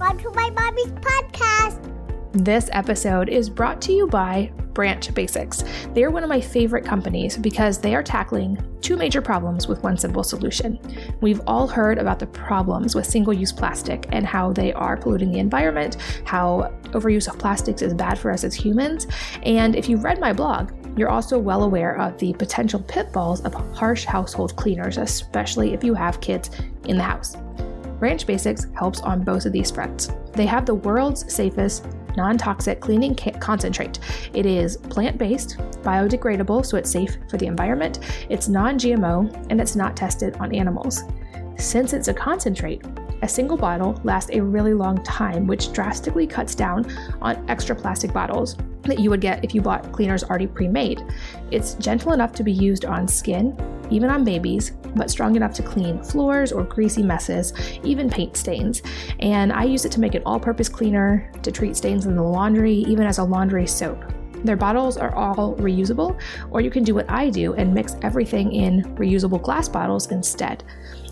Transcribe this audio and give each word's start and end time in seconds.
Welcome 0.00 0.20
to 0.20 0.30
my 0.30 0.48
mommy's 0.48 0.92
podcast. 0.92 1.92
This 2.32 2.70
episode 2.72 3.28
is 3.28 3.50
brought 3.50 3.82
to 3.82 3.92
you 3.92 4.06
by 4.06 4.50
Branch 4.72 5.12
Basics. 5.12 5.62
They 5.92 6.04
are 6.04 6.10
one 6.10 6.22
of 6.22 6.30
my 6.30 6.40
favorite 6.40 6.86
companies 6.86 7.36
because 7.36 7.76
they 7.78 7.94
are 7.94 8.02
tackling 8.02 8.58
two 8.80 8.96
major 8.96 9.20
problems 9.20 9.68
with 9.68 9.82
one 9.82 9.98
simple 9.98 10.24
solution. 10.24 10.78
We've 11.20 11.42
all 11.46 11.68
heard 11.68 11.98
about 11.98 12.18
the 12.18 12.28
problems 12.28 12.94
with 12.94 13.04
single 13.04 13.34
use 13.34 13.52
plastic 13.52 14.06
and 14.10 14.24
how 14.24 14.54
they 14.54 14.72
are 14.72 14.96
polluting 14.96 15.32
the 15.32 15.38
environment, 15.38 15.98
how 16.24 16.72
overuse 16.92 17.28
of 17.28 17.38
plastics 17.38 17.82
is 17.82 17.92
bad 17.92 18.18
for 18.18 18.30
us 18.30 18.42
as 18.42 18.54
humans. 18.54 19.06
And 19.42 19.76
if 19.76 19.86
you've 19.86 20.02
read 20.02 20.18
my 20.18 20.32
blog, 20.32 20.72
you're 20.98 21.10
also 21.10 21.38
well 21.38 21.62
aware 21.62 22.00
of 22.00 22.16
the 22.16 22.32
potential 22.32 22.80
pitfalls 22.80 23.42
of 23.42 23.52
harsh 23.76 24.06
household 24.06 24.56
cleaners, 24.56 24.96
especially 24.96 25.74
if 25.74 25.84
you 25.84 25.92
have 25.92 26.22
kids 26.22 26.50
in 26.86 26.96
the 26.96 27.02
house. 27.02 27.36
Branch 28.00 28.26
Basics 28.26 28.66
helps 28.74 29.00
on 29.02 29.22
both 29.22 29.44
of 29.44 29.52
these 29.52 29.70
fronts. 29.70 30.10
They 30.32 30.46
have 30.46 30.64
the 30.64 30.74
world's 30.74 31.32
safest 31.32 31.86
non 32.16 32.38
toxic 32.38 32.80
cleaning 32.80 33.14
concentrate. 33.14 34.00
It 34.32 34.46
is 34.46 34.78
plant 34.78 35.18
based, 35.18 35.58
biodegradable, 35.82 36.64
so 36.64 36.76
it's 36.78 36.90
safe 36.90 37.16
for 37.28 37.36
the 37.36 37.46
environment, 37.46 38.00
it's 38.28 38.48
non 38.48 38.78
GMO, 38.78 39.46
and 39.50 39.60
it's 39.60 39.76
not 39.76 39.96
tested 39.96 40.34
on 40.36 40.54
animals. 40.54 41.02
Since 41.58 41.92
it's 41.92 42.08
a 42.08 42.14
concentrate, 42.14 42.82
a 43.22 43.28
single 43.28 43.58
bottle 43.58 44.00
lasts 44.02 44.30
a 44.32 44.42
really 44.42 44.72
long 44.72 45.04
time, 45.04 45.46
which 45.46 45.72
drastically 45.72 46.26
cuts 46.26 46.54
down 46.54 46.90
on 47.20 47.48
extra 47.50 47.76
plastic 47.76 48.14
bottles 48.14 48.56
that 48.90 48.98
you 48.98 49.10
would 49.10 49.20
get 49.20 49.44
if 49.44 49.54
you 49.54 49.62
bought 49.62 49.90
cleaners 49.92 50.24
already 50.24 50.46
pre 50.46 50.68
made. 50.68 51.02
It's 51.50 51.74
gentle 51.74 52.12
enough 52.12 52.32
to 52.32 52.42
be 52.42 52.52
used 52.52 52.84
on 52.84 53.08
skin, 53.08 53.56
even 53.90 54.10
on 54.10 54.24
babies, 54.24 54.72
but 54.94 55.10
strong 55.10 55.36
enough 55.36 55.54
to 55.54 55.62
clean 55.62 56.02
floors 56.02 56.52
or 56.52 56.64
greasy 56.64 57.02
messes, 57.02 57.52
even 57.84 58.10
paint 58.10 58.36
stains. 58.36 58.82
And 59.20 59.52
I 59.52 59.64
use 59.64 59.84
it 59.84 59.92
to 59.92 60.00
make 60.00 60.14
an 60.14 60.22
all 60.26 60.38
purpose 60.38 60.68
cleaner, 60.68 61.30
to 61.42 61.50
treat 61.50 61.76
stains 61.76 62.06
in 62.06 62.16
the 62.16 62.22
laundry, 62.22 62.74
even 62.74 63.06
as 63.06 63.18
a 63.18 63.24
laundry 63.24 63.66
soap. 63.66 64.04
Their 64.44 64.56
bottles 64.56 64.96
are 64.96 65.14
all 65.14 65.54
reusable, 65.56 66.18
or 66.50 66.60
you 66.60 66.70
can 66.70 66.82
do 66.82 66.94
what 66.94 67.10
I 67.10 67.28
do 67.28 67.54
and 67.54 67.74
mix 67.74 67.96
everything 68.02 68.52
in 68.52 68.84
reusable 68.96 69.42
glass 69.42 69.68
bottles 69.68 70.10
instead. 70.10 70.64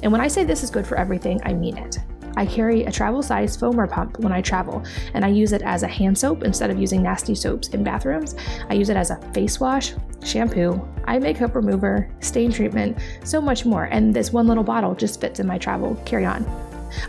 And 0.02 0.10
when 0.10 0.20
I 0.20 0.28
say 0.28 0.44
this 0.44 0.62
is 0.62 0.70
good 0.70 0.86
for 0.86 0.96
everything, 0.96 1.40
I 1.44 1.52
mean 1.52 1.76
it. 1.76 1.98
I 2.38 2.46
carry 2.46 2.84
a 2.84 2.92
travel 2.92 3.20
size 3.20 3.56
foamer 3.56 3.90
pump 3.90 4.20
when 4.20 4.32
I 4.32 4.40
travel, 4.40 4.84
and 5.14 5.24
I 5.24 5.28
use 5.28 5.52
it 5.52 5.62
as 5.62 5.82
a 5.82 5.88
hand 5.88 6.16
soap 6.16 6.44
instead 6.44 6.70
of 6.70 6.78
using 6.78 7.02
nasty 7.02 7.34
soaps 7.34 7.66
in 7.70 7.82
bathrooms. 7.82 8.36
I 8.70 8.74
use 8.74 8.90
it 8.90 8.96
as 8.96 9.10
a 9.10 9.16
face 9.32 9.58
wash, 9.58 9.92
shampoo, 10.24 10.80
eye 11.08 11.18
makeup 11.18 11.56
remover, 11.56 12.08
stain 12.20 12.52
treatment, 12.52 12.96
so 13.24 13.40
much 13.40 13.66
more. 13.66 13.86
And 13.86 14.14
this 14.14 14.32
one 14.32 14.46
little 14.46 14.62
bottle 14.62 14.94
just 14.94 15.20
fits 15.20 15.40
in 15.40 15.48
my 15.48 15.58
travel 15.58 15.96
carry 16.06 16.26
on. 16.26 16.46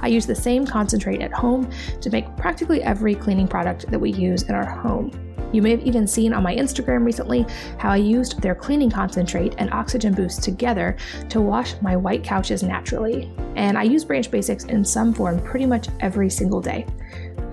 I 0.02 0.07
use 0.07 0.25
the 0.25 0.33
same 0.33 0.66
concentrate 0.66 1.22
at 1.22 1.31
home 1.31 1.69
to 2.02 2.09
make 2.09 2.35
practically 2.35 2.81
every 2.81 3.13
cleaning 3.13 3.47
product 3.47 3.85
that 3.91 4.00
we 4.00 4.11
use 4.11 4.41
in 4.41 4.55
our 4.55 4.66
home. 4.66 5.28
You 5.52 5.61
may 5.61 5.72
have 5.72 5.81
even 5.81 6.08
seen 6.08 6.33
on 6.33 6.44
my 6.44 6.55
Instagram 6.55 7.05
recently 7.05 7.45
how 7.78 7.89
I 7.89 7.97
used 7.97 8.42
their 8.42 8.55
cleaning 8.55 8.89
concentrate 8.89 9.56
and 9.58 9.72
oxygen 9.72 10.14
boost 10.14 10.44
together 10.44 10.95
to 11.30 11.41
wash 11.41 11.75
my 11.81 11.95
white 11.95 12.23
couches 12.23 12.64
naturally. 12.64 13.31
And 13.56 13.78
I 13.78 13.83
use 13.83 14.06
Branch 14.06 14.30
Basics 14.30 14.66
in 14.66 14.86
some 14.86 15.14
form 15.14 15.39
pretty 15.41 15.66
much 15.66 15.88
every 16.00 16.30
single 16.30 16.61
day. 16.61 16.86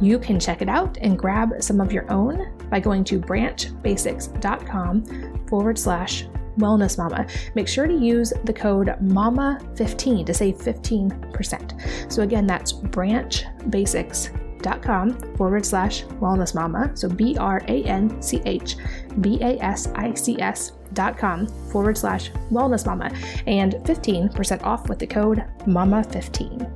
You 0.00 0.18
can 0.18 0.38
check 0.38 0.60
it 0.60 0.68
out 0.68 0.98
and 1.00 1.18
grab 1.18 1.54
some 1.60 1.80
of 1.80 1.92
your 1.92 2.10
own 2.12 2.52
by 2.68 2.80
going 2.80 3.02
to 3.04 3.18
branchbasics.com 3.18 5.46
forward 5.46 5.78
slash 5.78 6.26
wellness 6.58 6.98
mama. 6.98 7.26
Make 7.54 7.68
sure 7.68 7.86
to 7.86 7.94
use 7.94 8.32
the 8.44 8.52
code 8.52 8.88
MAMA15 8.88 10.26
to 10.26 10.34
save 10.34 10.56
15%. 10.56 12.12
So 12.12 12.22
again, 12.22 12.46
that's 12.46 12.72
branchbasics.com 12.72 14.45
com 14.82 15.18
forward 15.36 15.64
slash 15.64 16.04
wellness 16.20 16.54
mama. 16.54 16.90
So 16.94 17.08
B 17.08 17.36
R 17.38 17.62
A 17.68 17.84
N 17.84 18.20
C 18.20 18.40
H 18.44 18.76
B 19.20 19.38
A 19.40 19.58
S 19.62 19.88
I 19.94 20.14
C 20.14 20.40
S 20.40 20.72
dot 20.92 21.18
com 21.18 21.46
forward 21.70 21.96
slash 21.98 22.30
wellness 22.50 22.86
mama 22.86 23.12
and 23.46 23.74
15% 23.84 24.62
off 24.62 24.88
with 24.88 24.98
the 24.98 25.06
code 25.06 25.44
MAMA15. 25.66 26.72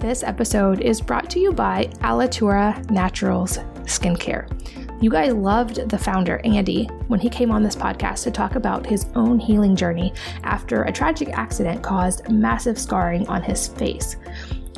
This 0.00 0.22
episode 0.22 0.80
is 0.80 1.00
brought 1.00 1.30
to 1.30 1.38
you 1.38 1.52
by 1.52 1.84
Alitura 2.00 2.90
Naturals 2.90 3.58
Skincare. 3.84 4.48
You 5.02 5.10
guys 5.10 5.32
loved 5.32 5.88
the 5.88 5.98
founder, 5.98 6.40
Andy, 6.44 6.86
when 7.08 7.18
he 7.18 7.28
came 7.28 7.50
on 7.50 7.64
this 7.64 7.74
podcast 7.74 8.22
to 8.22 8.30
talk 8.30 8.54
about 8.54 8.86
his 8.86 9.06
own 9.16 9.40
healing 9.40 9.74
journey 9.74 10.12
after 10.44 10.84
a 10.84 10.92
tragic 10.92 11.30
accident 11.30 11.82
caused 11.82 12.30
massive 12.30 12.78
scarring 12.78 13.26
on 13.26 13.42
his 13.42 13.66
face. 13.66 14.16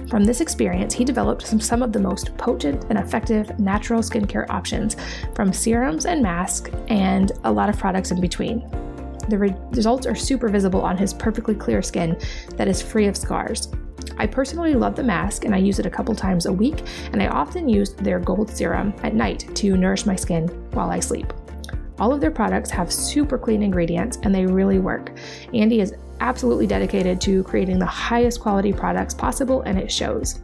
From 0.08 0.24
this 0.24 0.40
experience, 0.40 0.92
he 0.92 1.04
developed 1.04 1.46
some, 1.46 1.60
some 1.60 1.82
of 1.82 1.92
the 1.92 1.98
most 1.98 2.36
potent 2.36 2.86
and 2.90 2.98
effective 2.98 3.58
natural 3.58 4.00
skincare 4.00 4.48
options, 4.50 4.96
from 5.34 5.52
serums 5.52 6.06
and 6.06 6.22
masks, 6.22 6.70
and 6.88 7.32
a 7.44 7.52
lot 7.52 7.68
of 7.68 7.78
products 7.78 8.10
in 8.10 8.20
between. 8.20 8.68
The 9.28 9.38
re- 9.38 9.56
results 9.70 10.06
are 10.06 10.14
super 10.14 10.48
visible 10.48 10.82
on 10.82 10.98
his 10.98 11.14
perfectly 11.14 11.54
clear 11.54 11.80
skin 11.80 12.18
that 12.56 12.68
is 12.68 12.82
free 12.82 13.06
of 13.06 13.16
scars. 13.16 13.68
I 14.18 14.26
personally 14.26 14.74
love 14.74 14.94
the 14.94 15.02
mask 15.02 15.44
and 15.44 15.54
I 15.54 15.58
use 15.58 15.78
it 15.78 15.86
a 15.86 15.90
couple 15.90 16.14
times 16.14 16.46
a 16.46 16.52
week, 16.52 16.82
and 17.12 17.22
I 17.22 17.28
often 17.28 17.68
use 17.68 17.94
their 17.94 18.20
gold 18.20 18.50
serum 18.50 18.94
at 19.02 19.14
night 19.14 19.48
to 19.56 19.76
nourish 19.76 20.06
my 20.06 20.16
skin 20.16 20.48
while 20.72 20.90
I 20.90 21.00
sleep. 21.00 21.32
All 21.98 22.12
of 22.12 22.20
their 22.20 22.30
products 22.30 22.70
have 22.70 22.92
super 22.92 23.38
clean 23.38 23.62
ingredients 23.62 24.18
and 24.22 24.34
they 24.34 24.46
really 24.46 24.80
work. 24.80 25.12
Andy 25.52 25.80
is 25.80 25.94
absolutely 26.20 26.66
dedicated 26.66 27.20
to 27.22 27.42
creating 27.44 27.78
the 27.78 27.86
highest 27.86 28.40
quality 28.40 28.72
products 28.72 29.14
possible, 29.14 29.62
and 29.62 29.78
it 29.78 29.90
shows. 29.90 30.40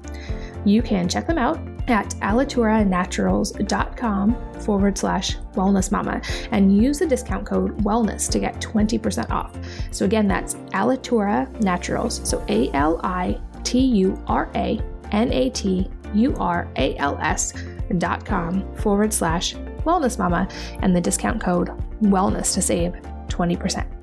You 0.64 0.80
can 0.82 1.08
check 1.08 1.26
them 1.26 1.38
out 1.38 1.58
at 1.88 2.10
alituranaturals.com 2.16 4.60
forward 4.60 4.98
slash 4.98 5.38
wellness 5.54 5.90
mama 5.90 6.20
and 6.52 6.76
use 6.76 6.98
the 6.98 7.06
discount 7.06 7.46
code 7.46 7.78
wellness 7.78 8.30
to 8.30 8.38
get 8.38 8.60
20% 8.60 9.30
off. 9.30 9.56
So 9.90 10.04
again, 10.04 10.28
that's 10.28 10.56
Alitura 10.74 11.50
Naturals. 11.62 12.20
So 12.28 12.44
A 12.48 12.70
L 12.72 13.00
I 13.02 13.40
T 13.64 13.80
U 13.80 14.22
R 14.26 14.50
A 14.54 14.78
N 15.12 15.32
A 15.32 15.48
T 15.50 15.90
U 16.14 16.34
R 16.36 16.68
A 16.76 16.94
L 16.96 17.18
S 17.20 17.54
dot 17.98 18.24
com 18.24 18.64
forward 18.76 19.12
slash 19.12 19.56
wellness 19.84 20.16
mama 20.18 20.48
and 20.82 20.94
the 20.94 21.00
discount 21.00 21.40
code 21.40 21.70
wellness 22.02 22.54
to 22.54 22.62
save 22.62 22.92
20%. 23.28 23.99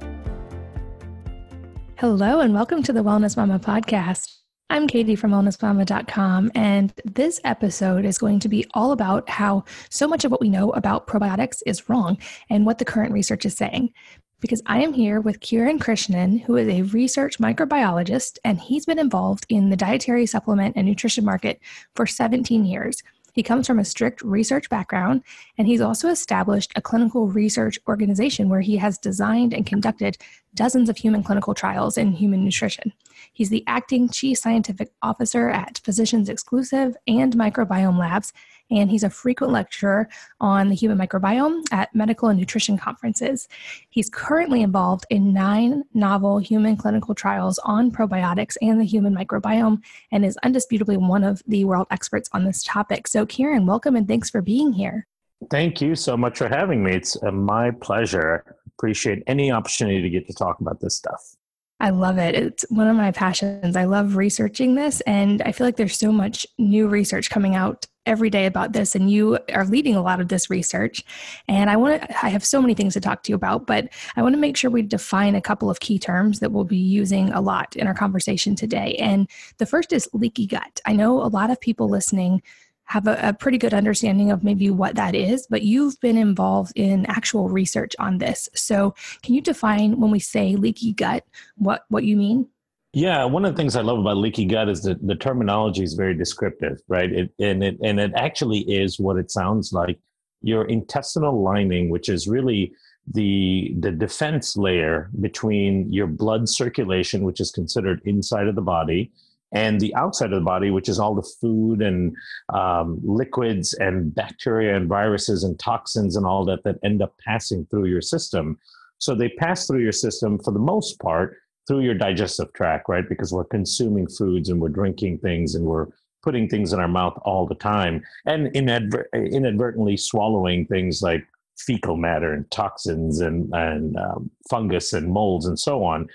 Hello, 1.99 2.41
and 2.41 2.53
welcome 2.53 2.83
to 2.83 2.93
the 2.93 3.03
Wellness 3.03 3.35
Mama 3.35 3.57
podcast. 3.57 4.35
I'm 4.69 4.85
Katie 4.85 5.15
from 5.15 5.31
wellnessmama.com, 5.31 6.51
and 6.53 6.93
this 7.05 7.41
episode 7.43 8.05
is 8.05 8.19
going 8.19 8.37
to 8.41 8.47
be 8.47 8.67
all 8.75 8.91
about 8.91 9.27
how 9.27 9.63
so 9.89 10.07
much 10.07 10.23
of 10.23 10.29
what 10.29 10.39
we 10.39 10.47
know 10.47 10.69
about 10.73 11.07
probiotics 11.07 11.63
is 11.65 11.89
wrong 11.89 12.19
and 12.51 12.67
what 12.67 12.77
the 12.77 12.85
current 12.85 13.13
research 13.13 13.47
is 13.47 13.57
saying. 13.57 13.93
Because 14.41 14.61
I 14.67 14.83
am 14.83 14.93
here 14.93 15.19
with 15.19 15.39
Kiran 15.39 15.79
Krishnan, 15.79 16.39
who 16.43 16.55
is 16.55 16.67
a 16.67 16.83
research 16.83 17.39
microbiologist, 17.39 18.37
and 18.45 18.61
he's 18.61 18.85
been 18.85 18.99
involved 18.99 19.47
in 19.49 19.71
the 19.71 19.75
dietary 19.75 20.27
supplement 20.27 20.77
and 20.77 20.85
nutrition 20.85 21.25
market 21.25 21.59
for 21.95 22.05
17 22.05 22.63
years. 22.63 23.01
He 23.37 23.43
comes 23.43 23.67
from 23.67 23.77
a 23.77 23.85
strict 23.85 24.23
research 24.23 24.67
background, 24.67 25.21
and 25.59 25.67
he's 25.67 25.79
also 25.79 26.09
established 26.09 26.71
a 26.75 26.81
clinical 26.81 27.27
research 27.27 27.77
organization 27.87 28.49
where 28.49 28.61
he 28.61 28.77
has 28.77 28.97
designed 28.97 29.53
and 29.53 29.63
conducted 29.63 30.17
dozens 30.55 30.89
of 30.89 30.97
human 30.97 31.21
clinical 31.21 31.53
trials 31.53 31.99
in 31.99 32.13
human 32.13 32.43
nutrition. 32.43 32.93
He's 33.31 33.51
the 33.51 33.63
acting 33.67 34.09
chief 34.09 34.39
scientific 34.39 34.89
officer 35.03 35.49
at 35.49 35.79
Physicians 35.83 36.29
Exclusive 36.29 36.97
and 37.07 37.35
Microbiome 37.35 37.99
Labs, 37.99 38.33
and 38.69 38.89
he's 38.89 39.03
a 39.03 39.09
frequent 39.09 39.51
lecturer 39.53 40.09
on 40.39 40.69
the 40.69 40.75
human 40.75 40.97
microbiome 40.97 41.63
at 41.71 41.93
medical 41.95 42.29
and 42.29 42.39
nutrition 42.39 42.77
conferences. 42.77 43.47
He's 43.89 44.09
currently 44.09 44.61
involved 44.61 45.05
in 45.09 45.33
nine 45.33 45.83
novel 45.93 46.39
human 46.39 46.77
clinical 46.77 47.15
trials 47.15 47.59
on 47.59 47.91
probiotics 47.91 48.57
and 48.61 48.79
the 48.79 48.85
human 48.85 49.15
microbiome, 49.15 49.81
and 50.11 50.25
is 50.25 50.37
undisputably 50.43 50.97
one 50.97 51.23
of 51.23 51.41
the 51.47 51.65
world 51.65 51.87
experts 51.91 52.29
on 52.33 52.43
this 52.43 52.63
topic. 52.63 53.07
So, 53.07 53.25
Kiran, 53.25 53.65
welcome 53.65 53.95
and 53.95 54.07
thanks 54.07 54.29
for 54.29 54.41
being 54.41 54.73
here. 54.73 55.07
Thank 55.49 55.81
you 55.81 55.95
so 55.95 56.17
much 56.17 56.39
for 56.39 56.47
having 56.47 56.83
me. 56.83 56.93
It's 56.93 57.21
uh, 57.21 57.31
my 57.31 57.71
pleasure. 57.71 58.43
Appreciate 58.77 59.23
any 59.27 59.51
opportunity 59.51 60.01
to 60.01 60.09
get 60.09 60.27
to 60.27 60.33
talk 60.33 60.59
about 60.59 60.81
this 60.81 60.95
stuff. 60.95 61.36
I 61.79 61.91
love 61.91 62.17
it. 62.17 62.33
It's 62.33 62.65
one 62.69 62.87
of 62.87 62.95
my 62.95 63.11
passions. 63.11 63.75
I 63.75 63.85
love 63.85 64.15
researching 64.15 64.75
this, 64.75 65.01
and 65.01 65.41
I 65.43 65.51
feel 65.51 65.67
like 65.67 65.75
there's 65.75 65.97
so 65.97 66.11
much 66.11 66.47
new 66.57 66.87
research 66.87 67.29
coming 67.29 67.55
out 67.55 67.85
every 68.07 68.29
day 68.29 68.45
about 68.45 68.73
this, 68.73 68.95
and 68.95 69.11
you 69.11 69.37
are 69.53 69.65
leading 69.65 69.95
a 69.95 70.01
lot 70.01 70.19
of 70.19 70.29
this 70.29 70.49
research. 70.49 71.03
And 71.47 71.69
I 71.69 71.75
want 71.75 72.01
to, 72.01 72.25
I 72.25 72.29
have 72.29 72.43
so 72.43 72.61
many 72.61 72.73
things 72.73 72.93
to 72.93 73.01
talk 73.01 73.21
to 73.23 73.31
you 73.31 73.35
about, 73.35 73.67
but 73.67 73.89
I 74.15 74.23
want 74.23 74.33
to 74.33 74.39
make 74.39 74.57
sure 74.57 74.71
we 74.71 74.81
define 74.81 75.35
a 75.35 75.41
couple 75.41 75.69
of 75.69 75.81
key 75.81 75.99
terms 75.99 76.39
that 76.39 76.51
we'll 76.51 76.63
be 76.63 76.77
using 76.77 77.31
a 77.31 77.41
lot 77.41 77.75
in 77.75 77.85
our 77.85 77.93
conversation 77.93 78.55
today. 78.55 78.95
And 78.95 79.29
the 79.57 79.65
first 79.65 79.93
is 79.93 80.09
leaky 80.13 80.47
gut. 80.47 80.79
I 80.85 80.93
know 80.93 81.21
a 81.21 81.27
lot 81.27 81.51
of 81.51 81.59
people 81.59 81.89
listening 81.89 82.41
have 82.87 83.05
a, 83.07 83.19
a, 83.21 83.33
pretty 83.33 83.57
good 83.57 83.73
understanding 83.73 84.31
of 84.31 84.43
maybe 84.43 84.69
what 84.69 84.95
that 84.95 85.13
is, 85.13 85.45
but 85.49 85.61
you've 85.61 85.99
been 85.99 86.17
involved 86.17 86.71
in 86.75 87.05
actual 87.07 87.49
research 87.49 87.93
on 87.99 88.17
this. 88.17 88.49
So, 88.55 88.95
can 89.23 89.35
you 89.35 89.41
define 89.41 89.99
when 89.99 90.09
we 90.09 90.19
say 90.19 90.55
leaky 90.55 90.93
gut 90.93 91.25
what 91.55 91.83
what 91.89 92.03
you 92.03 92.15
mean? 92.15 92.47
Yeah, 92.93 93.25
one 93.25 93.45
of 93.45 93.53
the 93.53 93.61
things 93.61 93.75
I 93.75 93.81
love 93.81 93.99
about 93.99 94.17
leaky 94.17 94.45
gut 94.45 94.69
is 94.69 94.81
that 94.83 95.05
the 95.05 95.15
terminology 95.15 95.83
is 95.83 95.93
very 95.93 96.15
descriptive, 96.15 96.79
right? 96.87 97.11
It, 97.11 97.31
and 97.39 97.63
it 97.63 97.77
and 97.83 97.99
it 97.99 98.11
actually 98.15 98.59
is 98.59 98.99
what 98.99 99.17
it 99.17 99.31
sounds 99.31 99.73
like. 99.73 99.99
Your 100.41 100.65
intestinal 100.65 101.43
lining, 101.43 101.89
which 101.89 102.09
is 102.09 102.27
really 102.27 102.73
the 103.13 103.75
the 103.79 103.91
defense 103.91 104.55
layer 104.55 105.09
between 105.19 105.91
your 105.91 106.07
blood 106.07 106.47
circulation, 106.47 107.23
which 107.23 107.41
is 107.41 107.51
considered 107.51 108.01
inside 108.05 108.47
of 108.47 108.55
the 108.55 108.61
body, 108.61 109.11
and 109.53 109.79
the 109.79 109.95
outside 109.95 110.33
of 110.33 110.39
the 110.39 110.45
body, 110.45 110.71
which 110.71 110.89
is 110.89 110.99
all 110.99 111.15
the 111.15 111.29
food 111.41 111.81
and 111.81 112.15
um, 112.53 112.99
liquids 113.03 113.73
and 113.75 114.13
bacteria 114.13 114.75
and 114.75 114.87
viruses 114.87 115.43
and 115.43 115.57
toxins 115.59 116.15
and 116.15 116.25
all 116.25 116.43
that 116.45 116.63
that 116.63 116.79
end 116.83 117.01
up 117.01 117.15
passing 117.25 117.65
through 117.69 117.85
your 117.85 118.01
system. 118.01 118.57
So 118.97 119.15
they 119.15 119.29
pass 119.29 119.67
through 119.67 119.81
your 119.81 119.91
system 119.91 120.39
for 120.39 120.51
the 120.51 120.59
most 120.59 120.99
part 120.99 121.37
through 121.67 121.81
your 121.81 121.93
digestive 121.93 122.51
tract, 122.53 122.87
right? 122.87 123.07
Because 123.07 123.33
we're 123.33 123.43
consuming 123.45 124.07
foods 124.07 124.49
and 124.49 124.59
we're 124.59 124.69
drinking 124.69 125.19
things 125.19 125.55
and 125.55 125.65
we're 125.65 125.87
putting 126.23 126.49
things 126.49 126.73
in 126.73 126.79
our 126.79 126.87
mouth 126.87 127.17
all 127.23 127.45
the 127.45 127.55
time 127.55 128.03
and 128.25 128.47
inadver- 128.53 129.05
inadvertently 129.13 129.95
swallowing 129.95 130.65
things 130.65 131.01
like 131.01 131.25
fecal 131.57 131.95
matter 131.95 132.33
and 132.33 132.49
toxins 132.51 133.21
and, 133.21 133.49
and 133.53 133.97
um, 133.97 134.29
fungus 134.49 134.93
and 134.93 135.11
molds 135.11 135.45
and 135.45 135.59
so 135.59 135.83
on 135.83 136.07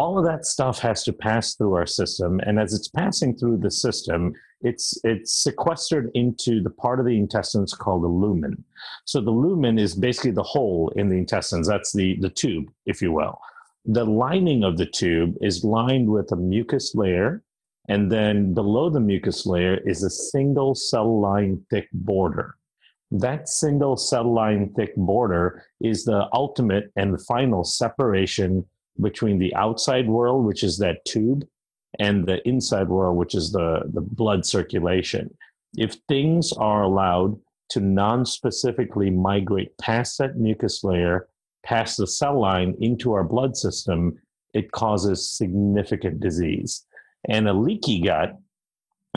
all 0.00 0.18
of 0.18 0.24
that 0.24 0.46
stuff 0.46 0.78
has 0.78 1.04
to 1.04 1.12
pass 1.12 1.54
through 1.54 1.74
our 1.74 1.86
system 1.86 2.40
and 2.46 2.58
as 2.58 2.72
it's 2.72 2.88
passing 2.88 3.36
through 3.36 3.58
the 3.58 3.70
system 3.70 4.32
it's 4.62 4.98
it's 5.04 5.32
sequestered 5.42 6.10
into 6.14 6.62
the 6.62 6.70
part 6.70 7.00
of 7.00 7.06
the 7.06 7.16
intestines 7.16 7.72
called 7.72 8.02
the 8.02 8.08
lumen. 8.08 8.62
So 9.04 9.20
the 9.20 9.30
lumen 9.30 9.78
is 9.78 9.94
basically 9.94 10.32
the 10.32 10.42
hole 10.42 10.92
in 10.96 11.08
the 11.08 11.16
intestines. 11.16 11.66
That's 11.66 11.92
the 11.92 12.16
the 12.20 12.30
tube 12.30 12.70
if 12.86 13.00
you 13.00 13.12
will. 13.12 13.38
The 13.86 14.04
lining 14.04 14.64
of 14.64 14.76
the 14.76 14.86
tube 14.86 15.36
is 15.40 15.64
lined 15.64 16.08
with 16.10 16.32
a 16.32 16.36
mucus 16.36 16.94
layer 16.94 17.42
and 17.88 18.12
then 18.12 18.54
below 18.54 18.90
the 18.90 19.00
mucus 19.00 19.46
layer 19.46 19.78
is 19.86 20.02
a 20.02 20.10
single 20.10 20.74
cell 20.74 21.20
line 21.20 21.64
thick 21.70 21.88
border. 21.92 22.56
That 23.10 23.48
single 23.48 23.96
cell 23.96 24.32
line 24.32 24.72
thick 24.76 24.94
border 24.96 25.64
is 25.80 26.04
the 26.04 26.28
ultimate 26.32 26.92
and 26.96 27.20
final 27.26 27.64
separation 27.64 28.66
between 29.00 29.38
the 29.38 29.54
outside 29.54 30.08
world, 30.08 30.44
which 30.44 30.62
is 30.62 30.78
that 30.78 31.04
tube, 31.04 31.46
and 31.98 32.26
the 32.26 32.46
inside 32.46 32.88
world, 32.88 33.16
which 33.16 33.34
is 33.34 33.52
the, 33.52 33.82
the 33.92 34.00
blood 34.00 34.46
circulation. 34.46 35.34
If 35.76 35.96
things 36.08 36.52
are 36.52 36.82
allowed 36.82 37.38
to 37.70 37.80
non 37.80 38.26
specifically 38.26 39.10
migrate 39.10 39.76
past 39.78 40.18
that 40.18 40.36
mucus 40.36 40.82
layer, 40.84 41.28
past 41.62 41.96
the 41.96 42.06
cell 42.06 42.40
line 42.40 42.76
into 42.80 43.12
our 43.12 43.24
blood 43.24 43.56
system, 43.56 44.18
it 44.54 44.72
causes 44.72 45.30
significant 45.30 46.20
disease. 46.20 46.84
And 47.28 47.48
a 47.48 47.52
leaky 47.52 48.00
gut 48.00 48.38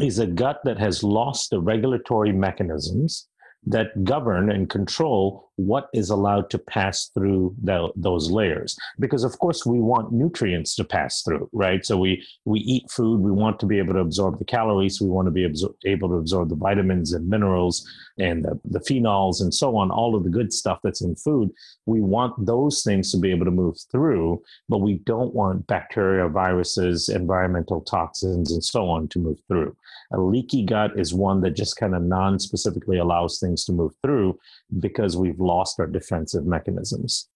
is 0.02 0.20
a 0.20 0.28
gut 0.28 0.60
that 0.64 0.80
has 0.80 1.04
lost 1.04 1.50
the 1.50 1.62
regulatory 1.62 2.32
mechanisms 2.32 3.28
that 3.66 4.04
govern 4.04 4.52
and 4.52 4.70
control 4.70 5.52
what 5.58 5.90
is 5.94 6.10
allowed 6.10 6.50
to 6.50 6.58
pass 6.58 7.10
through 7.14 7.56
the, 7.62 7.90
those 7.96 8.32
layers. 8.32 8.76
Because 9.00 9.24
of 9.24 9.38
course 9.40 9.66
we 9.66 9.80
want 9.80 10.12
nutrients 10.12 10.76
to 10.76 10.84
pass 10.84 11.22
through 11.22 11.50
right? 11.54 11.86
So 11.86 11.98
we 11.98 12.26
we 12.46 12.60
eat 12.62 12.90
food 12.90 13.20
we 13.20 13.32
want 13.32 13.60
to 13.60 13.66
be 13.66 13.78
able 13.78 13.94
to 13.94 14.00
absorb 14.00 14.40
the 14.40 14.46
calories 14.46 15.02
we 15.02 15.10
want 15.10 15.28
to 15.28 15.32
be 15.32 15.48
absor- 15.48 15.76
able 15.86 16.10
to 16.10 16.16
absorb 16.16 16.50
the 16.50 16.56
vitamins 16.56 17.14
and 17.14 17.28
minerals 17.28 17.88
and 18.20 18.44
the, 18.44 18.60
the 18.66 18.80
phenols 18.80 19.42
and 19.42 19.54
so 19.54 19.76
on 19.76 19.92
all 19.92 20.16
of 20.16 20.24
the 20.24 20.30
good 20.30 20.52
stuff 20.52 20.80
that's 20.84 21.02
in 21.02 21.16
food. 21.16 21.52
We 21.86 22.02
want 22.02 22.46
those 22.46 22.84
things 22.84 23.12
to 23.12 23.18
be 23.18 23.32
able 23.32 23.46
to 23.46 23.52
move 23.52 23.78
through 23.92 24.42
but 24.70 24.80
we 24.80 24.96
don't 25.06 25.34
want 25.34 25.68
bacteria 25.68 26.28
viruses 26.28 27.10
environmental 27.10 27.82
toxins 27.82 28.52
and 28.52 28.64
so 28.64 28.90
on 28.90 29.08
to 29.10 29.20
move 29.20 29.40
through. 29.48 29.76
A 30.14 30.20
leaky 30.20 30.64
gut 30.64 30.92
is 30.98 31.14
one 31.14 31.42
that 31.42 31.52
just 31.52 31.78
kind 31.78 31.96
of 31.96 32.04
non-specifically 32.04 32.98
allows 32.98 33.40
things 33.40 33.66
to 33.66 33.72
move 33.72 33.94
through 34.02 34.40
because 34.80 35.18
we've 35.18 35.40
lost 35.44 35.80
our 35.80 35.88
defensive 35.88 36.46
mechanisms. 36.46 37.30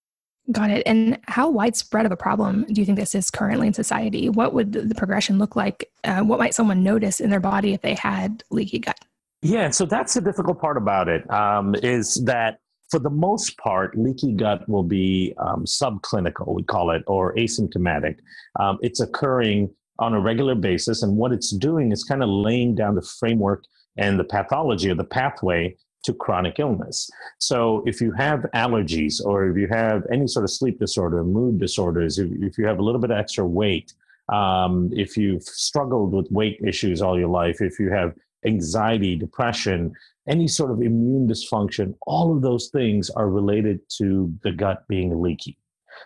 Got 0.52 0.72
it. 0.72 0.84
And 0.86 1.20
how 1.24 1.50
widespread 1.50 2.06
of 2.06 2.12
a 2.12 2.18
problem 2.18 2.66
do 2.72 2.80
you 2.80 2.86
think 2.86 2.98
this 2.98 3.14
is 3.14 3.30
currently 3.30 3.68
in 3.68 3.74
society? 3.74 4.30
What 4.30 4.54
would 4.54 4.72
the 4.72 4.96
progression 4.96 5.38
look 5.38 5.58
like? 5.58 5.92
Uh, 6.06 6.22
what 6.22 6.40
might 6.40 6.54
someone 6.54 6.84
notice 6.84 7.20
in 7.20 7.30
their 7.30 7.42
body 7.42 7.74
if 7.74 7.82
they 7.82 7.96
had 7.96 8.44
leaky 8.50 8.80
gut? 8.80 8.98
Yeah, 9.42 9.70
so 9.70 9.86
that's 9.86 10.14
the 10.14 10.22
difficult 10.22 10.60
part 10.60 10.78
about 10.78 11.10
it. 11.10 11.30
Um, 11.30 11.76
is 11.84 12.24
that 12.26 12.60
for 12.90 13.00
the 13.00 13.10
most 13.10 13.58
part, 13.58 13.98
leaky 13.98 14.34
gut 14.34 14.68
will 14.70 14.84
be 14.84 15.34
um, 15.38 15.66
subclinical, 15.66 16.56
we 16.56 16.64
call 16.64 16.92
it, 16.92 17.04
or 17.08 17.36
asymptomatic. 17.36 18.18
Um, 18.60 18.78
it's 18.82 19.02
occurring 19.02 19.70
on 20.00 20.14
a 20.14 20.20
regular 20.22 20.56
basis, 20.56 21.04
and 21.04 21.18
what 21.18 21.34
it's 21.34 21.52
doing 21.52 21.92
is 21.92 22.04
kind 22.04 22.24
of 22.24 22.30
laying 22.30 22.76
down 22.76 22.96
the 22.96 23.02
framework 23.02 23.66
and 23.98 24.18
the 24.18 24.24
pathology 24.24 24.90
of 24.90 24.98
the 24.98 25.04
pathway 25.04 25.76
to 26.04 26.14
chronic 26.14 26.60
illness. 26.60 27.10
So 27.40 27.84
if 27.86 28.00
you 28.02 28.12
have 28.14 28.46
allergies 28.56 29.24
or 29.24 29.50
if 29.50 29.58
you 29.58 29.68
have 29.68 30.04
any 30.12 30.28
sort 30.28 30.44
of 30.46 30.52
sleep 30.52 30.80
disorder, 30.80 31.24
mood 31.24 31.60
disorders, 31.60 32.18
if, 32.18 32.30
if 32.42 32.58
you 32.58 32.66
have 32.66 32.80
a 32.80 32.84
little 32.84 33.02
bit 33.02 33.12
of 33.12 33.18
extra 33.18 33.46
weight, 33.46 33.94
um, 34.30 34.90
if 34.94 35.18
you've 35.18 35.44
struggled 35.44 36.14
with 36.14 36.32
weight 36.32 36.60
issues 36.66 37.02
all 37.02 37.20
your 37.20 37.30
life, 37.30 37.62
if 37.62 37.80
you 37.80 37.90
have 37.92 38.14
anxiety, 38.46 39.16
depression, 39.16 39.92
any 40.28 40.48
sort 40.48 40.72
of 40.72 40.82
immune 40.82 41.28
dysfunction, 41.28 41.94
all 42.06 42.36
of 42.36 42.42
those 42.42 42.70
things 42.70 43.10
are 43.12 43.30
related 43.30 43.80
to 43.98 44.34
the 44.44 44.52
gut 44.52 44.88
being 44.88 45.22
leaky. 45.22 45.58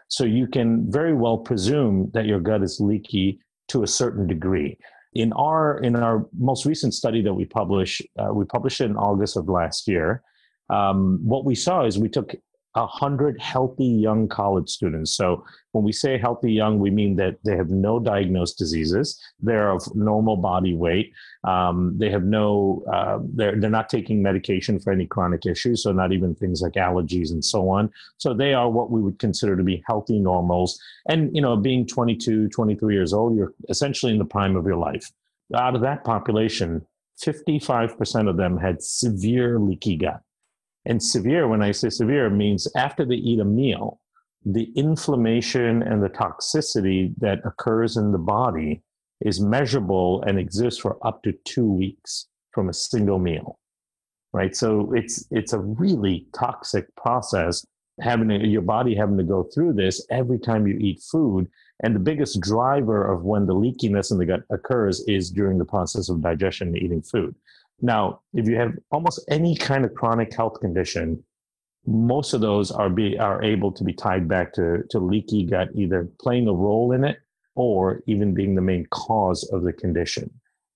So 0.07 0.23
you 0.23 0.47
can 0.47 0.89
very 0.91 1.13
well 1.13 1.37
presume 1.37 2.11
that 2.13 2.25
your 2.25 2.39
gut 2.39 2.63
is 2.63 2.79
leaky 2.79 3.39
to 3.69 3.83
a 3.83 3.87
certain 3.87 4.27
degree. 4.27 4.77
In 5.13 5.33
our 5.33 5.79
in 5.79 5.95
our 5.95 6.25
most 6.37 6.65
recent 6.65 6.93
study 6.93 7.21
that 7.21 7.33
we 7.33 7.45
published, 7.45 8.01
uh, 8.17 8.33
we 8.33 8.45
published 8.45 8.81
it 8.81 8.85
in 8.85 8.95
August 8.95 9.35
of 9.35 9.49
last 9.49 9.87
year. 9.87 10.23
Um, 10.69 11.19
what 11.23 11.43
we 11.43 11.55
saw 11.55 11.85
is 11.85 11.99
we 11.99 12.07
took 12.07 12.33
a 12.75 12.87
hundred 12.87 13.39
healthy 13.39 13.85
young 13.85 14.27
college 14.27 14.69
students. 14.69 15.13
So 15.13 15.43
when 15.73 15.83
we 15.83 15.91
say 15.91 16.17
healthy 16.17 16.53
young, 16.53 16.79
we 16.79 16.89
mean 16.89 17.15
that 17.17 17.37
they 17.43 17.55
have 17.57 17.69
no 17.69 17.99
diagnosed 17.99 18.57
diseases. 18.57 19.19
They're 19.39 19.71
of 19.71 19.83
normal 19.95 20.37
body 20.37 20.73
weight. 20.73 21.13
Um, 21.43 21.97
they 21.97 22.09
have 22.09 22.23
no. 22.23 22.83
Uh, 22.91 23.19
they're 23.33 23.59
they're 23.59 23.69
not 23.69 23.89
taking 23.89 24.21
medication 24.21 24.79
for 24.79 24.93
any 24.93 25.05
chronic 25.05 25.45
issues. 25.45 25.83
So 25.83 25.91
not 25.91 26.13
even 26.13 26.33
things 26.35 26.61
like 26.61 26.73
allergies 26.73 27.31
and 27.31 27.43
so 27.43 27.69
on. 27.69 27.89
So 28.17 28.33
they 28.33 28.53
are 28.53 28.69
what 28.69 28.89
we 28.89 29.01
would 29.01 29.19
consider 29.19 29.57
to 29.57 29.63
be 29.63 29.83
healthy 29.85 30.19
normals. 30.19 30.79
And 31.09 31.35
you 31.35 31.41
know, 31.41 31.57
being 31.57 31.85
22, 31.85 32.49
23 32.49 32.93
years 32.93 33.13
old, 33.13 33.35
you're 33.35 33.53
essentially 33.69 34.11
in 34.11 34.17
the 34.17 34.25
prime 34.25 34.55
of 34.55 34.65
your 34.65 34.77
life. 34.77 35.11
Out 35.53 35.75
of 35.75 35.81
that 35.81 36.05
population, 36.05 36.85
55% 37.21 38.29
of 38.29 38.37
them 38.37 38.57
had 38.57 38.81
severe 38.81 39.59
leaky 39.59 39.97
gut. 39.97 40.21
And 40.85 41.01
severe, 41.01 41.47
when 41.47 41.61
I 41.61 41.71
say 41.71 41.89
severe, 41.89 42.29
means 42.29 42.67
after 42.75 43.05
they 43.05 43.15
eat 43.15 43.39
a 43.39 43.45
meal, 43.45 43.99
the 44.43 44.71
inflammation 44.75 45.83
and 45.83 46.03
the 46.03 46.09
toxicity 46.09 47.13
that 47.19 47.39
occurs 47.45 47.97
in 47.97 48.11
the 48.11 48.17
body 48.17 48.81
is 49.21 49.39
measurable 49.39 50.23
and 50.23 50.39
exists 50.39 50.79
for 50.79 50.97
up 51.05 51.21
to 51.23 51.33
two 51.45 51.71
weeks 51.71 52.27
from 52.51 52.69
a 52.69 52.73
single 52.73 53.19
meal 53.19 53.59
right? 54.33 54.55
So 54.55 54.91
it's 54.93 55.25
it's 55.31 55.53
a 55.53 55.59
really 55.59 56.27
toxic 56.33 56.93
process 56.95 57.65
having 57.99 58.29
to, 58.29 58.47
your 58.47 58.61
body 58.61 58.95
having 58.95 59.17
to 59.17 59.23
go 59.23 59.43
through 59.43 59.73
this 59.73 60.05
every 60.09 60.39
time 60.39 60.67
you 60.67 60.77
eat 60.77 61.01
food. 61.11 61.47
And 61.83 61.95
the 61.95 61.99
biggest 61.99 62.39
driver 62.39 63.11
of 63.11 63.23
when 63.23 63.45
the 63.45 63.55
leakiness 63.55 64.11
in 64.11 64.17
the 64.17 64.25
gut 64.25 64.43
occurs 64.49 65.01
is 65.07 65.31
during 65.31 65.57
the 65.57 65.65
process 65.65 66.09
of 66.09 66.21
digestion 66.21 66.69
and 66.69 66.77
eating 66.77 67.01
food 67.01 67.35
now, 67.81 68.21
if 68.33 68.47
you 68.47 68.55
have 68.57 68.73
almost 68.91 69.23
any 69.29 69.55
kind 69.55 69.85
of 69.85 69.93
chronic 69.95 70.33
health 70.33 70.59
condition, 70.59 71.23
most 71.85 72.33
of 72.33 72.41
those 72.41 72.71
are 72.71 72.89
be 72.89 73.17
are 73.17 73.41
able 73.43 73.71
to 73.71 73.83
be 73.83 73.93
tied 73.93 74.27
back 74.27 74.53
to, 74.53 74.83
to 74.91 74.99
leaky 74.99 75.45
gut, 75.45 75.69
either 75.73 76.07
playing 76.21 76.47
a 76.47 76.53
role 76.53 76.91
in 76.91 77.03
it 77.03 77.17
or 77.55 78.01
even 78.05 78.33
being 78.33 78.55
the 78.55 78.61
main 78.61 78.85
cause 78.91 79.49
of 79.51 79.63
the 79.63 79.73
condition. 79.73 80.29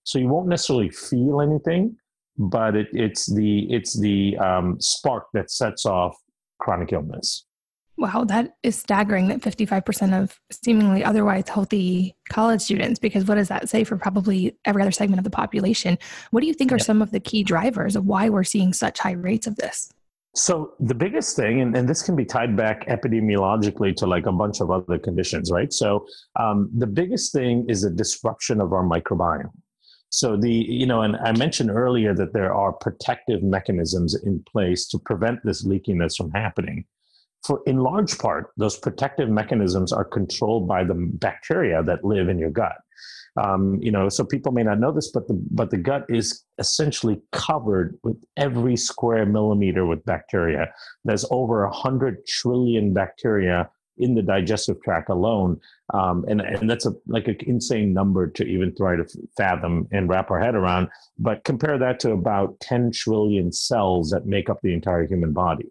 So 0.04 0.20
you 0.20 0.28
won't 0.28 0.48
necessarily 0.48 0.90
feel 0.90 1.42
anything, 1.42 1.96
but 2.38 2.76
it, 2.76 2.88
it's 2.92 3.32
the 3.32 3.72
it's 3.72 4.00
the 4.00 4.38
um, 4.38 4.78
spark 4.80 5.26
that 5.34 5.52
sets 5.52 5.86
off 5.86 6.16
chronic 6.60 6.92
illness. 6.92 7.46
Wow, 7.98 8.26
that 8.26 8.56
is 8.62 8.78
staggering 8.78 9.30
that 9.30 9.40
55% 9.40 10.22
of 10.22 10.38
seemingly 10.52 11.04
otherwise 11.04 11.48
healthy 11.48 12.14
college 12.28 12.62
students, 12.62 13.00
because 13.00 13.26
what 13.26 13.36
does 13.36 13.48
that 13.48 13.70
say 13.70 13.86
for 13.86 13.96
probably 13.96 14.58
every 14.66 14.82
other 14.82 14.92
segment 14.92 15.20
of 15.20 15.24
the 15.24 15.30
population? 15.30 15.98
What 16.32 16.42
do 16.42 16.48
you 16.48 16.54
think 16.54 16.74
are 16.74 16.80
some 16.80 17.02
of 17.02 17.12
the 17.12 17.22
key 17.22 17.44
drivers 17.44 17.96
of 17.96 18.06
why 18.06 18.28
we're 18.28 18.44
seeing 18.44 18.74
such 18.74 19.00
high 19.00 19.14
rates 19.14 19.48
of 19.48 19.56
this? 19.56 19.94
So, 20.38 20.74
the 20.82 20.94
biggest 20.94 21.38
thing, 21.38 21.62
and, 21.62 21.78
and 21.78 21.88
this 21.88 22.02
can 22.02 22.18
be 22.18 22.26
tied 22.26 22.58
back 22.58 22.86
epidemiologically 22.88 23.96
to 23.96 24.06
like 24.06 24.26
a 24.26 24.34
bunch 24.34 24.60
of 24.60 24.70
other 24.70 25.00
conditions, 25.00 25.50
right? 25.50 25.72
So, 25.72 26.06
um, 26.38 26.70
the 26.78 26.88
biggest 26.88 27.32
thing 27.32 27.66
is 27.70 27.86
a 27.86 27.90
disruption 27.90 28.60
of 28.60 28.74
our 28.74 28.84
microbiome. 28.84 29.52
So 30.10 30.38
the 30.38 30.52
you 30.52 30.86
know, 30.86 31.02
and 31.02 31.16
I 31.18 31.32
mentioned 31.32 31.70
earlier 31.70 32.14
that 32.14 32.34
there 32.34 32.54
are 32.54 32.72
protective 32.74 33.44
mechanisms 33.44 34.16
in 34.16 34.44
place 34.50 34.88
to 34.88 35.00
prevent 35.00 35.40
this 35.44 35.66
leakiness 35.66 36.16
from 36.18 36.32
happening 36.32 36.86
for 37.46 37.62
in 37.66 37.78
large 37.78 38.18
part, 38.18 38.52
those 38.58 38.78
protective 38.78 39.30
mechanisms 39.30 39.92
are 39.94 40.06
controlled 40.06 40.68
by 40.68 40.84
the 40.84 40.96
bacteria 40.96 41.84
that 41.84 42.04
live 42.04 42.30
in 42.30 42.40
your 42.40 42.50
gut. 42.50 42.76
Um, 43.38 43.80
you 43.82 43.92
know, 43.92 44.08
so 44.08 44.24
people 44.24 44.54
may 44.54 44.64
not 44.64 44.80
know 44.80 44.92
this, 44.92 45.12
but 45.12 45.28
the 45.28 45.42
but 45.52 45.70
the 45.70 45.78
gut 45.78 46.06
is 46.08 46.46
essentially 46.58 47.22
covered 47.32 47.98
with 48.04 48.18
every 48.38 48.78
square 48.78 49.26
millimeter 49.26 49.86
with 49.86 50.06
bacteria. 50.06 50.72
There's 51.04 51.26
over 51.32 51.66
a 51.66 51.72
hundred 51.72 52.26
trillion 52.26 52.94
bacteria 52.94 53.70
in 53.98 54.16
the 54.16 54.22
digestive 54.22 54.82
tract 54.82 55.10
alone, 55.10 55.60
um, 55.94 56.24
and 56.30 56.40
and 56.40 56.70
that's 56.70 56.86
a 56.86 56.94
like 57.08 57.28
an 57.28 57.38
insane 57.46 57.94
number 57.94 58.28
to 58.28 58.46
even 58.46 58.74
try 58.74 58.96
to 58.96 59.06
fathom 59.36 59.88
and 59.92 60.08
wrap 60.08 60.32
our 60.32 60.40
head 60.40 60.56
around. 60.56 60.88
But 61.20 61.44
compare 61.44 61.78
that 61.78 62.00
to 62.02 62.12
about 62.12 62.60
10 62.62 62.92
trillion 62.92 63.52
cells 63.52 64.10
that 64.12 64.26
make 64.26 64.50
up 64.50 64.62
the 64.62 64.74
entire 64.74 65.06
human 65.06 65.34
body, 65.34 65.66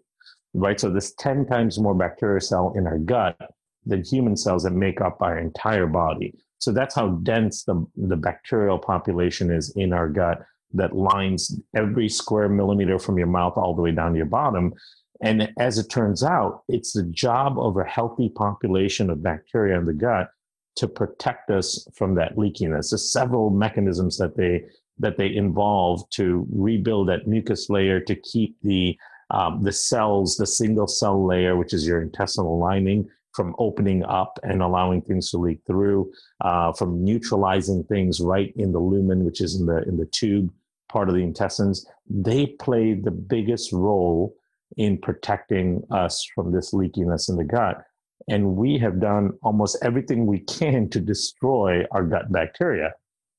right? 0.55 0.79
So 0.79 0.89
there's 0.89 1.13
10 1.13 1.45
times 1.45 1.79
more 1.79 1.93
bacterial 1.93 2.39
cell 2.39 2.73
in 2.75 2.87
our 2.87 2.97
gut 2.97 3.37
than 3.85 4.03
human 4.03 4.35
cells 4.35 4.63
that 4.63 4.71
make 4.71 5.01
up 5.01 5.21
our 5.21 5.37
entire 5.37 5.85
body. 5.85 6.33
So 6.59 6.71
that's 6.71 6.95
how 6.95 7.09
dense 7.23 7.63
the, 7.63 7.85
the 7.95 8.15
bacterial 8.15 8.79
population 8.79 9.51
is 9.51 9.71
in 9.75 9.93
our 9.93 10.07
gut 10.07 10.43
that 10.73 10.95
lines 10.95 11.59
every 11.75 12.09
square 12.09 12.49
millimeter 12.49 12.97
from 12.97 13.17
your 13.17 13.27
mouth 13.27 13.53
all 13.57 13.75
the 13.75 13.81
way 13.81 13.91
down 13.91 14.11
to 14.11 14.17
your 14.17 14.25
bottom. 14.25 14.73
And 15.21 15.53
as 15.59 15.77
it 15.77 15.89
turns 15.89 16.23
out, 16.23 16.63
it's 16.67 16.93
the 16.93 17.03
job 17.03 17.59
of 17.59 17.77
a 17.77 17.83
healthy 17.83 18.29
population 18.29 19.09
of 19.09 19.23
bacteria 19.23 19.77
in 19.77 19.85
the 19.85 19.93
gut 19.93 20.29
to 20.77 20.87
protect 20.87 21.51
us 21.51 21.87
from 21.95 22.15
that 22.15 22.35
leakiness. 22.35 22.89
There's 22.89 23.11
several 23.11 23.49
mechanisms 23.49 24.17
that 24.17 24.35
they 24.35 24.65
that 24.97 25.17
they 25.17 25.35
involve 25.35 26.09
to 26.09 26.47
rebuild 26.49 27.09
that 27.09 27.27
mucus 27.27 27.69
layer 27.69 27.99
to 27.99 28.15
keep 28.15 28.55
the 28.61 28.97
um, 29.31 29.63
the 29.63 29.71
cells, 29.71 30.37
the 30.37 30.47
single 30.47 30.87
cell 30.87 31.25
layer, 31.25 31.55
which 31.55 31.73
is 31.73 31.85
your 31.87 32.01
intestinal 32.01 32.59
lining, 32.59 33.09
from 33.33 33.55
opening 33.59 34.03
up 34.05 34.39
and 34.43 34.61
allowing 34.61 35.01
things 35.01 35.29
to 35.29 35.37
leak 35.37 35.59
through, 35.67 36.09
uh, 36.41 36.71
from 36.71 37.03
neutralizing 37.03 37.83
things 37.83 38.21
right 38.21 38.53
in 38.55 38.71
the 38.71 38.79
lumen, 38.79 39.25
which 39.25 39.41
is 39.41 39.59
in 39.59 39.65
the 39.65 39.83
in 39.83 39.97
the 39.97 40.05
tube 40.05 40.49
part 40.89 41.09
of 41.09 41.15
the 41.15 41.21
intestines. 41.21 41.85
They 42.09 42.45
play 42.47 42.93
the 42.93 43.11
biggest 43.11 43.73
role 43.73 44.35
in 44.77 44.97
protecting 44.97 45.83
us 45.91 46.25
from 46.33 46.51
this 46.51 46.73
leakiness 46.73 47.29
in 47.29 47.35
the 47.35 47.43
gut. 47.43 47.83
And 48.27 48.55
we 48.55 48.77
have 48.79 48.99
done 48.99 49.31
almost 49.43 49.77
everything 49.83 50.25
we 50.25 50.39
can 50.39 50.89
to 50.89 50.99
destroy 50.99 51.83
our 51.91 52.03
gut 52.03 52.31
bacteria, 52.31 52.93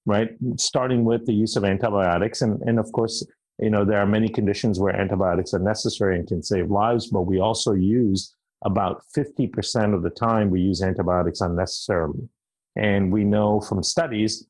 right? 0.04 0.30
Starting 0.56 1.04
with 1.04 1.26
the 1.26 1.32
use 1.32 1.56
of 1.56 1.64
antibiotics. 1.64 2.42
And, 2.42 2.60
and 2.62 2.78
of 2.78 2.90
course, 2.92 3.26
you 3.58 3.70
know, 3.70 3.84
there 3.84 4.00
are 4.00 4.06
many 4.06 4.28
conditions 4.28 4.78
where 4.78 4.94
antibiotics 4.94 5.54
are 5.54 5.58
necessary 5.58 6.18
and 6.18 6.28
can 6.28 6.42
save 6.42 6.70
lives, 6.70 7.06
but 7.06 7.22
we 7.22 7.40
also 7.40 7.72
use 7.72 8.34
about 8.64 9.02
50% 9.16 9.94
of 9.94 10.02
the 10.02 10.10
time 10.10 10.50
we 10.50 10.60
use 10.60 10.82
antibiotics 10.82 11.40
unnecessarily. 11.40 12.28
And 12.76 13.12
we 13.12 13.24
know 13.24 13.60
from 13.60 13.82
studies 13.82 14.46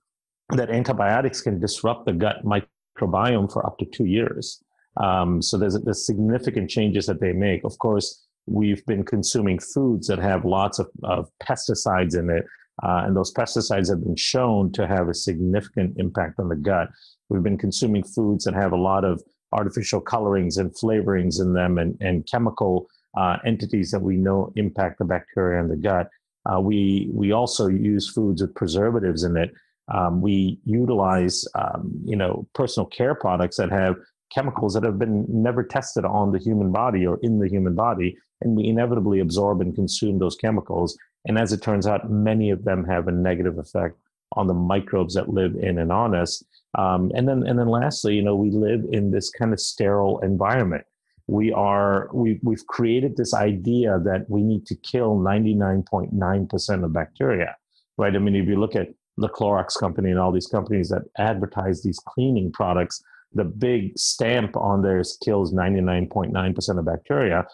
that 0.51 0.71
antibiotics 0.71 1.41
can 1.41 1.61
disrupt 1.61 2.07
the 2.07 2.13
gut 2.13 2.45
microbiome 2.45 3.53
for 3.53 3.65
up 3.67 3.79
to 3.79 3.85
two 3.87 4.07
years. 4.07 4.63
Um, 4.97 5.43
so 5.43 5.59
there's, 5.59 5.79
there's 5.83 6.07
significant 6.07 6.71
changes 6.71 7.07
that 7.07 7.21
they 7.21 7.33
make. 7.33 7.65
Of 7.65 7.79
course, 7.79 8.27
we've 8.47 8.85
been 8.87 9.05
consuming 9.05 9.59
foods 9.59 10.07
that 10.07 10.19
have 10.19 10.45
lots 10.45 10.79
of, 10.79 10.89
of 11.03 11.29
pesticides 11.43 12.19
in 12.19 12.31
it, 12.31 12.45
uh, 12.83 13.03
and 13.05 13.17
those 13.17 13.33
pesticides 13.33 13.89
have 13.91 14.03
been 14.03 14.17
shown 14.17 14.71
to 14.73 14.87
have 14.87 15.09
a 15.09 15.15
significant 15.15 15.95
impact 15.99 16.39
on 16.39 16.49
the 16.49 16.57
gut. 16.57 16.89
We've 17.29 17.43
been 17.43 17.59
consuming 17.59 18.05
foods 18.05 18.45
that 18.45 18.55
have 18.55 18.73
a 18.73 18.77
lot 18.77 19.05
of 19.05 19.23
artificial 19.53 20.01
colorings 20.01 20.59
and 20.59 20.75
flavorings 20.75 21.41
in 21.41 21.53
them 21.53 21.79
and, 21.79 21.97
and 22.01 22.27
chemical 22.27 22.89
uh, 23.17 23.39
entities 23.45 23.91
that 23.91 24.03
we 24.03 24.17
know 24.17 24.53
impact 24.57 24.99
the 24.99 25.05
bacteria 25.05 25.61
in 25.61 25.69
the 25.69 25.77
gut. 25.77 26.09
Uh, 26.45 26.61
we 26.61 27.09
we 27.13 27.33
also 27.33 27.67
use 27.67 28.11
foods 28.11 28.43
with 28.43 28.55
preservatives 28.55 29.25
in 29.25 29.37
it. 29.37 29.53
Um, 29.93 30.21
we 30.21 30.61
utilize 30.65 31.45
um, 31.55 31.91
you 32.05 32.17
know 32.17 32.47
personal 32.55 32.87
care 32.87 33.15
products 33.15 33.57
that 33.57 33.71
have 33.71 33.97
chemicals 34.33 34.75
that 34.75 34.85
have 34.85 34.99
been 34.99 35.25
never 35.29 35.63
tested 35.63 36.05
on 36.05 36.33
the 36.33 36.39
human 36.39 36.73
body 36.73 37.07
or 37.07 37.19
in 37.23 37.39
the 37.39 37.49
human 37.49 37.75
body, 37.75 38.17
and 38.43 38.57
we 38.57 38.67
inevitably 38.67 39.21
absorb 39.21 39.61
and 39.61 39.75
consume 39.75 40.19
those 40.19 40.37
chemicals. 40.37 40.97
And 41.25 41.39
as 41.39 41.53
it 41.53 41.63
turns 41.63 41.87
out, 41.87 42.11
many 42.11 42.51
of 42.51 42.65
them 42.65 42.85
have 42.85 43.09
a 43.09 43.13
negative 43.13 43.59
effect 43.59 43.97
on 44.33 44.47
the 44.47 44.55
microbes 44.55 45.15
that 45.15 45.29
live 45.29 45.55
in 45.57 45.79
and 45.79 45.91
on 45.91 46.15
us. 46.15 46.43
Um, 46.77 47.11
and 47.15 47.29
then 47.29 47.47
and 47.47 47.59
then 47.59 47.69
lastly, 47.69 48.15
you 48.15 48.23
know, 48.23 48.37
we 48.37 48.51
live 48.51 48.85
in 48.93 49.11
this 49.11 49.31
kind 49.31 49.53
of 49.53 49.61
sterile 49.61 50.21
environment. 50.21 50.85
We 51.27 51.53
are 51.53 52.09
we, 52.13 52.39
we've 52.43 52.67
created 52.67 53.17
this 53.17 53.35
idea 53.35 53.99
that 54.05 54.27
we 54.29 54.43
need 54.43 54.67
to 54.67 54.77
kill 54.77 55.17
99.9% 55.17 56.85
of 56.85 56.93
bacteria 56.93 57.57
right? 57.99 58.15
I 58.15 58.19
mean 58.19 58.37
if 58.37 58.47
you 58.47 58.59
look 58.59 58.77
at 58.77 58.89
the 59.17 59.29
Clorox 59.29 59.79
company 59.79 60.11
and 60.11 60.19
all 60.19 60.33
these 60.33 60.47
companies 60.47 60.89
that 60.91 61.03
advertise 61.19 61.83
these 61.83 61.99
cleaning 61.99 62.53
products 62.53 63.03
the 63.33 63.45
big 63.45 63.99
stamp 63.99 64.57
on 64.57 64.83
theirs 64.83 65.19
kills 65.23 65.53
99.9% 65.53 66.79
of 66.79 66.85
bacteria. 66.87 67.45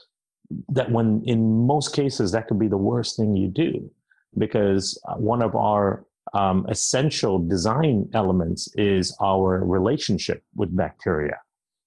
That 0.68 0.92
when 0.92 1.22
in 1.24 1.66
most 1.66 1.94
cases 1.94 2.32
that 2.32 2.46
could 2.46 2.58
be 2.58 2.68
the 2.68 2.76
worst 2.76 3.16
thing 3.16 3.34
you 3.34 3.48
do 3.48 3.90
because 4.38 5.00
uh, 5.08 5.14
one 5.14 5.42
of 5.42 5.56
our 5.56 6.04
um, 6.34 6.66
essential 6.68 7.38
design 7.38 8.08
elements 8.14 8.68
is 8.76 9.16
our 9.20 9.64
relationship 9.64 10.42
with 10.54 10.74
bacteria 10.76 11.38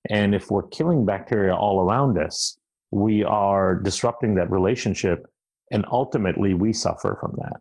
and 0.09 0.35
if 0.35 0.51
we're 0.51 0.67
killing 0.67 1.05
bacteria 1.05 1.55
all 1.55 1.81
around 1.81 2.17
us, 2.17 2.57
we 2.91 3.23
are 3.23 3.75
disrupting 3.75 4.35
that 4.35 4.51
relationship. 4.51 5.25
And 5.71 5.85
ultimately, 5.91 6.53
we 6.53 6.73
suffer 6.73 7.17
from 7.19 7.35
that. 7.37 7.59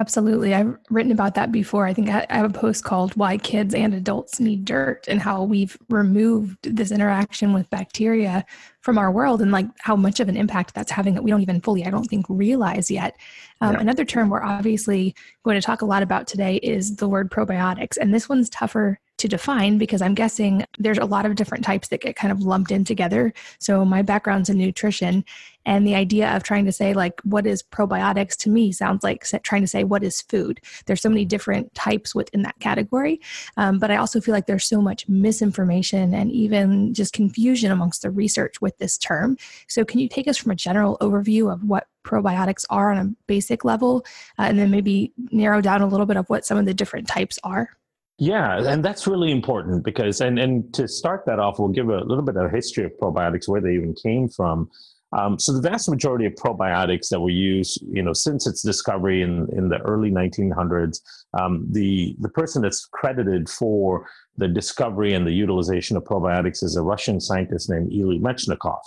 Absolutely. 0.00 0.52
I've 0.54 0.76
written 0.90 1.12
about 1.12 1.36
that 1.36 1.52
before. 1.52 1.86
I 1.86 1.94
think 1.94 2.08
I 2.08 2.26
have 2.28 2.50
a 2.50 2.58
post 2.58 2.82
called 2.82 3.14
Why 3.14 3.38
Kids 3.38 3.74
and 3.74 3.94
Adults 3.94 4.40
Need 4.40 4.64
Dirt 4.64 5.06
and 5.06 5.20
how 5.20 5.44
we've 5.44 5.78
removed 5.88 6.58
this 6.62 6.90
interaction 6.90 7.52
with 7.52 7.70
bacteria 7.70 8.44
from 8.80 8.98
our 8.98 9.12
world 9.12 9.40
and 9.40 9.52
like 9.52 9.66
how 9.78 9.94
much 9.94 10.18
of 10.18 10.28
an 10.28 10.36
impact 10.36 10.74
that's 10.74 10.90
having 10.90 11.14
that 11.14 11.22
we 11.22 11.30
don't 11.30 11.42
even 11.42 11.60
fully, 11.60 11.86
I 11.86 11.90
don't 11.90 12.06
think, 12.06 12.26
realize 12.28 12.90
yet. 12.90 13.16
Um, 13.60 13.74
yeah. 13.74 13.80
Another 13.82 14.04
term 14.04 14.30
we're 14.30 14.42
obviously 14.42 15.14
going 15.44 15.60
to 15.60 15.64
talk 15.64 15.80
a 15.80 15.86
lot 15.86 16.02
about 16.02 16.26
today 16.26 16.56
is 16.56 16.96
the 16.96 17.08
word 17.08 17.30
probiotics. 17.30 17.96
And 17.96 18.12
this 18.12 18.28
one's 18.28 18.50
tougher 18.50 18.98
to 19.24 19.28
define 19.28 19.78
because 19.78 20.02
I'm 20.02 20.14
guessing 20.14 20.66
there's 20.78 20.98
a 20.98 21.06
lot 21.06 21.24
of 21.24 21.34
different 21.34 21.64
types 21.64 21.88
that 21.88 22.02
get 22.02 22.14
kind 22.14 22.30
of 22.30 22.42
lumped 22.42 22.70
in 22.70 22.84
together. 22.84 23.32
So 23.58 23.82
my 23.82 24.02
background's 24.02 24.50
in 24.50 24.58
nutrition 24.58 25.24
and 25.64 25.86
the 25.86 25.94
idea 25.94 26.36
of 26.36 26.42
trying 26.42 26.66
to 26.66 26.72
say 26.72 26.92
like 26.92 27.18
what 27.22 27.46
is 27.46 27.62
probiotics 27.62 28.36
to 28.36 28.50
me 28.50 28.70
sounds 28.70 29.02
like 29.02 29.24
trying 29.42 29.62
to 29.62 29.66
say 29.66 29.82
what 29.82 30.04
is 30.04 30.20
food. 30.20 30.60
There's 30.84 31.00
so 31.00 31.08
many 31.08 31.24
different 31.24 31.74
types 31.74 32.14
within 32.14 32.42
that 32.42 32.58
category. 32.60 33.18
Um, 33.56 33.78
but 33.78 33.90
I 33.90 33.96
also 33.96 34.20
feel 34.20 34.34
like 34.34 34.44
there's 34.44 34.66
so 34.66 34.82
much 34.82 35.08
misinformation 35.08 36.12
and 36.12 36.30
even 36.30 36.92
just 36.92 37.14
confusion 37.14 37.72
amongst 37.72 38.02
the 38.02 38.10
research 38.10 38.60
with 38.60 38.76
this 38.76 38.98
term. 38.98 39.38
So 39.68 39.86
can 39.86 40.00
you 40.00 40.08
take 40.08 40.28
us 40.28 40.36
from 40.36 40.52
a 40.52 40.56
general 40.56 40.98
overview 41.00 41.50
of 41.50 41.64
what 41.64 41.86
probiotics 42.04 42.66
are 42.68 42.92
on 42.92 42.98
a 42.98 43.10
basic 43.26 43.64
level 43.64 44.04
uh, 44.38 44.42
and 44.42 44.58
then 44.58 44.70
maybe 44.70 45.14
narrow 45.32 45.62
down 45.62 45.80
a 45.80 45.86
little 45.86 46.04
bit 46.04 46.18
of 46.18 46.28
what 46.28 46.44
some 46.44 46.58
of 46.58 46.66
the 46.66 46.74
different 46.74 47.08
types 47.08 47.38
are? 47.42 47.70
Yeah, 48.18 48.62
and 48.64 48.84
that's 48.84 49.06
really 49.08 49.32
important 49.32 49.84
because, 49.84 50.20
and, 50.20 50.38
and 50.38 50.72
to 50.74 50.86
start 50.86 51.24
that 51.26 51.40
off, 51.40 51.58
we'll 51.58 51.68
give 51.68 51.88
a 51.88 52.04
little 52.04 52.22
bit 52.22 52.36
of 52.36 52.50
history 52.50 52.84
of 52.84 52.92
probiotics, 53.00 53.48
where 53.48 53.60
they 53.60 53.74
even 53.74 53.94
came 53.94 54.28
from. 54.28 54.70
Um, 55.12 55.38
so 55.38 55.52
the 55.52 55.60
vast 55.60 55.88
majority 55.88 56.26
of 56.26 56.34
probiotics 56.34 57.08
that 57.08 57.20
we 57.20 57.32
use, 57.32 57.76
you 57.82 58.02
know, 58.02 58.12
since 58.12 58.46
its 58.46 58.62
discovery 58.62 59.22
in, 59.22 59.48
in 59.56 59.68
the 59.68 59.78
early 59.78 60.10
1900s, 60.10 61.00
um, 61.38 61.66
the 61.70 62.16
the 62.20 62.28
person 62.28 62.62
that's 62.62 62.86
credited 62.86 63.48
for 63.48 64.06
the 64.36 64.48
discovery 64.48 65.14
and 65.14 65.26
the 65.26 65.32
utilization 65.32 65.96
of 65.96 66.04
probiotics 66.04 66.62
is 66.62 66.76
a 66.76 66.82
Russian 66.82 67.20
scientist 67.20 67.70
named 67.70 67.92
Ilya 67.92 68.20
Mechnikov. 68.20 68.80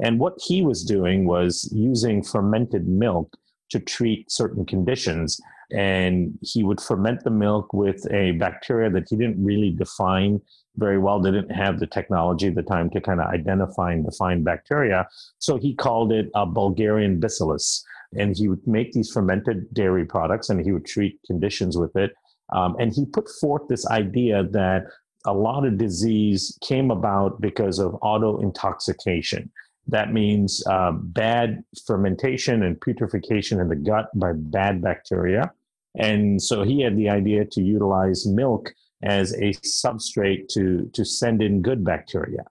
And 0.00 0.18
what 0.18 0.34
he 0.42 0.62
was 0.62 0.84
doing 0.84 1.26
was 1.26 1.70
using 1.72 2.22
fermented 2.22 2.86
milk 2.86 3.36
to 3.70 3.78
treat 3.78 4.30
certain 4.30 4.66
conditions 4.66 5.40
and 5.72 6.38
he 6.42 6.62
would 6.62 6.80
ferment 6.80 7.24
the 7.24 7.30
milk 7.30 7.72
with 7.72 8.10
a 8.12 8.32
bacteria 8.32 8.90
that 8.90 9.08
he 9.08 9.16
didn't 9.16 9.42
really 9.42 9.70
define 9.70 10.40
very 10.76 10.98
well. 10.98 11.20
They 11.20 11.30
didn't 11.30 11.54
have 11.54 11.78
the 11.78 11.86
technology 11.86 12.48
at 12.48 12.54
the 12.54 12.62
time 12.62 12.90
to 12.90 13.00
kind 13.00 13.20
of 13.20 13.26
identify 13.26 13.92
and 13.92 14.04
define 14.04 14.42
bacteria. 14.42 15.08
So 15.38 15.58
he 15.58 15.74
called 15.74 16.12
it 16.12 16.30
a 16.34 16.46
Bulgarian 16.46 17.20
bacillus. 17.20 17.84
And 18.18 18.36
he 18.36 18.48
would 18.48 18.66
make 18.66 18.92
these 18.92 19.10
fermented 19.10 19.72
dairy 19.72 20.04
products 20.04 20.50
and 20.50 20.64
he 20.64 20.72
would 20.72 20.86
treat 20.86 21.20
conditions 21.26 21.76
with 21.76 21.94
it. 21.96 22.12
Um, 22.52 22.76
and 22.80 22.92
he 22.92 23.06
put 23.06 23.28
forth 23.40 23.68
this 23.68 23.86
idea 23.86 24.42
that 24.50 24.84
a 25.26 25.32
lot 25.32 25.66
of 25.66 25.78
disease 25.78 26.58
came 26.62 26.90
about 26.90 27.40
because 27.40 27.78
of 27.78 27.96
auto 28.02 28.38
intoxication. 28.40 29.50
That 29.86 30.12
means 30.12 30.62
uh, 30.66 30.92
bad 30.92 31.62
fermentation 31.86 32.62
and 32.62 32.80
putrefaction 32.80 33.60
in 33.60 33.68
the 33.68 33.76
gut 33.76 34.08
by 34.14 34.32
bad 34.34 34.82
bacteria. 34.82 35.52
And 35.96 36.40
so 36.40 36.62
he 36.62 36.80
had 36.80 36.96
the 36.96 37.08
idea 37.08 37.44
to 37.44 37.62
utilize 37.62 38.26
milk 38.26 38.72
as 39.02 39.32
a 39.34 39.52
substrate 39.64 40.48
to, 40.48 40.90
to 40.92 41.04
send 41.04 41.42
in 41.42 41.62
good 41.62 41.84
bacteria. 41.84 42.44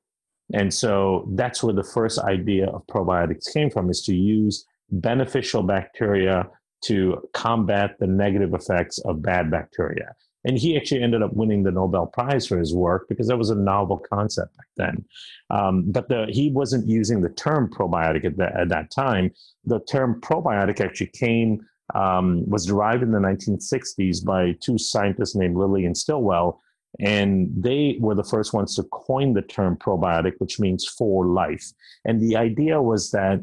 And 0.53 0.73
so 0.73 1.29
that's 1.35 1.61
where 1.63 1.75
the 1.75 1.83
first 1.83 2.19
idea 2.19 2.67
of 2.67 2.85
probiotics 2.87 3.53
came 3.53 3.69
from 3.69 3.89
is 3.89 4.01
to 4.03 4.15
use 4.15 4.65
beneficial 4.91 5.61
bacteria 5.63 6.49
to 6.85 7.29
combat 7.33 7.95
the 7.99 8.07
negative 8.07 8.53
effects 8.53 8.99
of 8.99 9.21
bad 9.21 9.51
bacteria. 9.51 10.15
And 10.45 10.57
he 10.57 10.77
actually 10.77 11.03
ended 11.03 11.21
up 11.21 11.33
winning 11.33 11.63
the 11.63 11.71
Nobel 11.71 12.07
Prize 12.07 12.47
for 12.47 12.57
his 12.57 12.73
work 12.73 13.07
because 13.09 13.27
that 13.27 13.37
was 13.37 13.49
a 13.49 13.55
novel 13.55 13.97
concept 13.97 14.55
back 14.55 14.67
then. 14.77 15.05
Um, 15.49 15.91
but 15.91 16.07
the, 16.07 16.27
he 16.29 16.49
wasn't 16.49 16.87
using 16.87 17.21
the 17.21 17.29
term 17.29 17.69
probiotic 17.69 18.23
at, 18.23 18.37
the, 18.37 18.49
at 18.57 18.69
that 18.69 18.89
time. 18.89 19.31
The 19.65 19.81
term 19.81 20.21
probiotic 20.21 20.79
actually 20.79 21.07
came, 21.07 21.65
um, 21.95 22.47
was 22.49 22.65
derived 22.65 23.03
in 23.03 23.11
the 23.11 23.19
1960s 23.19 24.23
by 24.23 24.55
two 24.61 24.77
scientists 24.77 25.35
named 25.35 25.57
Lilly 25.57 25.85
and 25.85 25.97
Stillwell. 25.97 26.61
And 26.99 27.51
they 27.55 27.97
were 27.99 28.15
the 28.15 28.23
first 28.23 28.53
ones 28.53 28.75
to 28.75 28.83
coin 28.83 29.33
the 29.33 29.43
term 29.43 29.77
probiotic, 29.77 30.33
which 30.39 30.59
means 30.59 30.85
for 30.85 31.25
life. 31.25 31.65
And 32.05 32.19
the 32.19 32.35
idea 32.35 32.81
was 32.81 33.11
that 33.11 33.39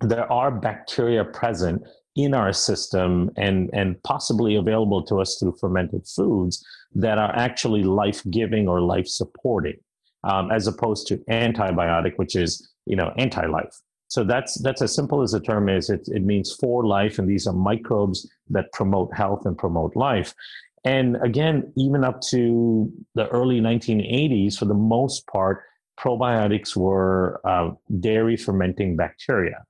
there 0.00 0.30
are 0.30 0.50
bacteria 0.50 1.24
present 1.24 1.82
in 2.16 2.34
our 2.34 2.52
system 2.52 3.30
and, 3.36 3.70
and 3.72 4.00
possibly 4.02 4.54
available 4.54 5.02
to 5.02 5.20
us 5.20 5.38
through 5.38 5.56
fermented 5.60 6.06
foods 6.06 6.64
that 6.94 7.18
are 7.18 7.34
actually 7.34 7.82
life 7.82 8.22
giving 8.30 8.68
or 8.68 8.80
life 8.80 9.08
supporting, 9.08 9.76
um, 10.22 10.50
as 10.50 10.66
opposed 10.66 11.06
to 11.08 11.16
antibiotic, 11.30 12.12
which 12.16 12.36
is 12.36 12.70
you 12.86 12.96
know 12.96 13.12
anti 13.18 13.44
life. 13.46 13.80
So 14.08 14.22
that's 14.22 14.60
that's 14.62 14.82
as 14.82 14.94
simple 14.94 15.22
as 15.22 15.32
the 15.32 15.40
term 15.40 15.68
is. 15.68 15.90
It, 15.90 16.08
it 16.08 16.22
means 16.22 16.54
for 16.60 16.86
life, 16.86 17.18
and 17.18 17.28
these 17.28 17.46
are 17.46 17.52
microbes 17.52 18.30
that 18.50 18.72
promote 18.72 19.14
health 19.14 19.46
and 19.46 19.56
promote 19.56 19.96
life. 19.96 20.34
And 20.84 21.16
again, 21.22 21.72
even 21.76 22.04
up 22.04 22.20
to 22.28 22.92
the 23.14 23.26
early 23.28 23.60
1980s, 23.60 24.58
for 24.58 24.66
the 24.66 24.74
most 24.74 25.26
part, 25.26 25.62
probiotics 25.98 26.76
were 26.76 27.40
uh, 27.44 27.70
dairy 28.00 28.36
fermenting 28.36 28.94
bacteria 28.94 29.64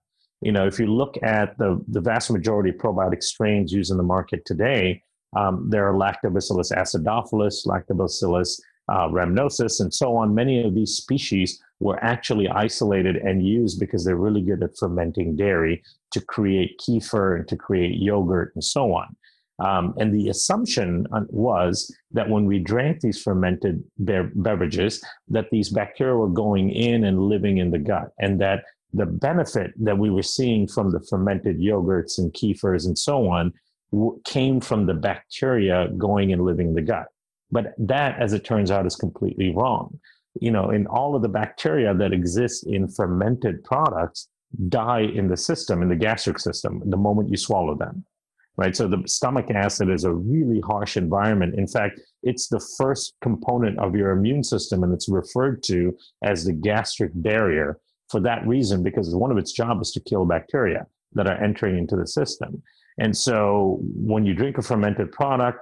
you 0.45 0.53
know, 0.53 0.67
if 0.67 0.79
you 0.79 0.87
look 0.87 1.17
at 1.23 1.57
the, 1.57 1.83
the 1.89 2.03
vast 2.03 2.31
majority 2.31 2.69
of 2.69 2.77
probiotic 2.77 3.23
strains 3.23 3.73
used 3.73 3.91
in 3.91 3.97
the 3.97 4.03
market 4.03 4.45
today, 4.45 5.03
um, 5.35 5.69
there 5.71 5.89
are 5.89 5.95
Lactobacillus 5.95 6.71
acidophilus, 6.71 7.67
Lactobacillus 7.67 8.61
uh, 8.91 9.09
rhamnosus, 9.09 9.81
and 9.81 9.93
so 9.93 10.15
on. 10.15 10.35
Many 10.35 10.63
of 10.63 10.75
these 10.75 10.93
species 10.93 11.63
were 11.81 12.03
actually 12.03 12.49
isolated 12.49 13.17
and 13.17 13.47
used 13.47 13.81
because 13.81 14.05
they're 14.05 14.17
really 14.17 14.43
good 14.43 14.63
at 14.63 14.77
fermenting 14.79 15.37
dairy 15.37 15.83
to 16.13 16.21
create 16.21 16.81
kefir 16.81 17.37
and 17.39 17.49
to 17.49 17.57
create 17.57 18.01
yogurt 18.01 18.53
and 18.55 18.65
so 18.65 18.95
on. 18.95 19.17
Um, 19.61 19.95
and 19.99 20.13
the 20.13 20.31
assumption 20.31 21.07
uh, 21.13 21.23
was 21.29 21.95
that 22.11 22.29
when 22.29 22.45
we 22.45 22.59
drank 22.59 23.01
these 23.01 23.23
fermented 23.23 23.85
be- 24.05 24.29
beverages, 24.35 25.05
that 25.29 25.51
these 25.51 25.69
bacteria 25.69 26.17
were 26.17 26.29
going 26.29 26.71
in 26.71 27.05
and 27.05 27.29
living 27.29 27.59
in 27.59 27.71
the 27.71 27.79
gut, 27.79 28.11
and 28.19 28.41
that 28.41 28.65
the 28.93 29.07
benefit 29.07 29.73
that 29.77 29.99
we 29.99 30.11
were 30.11 30.23
seeing 30.23 30.67
from 30.67 30.91
the 30.91 31.01
fermented 31.09 31.61
yogurts 31.61 32.19
and 32.19 32.33
kefirs 32.33 32.87
and 32.87 32.99
so 32.99 33.29
on 33.29 33.53
w- 33.93 34.21
came 34.25 34.61
from 34.61 34.87
the 34.87 34.95
bacteria 34.95 35.89
going 35.97 36.33
and 36.33 36.45
living 36.45 36.69
in 36.69 36.75
the 36.75 36.83
gut. 36.83 37.07
But 37.51 37.75
that, 37.79 38.21
as 38.21 38.33
it 38.33 38.45
turns 38.45 38.71
out, 38.73 38.87
is 38.87 38.97
completely 38.97 39.55
wrong. 39.55 40.01
You 40.41 40.51
know, 40.51 40.71
in 40.71 40.87
all 40.87 41.15
of 41.15 41.23
the 41.23 41.29
bacteria 41.29 41.95
that 41.95 42.13
exist 42.13 42.67
in 42.67 42.89
fermented 42.89 43.63
products 43.65 44.29
die 44.69 45.03
in 45.03 45.29
the 45.29 45.37
system, 45.37 45.83
in 45.83 45.89
the 45.89 45.97
gastric 45.97 46.39
system, 46.39 46.83
the 46.87 46.97
moment 46.97 47.31
you 47.31 47.37
swallow 47.37 47.75
them. 47.75 48.05
Right. 48.57 48.77
So 48.77 48.87
the 48.87 49.03
stomach 49.07 49.51
acid 49.51 49.91
is 49.91 50.05
a 50.05 50.13
really 50.13 50.61
harsh 50.61 50.97
environment. 50.97 51.57
In 51.57 51.67
fact, 51.67 52.01
it's 52.23 52.47
the 52.47 52.65
first 52.79 53.17
component 53.21 53.81
of 53.81 53.97
your 53.97 54.11
immune 54.11 54.45
system, 54.45 54.85
and 54.85 54.95
it's 54.95 55.09
referred 55.09 55.65
to 55.65 55.97
as 56.23 56.45
the 56.45 56.53
gastric 56.53 57.11
barrier 57.15 57.81
for 58.11 58.21
that 58.21 58.47
reason 58.47 58.85
because 58.85 59.13
one 59.13 59.33
of 59.33 59.39
its 59.39 59.51
job 59.51 59.83
is 59.83 59.91
to 59.91 60.01
kill 60.01 60.25
bacteria 60.25 60.87
that 61.15 61.27
are 61.27 61.43
entering 61.43 61.79
into 61.79 61.97
the 61.97 62.07
system. 62.07 62.63
And 62.99 63.17
so 63.17 63.81
when 63.83 64.25
you 64.25 64.35
drink 64.35 64.59
a 64.59 64.63
fermented 64.63 65.11
product, 65.11 65.59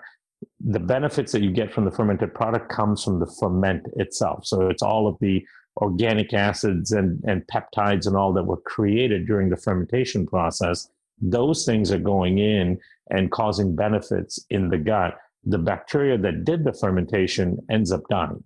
the 0.60 0.80
benefits 0.80 1.32
that 1.32 1.42
you 1.42 1.50
get 1.50 1.72
from 1.72 1.84
the 1.84 1.90
fermented 1.90 2.34
product 2.34 2.70
comes 2.70 3.02
from 3.02 3.20
the 3.20 3.26
ferment 3.26 3.86
itself. 3.96 4.46
So 4.46 4.68
it's 4.68 4.82
all 4.82 5.06
of 5.06 5.16
the 5.20 5.44
organic 5.78 6.32
acids 6.34 6.92
and, 6.92 7.22
and 7.24 7.46
peptides 7.46 8.06
and 8.06 8.16
all 8.16 8.32
that 8.34 8.44
were 8.44 8.60
created 8.60 9.26
during 9.26 9.48
the 9.48 9.56
fermentation 9.56 10.26
process. 10.26 10.88
Those 11.20 11.64
things 11.64 11.90
are 11.90 11.98
going 11.98 12.38
in 12.38 12.78
and 13.10 13.30
causing 13.30 13.74
benefits 13.74 14.44
in 14.50 14.68
the 14.68 14.78
gut. 14.78 15.16
The 15.44 15.58
bacteria 15.58 16.18
that 16.18 16.44
did 16.44 16.64
the 16.64 16.72
fermentation 16.72 17.58
ends 17.70 17.90
up 17.90 18.02
dying. 18.10 18.42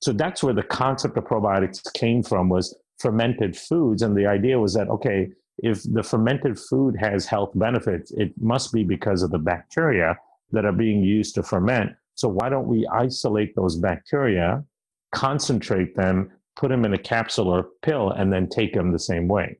So 0.00 0.12
that's 0.12 0.42
where 0.42 0.54
the 0.54 0.62
concept 0.62 1.16
of 1.18 1.24
probiotics 1.24 1.92
came 1.92 2.22
from 2.22 2.48
was 2.48 2.76
fermented 2.98 3.56
foods. 3.56 4.02
And 4.02 4.16
the 4.16 4.26
idea 4.26 4.58
was 4.58 4.74
that, 4.74 4.88
okay, 4.88 5.28
if 5.58 5.82
the 5.82 6.02
fermented 6.02 6.58
food 6.58 6.96
has 6.98 7.26
health 7.26 7.50
benefits, 7.54 8.10
it 8.12 8.32
must 8.40 8.72
be 8.72 8.82
because 8.82 9.22
of 9.22 9.30
the 9.30 9.38
bacteria 9.38 10.16
that 10.52 10.64
are 10.64 10.72
being 10.72 11.02
used 11.02 11.34
to 11.36 11.42
ferment. 11.42 11.92
So 12.14 12.28
why 12.28 12.48
don't 12.48 12.66
we 12.66 12.86
isolate 12.92 13.54
those 13.54 13.76
bacteria, 13.76 14.64
concentrate 15.12 15.96
them, 15.96 16.30
put 16.56 16.68
them 16.68 16.84
in 16.84 16.94
a 16.94 16.98
capsule 16.98 17.48
or 17.48 17.68
pill, 17.82 18.10
and 18.10 18.32
then 18.32 18.48
take 18.48 18.74
them 18.74 18.92
the 18.92 18.98
same 18.98 19.28
way? 19.28 19.58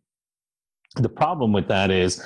The 0.97 1.09
problem 1.09 1.53
with 1.53 1.69
that 1.69 1.91
is 1.91 2.23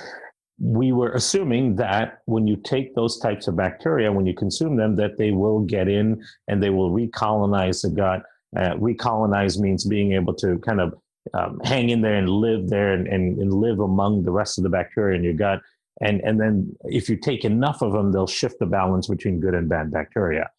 we 0.58 0.92
were 0.92 1.12
assuming 1.12 1.76
that 1.76 2.20
when 2.26 2.46
you 2.46 2.56
take 2.56 2.94
those 2.94 3.18
types 3.18 3.48
of 3.48 3.56
bacteria, 3.56 4.10
when 4.12 4.26
you 4.26 4.34
consume 4.34 4.76
them, 4.76 4.96
that 4.96 5.18
they 5.18 5.30
will 5.30 5.60
get 5.60 5.88
in 5.88 6.24
and 6.48 6.62
they 6.62 6.70
will 6.70 6.90
recolonize 6.90 7.82
the 7.82 7.90
gut. 7.90 8.22
Uh, 8.56 8.74
recolonize 8.76 9.58
means 9.58 9.84
being 9.84 10.12
able 10.12 10.32
to 10.34 10.58
kind 10.60 10.80
of 10.80 10.94
um, 11.32 11.60
hang 11.64 11.88
in 11.90 12.00
there 12.00 12.14
and 12.14 12.28
live 12.28 12.68
there 12.68 12.92
and, 12.92 13.08
and, 13.08 13.38
and 13.38 13.52
live 13.52 13.80
among 13.80 14.22
the 14.22 14.30
rest 14.30 14.58
of 14.58 14.64
the 14.64 14.70
bacteria 14.70 15.16
in 15.16 15.24
your 15.24 15.34
gut. 15.34 15.60
And, 16.00 16.20
and 16.22 16.40
then 16.40 16.74
if 16.84 17.08
you 17.08 17.16
take 17.16 17.44
enough 17.44 17.82
of 17.82 17.92
them, 17.92 18.12
they'll 18.12 18.26
shift 18.26 18.58
the 18.58 18.66
balance 18.66 19.08
between 19.08 19.40
good 19.40 19.54
and 19.54 19.68
bad 19.68 19.92
bacteria. 19.92 20.50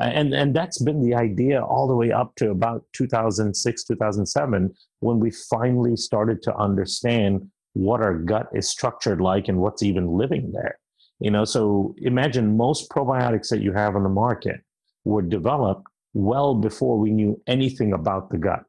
Uh, 0.00 0.04
and, 0.04 0.34
and 0.34 0.54
that's 0.54 0.82
been 0.82 1.02
the 1.02 1.14
idea 1.14 1.62
all 1.62 1.86
the 1.86 1.94
way 1.94 2.10
up 2.12 2.34
to 2.36 2.50
about 2.50 2.84
2006, 2.92 3.84
2007, 3.84 4.74
when 5.00 5.20
we 5.20 5.30
finally 5.30 5.96
started 5.96 6.42
to 6.42 6.56
understand 6.56 7.48
what 7.74 8.00
our 8.00 8.14
gut 8.14 8.48
is 8.54 8.68
structured 8.68 9.20
like 9.20 9.48
and 9.48 9.58
what's 9.58 9.82
even 9.82 10.08
living 10.08 10.52
there. 10.52 10.78
You 11.20 11.30
know, 11.30 11.44
so 11.44 11.94
imagine 11.98 12.56
most 12.56 12.90
probiotics 12.90 13.48
that 13.48 13.60
you 13.60 13.72
have 13.72 13.96
on 13.96 14.02
the 14.02 14.08
market 14.08 14.60
were 15.04 15.22
developed 15.22 15.86
well 16.12 16.54
before 16.54 16.98
we 16.98 17.10
knew 17.10 17.40
anything 17.46 17.92
about 17.92 18.30
the 18.30 18.38
gut 18.38 18.64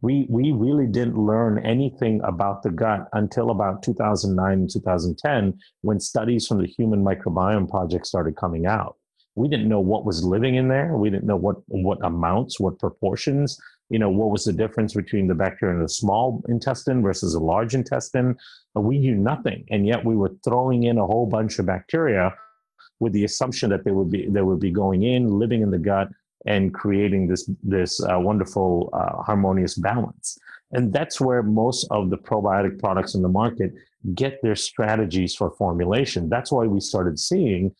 we 0.00 0.26
we 0.28 0.52
really 0.52 0.86
didn't 0.86 1.18
learn 1.18 1.64
anything 1.64 2.20
about 2.22 2.62
the 2.62 2.70
gut 2.70 3.08
until 3.12 3.50
about 3.50 3.82
2009 3.82 4.52
and 4.52 4.70
2010 4.70 5.58
when 5.82 5.98
studies 5.98 6.46
from 6.46 6.60
the 6.60 6.68
human 6.68 7.04
microbiome 7.04 7.68
project 7.68 8.06
started 8.06 8.36
coming 8.36 8.66
out. 8.66 8.96
We 9.34 9.48
didn't 9.48 9.68
know 9.68 9.80
what 9.80 10.04
was 10.04 10.24
living 10.24 10.54
in 10.54 10.68
there. 10.68 10.96
We 10.96 11.10
didn't 11.10 11.26
know 11.26 11.36
what 11.36 11.56
what 11.66 11.98
amounts 12.04 12.60
what 12.60 12.78
proportions 12.78 13.58
you 13.90 13.98
know 13.98 14.10
what 14.10 14.30
was 14.30 14.44
the 14.44 14.52
difference 14.52 14.94
between 14.94 15.26
the 15.26 15.34
bacteria 15.34 15.74
in 15.74 15.82
the 15.82 15.88
small 15.88 16.42
intestine 16.48 17.02
versus 17.02 17.34
a 17.34 17.40
large 17.40 17.74
intestine. 17.74 18.36
We 18.74 18.98
knew 18.98 19.16
nothing 19.16 19.64
and 19.70 19.86
yet 19.86 20.04
we 20.04 20.14
were 20.14 20.36
throwing 20.44 20.84
in 20.84 20.98
a 20.98 21.06
whole 21.06 21.26
bunch 21.26 21.58
of 21.58 21.66
bacteria 21.66 22.34
with 23.00 23.12
the 23.12 23.24
assumption 23.24 23.70
that 23.70 23.84
they 23.84 23.90
would 23.90 24.10
be 24.10 24.28
they 24.28 24.42
would 24.42 24.60
be 24.60 24.70
going 24.70 25.02
in 25.02 25.38
living 25.38 25.62
in 25.62 25.70
the 25.70 25.78
gut 25.78 26.08
and 26.46 26.72
creating 26.72 27.26
this 27.26 27.50
this 27.62 28.00
uh, 28.04 28.18
wonderful 28.18 28.90
uh, 28.92 29.22
harmonious 29.22 29.74
balance. 29.74 30.38
And 30.72 30.92
that's 30.92 31.20
where 31.20 31.42
most 31.42 31.86
of 31.90 32.10
the 32.10 32.18
probiotic 32.18 32.78
products 32.78 33.14
in 33.14 33.22
the 33.22 33.28
market 33.28 33.72
get 34.14 34.40
their 34.42 34.54
strategies 34.54 35.34
for 35.34 35.50
formulation. 35.52 36.28
That's 36.28 36.52
why 36.52 36.66
we 36.66 36.80
started 36.80 37.18
seeing 37.18 37.74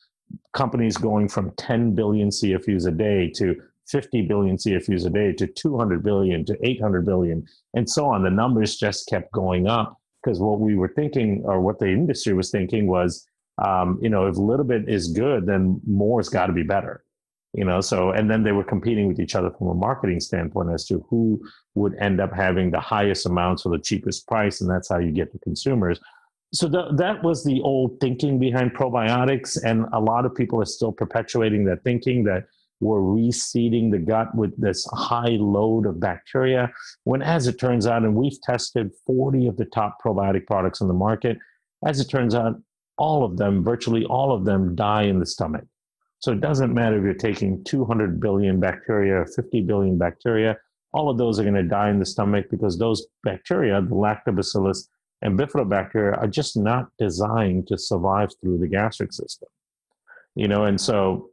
companies 0.52 0.96
going 0.96 1.28
from 1.28 1.52
10 1.52 1.94
billion 1.94 2.30
CFUs 2.30 2.86
a 2.86 2.90
day 2.90 3.30
to 3.36 3.56
50 3.88 4.22
billion 4.22 4.56
CFUs 4.56 5.06
a 5.06 5.10
day 5.10 5.32
to 5.32 5.46
200 5.46 6.02
billion 6.02 6.44
to 6.46 6.58
800 6.62 7.06
billion 7.06 7.46
and 7.74 7.88
so 7.88 8.06
on. 8.06 8.22
The 8.22 8.30
numbers 8.30 8.76
just 8.76 9.08
kept 9.08 9.32
going 9.32 9.66
up 9.66 9.96
because 10.22 10.40
what 10.40 10.60
we 10.60 10.74
were 10.74 10.92
thinking 10.94 11.42
or 11.44 11.60
what 11.60 11.78
the 11.78 11.88
industry 11.88 12.34
was 12.34 12.50
thinking 12.50 12.86
was, 12.86 13.26
um, 13.64 13.98
you 14.02 14.10
know, 14.10 14.26
if 14.26 14.36
a 14.36 14.42
little 14.42 14.64
bit 14.64 14.88
is 14.88 15.08
good, 15.08 15.46
then 15.46 15.80
more's 15.86 16.28
got 16.28 16.46
to 16.46 16.52
be 16.52 16.62
better 16.62 17.04
you 17.54 17.64
know 17.64 17.80
so 17.80 18.10
and 18.10 18.30
then 18.30 18.42
they 18.42 18.52
were 18.52 18.64
competing 18.64 19.08
with 19.08 19.18
each 19.18 19.34
other 19.34 19.50
from 19.50 19.68
a 19.68 19.74
marketing 19.74 20.20
standpoint 20.20 20.70
as 20.70 20.84
to 20.86 21.04
who 21.08 21.40
would 21.74 21.94
end 22.00 22.20
up 22.20 22.32
having 22.32 22.70
the 22.70 22.80
highest 22.80 23.26
amounts 23.26 23.62
for 23.62 23.70
the 23.70 23.78
cheapest 23.78 24.26
price 24.26 24.60
and 24.60 24.70
that's 24.70 24.88
how 24.88 24.98
you 24.98 25.12
get 25.12 25.32
the 25.32 25.38
consumers. 25.38 25.98
So 26.52 26.66
the, 26.66 26.88
that 26.96 27.22
was 27.22 27.44
the 27.44 27.60
old 27.60 28.00
thinking 28.00 28.38
behind 28.38 28.74
probiotics 28.74 29.58
and 29.62 29.86
a 29.92 30.00
lot 30.00 30.24
of 30.24 30.34
people 30.34 30.60
are 30.62 30.66
still 30.66 30.92
perpetuating 30.92 31.64
that 31.66 31.84
thinking 31.84 32.24
that 32.24 32.44
we're 32.80 33.00
reseeding 33.00 33.90
the 33.90 33.98
gut 33.98 34.34
with 34.34 34.58
this 34.60 34.86
high 34.92 35.36
load 35.38 35.84
of 35.84 36.00
bacteria 36.00 36.70
when 37.04 37.22
as 37.22 37.46
it 37.46 37.58
turns 37.58 37.86
out 37.86 38.02
and 38.02 38.14
we've 38.14 38.40
tested 38.42 38.92
40 39.06 39.46
of 39.48 39.56
the 39.56 39.64
top 39.66 39.98
probiotic 40.04 40.46
products 40.46 40.80
on 40.80 40.88
the 40.88 40.94
market 40.94 41.38
as 41.84 42.00
it 42.00 42.08
turns 42.08 42.34
out 42.34 42.54
all 42.96 43.24
of 43.24 43.36
them 43.36 43.64
virtually 43.64 44.04
all 44.04 44.32
of 44.32 44.44
them 44.44 44.74
die 44.74 45.02
in 45.02 45.18
the 45.18 45.26
stomach 45.26 45.64
so 46.20 46.32
it 46.32 46.40
doesn't 46.40 46.74
matter 46.74 46.98
if 46.98 47.04
you're 47.04 47.14
taking 47.14 47.62
200 47.64 48.20
billion 48.20 48.58
bacteria, 48.58 49.20
or 49.20 49.26
50 49.26 49.60
billion 49.62 49.98
bacteria, 49.98 50.56
all 50.92 51.10
of 51.10 51.18
those 51.18 51.38
are 51.38 51.42
going 51.42 51.54
to 51.54 51.62
die 51.62 51.90
in 51.90 51.98
the 51.98 52.06
stomach 52.06 52.46
because 52.50 52.78
those 52.78 53.06
bacteria, 53.24 53.80
the 53.80 53.94
lactobacillus 53.94 54.88
And 55.22 55.38
bifidobacteria 55.38 56.18
are 56.18 56.28
just 56.28 56.56
not 56.56 56.88
designed 56.98 57.66
to 57.68 57.78
survive 57.78 58.30
through 58.40 58.58
the 58.58 58.68
gastric 58.68 59.12
system. 59.12 59.48
You 60.34 60.48
know, 60.48 60.64
and 60.64 60.80
so 60.80 61.30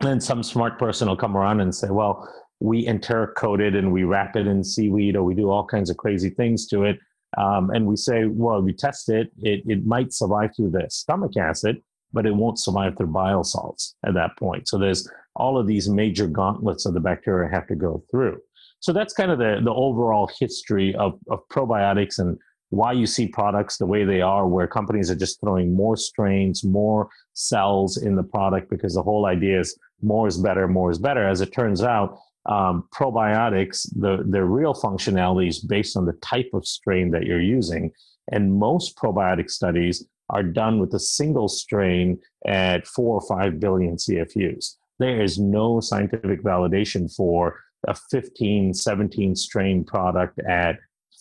then 0.00 0.20
some 0.20 0.42
smart 0.42 0.78
person 0.78 1.08
will 1.08 1.16
come 1.16 1.36
around 1.36 1.60
and 1.60 1.74
say, 1.74 1.88
well, 1.90 2.28
we 2.60 2.86
enteric 2.86 3.36
it 3.42 3.74
and 3.74 3.92
we 3.92 4.04
wrap 4.04 4.36
it 4.36 4.46
in 4.46 4.62
seaweed 4.62 5.16
or 5.16 5.24
we 5.24 5.34
do 5.34 5.50
all 5.50 5.64
kinds 5.64 5.90
of 5.90 5.96
crazy 5.96 6.30
things 6.30 6.66
to 6.68 6.84
it. 6.84 6.98
Um, 7.38 7.70
and 7.70 7.86
we 7.86 7.96
say, 7.96 8.26
well, 8.26 8.60
we 8.60 8.72
test 8.72 9.08
it, 9.08 9.32
it, 9.40 9.62
it 9.66 9.86
might 9.86 10.12
survive 10.12 10.50
through 10.54 10.70
the 10.70 10.86
stomach 10.90 11.36
acid, 11.36 11.82
but 12.12 12.26
it 12.26 12.34
won't 12.34 12.58
survive 12.58 12.96
through 12.96 13.08
bile 13.08 13.44
salts 13.44 13.94
at 14.06 14.14
that 14.14 14.36
point. 14.38 14.68
So 14.68 14.78
there's 14.78 15.08
all 15.36 15.58
of 15.58 15.66
these 15.66 15.88
major 15.88 16.26
gauntlets 16.26 16.86
of 16.86 16.94
the 16.94 17.00
bacteria 17.00 17.50
have 17.50 17.66
to 17.68 17.74
go 17.74 18.04
through. 18.10 18.38
So 18.80 18.92
that's 18.92 19.14
kind 19.14 19.30
of 19.30 19.38
the, 19.38 19.60
the 19.62 19.72
overall 19.72 20.28
history 20.38 20.94
of, 20.96 21.18
of 21.30 21.40
probiotics 21.48 22.18
and 22.18 22.36
why 22.70 22.92
you 22.92 23.06
see 23.06 23.28
products 23.28 23.76
the 23.76 23.86
way 23.86 24.04
they 24.04 24.22
are, 24.22 24.48
where 24.48 24.66
companies 24.66 25.10
are 25.10 25.14
just 25.14 25.38
throwing 25.40 25.74
more 25.74 25.96
strains, 25.96 26.64
more 26.64 27.08
cells 27.34 27.98
in 27.98 28.16
the 28.16 28.22
product 28.22 28.70
because 28.70 28.94
the 28.94 29.02
whole 29.02 29.26
idea 29.26 29.60
is 29.60 29.78
more 30.00 30.26
is 30.26 30.38
better, 30.38 30.66
more 30.66 30.90
is 30.90 30.98
better. 30.98 31.28
As 31.28 31.42
it 31.42 31.52
turns 31.52 31.82
out, 31.82 32.18
um, 32.46 32.88
probiotics, 32.94 33.86
the, 33.94 34.24
their 34.26 34.46
real 34.46 34.74
functionality 34.74 35.48
is 35.48 35.60
based 35.60 35.96
on 35.96 36.06
the 36.06 36.14
type 36.14 36.50
of 36.54 36.66
strain 36.66 37.10
that 37.10 37.24
you're 37.24 37.40
using. 37.40 37.92
And 38.30 38.54
most 38.54 38.96
probiotic 38.96 39.50
studies 39.50 40.04
are 40.32 40.42
done 40.42 40.78
with 40.78 40.94
a 40.94 40.98
single 40.98 41.48
strain 41.48 42.18
at 42.46 42.86
four 42.86 43.20
or 43.20 43.26
five 43.28 43.60
billion 43.60 43.96
CFUs. 43.96 44.76
There 44.98 45.22
is 45.22 45.38
no 45.38 45.80
scientific 45.80 46.42
validation 46.42 47.14
for 47.14 47.60
a 47.86 47.94
15, 47.94 48.74
17 48.74 49.36
strain 49.36 49.84
product 49.84 50.38
at 50.40 50.78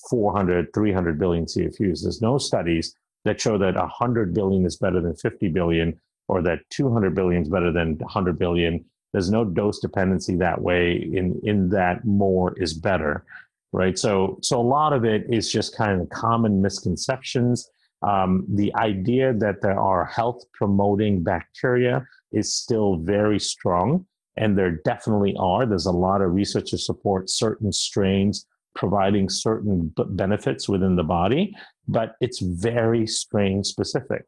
400, 0.10 0.74
300 0.74 1.20
billion 1.20 1.46
CFUs. 1.46 2.04
There's 2.04 2.22
no 2.22 2.38
studies 2.38 2.96
that 3.26 3.40
show 3.40 3.58
that 3.58 3.76
100 3.76 4.34
billion 4.34 4.66
is 4.66 4.78
better 4.78 5.02
than 5.02 5.16
50 5.16 5.50
billion 5.50 6.00
or 6.28 6.42
that 6.42 6.60
200 6.70 7.14
billion 7.14 7.42
is 7.42 7.50
better 7.50 7.72
than 7.72 7.98
100 7.98 8.40
billion 8.40 8.84
there's 9.12 9.30
no 9.30 9.44
dose 9.44 9.80
dependency 9.80 10.36
that 10.36 10.62
way 10.62 10.94
in 11.14 11.40
in 11.44 11.70
that 11.70 12.06
more 12.06 12.58
is 12.58 12.74
better 12.74 13.26
right 13.74 13.98
so 13.98 14.38
so 14.42 14.60
a 14.60 14.62
lot 14.62 14.94
of 14.94 15.06
it 15.06 15.26
is 15.30 15.52
just 15.52 15.76
kind 15.76 16.02
of 16.02 16.10
common 16.10 16.62
misconceptions 16.62 17.70
um, 18.02 18.46
the 18.50 18.74
idea 18.76 19.34
that 19.34 19.62
there 19.62 19.80
are 19.80 20.06
health 20.06 20.44
promoting 20.54 21.24
bacteria 21.24 22.06
is 22.32 22.54
still 22.54 22.98
very 22.98 23.40
strong 23.40 24.06
and 24.38 24.58
there 24.58 24.78
definitely 24.86 25.36
are 25.38 25.66
there's 25.66 25.86
a 25.86 25.92
lot 25.92 26.22
of 26.22 26.34
research 26.34 26.72
to 26.72 26.78
support 26.78 27.30
certain 27.30 27.72
strains 27.72 28.46
providing 28.76 29.30
certain 29.30 29.94
benefits 30.12 30.70
within 30.70 30.96
the 30.96 31.04
body 31.04 31.54
but 31.88 32.16
it's 32.22 32.40
very 32.40 33.06
strain 33.06 33.64
specific 33.64 34.26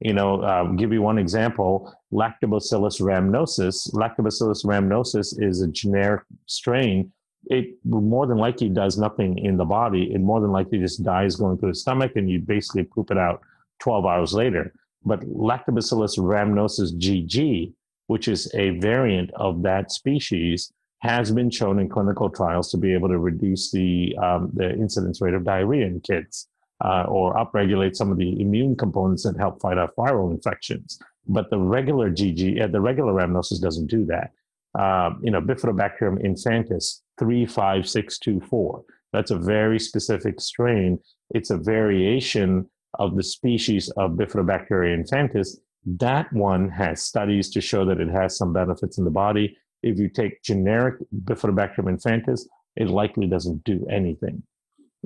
you 0.00 0.12
know, 0.12 0.42
uh, 0.42 0.64
give 0.72 0.92
you 0.92 1.02
one 1.02 1.18
example: 1.18 1.92
Lactobacillus 2.12 3.00
rhamnosus. 3.00 3.92
Lactobacillus 3.94 4.64
rhamnosus 4.64 5.34
is 5.42 5.62
a 5.62 5.68
generic 5.68 6.22
strain. 6.46 7.12
It 7.46 7.76
more 7.84 8.26
than 8.26 8.38
likely 8.38 8.68
does 8.68 8.98
nothing 8.98 9.38
in 9.38 9.56
the 9.56 9.64
body. 9.64 10.12
It 10.12 10.20
more 10.20 10.40
than 10.40 10.52
likely 10.52 10.78
just 10.78 11.02
dies 11.02 11.36
going 11.36 11.58
through 11.58 11.72
the 11.72 11.74
stomach, 11.74 12.12
and 12.16 12.30
you 12.30 12.38
basically 12.40 12.84
poop 12.84 13.10
it 13.10 13.18
out 13.18 13.42
12 13.80 14.06
hours 14.06 14.32
later. 14.34 14.72
But 15.04 15.20
Lactobacillus 15.20 16.18
rhamnosus 16.18 16.96
GG, 16.98 17.72
which 18.06 18.28
is 18.28 18.50
a 18.54 18.70
variant 18.78 19.30
of 19.34 19.62
that 19.62 19.92
species, 19.92 20.72
has 21.00 21.30
been 21.30 21.50
shown 21.50 21.78
in 21.78 21.88
clinical 21.88 22.30
trials 22.30 22.70
to 22.70 22.78
be 22.78 22.94
able 22.94 23.08
to 23.08 23.18
reduce 23.18 23.70
the 23.70 24.16
um, 24.16 24.50
the 24.54 24.70
incidence 24.72 25.20
rate 25.20 25.34
of 25.34 25.44
diarrhea 25.44 25.86
in 25.86 26.00
kids 26.00 26.48
uh, 26.82 27.04
or 27.08 27.34
upregulate 27.34 27.94
some 27.94 28.10
of 28.10 28.16
the 28.16 28.40
immune 28.40 28.74
components 28.74 29.22
that 29.24 29.36
help 29.36 29.60
fight 29.60 29.78
off 29.78 29.90
viral 29.96 30.30
infections. 30.30 30.98
But 31.26 31.50
the 31.50 31.58
regular 31.58 32.10
GG, 32.10 32.62
uh, 32.62 32.66
the 32.68 32.80
regular 32.80 33.12
rhamnosus 33.12 33.60
doesn't 33.60 33.86
do 33.86 34.04
that. 34.06 34.32
Uh, 34.78 35.14
you 35.22 35.30
know, 35.30 35.40
Bifidobacterium 35.40 36.24
infantis 36.24 37.00
35624. 37.18 38.82
That's 39.12 39.30
a 39.30 39.38
very 39.38 39.78
specific 39.78 40.40
strain. 40.40 40.98
It's 41.30 41.50
a 41.50 41.56
variation 41.56 42.68
of 42.98 43.16
the 43.16 43.22
species 43.22 43.88
of 43.90 44.12
Bifidobacteria 44.12 44.96
infantis. 44.96 45.56
That 45.86 46.32
one 46.32 46.68
has 46.70 47.02
studies 47.02 47.50
to 47.50 47.60
show 47.60 47.84
that 47.84 48.00
it 48.00 48.08
has 48.08 48.36
some 48.36 48.52
benefits 48.52 48.98
in 48.98 49.04
the 49.04 49.10
body. 49.10 49.56
If 49.82 49.98
you 49.98 50.08
take 50.08 50.42
generic 50.42 50.96
Bifidobacterium 51.24 52.00
infantis, 52.00 52.42
it 52.76 52.88
likely 52.88 53.26
doesn't 53.26 53.62
do 53.64 53.86
anything 53.90 54.42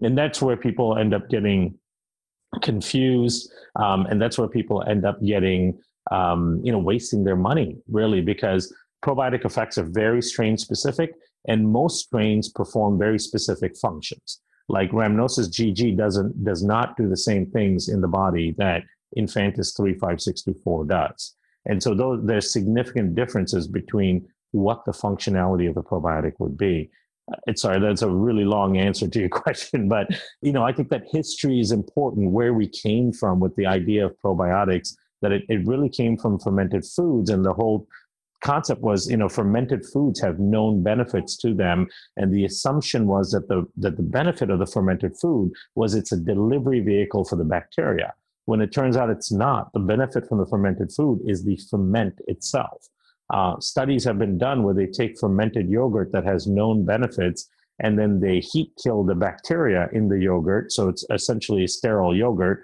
and 0.02 0.16
that's 0.16 0.40
where 0.40 0.56
people 0.56 0.96
end 0.96 1.14
up 1.14 1.28
getting 1.28 1.76
confused 2.62 3.52
um, 3.76 4.06
and 4.06 4.20
that's 4.20 4.38
where 4.38 4.48
people 4.48 4.82
end 4.88 5.04
up 5.04 5.22
getting 5.22 5.78
um, 6.10 6.60
you 6.64 6.72
know 6.72 6.78
wasting 6.78 7.24
their 7.24 7.36
money 7.36 7.76
really 7.88 8.20
because 8.20 8.74
probiotic 9.04 9.44
effects 9.44 9.78
are 9.78 9.84
very 9.84 10.22
strain 10.22 10.56
specific 10.56 11.12
and 11.46 11.68
most 11.68 12.06
strains 12.06 12.48
perform 12.48 12.98
very 12.98 13.18
specific 13.18 13.76
functions. 13.76 14.40
Like 14.68 14.90
rhamnosus 14.90 15.48
gg 15.48 15.96
doesn't 15.96 16.44
does 16.44 16.62
not 16.62 16.96
do 16.96 17.08
the 17.08 17.16
same 17.16 17.46
things 17.46 17.88
in 17.88 18.00
the 18.00 18.08
body 18.08 18.54
that 18.58 18.82
infantis 19.16 19.74
35624 19.76 20.84
does. 20.84 21.34
And 21.66 21.82
so 21.82 21.94
those, 21.94 22.20
there's 22.24 22.52
significant 22.52 23.14
differences 23.14 23.66
between 23.66 24.26
what 24.52 24.84
the 24.84 24.92
functionality 24.92 25.68
of 25.68 25.74
the 25.74 25.82
probiotic 25.82 26.34
would 26.38 26.56
be. 26.56 26.90
Uh, 27.30 27.36
it's 27.46 27.62
sorry 27.62 27.78
that's 27.78 28.02
a 28.02 28.10
really 28.10 28.44
long 28.44 28.78
answer 28.78 29.06
to 29.06 29.20
your 29.20 29.28
question 29.44 29.86
but 29.86 30.08
you 30.40 30.50
know 30.50 30.64
i 30.64 30.72
think 30.72 30.88
that 30.88 31.02
history 31.12 31.60
is 31.60 31.72
important 31.72 32.30
where 32.30 32.54
we 32.54 32.66
came 32.66 33.12
from 33.12 33.38
with 33.38 33.54
the 33.56 33.66
idea 33.66 34.06
of 34.06 34.16
probiotics 34.24 34.94
that 35.20 35.32
it, 35.32 35.42
it 35.50 35.66
really 35.66 35.90
came 35.90 36.16
from 36.16 36.38
fermented 36.38 36.84
foods 36.86 37.28
and 37.28 37.44
the 37.44 37.52
whole 37.52 37.86
concept 38.40 38.80
was 38.82 39.10
you 39.10 39.16
know 39.16 39.28
fermented 39.28 39.84
foods 39.86 40.20
have 40.20 40.38
known 40.38 40.82
benefits 40.82 41.36
to 41.36 41.54
them 41.54 41.86
and 42.16 42.32
the 42.32 42.44
assumption 42.44 43.06
was 43.06 43.30
that 43.30 43.48
the 43.48 43.66
that 43.76 43.96
the 43.96 44.02
benefit 44.02 44.50
of 44.50 44.58
the 44.58 44.66
fermented 44.66 45.16
food 45.20 45.50
was 45.74 45.94
it's 45.94 46.12
a 46.12 46.16
delivery 46.16 46.80
vehicle 46.80 47.24
for 47.24 47.36
the 47.36 47.44
bacteria 47.44 48.12
when 48.44 48.60
it 48.60 48.72
turns 48.72 48.96
out 48.96 49.10
it's 49.10 49.32
not 49.32 49.72
the 49.72 49.80
benefit 49.80 50.28
from 50.28 50.38
the 50.38 50.46
fermented 50.46 50.90
food 50.92 51.20
is 51.26 51.44
the 51.44 51.58
ferment 51.70 52.14
itself 52.26 52.88
uh, 53.30 53.58
studies 53.60 54.04
have 54.04 54.18
been 54.18 54.38
done 54.38 54.62
where 54.62 54.74
they 54.74 54.86
take 54.86 55.18
fermented 55.18 55.68
yogurt 55.68 56.12
that 56.12 56.24
has 56.24 56.46
known 56.46 56.84
benefits 56.84 57.48
and 57.80 57.98
then 57.98 58.20
they 58.20 58.40
heat 58.40 58.72
kill 58.82 59.04
the 59.04 59.14
bacteria 59.14 59.88
in 59.92 60.08
the 60.08 60.18
yogurt. 60.18 60.72
So 60.72 60.88
it's 60.88 61.04
essentially 61.10 61.64
a 61.64 61.68
sterile 61.68 62.14
yogurt. 62.14 62.62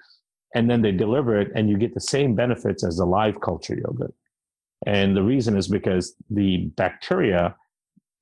And 0.54 0.70
then 0.70 0.82
they 0.82 0.92
deliver 0.92 1.40
it, 1.40 1.50
and 1.56 1.68
you 1.68 1.76
get 1.76 1.94
the 1.94 2.00
same 2.00 2.36
benefits 2.36 2.84
as 2.84 2.98
the 2.98 3.04
live 3.04 3.40
culture 3.40 3.74
yogurt. 3.74 4.14
And 4.86 5.16
the 5.16 5.22
reason 5.22 5.56
is 5.56 5.68
because 5.68 6.14
the 6.30 6.70
bacteria 6.76 7.56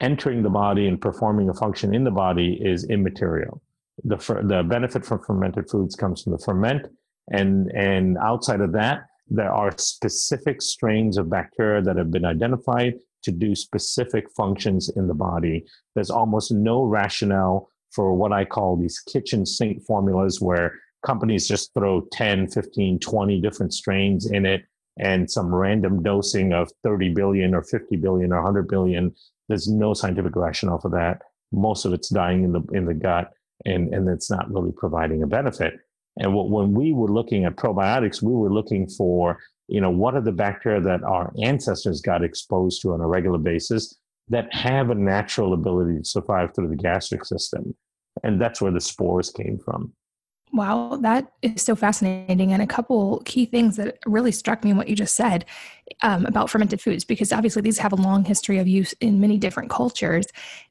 entering 0.00 0.42
the 0.42 0.50
body 0.50 0.88
and 0.88 1.00
performing 1.00 1.48
a 1.48 1.54
function 1.54 1.94
in 1.94 2.04
the 2.04 2.10
body 2.10 2.58
is 2.60 2.84
immaterial. 2.84 3.62
The, 4.04 4.16
the 4.16 4.62
benefit 4.68 5.04
from 5.04 5.20
fermented 5.24 5.70
foods 5.70 5.94
comes 5.94 6.22
from 6.22 6.32
the 6.32 6.38
ferment. 6.38 6.86
And, 7.30 7.70
and 7.72 8.18
outside 8.18 8.60
of 8.60 8.72
that, 8.72 9.06
there 9.28 9.52
are 9.52 9.72
specific 9.78 10.60
strains 10.60 11.16
of 11.18 11.30
bacteria 11.30 11.82
that 11.82 11.96
have 11.96 12.10
been 12.10 12.24
identified 12.24 12.94
to 13.22 13.30
do 13.30 13.54
specific 13.54 14.26
functions 14.36 14.90
in 14.96 15.06
the 15.06 15.14
body. 15.14 15.64
There's 15.94 16.10
almost 16.10 16.50
no 16.50 16.84
rationale 16.84 17.68
for 17.92 18.14
what 18.14 18.32
I 18.32 18.44
call 18.44 18.76
these 18.76 18.98
kitchen 18.98 19.46
sink 19.46 19.84
formulas 19.84 20.40
where 20.40 20.74
companies 21.06 21.46
just 21.46 21.72
throw 21.74 22.06
10, 22.12 22.48
15, 22.48 22.98
20 22.98 23.40
different 23.40 23.72
strains 23.72 24.30
in 24.30 24.46
it 24.46 24.64
and 24.98 25.30
some 25.30 25.54
random 25.54 26.02
dosing 26.02 26.52
of 26.52 26.70
30 26.82 27.14
billion 27.14 27.54
or 27.54 27.62
50 27.62 27.96
billion 27.96 28.32
or 28.32 28.36
100 28.36 28.68
billion. 28.68 29.14
There's 29.48 29.68
no 29.68 29.94
scientific 29.94 30.36
rationale 30.36 30.80
for 30.80 30.90
that. 30.90 31.22
Most 31.52 31.84
of 31.84 31.92
it's 31.92 32.08
dying 32.08 32.44
in 32.44 32.52
the 32.52 32.62
in 32.72 32.86
the 32.86 32.94
gut 32.94 33.32
and, 33.64 33.92
and 33.94 34.08
it's 34.08 34.30
not 34.30 34.52
really 34.52 34.72
providing 34.72 35.22
a 35.22 35.26
benefit. 35.26 35.74
And 36.18 36.34
what, 36.34 36.50
when 36.50 36.72
we 36.72 36.92
were 36.92 37.08
looking 37.08 37.44
at 37.44 37.56
probiotics, 37.56 38.22
we 38.22 38.34
were 38.34 38.52
looking 38.52 38.88
for, 38.88 39.38
you 39.68 39.80
know, 39.80 39.90
what 39.90 40.14
are 40.14 40.20
the 40.20 40.32
bacteria 40.32 40.80
that 40.80 41.02
our 41.02 41.32
ancestors 41.42 42.00
got 42.00 42.22
exposed 42.22 42.82
to 42.82 42.92
on 42.92 43.00
a 43.00 43.06
regular 43.06 43.38
basis 43.38 43.96
that 44.28 44.52
have 44.54 44.90
a 44.90 44.94
natural 44.94 45.52
ability 45.52 45.98
to 45.98 46.04
survive 46.04 46.54
through 46.54 46.68
the 46.68 46.76
gastric 46.76 47.24
system. 47.24 47.74
And 48.22 48.40
that's 48.40 48.60
where 48.60 48.72
the 48.72 48.80
spores 48.80 49.30
came 49.30 49.58
from. 49.58 49.92
Wow, 50.54 50.98
that 51.00 51.32
is 51.40 51.62
so 51.62 51.74
fascinating. 51.74 52.52
And 52.52 52.60
a 52.60 52.66
couple 52.66 53.22
key 53.24 53.46
things 53.46 53.76
that 53.76 53.98
really 54.04 54.32
struck 54.32 54.62
me 54.62 54.70
in 54.70 54.76
what 54.76 54.86
you 54.86 54.94
just 54.94 55.14
said 55.14 55.46
um, 56.02 56.26
about 56.26 56.50
fermented 56.50 56.80
foods, 56.80 57.04
because 57.06 57.32
obviously 57.32 57.62
these 57.62 57.78
have 57.78 57.92
a 57.92 57.96
long 57.96 58.24
history 58.24 58.58
of 58.58 58.68
use 58.68 58.92
in 59.00 59.18
many 59.18 59.38
different 59.38 59.70
cultures. 59.70 60.26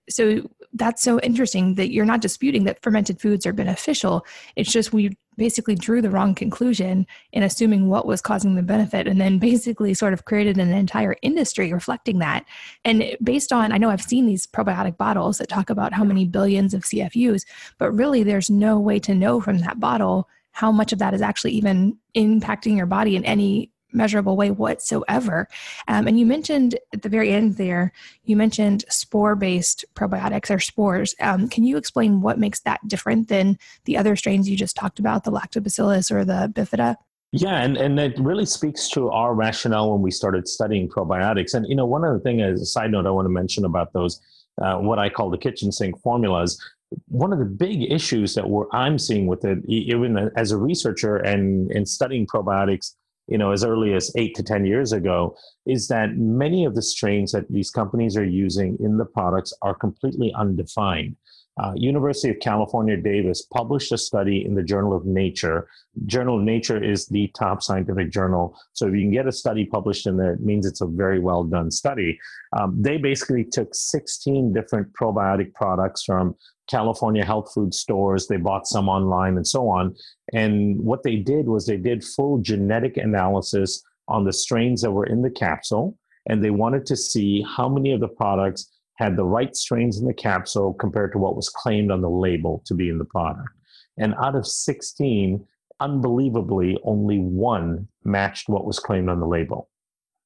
So 0.08 0.48
that's 0.74 1.02
so 1.02 1.20
interesting 1.22 1.76
that 1.76 1.92
you're 1.92 2.06
not 2.06 2.22
disputing 2.22 2.66
that 2.66 2.82
fermented 2.84 3.20
foods 3.20 3.46
are 3.48 3.54
beneficial. 3.54 4.24
It's 4.56 4.72
just 4.72 4.94
we 4.94 5.18
basically 5.38 5.76
drew 5.76 6.02
the 6.02 6.10
wrong 6.10 6.36
conclusion 6.36 7.08
in 7.32 7.44
assuming 7.44 7.88
what 7.88 8.06
was 8.06 8.22
causing 8.22 8.56
the 8.56 8.62
benefit 8.62 9.08
and 9.08 9.20
then 9.20 9.40
basically 9.40 9.94
sort 9.94 10.14
of 10.14 10.26
created 10.26 10.58
an 10.58 10.72
entire 10.72 11.16
industry 11.22 11.74
reflecting 11.74 12.20
that. 12.20 12.46
And 12.84 13.16
based 13.24 13.52
on, 13.52 13.72
I 13.72 13.78
know 13.78 13.90
I've 13.90 14.02
seen 14.02 14.26
these 14.26 14.46
probiotic 14.46 14.98
bottles 14.98 15.38
that 15.38 15.50
talk 15.50 15.70
about 15.70 15.94
how 15.94 16.04
many 16.04 16.26
billions 16.26 16.74
of 16.74 16.84
CFUs, 16.84 17.46
but 17.78 17.92
really 17.92 18.24
there's 18.24 18.50
no 18.50 18.80
way 18.80 19.00
to 19.00 19.16
know 19.16 19.42
from 19.42 19.60
that 19.60 19.80
bottle 19.80 20.28
how 20.52 20.72
much 20.72 20.92
of 20.92 21.00
that 21.00 21.14
is 21.14 21.22
actually 21.22 21.52
even 21.54 21.98
impacting 22.16 22.76
your 22.76 22.86
body 22.86 23.16
in 23.16 23.24
any 23.24 23.71
measurable 23.94 24.38
way 24.38 24.52
whatsoever. 24.52 25.48
Um, 25.88 26.08
and 26.08 26.20
you 26.20 26.26
mentioned 26.26 26.78
at 26.94 27.02
the 27.02 27.10
very 27.10 27.32
end 27.32 27.58
there, 27.58 27.92
you 28.24 28.36
mentioned 28.36 28.86
spore 28.90 29.36
based 29.36 29.86
probiotics 29.96 30.54
or 30.54 30.60
spores. 30.60 31.16
Um, 31.20 31.48
can 31.48 31.64
you 31.64 31.78
explain 31.78 32.22
what 32.22 32.40
makes 32.40 32.62
that 32.62 32.86
different 32.88 33.28
than 33.28 33.58
the 33.86 33.98
other 33.98 34.16
strains 34.16 34.50
you 34.50 34.58
just 34.58 34.76
talked 34.76 35.00
about, 35.00 35.24
the 35.24 35.32
lactobacillus 35.32 36.12
or 36.12 36.26
the 36.26 36.52
bifido? 36.54 36.96
Yeah, 37.34 37.62
and, 37.62 37.78
and 37.78 37.98
it 37.98 38.20
really 38.20 38.46
speaks 38.46 38.90
to 38.90 39.10
our 39.10 39.34
rationale 39.34 39.94
when 39.94 40.02
we 40.02 40.12
started 40.12 40.50
studying 40.50 40.90
probiotics. 40.90 41.54
And, 41.54 41.66
you 41.66 41.76
know, 41.76 41.86
one 41.86 42.04
other 42.04 42.20
thing 42.20 42.42
as 42.42 42.62
a 42.62 42.66
side 42.66 42.92
note 42.92 43.06
I 43.06 43.12
want 43.12 43.26
to 43.26 43.30
mention 43.30 43.64
about 43.64 43.94
those, 43.94 44.20
uh, 44.62 44.76
what 44.80 45.00
I 45.00 45.10
call 45.10 45.30
the 45.30 45.38
kitchen 45.38 45.72
sink 45.72 45.98
formulas, 46.02 46.62
one 47.08 47.32
of 47.32 47.40
the 47.40 47.46
big 47.46 47.90
issues 47.90 48.36
that 48.36 48.50
we're, 48.50 48.66
I'm 48.74 49.00
seeing 49.00 49.28
with 49.28 49.46
it, 49.46 49.60
even 49.66 50.30
as 50.36 50.52
a 50.52 50.58
researcher 50.58 51.16
and, 51.16 51.72
and 51.72 51.88
studying 51.88 52.28
probiotics, 52.28 52.96
you 53.28 53.38
know, 53.38 53.52
as 53.52 53.64
early 53.64 53.94
as 53.94 54.12
eight 54.18 54.36
to 54.36 54.44
10 54.44 54.66
years 54.66 54.92
ago, 54.92 55.36
is 55.66 55.88
that 55.88 56.18
many 56.18 56.66
of 56.66 56.76
the 56.76 56.82
strains 56.82 57.32
that 57.32 57.50
these 57.50 57.70
companies 57.70 58.18
are 58.18 58.26
using 58.26 58.78
in 58.80 58.98
the 58.98 59.06
products 59.06 59.54
are 59.62 59.76
completely 59.76 60.34
undefined. 60.36 61.16
Uh, 61.58 61.74
University 61.76 62.30
of 62.30 62.40
California, 62.40 62.96
Davis 62.96 63.42
published 63.42 63.92
a 63.92 63.98
study 63.98 64.46
in 64.46 64.56
the 64.56 64.64
Journal 64.64 64.96
of 64.96 65.06
Nature. 65.06 65.68
Journal 66.06 66.38
of 66.38 66.44
Nature 66.44 66.82
is 66.82 67.08
the 67.08 67.28
top 67.38 67.62
scientific 67.62 68.10
journal. 68.10 68.58
So 68.74 68.88
if 68.88 68.94
you 68.94 69.02
can 69.02 69.12
get 69.12 69.28
a 69.28 69.32
study 69.34 69.66
published 69.66 70.08
in 70.08 70.16
there, 70.16 70.34
it 70.34 70.42
means 70.42 70.66
it's 70.66 70.82
a 70.82 70.86
very 70.88 71.20
well 71.20 71.44
done 71.44 71.70
study. 71.70 72.18
Um, 72.58 72.82
they 72.82 72.98
basically 72.98 73.44
took 73.44 73.76
16 73.76 74.54
different 74.54 74.94
probiotic 74.94 75.54
products 75.54 76.04
from 76.04 76.36
California 76.70 77.26
health 77.26 77.52
food 77.54 77.74
stores. 77.74 78.28
They 78.28 78.38
bought 78.38 78.66
some 78.66 78.88
online 78.88 79.36
and 79.36 79.46
so 79.46 79.68
on. 79.68 79.94
And 80.34 80.80
what 80.80 81.04
they 81.04 81.18
did 81.18 81.48
was 81.48 81.66
they 81.66 81.78
did 81.78 82.04
full 82.04 82.38
genetic 82.38 82.96
analysis 82.96 83.84
on 84.08 84.24
the 84.24 84.34
strains 84.34 84.82
that 84.82 84.92
were 84.92 85.06
in 85.06 85.22
the 85.22 85.30
capsule. 85.30 85.98
And 86.28 86.42
they 86.42 86.52
wanted 86.52 86.86
to 86.86 86.96
see 86.96 87.46
how 87.58 87.68
many 87.68 87.92
of 87.92 88.00
the 88.00 88.08
products 88.08 88.72
had 89.02 89.18
the 89.18 89.26
right 89.26 89.56
strains 89.56 89.98
in 89.98 90.06
the 90.06 90.14
capsule 90.14 90.74
compared 90.76 91.12
to 91.12 91.18
what 91.18 91.36
was 91.36 91.50
claimed 91.50 91.92
on 91.92 92.02
the 92.02 92.10
label 92.10 92.62
to 92.68 92.76
be 92.76 92.88
in 92.88 93.00
the 93.00 93.06
product. 93.06 93.50
And 93.98 94.14
out 94.22 94.36
of 94.36 94.46
16, 94.46 95.44
unbelievably, 95.80 96.78
only 96.84 97.18
one 97.18 97.88
matched 98.04 98.48
what 98.48 98.66
was 98.66 98.80
claimed 98.80 99.10
on 99.10 99.20
the 99.20 99.28
label. 99.28 99.70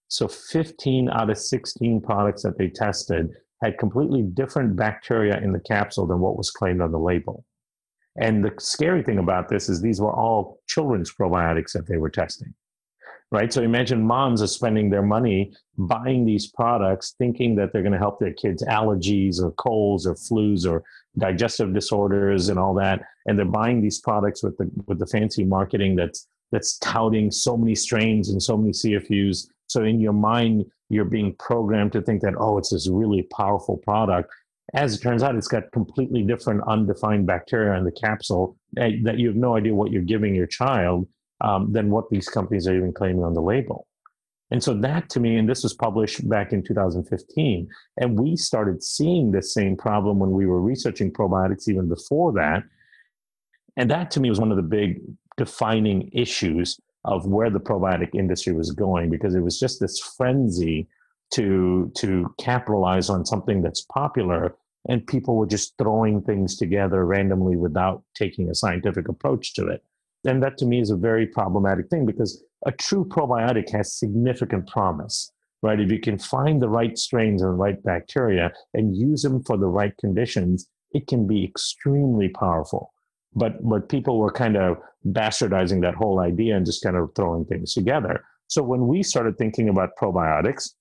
So 0.10 0.28
15 0.28 1.10
out 1.10 1.30
of 1.30 1.38
16 1.38 2.02
products 2.02 2.44
that 2.44 2.58
they 2.58 2.68
tested 2.68 3.32
had 3.64 3.78
completely 3.78 4.22
different 4.22 4.76
bacteria 4.76 5.40
in 5.40 5.54
the 5.54 5.60
capsule 5.62 6.06
than 6.06 6.20
what 6.20 6.38
was 6.38 6.52
claimed 6.52 6.82
on 6.82 6.92
the 6.92 7.00
label. 7.00 7.46
And 8.18 8.44
the 8.44 8.52
scary 8.60 9.04
thing 9.04 9.18
about 9.18 9.50
this 9.50 9.70
is 9.70 9.82
these 9.82 10.02
were 10.02 10.14
all 10.14 10.60
children's 10.68 11.14
probiotics 11.14 11.72
that 11.74 11.88
they 11.88 11.98
were 11.98 12.10
testing, 12.10 12.54
right? 13.32 13.52
So 13.52 13.62
imagine 13.62 14.06
moms 14.06 14.42
are 14.42 14.48
spending 14.48 14.90
their 14.90 15.02
money 15.02 15.54
buying 15.78 16.26
these 16.26 16.48
products 16.48 17.16
thinking 17.18 17.56
that 17.56 17.74
they're 17.74 17.82
going 17.82 17.92
to 17.92 18.00
help 18.00 18.20
their 18.20 18.34
kids' 18.34 18.64
allergies 18.64 19.42
or 19.42 19.52
colds 19.52 20.06
or 20.06 20.16
flus 20.16 20.70
or 20.70 20.84
digestive 21.18 21.74
disorders 21.74 22.50
and 22.50 22.60
all 22.60 22.74
that. 22.76 23.02
And 23.26 23.38
they're 23.38 23.46
buying 23.46 23.82
these 23.82 24.00
products 24.00 24.44
with 24.44 24.58
the, 24.58 24.70
with 24.88 25.00
the 25.00 25.08
fancy 25.08 25.44
marketing 25.44 25.96
that's, 25.96 26.28
that's 26.52 26.78
touting 26.80 27.32
so 27.32 27.58
many 27.58 27.76
strains 27.76 28.30
and 28.30 28.42
so 28.42 28.58
many 28.58 28.72
CFUs. 28.72 29.48
So 29.68 29.84
in 29.84 30.00
your 30.00 30.14
mind, 30.14 30.66
you're 30.90 31.06
being 31.06 31.36
programmed 31.36 31.94
to 31.94 32.02
think 32.02 32.22
that, 32.22 32.36
oh, 32.38 32.58
it's 32.58 32.70
this 32.70 32.88
really 32.88 33.24
powerful 33.24 33.78
product. 33.78 34.32
As 34.74 34.96
it 34.96 35.02
turns 35.02 35.24
out, 35.24 35.36
it's 35.36 35.48
got 35.48 35.72
completely 35.72 36.22
different 36.22 36.62
undefined 36.68 37.26
bacteria 37.26 37.78
in 37.78 37.86
the 37.86 37.92
capsule 37.92 38.56
eh, 38.78 38.98
that 39.04 39.18
you 39.18 39.28
have 39.28 39.36
no 39.36 39.56
idea 39.56 39.74
what 39.74 39.92
you're 39.92 40.04
giving 40.04 40.36
your 40.36 40.48
child 40.48 41.08
um, 41.42 41.72
than 41.72 41.90
what 41.90 42.10
these 42.10 42.28
companies 42.28 42.68
are 42.68 42.76
even 42.76 42.94
claiming 42.94 43.24
on 43.24 43.34
the 43.34 43.42
label. 43.42 43.88
And 44.52 44.64
so 44.64 44.74
that 44.76 45.10
to 45.10 45.20
me, 45.20 45.38
and 45.38 45.50
this 45.50 45.64
was 45.64 45.74
published 45.74 46.28
back 46.30 46.54
in 46.54 46.64
2015, 46.64 47.68
and 47.98 48.20
we 48.20 48.36
started 48.36 48.84
seeing 48.84 49.32
this 49.32 49.54
same 49.54 49.76
problem 49.76 50.20
when 50.20 50.32
we 50.32 50.46
were 50.46 50.62
researching 50.62 51.12
probiotics 51.12 51.68
even 51.68 51.90
before 51.90 52.32
that. 52.34 52.64
And 53.76 53.90
that 53.90 54.12
to 54.12 54.20
me 54.20 54.30
was 54.30 54.40
one 54.40 54.52
of 54.52 54.58
the 54.58 54.64
big 54.64 55.02
defining 55.36 56.10
issues 56.14 56.80
of 57.04 57.26
where 57.26 57.50
the 57.50 57.60
probiotic 57.60 58.14
industry 58.16 58.54
was 58.54 58.72
going 58.72 59.10
because 59.10 59.36
it 59.36 59.42
was 59.42 59.60
just 59.60 59.80
this 59.80 60.00
frenzy 60.00 60.88
to 61.32 61.92
to 61.98 62.34
capitalize 62.40 63.10
on 63.10 63.26
something 63.26 63.62
that's 63.62 63.82
popular 63.82 64.56
and 64.88 65.06
people 65.08 65.36
were 65.36 65.48
just 65.48 65.74
throwing 65.78 66.22
things 66.22 66.56
together 66.56 67.04
randomly 67.06 67.56
without 67.56 68.04
taking 68.14 68.50
a 68.50 68.56
scientific 68.56 69.08
approach 69.08 69.54
to 69.56 69.68
it 69.68 69.84
and 70.26 70.42
that 70.44 70.58
to 70.58 70.66
me 70.66 70.80
is 70.80 70.92
a 70.92 70.96
very 70.96 71.28
problematic 71.28 71.90
thing 71.90 72.06
because 72.06 72.44
a 72.66 72.72
true 72.72 73.06
probiotic 73.06 73.70
has 73.70 73.94
significant 73.94 74.68
promise 74.68 75.32
right 75.62 75.80
if 75.80 75.92
you 75.92 76.00
can 76.00 76.18
find 76.18 76.62
the 76.62 76.70
right 76.70 76.98
strains 76.98 77.42
and 77.42 77.52
the 77.52 77.56
right 77.56 77.84
bacteria 77.84 78.52
and 78.74 78.96
use 78.96 79.22
them 79.22 79.44
for 79.44 79.58
the 79.58 79.68
right 79.68 79.96
conditions 79.98 80.68
it 80.92 81.08
can 81.08 81.28
be 81.28 81.44
extremely 81.44 82.30
powerful 82.30 82.92
but 83.36 83.64
but 83.68 83.90
people 83.90 84.18
were 84.18 84.32
kind 84.32 84.58
of 84.58 84.78
bastardizing 85.06 85.82
that 85.82 85.96
whole 85.96 86.20
idea 86.20 86.56
and 86.56 86.66
just 86.66 86.84
kind 86.84 86.96
of 86.96 87.10
throwing 87.16 87.46
things 87.46 87.74
together. 87.74 88.24
So 88.48 88.64
when 88.64 88.88
we 88.88 89.04
started 89.04 89.38
thinking 89.38 89.70
about 89.70 89.90
probiotics, 90.02 90.72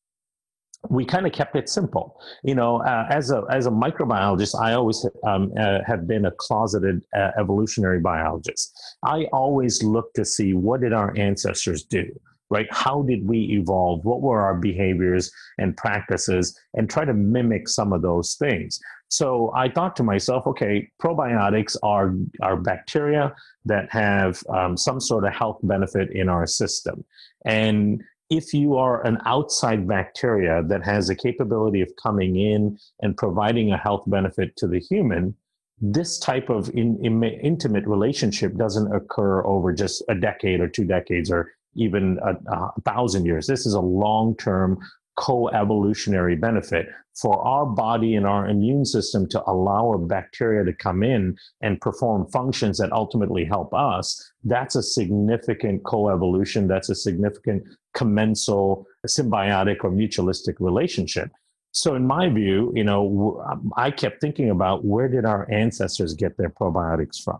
we 0.90 1.04
kind 1.04 1.26
of 1.26 1.32
kept 1.32 1.56
it 1.56 1.68
simple. 1.68 2.20
You 2.42 2.54
know, 2.54 2.82
uh, 2.82 3.06
as 3.10 3.30
a 3.30 3.44
as 3.50 3.66
a 3.66 3.70
microbiologist, 3.70 4.58
I 4.60 4.74
always 4.74 5.06
um, 5.26 5.52
uh, 5.58 5.78
have 5.86 6.06
been 6.06 6.26
a 6.26 6.30
closeted 6.32 7.04
uh, 7.16 7.30
evolutionary 7.38 8.00
biologist. 8.00 8.72
I 9.04 9.24
always 9.32 9.82
look 9.82 10.12
to 10.14 10.24
see 10.24 10.54
what 10.54 10.80
did 10.80 10.92
our 10.92 11.16
ancestors 11.16 11.84
do 11.84 12.10
right? 12.50 12.66
How 12.70 13.02
did 13.02 13.26
we 13.26 13.38
evolve? 13.58 14.04
What 14.04 14.20
were 14.20 14.40
our 14.40 14.54
behaviors 14.54 15.30
and 15.58 15.76
practices? 15.76 16.56
And 16.74 16.88
try 16.88 17.04
to 17.04 17.14
mimic 17.14 17.68
some 17.68 17.92
of 17.92 18.02
those 18.02 18.36
things. 18.36 18.78
So 19.08 19.52
I 19.54 19.68
thought 19.68 19.96
to 19.96 20.02
myself, 20.02 20.46
okay, 20.46 20.88
probiotics 21.02 21.76
are, 21.82 22.14
are 22.42 22.56
bacteria 22.56 23.34
that 23.64 23.90
have 23.92 24.42
um, 24.48 24.76
some 24.76 25.00
sort 25.00 25.24
of 25.24 25.32
health 25.32 25.58
benefit 25.62 26.10
in 26.12 26.28
our 26.28 26.46
system. 26.46 27.04
And 27.44 28.02
if 28.36 28.52
you 28.52 28.76
are 28.76 29.04
an 29.06 29.18
outside 29.26 29.86
bacteria 29.86 30.62
that 30.64 30.84
has 30.84 31.06
the 31.06 31.14
capability 31.14 31.80
of 31.80 31.90
coming 32.02 32.36
in 32.36 32.76
and 33.00 33.16
providing 33.16 33.70
a 33.72 33.78
health 33.78 34.02
benefit 34.06 34.56
to 34.56 34.66
the 34.66 34.80
human, 34.80 35.34
this 35.80 36.18
type 36.18 36.50
of 36.50 36.68
in, 36.70 36.98
in, 37.04 37.22
intimate 37.22 37.86
relationship 37.86 38.56
doesn't 38.56 38.92
occur 38.92 39.44
over 39.44 39.72
just 39.72 40.02
a 40.08 40.14
decade 40.14 40.60
or 40.60 40.68
two 40.68 40.84
decades 40.84 41.30
or 41.30 41.52
even 41.76 42.18
a, 42.24 42.32
a 42.52 42.80
thousand 42.84 43.24
years. 43.24 43.46
This 43.46 43.66
is 43.66 43.74
a 43.74 43.80
long 43.80 44.36
term 44.36 44.78
co-evolutionary 45.16 46.34
benefit 46.34 46.88
for 47.14 47.40
our 47.42 47.64
body 47.64 48.16
and 48.16 48.26
our 48.26 48.48
immune 48.48 48.84
system 48.84 49.28
to 49.28 49.40
allow 49.46 49.92
a 49.92 49.98
bacteria 49.98 50.64
to 50.64 50.72
come 50.72 51.04
in 51.04 51.36
and 51.60 51.80
perform 51.80 52.26
functions 52.32 52.78
that 52.78 52.90
ultimately 52.90 53.44
help 53.44 53.72
us 53.72 54.32
that's 54.42 54.74
a 54.74 54.82
significant 54.82 55.84
co-evolution 55.84 56.66
that's 56.66 56.88
a 56.88 56.94
significant 56.96 57.62
commensal 57.94 58.86
symbiotic 59.06 59.78
or 59.82 59.90
mutualistic 59.90 60.54
relationship 60.60 61.30
so 61.72 61.94
in 61.94 62.06
my 62.06 62.28
view 62.28 62.72
you 62.74 62.84
know 62.84 63.42
i 63.76 63.90
kept 63.90 64.20
thinking 64.20 64.50
about 64.50 64.84
where 64.84 65.08
did 65.08 65.24
our 65.24 65.50
ancestors 65.50 66.14
get 66.14 66.36
their 66.36 66.50
probiotics 66.50 67.22
from 67.22 67.38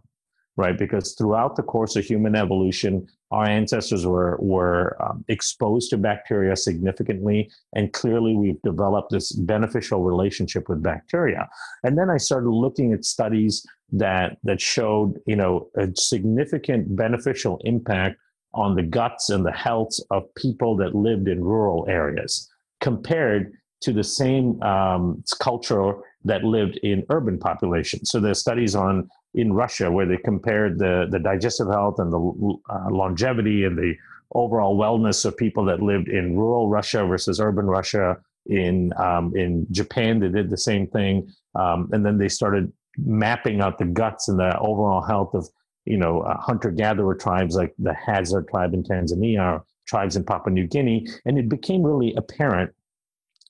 right? 0.57 0.79
Because 0.79 1.15
throughout 1.15 1.57
the 1.57 1.63
course 1.63 1.97
of 1.97 2.05
human 2.05 2.37
evolution, 2.37 3.07
our 3.31 3.47
ancestors 3.47 4.07
were 4.07 4.37
were 4.39 4.97
um, 5.03 5.25
exposed 5.29 5.91
to 5.91 5.99
bacteria 5.99 6.55
significantly, 6.57 7.51
and 7.75 7.93
clearly 7.93 8.37
we've 8.37 8.63
developed 8.63 9.11
this 9.11 9.33
beneficial 9.33 10.03
relationship 10.03 10.69
with 10.69 10.83
bacteria. 10.83 11.49
And 11.83 11.99
then 11.99 12.11
I 12.11 12.19
started 12.19 12.51
looking 12.51 12.93
at 12.93 13.05
studies 13.05 13.67
that 13.93 14.39
that 14.45 14.61
showed, 14.61 15.19
you 15.27 15.37
know, 15.37 15.69
a 15.77 15.89
significant 15.97 16.95
beneficial 16.95 17.61
impact 17.65 18.19
on 18.55 18.75
the 18.75 18.83
guts 18.83 19.31
and 19.31 19.45
the 19.45 19.53
health 19.53 19.97
of 20.11 20.33
people 20.35 20.77
that 20.77 20.95
lived 20.95 21.29
in 21.29 21.43
rural 21.43 21.87
areas 21.89 22.51
compared 22.81 23.53
to 23.81 23.93
the 23.93 24.05
same 24.05 24.63
um, 24.63 25.23
culture 25.41 25.95
that 26.25 26.43
lived 26.43 26.79
in 26.83 27.05
urban 27.11 27.39
populations. 27.39 28.11
So 28.11 28.21
there's 28.21 28.41
studies 28.41 28.75
on 28.75 29.09
in 29.35 29.53
Russia 29.53 29.91
where 29.91 30.07
they 30.07 30.17
compared 30.17 30.79
the, 30.79 31.07
the 31.11 31.19
digestive 31.19 31.69
health 31.69 31.99
and 31.99 32.13
the 32.13 32.59
uh, 32.71 32.91
longevity 32.91 33.65
and 33.65 33.77
the 33.77 33.95
overall 34.33 34.79
wellness 34.79 35.25
of 35.25 35.37
people 35.37 35.65
that 35.67 35.83
lived 35.83 36.09
in 36.09 36.37
rural 36.37 36.69
Russia 36.69 37.05
versus 37.05 37.41
urban 37.41 37.67
Russia. 37.67 38.17
In 38.47 38.93
um, 38.99 39.35
in 39.35 39.67
Japan, 39.71 40.21
they 40.21 40.29
did 40.29 40.51
the 40.51 40.59
same 40.59 40.87
thing, 40.89 41.33
um, 41.55 41.89
and 41.93 42.05
then 42.05 42.19
they 42.19 42.29
started 42.29 42.71
mapping 42.99 43.63
out 43.63 43.79
the 43.79 43.87
guts 43.87 44.29
and 44.29 44.39
the 44.39 44.59
overall 44.59 45.01
health 45.01 45.33
of 45.33 45.49
you 45.85 45.97
know 45.97 46.21
uh, 46.21 46.39
hunter 46.41 46.71
gatherer 46.71 47.15
tribes 47.15 47.57
like 47.57 47.75
the 47.79 47.95
Hadza 48.07 48.49
tribe 48.49 48.75
in 48.75 48.83
Tanzania, 48.83 49.63
tribes 49.87 50.17
in 50.17 50.25
Papua 50.25 50.53
New 50.53 50.67
Guinea, 50.67 51.07
and 51.25 51.39
it 51.39 51.49
became 51.49 51.83
really 51.83 52.15
apparent 52.15 52.71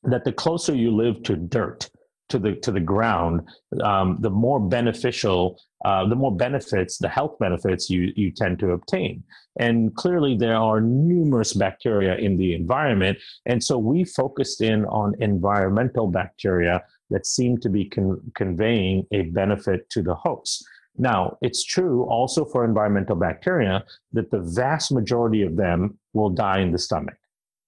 that 0.04 0.24
the 0.24 0.32
closer 0.32 0.74
you 0.74 0.94
live 0.94 1.22
to 1.24 1.36
dirt, 1.36 1.88
to 2.28 2.38
the 2.38 2.54
to 2.56 2.72
the 2.72 2.80
ground, 2.80 3.42
um, 3.82 4.18
the 4.20 4.30
more 4.30 4.60
beneficial, 4.60 5.60
uh, 5.84 6.06
the 6.06 6.16
more 6.16 6.34
benefits, 6.34 6.98
the 6.98 7.08
health 7.08 7.38
benefits 7.38 7.90
you 7.90 8.12
you 8.16 8.30
tend 8.30 8.58
to 8.58 8.70
obtain. 8.70 9.22
And 9.58 9.94
clearly, 9.94 10.36
there 10.36 10.56
are 10.56 10.80
numerous 10.80 11.52
bacteria 11.52 12.16
in 12.16 12.36
the 12.36 12.54
environment, 12.54 13.18
and 13.46 13.62
so 13.62 13.78
we 13.78 14.04
focused 14.04 14.60
in 14.60 14.84
on 14.86 15.14
environmental 15.20 16.08
bacteria 16.08 16.82
that 17.10 17.26
seem 17.26 17.58
to 17.58 17.68
be 17.68 17.84
con- 17.84 18.20
conveying 18.34 19.06
a 19.12 19.22
benefit 19.22 19.88
to 19.90 20.02
the 20.02 20.14
host. 20.14 20.64
Now, 20.96 21.38
it's 21.42 21.64
true 21.64 22.04
also 22.04 22.44
for 22.44 22.64
environmental 22.64 23.16
bacteria 23.16 23.84
that 24.12 24.30
the 24.30 24.40
vast 24.40 24.92
majority 24.92 25.42
of 25.42 25.56
them 25.56 25.98
will 26.12 26.30
die 26.30 26.60
in 26.60 26.70
the 26.70 26.78
stomach 26.78 27.16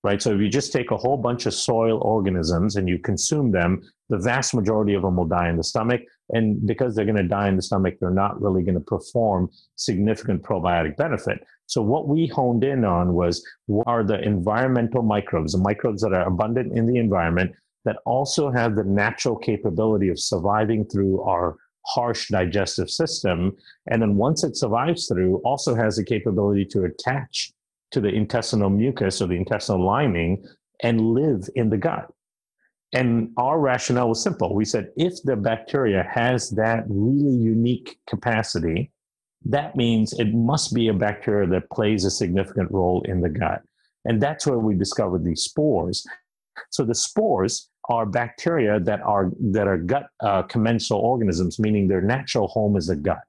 right? 0.06 0.22
So 0.22 0.32
if 0.32 0.40
you 0.40 0.48
just 0.48 0.72
take 0.72 0.92
a 0.92 0.96
whole 0.96 1.16
bunch 1.16 1.46
of 1.46 1.54
soil 1.54 1.98
organisms 1.98 2.76
and 2.76 2.88
you 2.88 2.96
consume 2.96 3.50
them, 3.50 3.82
the 4.08 4.18
vast 4.18 4.54
majority 4.54 4.94
of 4.94 5.02
them 5.02 5.16
will 5.16 5.26
die 5.26 5.48
in 5.48 5.56
the 5.56 5.64
stomach. 5.64 6.00
And 6.28 6.64
because 6.64 6.94
they're 6.94 7.04
going 7.04 7.16
to 7.16 7.24
die 7.24 7.48
in 7.48 7.56
the 7.56 7.62
stomach, 7.62 7.94
they're 8.00 8.10
not 8.10 8.40
really 8.40 8.62
going 8.62 8.76
to 8.76 8.80
perform 8.80 9.50
significant 9.74 10.44
probiotic 10.44 10.96
benefit. 10.96 11.44
So 11.66 11.82
what 11.82 12.06
we 12.06 12.28
honed 12.28 12.62
in 12.62 12.84
on 12.84 13.14
was 13.14 13.44
what 13.66 13.88
are 13.88 14.04
the 14.04 14.20
environmental 14.20 15.02
microbes, 15.02 15.54
the 15.54 15.58
microbes 15.58 16.02
that 16.02 16.12
are 16.12 16.28
abundant 16.28 16.78
in 16.78 16.86
the 16.86 16.98
environment 16.98 17.56
that 17.84 17.96
also 18.06 18.48
have 18.52 18.76
the 18.76 18.84
natural 18.84 19.36
capability 19.36 20.08
of 20.08 20.20
surviving 20.20 20.84
through 20.84 21.20
our 21.22 21.56
harsh 21.86 22.28
digestive 22.28 22.90
system. 22.90 23.56
And 23.90 24.02
then 24.02 24.16
once 24.16 24.44
it 24.44 24.56
survives 24.56 25.06
through, 25.06 25.38
also 25.44 25.74
has 25.74 25.96
the 25.96 26.04
capability 26.04 26.64
to 26.66 26.84
attach 26.84 27.52
to 27.92 28.00
the 28.00 28.08
intestinal 28.08 28.70
mucus 28.70 29.22
or 29.22 29.28
the 29.28 29.36
intestinal 29.36 29.84
lining 29.84 30.44
and 30.82 31.00
live 31.00 31.48
in 31.54 31.70
the 31.70 31.78
gut. 31.78 32.12
And 32.92 33.30
our 33.36 33.58
rationale 33.58 34.08
was 34.08 34.22
simple. 34.22 34.54
We 34.54 34.64
said 34.64 34.90
if 34.96 35.22
the 35.24 35.36
bacteria 35.36 36.08
has 36.10 36.50
that 36.50 36.84
really 36.88 37.36
unique 37.36 37.98
capacity, 38.08 38.92
that 39.44 39.76
means 39.76 40.12
it 40.18 40.34
must 40.34 40.74
be 40.74 40.88
a 40.88 40.94
bacteria 40.94 41.48
that 41.48 41.70
plays 41.70 42.04
a 42.04 42.10
significant 42.10 42.70
role 42.70 43.02
in 43.06 43.20
the 43.20 43.28
gut. 43.28 43.62
And 44.04 44.20
that's 44.20 44.46
where 44.46 44.58
we 44.58 44.74
discovered 44.74 45.24
these 45.24 45.42
spores. 45.42 46.04
So 46.70 46.84
the 46.84 46.94
spores 46.94 47.68
are 47.88 48.06
bacteria 48.06 48.80
that 48.80 49.00
are 49.02 49.30
that 49.40 49.68
are 49.68 49.78
gut 49.78 50.08
uh, 50.20 50.42
commensal 50.42 50.98
organisms, 50.98 51.58
meaning 51.58 51.88
their 51.88 52.02
natural 52.02 52.48
home 52.48 52.76
is 52.76 52.86
the 52.86 52.96
gut, 52.96 53.22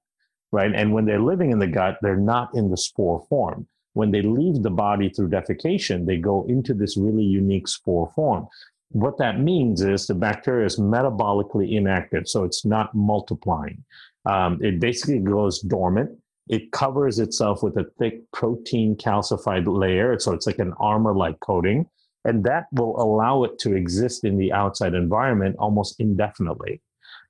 right? 0.52 0.74
And 0.74 0.94
when 0.94 1.06
they're 1.06 1.22
living 1.22 1.52
in 1.52 1.60
the 1.60 1.68
gut, 1.68 1.98
they're 2.02 2.16
not 2.16 2.50
in 2.54 2.70
the 2.70 2.78
spore 2.78 3.26
form 3.30 3.68
when 3.98 4.12
they 4.12 4.22
leave 4.22 4.62
the 4.62 4.70
body 4.70 5.10
through 5.10 5.28
defecation, 5.28 6.06
they 6.06 6.18
go 6.18 6.46
into 6.48 6.76
this 6.76 6.98
really 6.98 7.24
unique 7.24 7.68
spore 7.68 8.12
form. 8.14 8.48
What 8.90 9.18
that 9.18 9.40
means 9.40 9.82
is 9.82 10.06
the 10.06 10.14
bacteria 10.14 10.68
is 10.68 10.78
metabolically 10.78 11.76
inactive, 11.76 12.28
so 12.28 12.44
it's 12.44 12.64
not 12.64 12.94
multiplying. 12.94 13.84
Um, 14.26 14.60
it 14.62 14.80
basically 14.80 15.18
goes 15.18 15.60
dormant. 15.62 16.12
It 16.48 16.72
covers 16.72 17.18
itself 17.18 17.64
with 17.64 17.76
a 17.76 17.86
thick 17.98 18.22
protein 18.32 18.96
calcified 18.96 19.66
layer, 19.68 20.20
so 20.20 20.32
it's 20.32 20.46
like 20.46 20.60
an 20.60 20.74
armor 20.80 21.16
like 21.16 21.40
coating, 21.40 21.90
and 22.28 22.44
that 22.44 22.66
will 22.74 23.02
allow 23.02 23.44
it 23.44 23.58
to 23.60 23.76
exist 23.76 24.24
in 24.24 24.38
the 24.38 24.52
outside 24.54 24.94
environment 24.94 25.56
almost 25.58 26.00
indefinitely. 26.00 26.82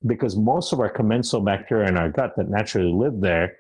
Because 0.06 0.36
most 0.36 0.74
of 0.74 0.80
our 0.80 0.90
commensal 0.90 1.42
bacteria 1.42 1.88
in 1.88 1.98
our 1.98 2.10
gut 2.10 2.34
that 2.36 2.50
naturally 2.50 2.92
live 2.92 3.22
there 3.22 3.56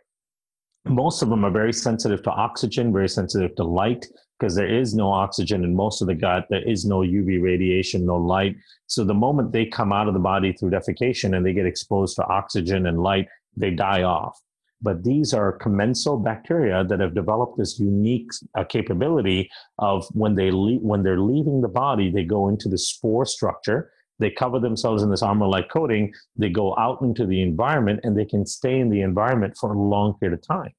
most 0.89 1.21
of 1.21 1.29
them 1.29 1.43
are 1.43 1.51
very 1.51 1.73
sensitive 1.73 2.23
to 2.23 2.31
oxygen, 2.31 2.93
very 2.93 3.09
sensitive 3.09 3.55
to 3.55 3.63
light, 3.63 4.05
because 4.39 4.55
there 4.55 4.67
is 4.67 4.93
no 4.93 5.11
oxygen 5.11 5.63
in 5.63 5.75
most 5.75 6.01
of 6.01 6.07
the 6.07 6.15
gut. 6.15 6.45
There 6.49 6.67
is 6.67 6.85
no 6.85 6.99
UV 6.99 7.41
radiation, 7.41 8.05
no 8.05 8.17
light. 8.17 8.55
So 8.85 9.03
the 9.03 9.13
moment 9.13 9.51
they 9.51 9.65
come 9.65 9.91
out 9.91 10.07
of 10.07 10.13
the 10.13 10.19
body 10.19 10.53
through 10.53 10.71
defecation 10.71 11.35
and 11.35 11.45
they 11.45 11.53
get 11.53 11.65
exposed 11.65 12.15
to 12.17 12.27
oxygen 12.27 12.85
and 12.87 13.01
light, 13.01 13.27
they 13.55 13.71
die 13.71 14.03
off. 14.03 14.39
But 14.81 15.03
these 15.03 15.33
are 15.33 15.53
commensal 15.53 16.17
bacteria 16.17 16.83
that 16.83 16.99
have 16.99 17.15
developed 17.15 17.57
this 17.57 17.79
unique 17.79 18.29
uh, 18.55 18.63
capability 18.63 19.49
of 19.79 20.05
when 20.11 20.35
they 20.35 20.51
le- 20.51 20.79
when 20.79 21.01
they're 21.03 21.19
leaving 21.19 21.61
the 21.61 21.67
body, 21.67 22.11
they 22.11 22.23
go 22.23 22.49
into 22.49 22.69
the 22.69 22.77
spore 22.77 23.25
structure. 23.25 23.91
They 24.19 24.31
cover 24.31 24.59
themselves 24.59 25.03
in 25.03 25.09
this 25.09 25.21
armor-like 25.21 25.69
coating. 25.69 26.13
They 26.35 26.49
go 26.49 26.75
out 26.77 27.01
into 27.01 27.25
the 27.25 27.41
environment, 27.41 28.01
and 28.03 28.17
they 28.17 28.25
can 28.25 28.45
stay 28.45 28.79
in 28.79 28.89
the 28.89 29.01
environment 29.01 29.55
for 29.59 29.73
a 29.73 29.79
long 29.79 30.15
period 30.19 30.39
of 30.39 30.47
time. 30.47 30.73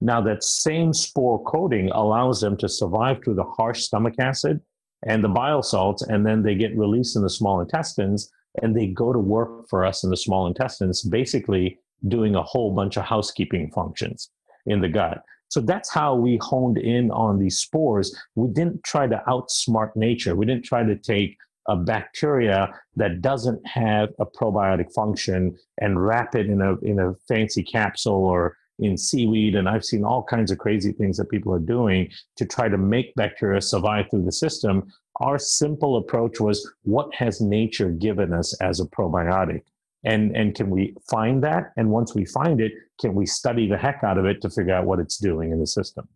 Now, 0.00 0.20
that 0.22 0.42
same 0.42 0.92
spore 0.92 1.42
coating 1.44 1.90
allows 1.90 2.40
them 2.40 2.56
to 2.58 2.68
survive 2.68 3.22
through 3.22 3.34
the 3.34 3.44
harsh 3.44 3.82
stomach 3.82 4.14
acid 4.18 4.60
and 5.06 5.22
the 5.22 5.28
bile 5.28 5.62
salts, 5.62 6.02
and 6.02 6.24
then 6.26 6.42
they 6.42 6.54
get 6.54 6.76
released 6.76 7.16
in 7.16 7.22
the 7.22 7.30
small 7.30 7.60
intestines 7.60 8.30
and 8.62 8.76
they 8.76 8.86
go 8.88 9.12
to 9.12 9.18
work 9.18 9.68
for 9.68 9.84
us 9.84 10.02
in 10.02 10.10
the 10.10 10.16
small 10.16 10.46
intestines, 10.46 11.02
basically 11.02 11.78
doing 12.08 12.34
a 12.34 12.42
whole 12.42 12.74
bunch 12.74 12.96
of 12.96 13.04
housekeeping 13.04 13.70
functions 13.70 14.30
in 14.66 14.80
the 14.80 14.88
gut. 14.88 15.22
So 15.48 15.60
that's 15.60 15.92
how 15.92 16.14
we 16.14 16.38
honed 16.40 16.78
in 16.78 17.10
on 17.10 17.38
these 17.38 17.58
spores. 17.58 18.16
We 18.36 18.48
didn't 18.48 18.84
try 18.84 19.08
to 19.08 19.22
outsmart 19.26 19.96
nature. 19.96 20.36
We 20.36 20.46
didn't 20.46 20.64
try 20.64 20.84
to 20.84 20.96
take 20.96 21.36
a 21.68 21.76
bacteria 21.76 22.72
that 22.96 23.20
doesn't 23.20 23.64
have 23.66 24.10
a 24.18 24.26
probiotic 24.26 24.92
function 24.94 25.56
and 25.80 26.04
wrap 26.04 26.34
it 26.34 26.46
in 26.46 26.62
a 26.62 26.76
in 26.78 26.98
a 26.98 27.14
fancy 27.28 27.62
capsule 27.62 28.24
or 28.24 28.56
in 28.78 28.96
seaweed, 28.96 29.54
and 29.54 29.68
I've 29.68 29.84
seen 29.84 30.04
all 30.04 30.22
kinds 30.22 30.50
of 30.50 30.58
crazy 30.58 30.92
things 30.92 31.16
that 31.18 31.28
people 31.28 31.52
are 31.52 31.60
doing 31.60 32.10
to 32.36 32.46
try 32.46 32.68
to 32.68 32.78
make 32.78 33.14
bacteria 33.14 33.60
survive 33.60 34.06
through 34.10 34.24
the 34.24 34.32
system. 34.32 34.90
Our 35.20 35.38
simple 35.38 35.96
approach 35.96 36.40
was 36.40 36.68
what 36.82 37.14
has 37.14 37.40
nature 37.40 37.90
given 37.90 38.32
us 38.32 38.58
as 38.62 38.80
a 38.80 38.86
probiotic? 38.86 39.62
And, 40.04 40.34
and 40.34 40.54
can 40.54 40.70
we 40.70 40.94
find 41.10 41.42
that? 41.44 41.72
And 41.76 41.90
once 41.90 42.14
we 42.14 42.24
find 42.24 42.60
it, 42.60 42.72
can 43.00 43.14
we 43.14 43.26
study 43.26 43.68
the 43.68 43.76
heck 43.76 44.02
out 44.02 44.18
of 44.18 44.24
it 44.24 44.40
to 44.42 44.50
figure 44.50 44.74
out 44.74 44.86
what 44.86 44.98
it's 44.98 45.18
doing 45.18 45.52
in 45.52 45.60
the 45.60 45.66
system? 45.66 46.08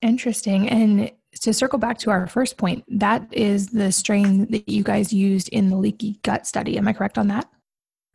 Interesting. 0.00 0.68
And 0.68 1.12
to 1.42 1.52
circle 1.52 1.78
back 1.78 1.98
to 1.98 2.10
our 2.10 2.26
first 2.26 2.56
point, 2.56 2.84
that 2.88 3.26
is 3.32 3.68
the 3.68 3.92
strain 3.92 4.46
that 4.50 4.68
you 4.68 4.82
guys 4.82 5.12
used 5.12 5.48
in 5.50 5.68
the 5.68 5.76
leaky 5.76 6.18
gut 6.22 6.46
study. 6.46 6.78
Am 6.78 6.88
I 6.88 6.92
correct 6.92 7.18
on 7.18 7.28
that? 7.28 7.48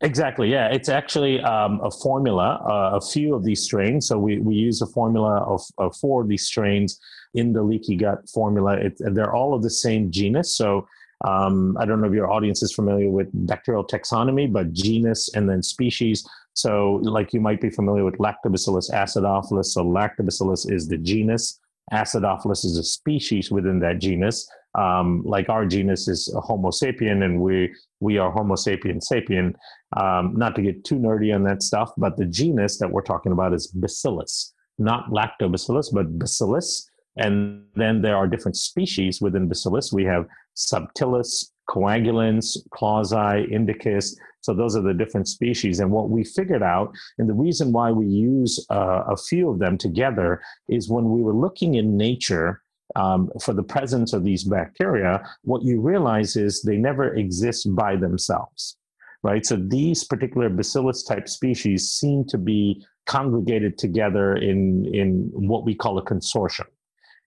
Exactly. 0.02 0.52
Yeah, 0.52 0.68
it's 0.68 0.89
actually 0.89 1.39
um, 1.41 1.80
a 1.82 1.89
formula, 1.89 2.62
uh, 2.70 2.98
a 2.98 3.02
few 3.02 3.34
of 3.34 3.46
these 3.46 3.63
strains. 3.63 4.08
So 4.08 4.20
we, 4.20 4.39
we 4.39 4.56
use 4.56 4.82
a 4.82 4.88
formula 4.88 5.38
of, 5.44 5.62
of 5.78 5.96
four 5.96 6.22
of 6.24 6.28
these 6.28 6.46
strains 6.46 7.00
in 7.34 7.54
the 7.54 7.63
leaky 7.63 7.96
gut 7.96 8.30
formula. 8.30 8.74
It, 8.74 8.98
they're 9.00 9.34
all 9.34 9.54
of 9.54 9.63
the 9.63 9.70
same 9.70 10.12
genus. 10.12 10.58
So 10.58 10.88
um, 11.23 11.78
I 11.80 11.86
don't 11.86 12.01
know 12.01 12.08
if 12.08 12.13
your 12.13 12.32
audience 12.32 12.62
is 12.62 12.73
familiar 12.73 13.10
with 13.10 13.30
bacterial 13.34 13.86
taxonomy, 13.86 14.51
but 14.51 14.73
genus 14.73 15.30
and 15.34 15.49
then 15.49 15.63
species. 15.63 16.28
So, 16.54 16.99
like 17.04 17.34
you 17.34 17.39
might 17.39 17.62
be 17.62 17.69
familiar 17.69 18.04
with 18.04 18.17
Lactobacillus 18.17 18.91
acidophilus. 18.91 19.65
So, 19.65 19.84
Lactobacillus 19.84 20.71
is 20.71 20.88
the 20.88 20.97
genus, 20.97 21.60
Acidophilus 21.93 22.65
is 22.65 22.78
a 22.78 22.84
species 22.84 23.51
within 23.51 23.80
that 23.80 23.99
genus 23.99 24.49
um, 24.75 25.23
like 25.25 25.49
our 25.49 25.65
genus 25.65 26.08
is 26.08 26.32
Homo 26.36 26.69
sapien, 26.69 27.23
and 27.23 27.41
we 27.41 27.73
we 28.01 28.17
are 28.17 28.32
Homo 28.32 28.56
sapien 28.56 29.01
sapien. 29.01 29.54
Um, 29.95 30.36
not 30.36 30.56
to 30.56 30.62
get 30.62 30.84
too 30.84 30.95
nerdy 30.95 31.34
on 31.34 31.43
that 31.43 31.63
stuff, 31.63 31.91
but 31.97 32.17
the 32.17 32.25
genus 32.25 32.78
that 32.80 32.91
we're 32.91 33.01
talking 33.01 33.32
about 33.32 33.54
is 33.54 33.67
Bacillus, 33.67 34.54
not 34.78 35.10
Lactobacillus, 35.12 35.93
but 35.93 36.19
Bacillus. 36.19 36.89
And 37.17 37.63
then 37.75 38.01
there 38.01 38.15
are 38.15 38.28
different 38.28 38.58
species 38.58 39.21
within 39.21 39.47
Bacillus. 39.47 39.93
We 39.93 40.04
have 40.06 40.28
Subtilis, 40.56 41.51
Coagulans, 41.69 42.58
Clausii, 42.69 43.51
Indicus. 43.51 44.15
So 44.41 44.54
those 44.54 44.75
are 44.75 44.82
the 44.82 44.93
different 44.93 45.28
species. 45.28 45.80
And 45.80 45.91
what 45.91 46.10
we 46.10 46.23
figured 46.23 46.62
out, 46.62 46.93
and 47.17 47.28
the 47.28 47.34
reason 47.34 47.71
why 47.71 47.91
we 47.91 48.06
use 48.06 48.65
uh, 48.69 49.04
a 49.08 49.17
few 49.17 49.49
of 49.49 49.60
them 49.60 49.78
together, 49.78 50.41
is 50.69 50.89
when 50.89 51.10
we 51.10 51.21
were 51.21 51.34
looking 51.34 51.75
in 51.75 51.97
nature 51.97 52.62
um, 52.95 53.32
for 53.41 53.54
the 53.54 53.63
presence 53.63 54.13
of 54.13 54.23
these 54.23 54.43
bacteria, 54.43 55.28
what 55.43 55.63
you 55.63 55.82
realize 55.82 56.36
is 56.36 56.62
they 56.62 56.78
never 56.78 57.15
exist 57.15 57.67
by 57.75 57.95
themselves, 57.95 58.78
right? 59.23 59.45
So 59.45 59.56
these 59.56 60.04
particular 60.04 60.49
bacillus 60.49 61.04
type 61.04 61.28
species 61.28 61.91
seem 61.91 62.25
to 62.25 62.38
be 62.38 62.86
congregated 63.08 63.78
together 63.78 64.36
in, 64.36 64.86
in 64.93 65.32
what 65.34 65.65
we 65.65 65.75
call 65.75 65.98
a 65.98 66.06
consortium. 66.06 66.67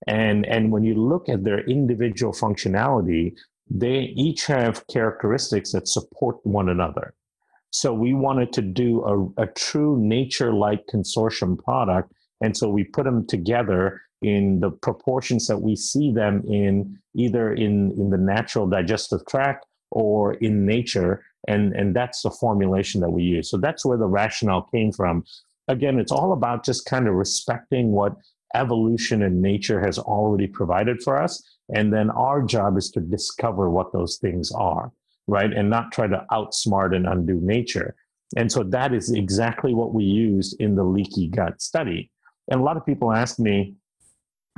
And, 0.07 0.47
and 0.47 0.71
when 0.71 0.85
you 0.85 0.95
look 0.95 1.29
at 1.29 1.45
their 1.45 1.61
individual 1.61 2.33
functionality, 2.33 3.37
they 3.71 4.13
each 4.17 4.47
have 4.47 4.87
characteristics 4.87 5.73
that 5.73 5.89
support 5.89 6.37
one 6.45 6.69
another. 6.69 7.15
So 7.71 7.93
we 7.93 8.15
wanted 8.15 8.53
to 8.55 8.63
do 8.63 9.05
a, 9.05 9.43
a 9.43 9.47
true 9.47 9.99
nature 10.01 10.53
like 10.53 10.87
consortium 10.87 11.63
product. 11.63 12.13
And 12.41 12.57
so 12.57 12.71
we 12.71 12.85
put 12.85 13.05
them 13.05 13.27
together 13.27 14.01
in 14.23 14.61
the 14.61 14.71
proportions 14.71 15.47
that 15.47 15.59
we 15.59 15.77
see 15.77 16.13
them 16.13 16.43
in 16.49 16.99
either 17.15 17.53
in, 17.53 17.93
in 17.93 18.11
the 18.11 18.19
natural 18.19 18.67
digestive 18.67 19.21
tract 19.29 19.67
or 19.91 20.35
in 20.35 20.65
nature. 20.65 21.25
And, 21.47 21.75
and 21.75 21.95
that's 21.95 22.23
the 22.23 22.31
formulation 22.31 23.01
that 23.03 23.11
we 23.11 23.23
use. 23.23 23.51
So 23.51 23.59
that's 23.59 23.85
where 23.85 23.99
the 23.99 24.07
rationale 24.07 24.63
came 24.73 24.93
from. 24.93 25.25
Again, 25.69 25.99
it's 25.99 26.13
all 26.13 26.33
about 26.33 26.65
just 26.65 26.87
kind 26.87 27.07
of 27.07 27.15
respecting 27.15 27.93
what 27.93 28.15
evolution 28.55 29.23
and 29.23 29.43
nature 29.43 29.81
has 29.81 29.99
already 29.99 30.47
provided 30.47 31.03
for 31.03 31.21
us. 31.21 31.43
And 31.75 31.93
then 31.93 32.11
our 32.11 32.43
job 32.43 32.77
is 32.79 32.91
to 32.93 33.01
discover 33.01 33.71
what 33.71 33.93
those 33.93 34.17
things 34.17 34.51
are. 34.53 34.93
right? 35.29 35.53
And 35.53 35.71
not 35.71 35.93
try 35.93 36.09
to 36.09 36.25
outsmart 36.33 36.97
and 36.97 37.07
undo 37.07 37.39
nature. 37.41 37.95
And 38.37 38.51
so 38.51 38.65
that 38.65 38.93
is 38.93 39.13
exactly 39.13 39.75
what 39.75 39.95
we 39.95 40.05
used 40.05 40.61
in 40.61 40.75
the 40.75 40.83
leaky 40.83 41.29
gut 41.29 41.63
study. 41.63 42.11
And 42.51 42.61
a 42.61 42.65
lot 42.65 42.77
of 42.77 42.85
people 42.85 43.13
ask 43.13 43.39
me, 43.39 43.75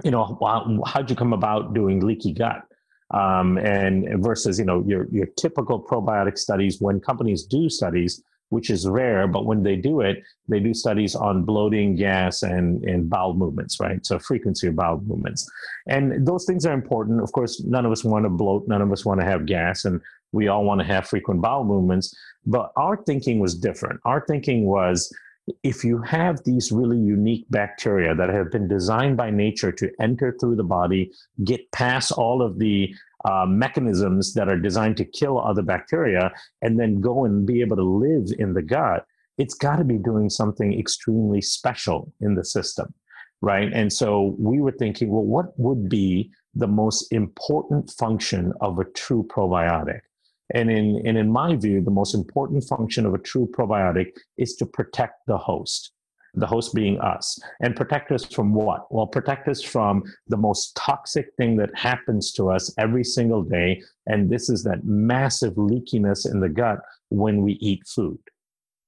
you 0.05 0.11
know, 0.11 0.39
how'd 0.87 1.11
you 1.11 1.17
come 1.17 1.33
about 1.35 1.75
doing 1.75 2.01
leaky 2.01 2.33
gut? 2.33 2.63
Um, 3.13 3.59
and 3.59 4.23
versus, 4.23 4.59
you 4.59 4.65
know, 4.65 4.85
your, 4.87 5.07
your 5.11 5.27
typical 5.37 5.83
probiotic 5.83 6.39
studies, 6.39 6.81
when 6.81 7.01
companies 7.01 7.43
do 7.45 7.69
studies, 7.69 8.23
which 8.51 8.69
is 8.69 8.87
rare, 8.87 9.27
but 9.27 9.47
when 9.47 9.63
they 9.63 9.77
do 9.77 10.01
it, 10.01 10.23
they 10.49 10.61
do 10.61 10.75
studies 10.75 11.15
on 11.15 11.45
bloating, 11.45 11.97
gas, 11.97 12.43
and, 12.43 12.85
and 12.85 13.09
bowel 13.09 13.33
movements, 13.35 13.81
right? 13.81 14.05
So 14.05 14.19
frequency 14.19 14.67
of 14.67 14.77
bowel 14.77 15.01
movements. 15.07 15.51
And 15.87 16.27
those 16.27 16.45
things 16.45 16.67
are 16.67 16.75
important. 16.75 17.23
Of 17.23 17.33
course, 17.33 17.63
none 17.65 17.87
of 17.87 17.93
us 17.93 18.05
want 18.05 18.25
to 18.25 18.29
bloat, 18.29 18.69
none 18.69 18.83
of 18.83 18.93
us 18.93 19.05
want 19.05 19.21
to 19.21 19.27
have 19.27 19.47
gas, 19.47 19.85
and 19.85 20.01
we 20.33 20.49
all 20.49 20.65
want 20.65 20.81
to 20.81 20.87
have 20.87 21.07
frequent 21.07 21.41
bowel 21.41 21.65
movements. 21.65 22.15
But 22.45 22.73
our 22.77 23.03
thinking 23.05 23.39
was 23.41 23.55
different. 23.55 24.01
Our 24.05 24.25
thinking 24.27 24.67
was 24.67 25.13
if 25.63 25.85
you 25.85 26.01
have 26.03 26.43
these 26.45 26.71
really 26.71 26.99
unique 26.99 27.47
bacteria 27.51 28.15
that 28.15 28.31
have 28.31 28.51
been 28.51 28.69
designed 28.69 29.17
by 29.17 29.31
nature 29.31 29.73
to 29.73 29.91
enter 30.01 30.37
through 30.39 30.57
the 30.57 30.65
body, 30.65 31.13
get 31.45 31.71
past 31.73 32.13
all 32.13 32.43
of 32.43 32.59
the 32.59 32.95
uh, 33.25 33.47
mechanisms 33.47 34.35
that 34.35 34.49
are 34.49 34.59
designed 34.59 34.97
to 34.97 35.05
kill 35.05 35.39
other 35.41 35.63
bacteria, 35.63 36.33
and 36.63 36.79
then 36.79 37.01
go 37.01 37.25
and 37.25 37.47
be 37.47 37.61
able 37.61 37.77
to 37.77 37.83
live 37.83 38.29
in 38.39 38.55
the 38.55 38.63
gut, 38.63 39.07
it's 39.39 39.55
got 39.55 39.77
to 39.77 39.85
be 39.85 39.99
doing 39.99 40.29
something 40.29 40.79
extremely 40.79 41.41
special 41.41 42.13
in 42.21 42.35
the 42.35 42.45
system, 42.45 42.93
right? 43.41 43.71
And 43.73 43.93
so 43.93 44.37
we 44.39 44.61
were 44.61 44.73
thinking, 44.73 45.11
well, 45.11 45.25
what 45.25 45.59
would 45.59 45.89
be 45.89 46.31
the 46.55 46.67
most 46.67 47.13
important 47.13 47.91
function 47.91 48.53
of 48.61 48.79
a 48.79 48.85
true 48.85 49.27
probiotic? 49.31 50.01
And 50.53 50.71
in, 50.71 51.01
and 51.07 51.17
in 51.17 51.31
my 51.31 51.57
view, 51.57 51.81
the 51.81 51.91
most 51.91 52.15
important 52.15 52.65
function 52.65 53.07
of 53.07 53.15
a 53.15 53.19
true 53.19 53.49
probiotic 53.57 54.13
is 54.37 54.57
to 54.57 54.67
protect 54.67 55.15
the 55.27 55.39
host, 55.39 55.93
the 56.35 56.47
host 56.47 56.75
being 56.75 57.01
us. 57.01 57.39
And 57.61 57.77
protect 57.77 58.13
us 58.13 58.25
from 58.25 58.55
what? 58.55 58.93
Well, 58.93 59.07
protect 59.07 59.49
us 59.49 59.63
from 59.63 60.03
the 60.29 60.37
most 60.37 60.75
toxic 60.77 61.29
thing 61.37 61.57
that 61.57 61.71
happens 61.75 62.33
to 62.33 62.51
us 62.51 62.73
every 62.79 63.05
single 63.05 63.43
day. 63.43 63.83
And 64.07 64.31
this 64.31 64.49
is 64.49 64.63
that 64.65 64.85
massive 64.85 65.55
leakiness 65.55 66.31
in 66.31 66.41
the 66.41 66.49
gut 66.49 66.79
when 67.09 67.43
we 67.43 67.53
eat 67.55 67.83
food. 67.87 68.19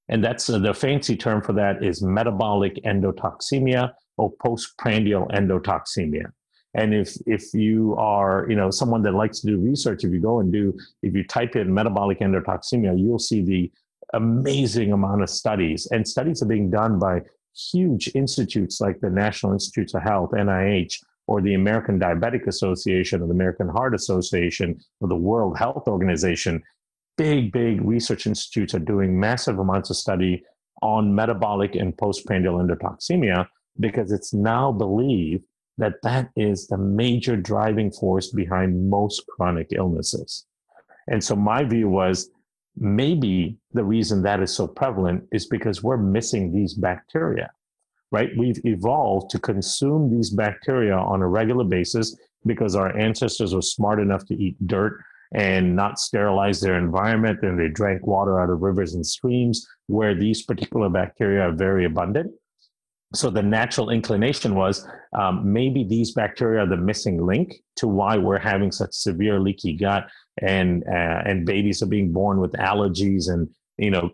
And 0.08 0.22
that's 0.22 0.48
uh, 0.50 0.58
the 0.58 0.74
fancy 0.74 1.16
term 1.16 1.42
for 1.42 1.52
that 1.54 1.82
is 1.82 2.02
metabolic 2.02 2.74
endotoxemia 2.84 3.92
or 4.18 4.32
postprandial 4.42 5.26
endotoxemia. 5.28 6.26
And 6.74 6.94
if 6.94 7.16
if 7.26 7.52
you 7.52 7.94
are 7.98 8.46
you 8.48 8.56
know 8.56 8.70
someone 8.70 9.02
that 9.02 9.14
likes 9.14 9.40
to 9.40 9.46
do 9.46 9.58
research, 9.58 10.04
if 10.04 10.12
you 10.12 10.20
go 10.20 10.40
and 10.40 10.52
do 10.52 10.76
if 11.02 11.14
you 11.14 11.24
type 11.24 11.54
in 11.54 11.72
metabolic 11.72 12.20
endotoxemia, 12.20 12.98
you'll 12.98 13.18
see 13.18 13.42
the 13.42 13.70
amazing 14.12 14.92
amount 14.92 15.22
of 15.22 15.30
studies 15.30 15.86
and 15.90 16.06
studies 16.06 16.42
are 16.42 16.46
being 16.46 16.70
done 16.70 16.98
by 16.98 17.22
huge 17.54 18.10
institutes 18.14 18.80
like 18.80 19.00
the 19.00 19.10
National 19.10 19.52
Institutes 19.52 19.94
of 19.94 20.02
Health 20.02 20.30
(NIH) 20.32 20.94
or 21.26 21.40
the 21.40 21.54
American 21.54 21.98
Diabetic 21.98 22.46
Association 22.46 23.22
or 23.22 23.26
the 23.26 23.34
American 23.34 23.68
Heart 23.68 23.94
Association 23.94 24.78
or 25.00 25.08
the 25.08 25.16
World 25.16 25.58
Health 25.58 25.86
Organization. 25.86 26.62
Big 27.16 27.52
big 27.52 27.82
research 27.82 28.26
institutes 28.26 28.74
are 28.74 28.78
doing 28.78 29.18
massive 29.18 29.58
amounts 29.58 29.90
of 29.90 29.96
study 29.96 30.42
on 30.80 31.14
metabolic 31.14 31.74
and 31.74 31.96
postprandial 31.96 32.58
endotoxemia 32.58 33.46
because 33.78 34.12
it's 34.12 34.34
now 34.34 34.72
believed 34.72 35.44
that 35.78 35.94
that 36.02 36.30
is 36.36 36.66
the 36.66 36.76
major 36.76 37.36
driving 37.36 37.90
force 37.90 38.30
behind 38.30 38.90
most 38.90 39.26
chronic 39.26 39.68
illnesses. 39.72 40.46
And 41.08 41.22
so 41.22 41.34
my 41.34 41.64
view 41.64 41.88
was 41.88 42.30
maybe 42.76 43.56
the 43.72 43.84
reason 43.84 44.22
that 44.22 44.42
is 44.42 44.54
so 44.54 44.66
prevalent 44.66 45.24
is 45.32 45.46
because 45.46 45.82
we're 45.82 45.96
missing 45.96 46.52
these 46.52 46.74
bacteria, 46.74 47.50
right? 48.10 48.30
We've 48.36 48.60
evolved 48.64 49.30
to 49.30 49.38
consume 49.38 50.10
these 50.10 50.30
bacteria 50.30 50.96
on 50.96 51.22
a 51.22 51.28
regular 51.28 51.64
basis 51.64 52.16
because 52.46 52.74
our 52.74 52.96
ancestors 52.98 53.54
were 53.54 53.62
smart 53.62 54.00
enough 54.00 54.24
to 54.26 54.34
eat 54.34 54.56
dirt 54.66 55.02
and 55.34 55.74
not 55.74 55.98
sterilize 55.98 56.60
their 56.60 56.76
environment 56.76 57.38
and 57.42 57.58
they 57.58 57.68
drank 57.68 58.06
water 58.06 58.40
out 58.40 58.50
of 58.50 58.60
rivers 58.60 58.94
and 58.94 59.06
streams 59.06 59.66
where 59.86 60.14
these 60.14 60.42
particular 60.42 60.88
bacteria 60.88 61.40
are 61.42 61.52
very 61.52 61.84
abundant 61.86 62.30
so 63.14 63.30
the 63.30 63.42
natural 63.42 63.90
inclination 63.90 64.54
was 64.54 64.86
um, 65.18 65.52
maybe 65.52 65.84
these 65.84 66.12
bacteria 66.12 66.62
are 66.62 66.66
the 66.66 66.76
missing 66.76 67.24
link 67.24 67.54
to 67.76 67.86
why 67.86 68.16
we're 68.16 68.38
having 68.38 68.72
such 68.72 68.92
severe 68.92 69.38
leaky 69.38 69.74
gut 69.74 70.08
and 70.40 70.84
uh, 70.88 71.22
and 71.24 71.44
babies 71.44 71.82
are 71.82 71.86
being 71.86 72.12
born 72.12 72.40
with 72.40 72.52
allergies 72.52 73.28
and 73.28 73.48
you 73.78 73.90
know, 73.90 74.10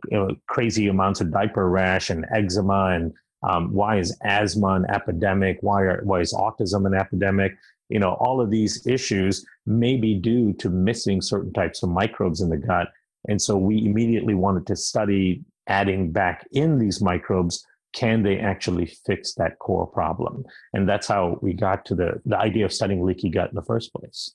crazy 0.47 0.89
amounts 0.89 1.21
of 1.21 1.33
diaper 1.33 1.69
rash 1.69 2.11
and 2.11 2.25
eczema 2.35 2.93
and 2.95 3.13
um, 3.49 3.73
why 3.73 3.99
is 3.99 4.17
asthma 4.25 4.69
an 4.69 4.87
epidemic? 4.93 5.59
Why 5.61 5.83
are, 5.83 6.01
why 6.03 6.21
is 6.21 6.33
autism 6.33 6.87
an 6.87 6.95
epidemic? 6.95 7.57
You 7.89 8.01
know 8.01 8.15
all 8.15 8.41
of 8.41 8.51
these 8.51 8.87
issues 8.87 9.47
may 9.67 9.97
be 9.97 10.15
due 10.15 10.53
to 10.55 10.71
missing 10.71 11.21
certain 11.23 11.53
types 11.53 11.83
of 11.83 11.89
microbes 11.89 12.41
in 12.41 12.49
the 12.49 12.57
gut. 12.57 12.89
And 13.29 13.41
so 13.41 13.57
we 13.57 13.85
immediately 13.85 14.35
wanted 14.35 14.67
to 14.67 14.77
study 14.77 15.45
adding 15.67 16.11
back 16.11 16.47
in 16.53 16.79
these 16.79 17.01
microbes 17.01 17.65
can 17.93 18.23
they 18.23 18.39
actually 18.39 18.87
fix 19.07 19.35
that 19.35 19.59
core 19.59 19.87
problem? 19.87 20.45
And 20.73 20.89
that's 20.89 21.07
how 21.07 21.39
we 21.41 21.53
got 21.53 21.85
to 21.87 21.95
the, 21.95 22.21
the 22.25 22.39
idea 22.39 22.65
of 22.65 22.73
studying 22.73 23.05
leaky 23.05 23.31
gut 23.31 23.51
in 23.51 23.55
the 23.55 23.63
first 23.63 23.93
place. 23.93 24.35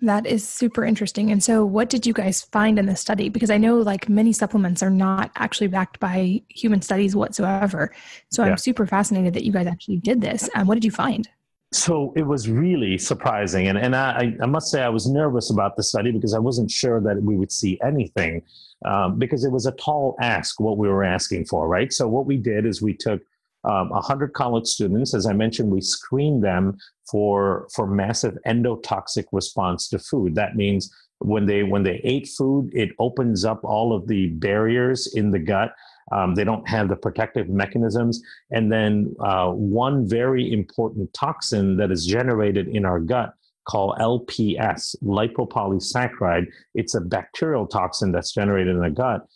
That 0.00 0.26
is 0.26 0.46
super 0.46 0.84
interesting. 0.84 1.30
And 1.30 1.42
so, 1.42 1.64
what 1.64 1.88
did 1.88 2.06
you 2.06 2.12
guys 2.12 2.42
find 2.42 2.78
in 2.78 2.86
the 2.86 2.96
study? 2.96 3.28
Because 3.28 3.48
I 3.48 3.58
know 3.58 3.78
like 3.78 4.08
many 4.08 4.32
supplements 4.32 4.82
are 4.82 4.90
not 4.90 5.30
actually 5.36 5.68
backed 5.68 6.00
by 6.00 6.42
human 6.48 6.82
studies 6.82 7.14
whatsoever. 7.14 7.94
So, 8.30 8.44
yeah. 8.44 8.50
I'm 8.50 8.58
super 8.58 8.86
fascinated 8.86 9.34
that 9.34 9.44
you 9.44 9.52
guys 9.52 9.66
actually 9.66 9.98
did 9.98 10.20
this. 10.20 10.50
Um, 10.54 10.66
what 10.66 10.74
did 10.74 10.84
you 10.84 10.90
find? 10.90 11.28
So, 11.72 12.12
it 12.16 12.26
was 12.26 12.50
really 12.50 12.98
surprising. 12.98 13.68
And, 13.68 13.78
and 13.78 13.94
I, 13.94 14.34
I 14.42 14.46
must 14.46 14.70
say, 14.70 14.82
I 14.82 14.88
was 14.88 15.08
nervous 15.08 15.50
about 15.50 15.76
the 15.76 15.82
study 15.82 16.10
because 16.10 16.34
I 16.34 16.38
wasn't 16.38 16.70
sure 16.70 17.00
that 17.00 17.22
we 17.22 17.36
would 17.36 17.52
see 17.52 17.78
anything 17.82 18.42
um, 18.84 19.18
because 19.18 19.44
it 19.44 19.50
was 19.50 19.66
a 19.66 19.72
tall 19.72 20.16
ask 20.20 20.60
what 20.60 20.78
we 20.78 20.88
were 20.88 21.04
asking 21.04 21.46
for, 21.46 21.68
right? 21.68 21.92
So 21.92 22.08
what 22.08 22.26
we 22.26 22.36
did 22.36 22.66
is 22.66 22.82
we 22.82 22.94
took 22.94 23.22
um, 23.64 23.90
100 23.90 24.32
college 24.34 24.66
students. 24.66 25.14
As 25.14 25.26
I 25.26 25.32
mentioned, 25.32 25.70
we 25.70 25.80
screened 25.80 26.44
them 26.44 26.76
for 27.10 27.66
for 27.74 27.86
massive 27.86 28.36
endotoxic 28.46 29.24
response 29.32 29.88
to 29.88 29.98
food. 29.98 30.34
That 30.34 30.56
means 30.56 30.94
when 31.18 31.46
they 31.46 31.62
when 31.62 31.82
they 31.82 32.00
ate 32.04 32.28
food, 32.28 32.70
it 32.74 32.90
opens 32.98 33.44
up 33.44 33.64
all 33.64 33.94
of 33.94 34.06
the 34.06 34.28
barriers 34.28 35.14
in 35.14 35.30
the 35.30 35.38
gut. 35.38 35.74
Um, 36.12 36.34
they 36.34 36.44
don't 36.44 36.68
have 36.68 36.88
the 36.88 36.96
protective 36.96 37.48
mechanisms. 37.48 38.22
And 38.50 38.70
then 38.70 39.14
uh, 39.20 39.50
one 39.50 40.06
very 40.06 40.52
important 40.52 41.12
toxin 41.14 41.78
that 41.78 41.90
is 41.90 42.04
generated 42.04 42.68
in 42.68 42.84
our 42.84 43.00
gut 43.00 43.32
called 43.64 43.96
LPS, 43.98 44.96
lipopolysaccharide. 45.02 46.46
It's 46.74 46.94
a 46.94 47.00
bacterial 47.00 47.66
toxin 47.66 48.12
that's 48.12 48.32
generated 48.32 48.74
in 48.74 48.82
the 48.82 48.90
gut. 48.90 49.26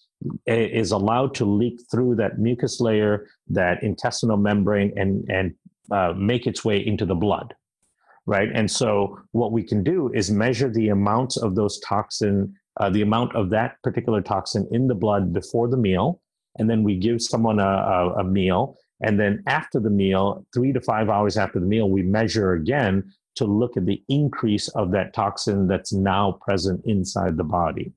Is 0.46 0.90
allowed 0.90 1.34
to 1.36 1.44
leak 1.44 1.80
through 1.90 2.16
that 2.16 2.40
mucus 2.40 2.80
layer, 2.80 3.28
that 3.50 3.82
intestinal 3.84 4.36
membrane, 4.36 4.92
and 4.96 5.24
and 5.30 5.54
uh, 5.92 6.12
make 6.16 6.46
its 6.46 6.64
way 6.64 6.84
into 6.84 7.06
the 7.06 7.14
blood, 7.14 7.54
right? 8.26 8.48
And 8.52 8.68
so 8.68 9.20
what 9.30 9.52
we 9.52 9.62
can 9.62 9.84
do 9.84 10.10
is 10.12 10.30
measure 10.30 10.70
the 10.70 10.88
amounts 10.88 11.36
of 11.36 11.54
those 11.54 11.78
toxin, 11.80 12.52
uh, 12.80 12.90
the 12.90 13.02
amount 13.02 13.36
of 13.36 13.50
that 13.50 13.76
particular 13.84 14.20
toxin 14.20 14.66
in 14.72 14.88
the 14.88 14.94
blood 14.94 15.32
before 15.32 15.68
the 15.68 15.76
meal, 15.76 16.20
and 16.58 16.68
then 16.68 16.82
we 16.82 16.96
give 16.96 17.22
someone 17.22 17.60
a, 17.60 17.62
a, 17.62 18.14
a 18.18 18.24
meal, 18.24 18.76
and 19.00 19.18
then 19.20 19.42
after 19.46 19.78
the 19.78 19.90
meal, 19.90 20.44
three 20.52 20.72
to 20.72 20.80
five 20.80 21.08
hours 21.08 21.36
after 21.36 21.60
the 21.60 21.66
meal, 21.66 21.88
we 21.88 22.02
measure 22.02 22.54
again 22.54 23.12
to 23.38 23.44
look 23.44 23.76
at 23.76 23.86
the 23.86 24.02
increase 24.08 24.68
of 24.68 24.90
that 24.92 25.14
toxin 25.14 25.66
that's 25.66 25.92
now 25.92 26.38
present 26.44 26.80
inside 26.84 27.36
the 27.36 27.44
body. 27.44 27.92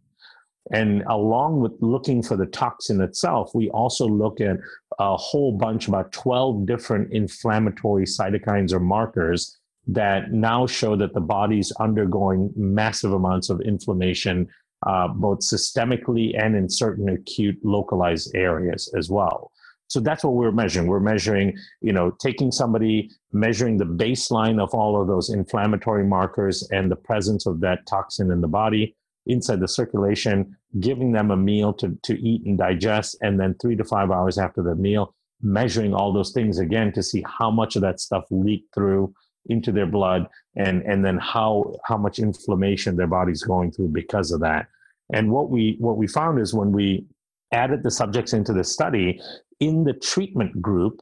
And 0.72 1.04
along 1.10 1.60
with 1.60 1.74
looking 1.82 2.22
for 2.22 2.38
the 2.38 2.46
toxin 2.46 3.02
itself, 3.02 3.52
we 3.54 3.70
also 3.72 4.08
look 4.08 4.40
at 4.40 4.58
a 5.00 5.18
whole 5.18 5.58
bunch, 5.58 5.88
about 5.88 6.12
12 6.12 6.66
different 6.66 7.12
inflammatory 7.12 8.06
cytokines 8.06 8.72
or 8.72 8.80
markers 8.80 9.58
that 9.88 10.32
now 10.32 10.68
show 10.68 10.96
that 10.96 11.14
the 11.14 11.22
body's 11.22 11.72
undergoing 11.74 12.54
massive 12.56 13.14
amounts 13.14 13.50
of 13.50 13.60
inflammation, 13.62 14.48
uh, 14.86 15.08
both 15.08 15.40
systemically 15.40 16.40
and 16.42 16.56
in 16.56 16.70
certain 16.70 17.10
acute 17.10 17.58
localized 17.64 18.34
areas 18.36 18.94
as 18.96 19.10
well. 19.10 19.51
So 19.92 20.00
that's 20.00 20.24
what 20.24 20.36
we're 20.36 20.54
measuring. 20.54 20.88
We're 20.88 21.02
measuring, 21.02 21.58
you 21.82 21.92
know, 21.92 22.12
taking 22.12 22.50
somebody, 22.50 23.10
measuring 23.34 23.76
the 23.76 23.84
baseline 23.84 24.58
of 24.58 24.74
all 24.74 25.02
of 25.02 25.10
those 25.10 25.30
inflammatory 25.30 26.06
markers 26.06 26.66
and 26.72 26.90
the 26.90 26.96
presence 26.96 27.46
of 27.46 27.60
that 27.60 27.86
toxin 27.88 28.32
in 28.32 28.40
the 28.40 28.48
body 28.48 28.96
inside 29.26 29.60
the 29.60 29.68
circulation, 29.68 30.56
giving 30.80 31.12
them 31.12 31.30
a 31.30 31.36
meal 31.36 31.74
to, 31.74 31.98
to 32.04 32.14
eat 32.26 32.46
and 32.46 32.58
digest, 32.58 33.18
and 33.22 33.38
then 33.38 33.54
three 33.62 33.76
to 33.76 33.84
five 33.84 34.12
hours 34.12 34.38
after 34.38 34.64
the 34.64 34.76
meal, 34.76 35.14
measuring 35.42 35.94
all 35.94 36.14
those 36.14 36.32
things 36.32 36.58
again 36.58 36.94
to 36.94 37.04
see 37.04 37.22
how 37.28 37.52
much 37.52 37.76
of 37.76 37.82
that 37.82 38.00
stuff 38.00 38.24
leaked 38.32 38.74
through 38.74 39.14
into 39.48 39.74
their 39.74 39.86
blood 39.86 40.26
and, 40.56 40.84
and 40.84 41.04
then 41.04 41.18
how, 41.18 41.76
how 41.84 41.98
much 41.98 42.18
inflammation 42.18 42.96
their 42.96 43.08
body's 43.08 43.44
going 43.44 43.74
through 43.74 43.90
because 43.90 44.32
of 44.32 44.40
that. 44.40 44.68
And 45.14 45.32
what 45.32 45.50
we 45.50 45.76
what 45.80 45.98
we 45.98 46.08
found 46.08 46.40
is 46.40 46.54
when 46.54 46.72
we 46.72 47.06
added 47.52 47.84
the 47.84 47.92
subjects 47.92 48.32
into 48.32 48.54
the 48.54 48.64
study, 48.64 49.20
in 49.62 49.86
the 49.86 49.94
treatment 49.94 50.62
group, 50.62 51.00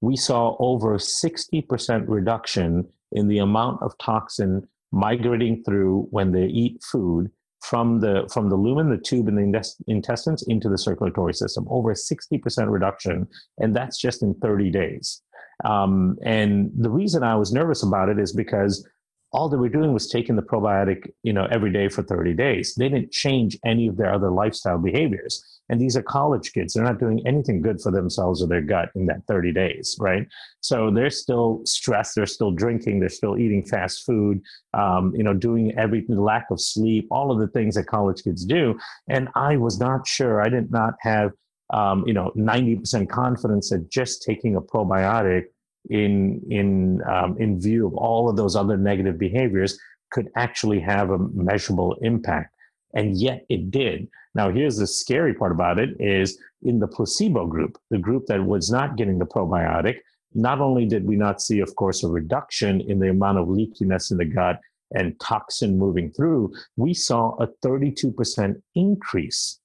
we 0.00 0.16
saw 0.16 0.56
over 0.58 0.96
60% 0.96 2.04
reduction 2.08 2.88
in 3.12 3.28
the 3.28 3.38
amount 3.38 3.82
of 3.82 3.96
toxin 3.98 4.66
migrating 4.90 5.62
through 5.62 6.08
when 6.10 6.32
they 6.32 6.46
eat 6.46 6.82
food 6.82 7.30
from 7.60 8.00
the 8.00 8.28
from 8.32 8.48
the 8.48 8.56
lumen, 8.56 8.88
the 8.88 8.96
tube, 8.96 9.28
and 9.28 9.36
the 9.36 9.74
intestines 9.88 10.44
into 10.48 10.68
the 10.68 10.78
circulatory 10.78 11.34
system. 11.34 11.66
Over 11.68 11.90
a 11.90 11.94
60% 11.94 12.70
reduction, 12.70 13.26
and 13.58 13.74
that's 13.74 14.00
just 14.00 14.22
in 14.22 14.34
30 14.34 14.70
days. 14.70 15.22
Um, 15.64 16.16
and 16.24 16.70
the 16.76 16.90
reason 16.90 17.24
I 17.24 17.34
was 17.34 17.52
nervous 17.52 17.82
about 17.82 18.08
it 18.08 18.18
is 18.18 18.32
because 18.32 18.88
all 19.32 19.48
they 19.48 19.56
were 19.56 19.68
doing 19.68 19.92
was 19.92 20.08
taking 20.08 20.36
the 20.36 20.42
probiotic, 20.42 21.10
you 21.22 21.32
know, 21.32 21.46
every 21.50 21.70
day 21.70 21.88
for 21.88 22.02
30 22.02 22.32
days. 22.34 22.74
They 22.74 22.88
didn't 22.88 23.12
change 23.12 23.58
any 23.64 23.86
of 23.86 23.96
their 23.96 24.12
other 24.12 24.30
lifestyle 24.30 24.78
behaviors. 24.78 25.44
And 25.68 25.78
these 25.78 25.96
are 25.96 26.02
college 26.02 26.52
kids. 26.52 26.72
They're 26.72 26.84
not 26.84 26.98
doing 26.98 27.22
anything 27.26 27.60
good 27.60 27.80
for 27.80 27.92
themselves 27.92 28.42
or 28.42 28.48
their 28.48 28.62
gut 28.62 28.88
in 28.94 29.04
that 29.06 29.26
30 29.28 29.52
days, 29.52 29.96
right? 30.00 30.26
So 30.60 30.90
they're 30.90 31.10
still 31.10 31.60
stressed. 31.64 32.14
They're 32.14 32.24
still 32.26 32.52
drinking. 32.52 33.00
They're 33.00 33.10
still 33.10 33.36
eating 33.36 33.64
fast 33.66 34.04
food, 34.06 34.40
um, 34.72 35.12
you 35.14 35.22
know, 35.22 35.34
doing 35.34 35.76
everything, 35.76 36.16
lack 36.16 36.46
of 36.50 36.60
sleep, 36.60 37.06
all 37.10 37.30
of 37.30 37.38
the 37.38 37.48
things 37.48 37.74
that 37.74 37.86
college 37.86 38.22
kids 38.24 38.46
do. 38.46 38.78
And 39.10 39.28
I 39.34 39.58
was 39.58 39.78
not 39.78 40.06
sure. 40.06 40.40
I 40.40 40.48
did 40.48 40.70
not 40.70 40.94
have, 41.00 41.32
um, 41.70 42.02
you 42.06 42.14
know, 42.14 42.32
90% 42.34 43.10
confidence 43.10 43.68
that 43.68 43.90
just 43.90 44.22
taking 44.22 44.56
a 44.56 44.62
probiotic 44.62 45.44
in 45.90 46.40
in 46.50 47.02
um, 47.08 47.36
in 47.38 47.60
view 47.60 47.86
of 47.86 47.94
all 47.94 48.28
of 48.28 48.36
those 48.36 48.56
other 48.56 48.76
negative 48.76 49.18
behaviors 49.18 49.78
could 50.10 50.28
actually 50.36 50.80
have 50.80 51.10
a 51.10 51.18
measurable 51.18 51.96
impact. 52.02 52.54
And 52.94 53.16
yet 53.16 53.44
it 53.48 53.70
did. 53.70 54.08
Now 54.34 54.50
here's 54.50 54.76
the 54.76 54.86
scary 54.86 55.34
part 55.34 55.52
about 55.52 55.78
it 55.78 55.90
is 56.00 56.38
in 56.62 56.78
the 56.78 56.88
placebo 56.88 57.46
group 57.46 57.78
the 57.90 57.98
group 57.98 58.26
that 58.26 58.44
was 58.44 58.70
not 58.70 58.96
getting 58.96 59.18
the 59.18 59.26
probiotic 59.26 59.96
not 60.34 60.60
only 60.60 60.84
did 60.86 61.06
we 61.06 61.16
not 61.16 61.40
see 61.40 61.60
of 61.60 61.74
course 61.76 62.02
a 62.02 62.08
reduction 62.08 62.80
in 62.82 62.98
the 62.98 63.08
amount 63.08 63.38
of 63.38 63.46
leakiness 63.48 64.10
in 64.10 64.16
the 64.16 64.24
gut 64.24 64.60
and 64.94 65.18
toxin 65.20 65.78
moving 65.78 66.10
through 66.10 66.52
we 66.76 66.92
saw 66.92 67.36
a 67.40 67.46
32% 67.64 68.60
increase 68.74 69.60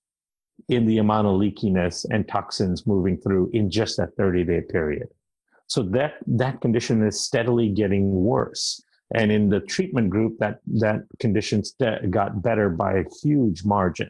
in 0.70 0.86
the 0.86 1.00
amount 1.00 1.28
of 1.28 1.34
leakiness 1.34 2.06
and 2.12 2.28
toxins 2.28 2.86
moving 2.86 3.18
through 3.18 3.50
in 3.54 3.70
just 3.70 3.98
that 3.98 4.16
30 4.16 4.44
day 4.44 4.62
period 4.62 5.08
so 5.68 5.84
that 5.84 6.16
that 6.28 6.62
condition 6.62 7.06
is 7.06 7.22
steadily 7.22 7.70
getting 7.70 8.12
worse. 8.12 8.84
And 9.16 9.32
in 9.32 9.50
the 9.50 9.60
treatment 9.60 10.10
group, 10.10 10.38
that 10.40 10.60
that 10.80 11.02
condition 11.20 11.64
st- 11.64 12.10
got 12.10 12.42
better 12.42 12.70
by 12.70 12.94
a 12.94 13.04
huge 13.22 13.64
margin. 13.64 14.10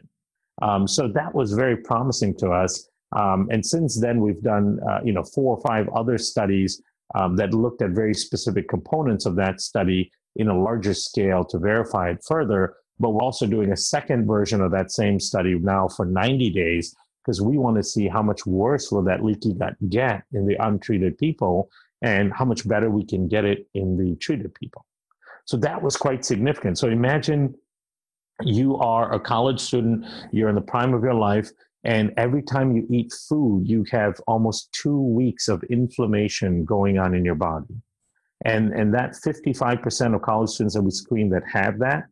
Um, 0.62 0.86
so 0.88 1.08
that 1.08 1.34
was 1.34 1.52
very 1.52 1.76
promising 1.76 2.36
to 2.38 2.50
us. 2.50 2.88
Um, 3.14 3.48
and 3.50 3.64
since 3.64 4.00
then, 4.00 4.20
we've 4.20 4.42
done 4.42 4.78
uh, 4.88 5.00
you 5.04 5.12
know 5.12 5.24
four 5.24 5.56
or 5.56 5.62
five 5.62 5.88
other 5.94 6.18
studies 6.18 6.82
um, 7.14 7.36
that 7.36 7.52
looked 7.52 7.82
at 7.82 7.90
very 7.90 8.14
specific 8.14 8.68
components 8.68 9.26
of 9.26 9.36
that 9.36 9.60
study 9.60 10.10
in 10.36 10.48
a 10.48 10.58
larger 10.58 10.94
scale 10.94 11.44
to 11.44 11.58
verify 11.58 12.10
it 12.10 12.24
further. 12.26 12.74
But 12.98 13.10
we're 13.10 13.22
also 13.22 13.46
doing 13.46 13.72
a 13.72 13.76
second 13.76 14.26
version 14.26 14.60
of 14.60 14.70
that 14.70 14.90
same 14.90 15.18
study 15.20 15.58
now 15.58 15.88
for 15.88 16.06
90 16.06 16.50
days 16.50 16.94
because 17.24 17.40
we 17.40 17.56
want 17.56 17.76
to 17.76 17.82
see 17.82 18.06
how 18.06 18.22
much 18.22 18.44
worse 18.44 18.92
will 18.92 19.02
that 19.02 19.24
leaky 19.24 19.54
gut 19.54 19.74
get 19.88 20.24
in 20.32 20.46
the 20.46 20.56
untreated 20.60 21.16
people 21.16 21.70
and 22.02 22.32
how 22.34 22.44
much 22.44 22.68
better 22.68 22.90
we 22.90 23.04
can 23.04 23.28
get 23.28 23.44
it 23.44 23.66
in 23.74 23.96
the 23.96 24.14
treated 24.16 24.54
people. 24.54 24.84
So 25.46 25.56
that 25.58 25.82
was 25.82 25.96
quite 25.96 26.24
significant. 26.24 26.78
So 26.78 26.88
imagine 26.88 27.54
you 28.42 28.76
are 28.76 29.12
a 29.14 29.20
college 29.20 29.60
student, 29.60 30.04
you're 30.32 30.48
in 30.48 30.54
the 30.54 30.60
prime 30.60 30.92
of 30.92 31.02
your 31.02 31.14
life, 31.14 31.50
and 31.84 32.12
every 32.16 32.42
time 32.42 32.74
you 32.74 32.86
eat 32.90 33.12
food, 33.28 33.68
you 33.68 33.84
have 33.90 34.18
almost 34.26 34.72
two 34.72 34.98
weeks 35.00 35.48
of 35.48 35.62
inflammation 35.64 36.64
going 36.64 36.98
on 36.98 37.14
in 37.14 37.24
your 37.24 37.34
body. 37.34 37.74
And, 38.44 38.72
and 38.72 38.92
that 38.94 39.12
55% 39.12 40.14
of 40.14 40.22
college 40.22 40.50
students 40.50 40.74
that 40.74 40.82
we 40.82 40.90
screen 40.90 41.30
that 41.30 41.42
have 41.50 41.78
that, 41.78 42.04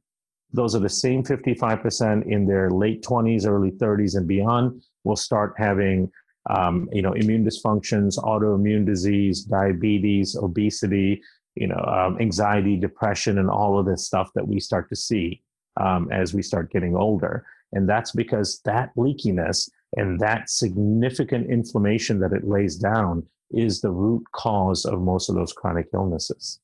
those 0.52 0.74
are 0.74 0.80
the 0.80 0.88
same 0.88 1.22
55% 1.22 2.26
in 2.26 2.46
their 2.46 2.70
late 2.70 3.02
20s, 3.02 3.46
early 3.46 3.70
30s, 3.72 4.16
and 4.16 4.26
beyond 4.26 4.82
will 5.04 5.16
start 5.16 5.54
having 5.56 6.10
um, 6.50 6.88
you 6.92 7.02
know 7.02 7.12
immune 7.12 7.44
dysfunctions, 7.44 8.18
autoimmune 8.18 8.84
disease, 8.84 9.42
diabetes, 9.42 10.36
obesity, 10.36 11.22
you 11.54 11.66
know 11.66 11.82
um, 11.86 12.18
anxiety, 12.20 12.76
depression, 12.76 13.38
and 13.38 13.48
all 13.48 13.78
of 13.78 13.86
this 13.86 14.06
stuff 14.06 14.30
that 14.34 14.46
we 14.46 14.58
start 14.60 14.88
to 14.88 14.96
see 14.96 15.42
um, 15.80 16.10
as 16.10 16.34
we 16.34 16.42
start 16.42 16.72
getting 16.72 16.96
older. 16.96 17.44
And 17.72 17.88
that's 17.88 18.12
because 18.12 18.60
that 18.64 18.94
leakiness 18.96 19.70
and 19.96 20.20
that 20.20 20.50
significant 20.50 21.50
inflammation 21.50 22.18
that 22.20 22.32
it 22.32 22.46
lays 22.46 22.76
down 22.76 23.26
is 23.50 23.80
the 23.80 23.90
root 23.90 24.24
cause 24.32 24.84
of 24.84 25.00
most 25.00 25.28
of 25.28 25.34
those 25.34 25.52
chronic 25.52 25.88
illnesses. 25.94 26.60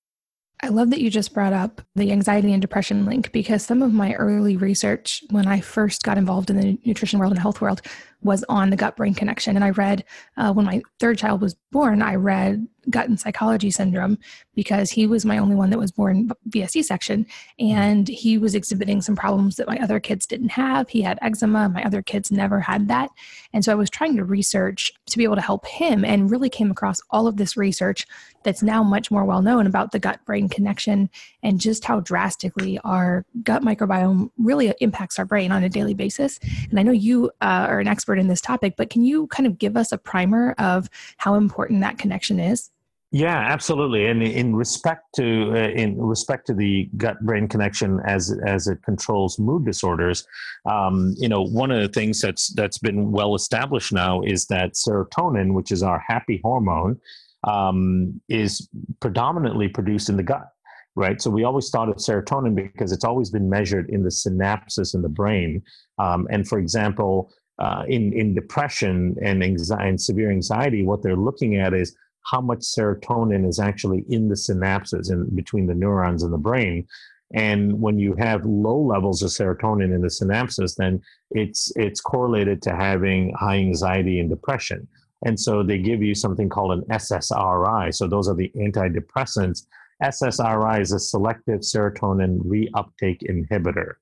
I 0.62 0.68
love 0.68 0.90
that 0.90 1.00
you 1.00 1.08
just 1.08 1.34
brought 1.34 1.52
up 1.52 1.80
the 1.94 2.10
anxiety 2.10 2.52
and 2.52 2.60
depression 2.60 3.06
link 3.06 3.30
because 3.30 3.64
some 3.64 3.80
of 3.80 3.92
my 3.92 4.14
early 4.14 4.56
research 4.56 5.22
when 5.30 5.46
I 5.46 5.60
first 5.60 6.02
got 6.02 6.18
involved 6.18 6.50
in 6.50 6.56
the 6.56 6.78
nutrition 6.84 7.18
world 7.20 7.32
and 7.32 7.40
health 7.40 7.60
world 7.60 7.80
was 8.22 8.44
on 8.48 8.70
the 8.70 8.76
gut 8.76 8.96
brain 8.96 9.14
connection. 9.14 9.56
And 9.56 9.64
I 9.64 9.70
read, 9.70 10.04
uh, 10.36 10.52
when 10.52 10.66
my 10.66 10.82
third 10.98 11.18
child 11.18 11.40
was 11.40 11.54
born, 11.70 12.02
I 12.02 12.16
read 12.16 12.66
gut 12.90 13.08
and 13.08 13.20
psychology 13.20 13.70
syndrome 13.70 14.18
because 14.54 14.90
he 14.90 15.06
was 15.06 15.24
my 15.24 15.38
only 15.38 15.54
one 15.54 15.70
that 15.70 15.78
was 15.78 15.92
born 15.92 16.30
via 16.46 16.68
C 16.68 16.82
section. 16.82 17.26
And 17.58 18.08
he 18.08 18.38
was 18.38 18.54
exhibiting 18.54 19.02
some 19.02 19.16
problems 19.16 19.56
that 19.56 19.66
my 19.66 19.78
other 19.78 20.00
kids 20.00 20.26
didn't 20.26 20.50
have. 20.50 20.88
He 20.88 21.02
had 21.02 21.18
eczema, 21.20 21.68
my 21.68 21.84
other 21.84 22.02
kids 22.02 22.32
never 22.32 22.60
had 22.60 22.88
that. 22.88 23.10
And 23.52 23.64
so 23.64 23.72
I 23.72 23.76
was 23.76 23.90
trying 23.90 24.16
to 24.16 24.24
research 24.24 24.90
to 25.06 25.18
be 25.18 25.24
able 25.24 25.36
to 25.36 25.42
help 25.42 25.66
him 25.66 26.04
and 26.04 26.30
really 26.30 26.48
came 26.48 26.70
across 26.70 27.00
all 27.10 27.26
of 27.26 27.36
this 27.36 27.56
research 27.56 28.06
that's 28.42 28.62
now 28.62 28.82
much 28.82 29.10
more 29.10 29.24
well 29.24 29.42
known 29.42 29.66
about 29.66 29.92
the 29.92 29.98
gut 29.98 30.24
brain 30.24 30.48
connection 30.48 31.10
and 31.42 31.60
just 31.60 31.84
how 31.84 32.00
drastically 32.00 32.78
our 32.84 33.26
gut 33.42 33.62
microbiome 33.62 34.30
really 34.38 34.72
impacts 34.80 35.18
our 35.18 35.24
brain 35.24 35.52
on 35.52 35.62
a 35.62 35.68
daily 35.68 35.94
basis. 35.94 36.38
And 36.70 36.78
I 36.78 36.82
know 36.82 36.92
you 36.92 37.26
uh, 37.42 37.66
are 37.68 37.80
an 37.80 37.88
expert 37.88 38.07
in 38.16 38.28
this 38.28 38.40
topic, 38.40 38.74
but 38.76 38.90
can 38.90 39.04
you 39.04 39.26
kind 39.26 39.46
of 39.46 39.58
give 39.58 39.76
us 39.76 39.92
a 39.92 39.98
primer 39.98 40.52
of 40.52 40.88
how 41.16 41.34
important 41.34 41.80
that 41.80 41.98
connection 41.98 42.38
is? 42.38 42.70
Yeah, 43.10 43.38
absolutely. 43.38 44.06
And 44.06 44.22
in 44.22 44.54
respect 44.54 45.14
to 45.16 45.52
uh, 45.52 45.70
in 45.70 45.98
respect 45.98 46.46
to 46.48 46.54
the 46.54 46.90
gut 46.98 47.18
brain 47.20 47.48
connection 47.48 48.00
as 48.04 48.38
as 48.46 48.66
it 48.66 48.82
controls 48.82 49.38
mood 49.38 49.64
disorders, 49.64 50.26
um, 50.66 51.14
you 51.16 51.28
know, 51.28 51.40
one 51.42 51.70
of 51.70 51.80
the 51.80 51.88
things 51.88 52.20
that's 52.20 52.52
that's 52.52 52.76
been 52.76 53.10
well 53.10 53.34
established 53.34 53.94
now 53.94 54.20
is 54.22 54.46
that 54.46 54.74
serotonin, 54.74 55.54
which 55.54 55.72
is 55.72 55.82
our 55.82 56.04
happy 56.06 56.38
hormone, 56.44 57.00
um, 57.44 58.20
is 58.28 58.68
predominantly 59.00 59.68
produced 59.68 60.10
in 60.10 60.18
the 60.18 60.22
gut. 60.22 60.46
Right. 60.94 61.22
So 61.22 61.30
we 61.30 61.44
always 61.44 61.70
thought 61.70 61.88
of 61.88 61.96
serotonin 61.96 62.54
because 62.54 62.92
it's 62.92 63.04
always 63.04 63.30
been 63.30 63.48
measured 63.48 63.88
in 63.88 64.02
the 64.02 64.10
synapses 64.10 64.94
in 64.94 65.00
the 65.00 65.08
brain. 65.08 65.62
Um, 65.98 66.26
and 66.30 66.46
for 66.46 66.58
example, 66.58 67.32
uh, 67.58 67.84
in 67.88 68.12
in 68.12 68.34
depression 68.34 69.16
and 69.22 69.42
anxiety 69.42 69.88
and 69.88 70.00
severe 70.00 70.30
anxiety, 70.30 70.84
what 70.84 71.02
they're 71.02 71.16
looking 71.16 71.56
at 71.56 71.74
is 71.74 71.96
how 72.30 72.40
much 72.40 72.60
serotonin 72.60 73.48
is 73.48 73.58
actually 73.58 74.04
in 74.08 74.28
the 74.28 74.34
synapses 74.34 75.10
in 75.10 75.34
between 75.34 75.66
the 75.66 75.74
neurons 75.74 76.22
in 76.22 76.30
the 76.30 76.38
brain. 76.38 76.86
And 77.34 77.80
when 77.80 77.98
you 77.98 78.14
have 78.14 78.44
low 78.44 78.78
levels 78.80 79.22
of 79.22 79.30
serotonin 79.30 79.94
in 79.94 80.00
the 80.00 80.08
synapses, 80.08 80.76
then 80.76 81.00
it's 81.30 81.72
it's 81.76 82.00
correlated 82.00 82.62
to 82.62 82.74
having 82.74 83.32
high 83.34 83.56
anxiety 83.56 84.20
and 84.20 84.30
depression. 84.30 84.88
And 85.24 85.38
so 85.38 85.62
they 85.62 85.78
give 85.78 86.02
you 86.02 86.14
something 86.14 86.48
called 86.48 86.72
an 86.72 86.84
SSRI. 86.90 87.94
So 87.94 88.06
those 88.06 88.28
are 88.28 88.36
the 88.36 88.52
antidepressants. 88.56 89.66
SSRI 90.02 90.80
is 90.80 90.92
a 90.92 91.00
selective 91.00 91.60
serotonin 91.60 92.38
reuptake 92.44 93.22
inhibitor. 93.28 93.94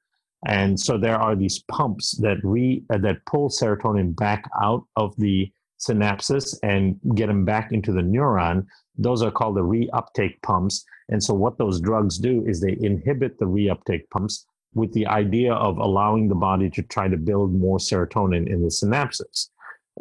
And 0.46 0.78
so 0.78 0.96
there 0.96 1.16
are 1.16 1.34
these 1.34 1.58
pumps 1.70 2.12
that 2.18 2.38
re 2.42 2.82
uh, 2.90 2.98
that 2.98 3.24
pull 3.26 3.50
serotonin 3.50 4.14
back 4.16 4.48
out 4.62 4.84
of 4.96 5.14
the 5.16 5.50
synapses 5.78 6.56
and 6.62 6.98
get 7.14 7.26
them 7.26 7.44
back 7.44 7.72
into 7.72 7.92
the 7.92 8.00
neuron. 8.00 8.64
Those 8.96 9.22
are 9.22 9.30
called 9.30 9.56
the 9.56 9.62
reuptake 9.62 10.40
pumps. 10.42 10.84
And 11.08 11.22
so, 11.22 11.34
what 11.34 11.58
those 11.58 11.80
drugs 11.80 12.18
do 12.18 12.44
is 12.46 12.60
they 12.60 12.76
inhibit 12.80 13.38
the 13.38 13.44
reuptake 13.44 14.08
pumps 14.10 14.46
with 14.74 14.92
the 14.92 15.06
idea 15.06 15.52
of 15.54 15.78
allowing 15.78 16.28
the 16.28 16.34
body 16.34 16.70
to 16.70 16.82
try 16.82 17.08
to 17.08 17.16
build 17.16 17.52
more 17.52 17.78
serotonin 17.78 18.46
in 18.48 18.62
the 18.62 18.68
synapses. 18.68 19.48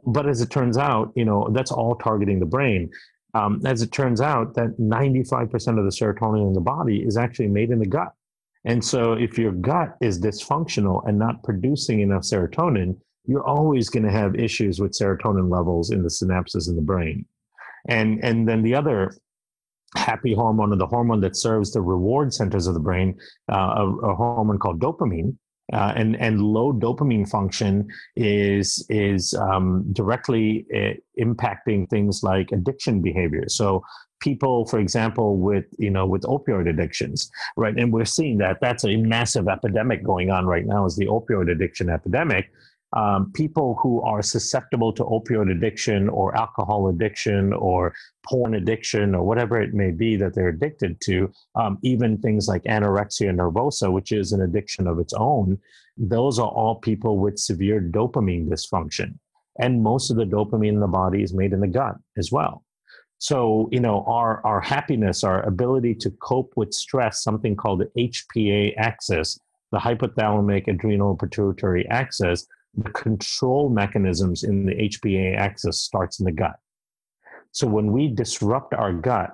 But 0.05 0.27
as 0.27 0.41
it 0.41 0.49
turns 0.49 0.77
out, 0.77 1.11
you 1.15 1.25
know, 1.25 1.49
that's 1.53 1.71
all 1.71 1.95
targeting 1.95 2.39
the 2.39 2.45
brain. 2.45 2.91
Um, 3.33 3.61
as 3.65 3.81
it 3.81 3.91
turns 3.91 4.21
out, 4.21 4.53
that 4.55 4.77
95% 4.79 5.53
of 5.53 5.85
the 5.85 5.91
serotonin 5.91 6.47
in 6.47 6.53
the 6.53 6.61
body 6.61 7.03
is 7.03 7.17
actually 7.17 7.47
made 7.47 7.71
in 7.71 7.79
the 7.79 7.85
gut. 7.85 8.13
And 8.65 8.83
so, 8.83 9.13
if 9.13 9.37
your 9.37 9.51
gut 9.51 9.95
is 10.01 10.19
dysfunctional 10.19 11.07
and 11.07 11.19
not 11.19 11.43
producing 11.43 11.99
enough 11.99 12.23
serotonin, 12.23 12.97
you're 13.25 13.45
always 13.45 13.89
going 13.89 14.05
to 14.05 14.11
have 14.11 14.35
issues 14.35 14.79
with 14.79 14.91
serotonin 14.91 15.51
levels 15.51 15.91
in 15.91 16.03
the 16.03 16.09
synapses 16.09 16.67
in 16.67 16.75
the 16.75 16.81
brain. 16.81 17.25
And, 17.87 18.23
and 18.23 18.47
then 18.47 18.63
the 18.63 18.75
other 18.75 19.15
happy 19.95 20.33
hormone, 20.33 20.73
or 20.73 20.77
the 20.77 20.87
hormone 20.87 21.21
that 21.21 21.35
serves 21.35 21.71
the 21.71 21.81
reward 21.81 22.33
centers 22.33 22.67
of 22.67 22.73
the 22.73 22.79
brain, 22.79 23.17
uh, 23.51 23.75
a, 23.77 23.89
a, 24.11 24.15
hormone 24.15 24.57
called 24.57 24.79
dopamine, 24.79 25.37
Uh, 25.73 25.93
and 25.95 26.15
and 26.17 26.41
low 26.41 26.71
dopamine 26.71 27.27
function 27.27 27.87
is 28.15 28.85
is 28.89 29.33
um, 29.33 29.83
directly 29.93 30.65
uh, 30.79 30.93
impacting 31.17 31.89
things 31.89 32.21
like 32.21 32.51
addiction 32.51 33.01
behavior. 33.01 33.45
So 33.47 33.81
people, 34.27 34.65
for 34.65 34.79
example, 34.79 35.37
with 35.37 35.65
you 35.85 35.91
know 35.95 36.05
with 36.13 36.23
opioid 36.23 36.67
addictions, 36.73 37.31
right? 37.55 37.75
And 37.77 37.93
we're 37.93 38.13
seeing 38.17 38.37
that 38.39 38.57
that's 38.65 38.85
a 38.85 38.97
massive 38.97 39.47
epidemic 39.47 40.03
going 40.03 40.29
on 40.31 40.43
right 40.53 40.65
now. 40.65 40.85
Is 40.85 40.95
the 40.97 41.07
opioid 41.17 41.51
addiction 41.51 41.89
epidemic? 41.89 42.45
um, 42.95 43.31
people 43.33 43.77
who 43.81 44.01
are 44.01 44.21
susceptible 44.21 44.93
to 44.93 45.03
opioid 45.03 45.51
addiction 45.51 46.07
or 46.09 46.35
alcohol 46.35 46.87
addiction 46.87 47.53
or 47.53 47.93
porn 48.25 48.55
addiction 48.55 49.13
or 49.13 49.23
whatever 49.23 49.61
it 49.61 49.73
may 49.73 49.91
be 49.91 50.15
that 50.15 50.33
they're 50.33 50.49
addicted 50.49 50.99
to, 51.01 51.29
um, 51.55 51.77
even 51.81 52.17
things 52.17 52.47
like 52.47 52.63
anorexia 52.63 53.35
nervosa, 53.35 53.91
which 53.91 54.11
is 54.11 54.31
an 54.31 54.41
addiction 54.41 54.87
of 54.87 54.99
its 54.99 55.13
own, 55.13 55.59
those 55.97 56.39
are 56.39 56.47
all 56.47 56.75
people 56.75 57.19
with 57.19 57.37
severe 57.37 57.81
dopamine 57.81 58.47
dysfunction. 58.47 59.17
And 59.59 59.83
most 59.83 60.09
of 60.09 60.17
the 60.17 60.25
dopamine 60.25 60.69
in 60.69 60.79
the 60.79 60.87
body 60.87 61.23
is 61.23 61.33
made 61.33 61.53
in 61.53 61.61
the 61.61 61.67
gut 61.67 61.95
as 62.17 62.31
well. 62.31 62.64
So, 63.17 63.69
you 63.71 63.79
know, 63.79 64.03
our, 64.07 64.45
our 64.45 64.61
happiness, 64.61 65.23
our 65.23 65.41
ability 65.43 65.95
to 65.95 66.11
cope 66.11 66.53
with 66.55 66.73
stress, 66.73 67.23
something 67.23 67.55
called 67.55 67.81
the 67.81 68.09
HPA 68.09 68.73
axis, 68.77 69.39
the 69.71 69.79
hypothalamic 69.79 70.67
adrenal 70.67 71.15
pituitary 71.15 71.87
axis, 71.89 72.47
the 72.75 72.89
control 72.91 73.69
mechanisms 73.69 74.43
in 74.43 74.65
the 74.65 74.73
HPA 74.73 75.37
axis 75.37 75.81
starts 75.81 76.19
in 76.19 76.25
the 76.25 76.31
gut. 76.31 76.55
So 77.51 77.67
when 77.67 77.93
we 77.93 78.09
disrupt 78.09 78.73
our 78.73 78.91
gut, 78.91 79.31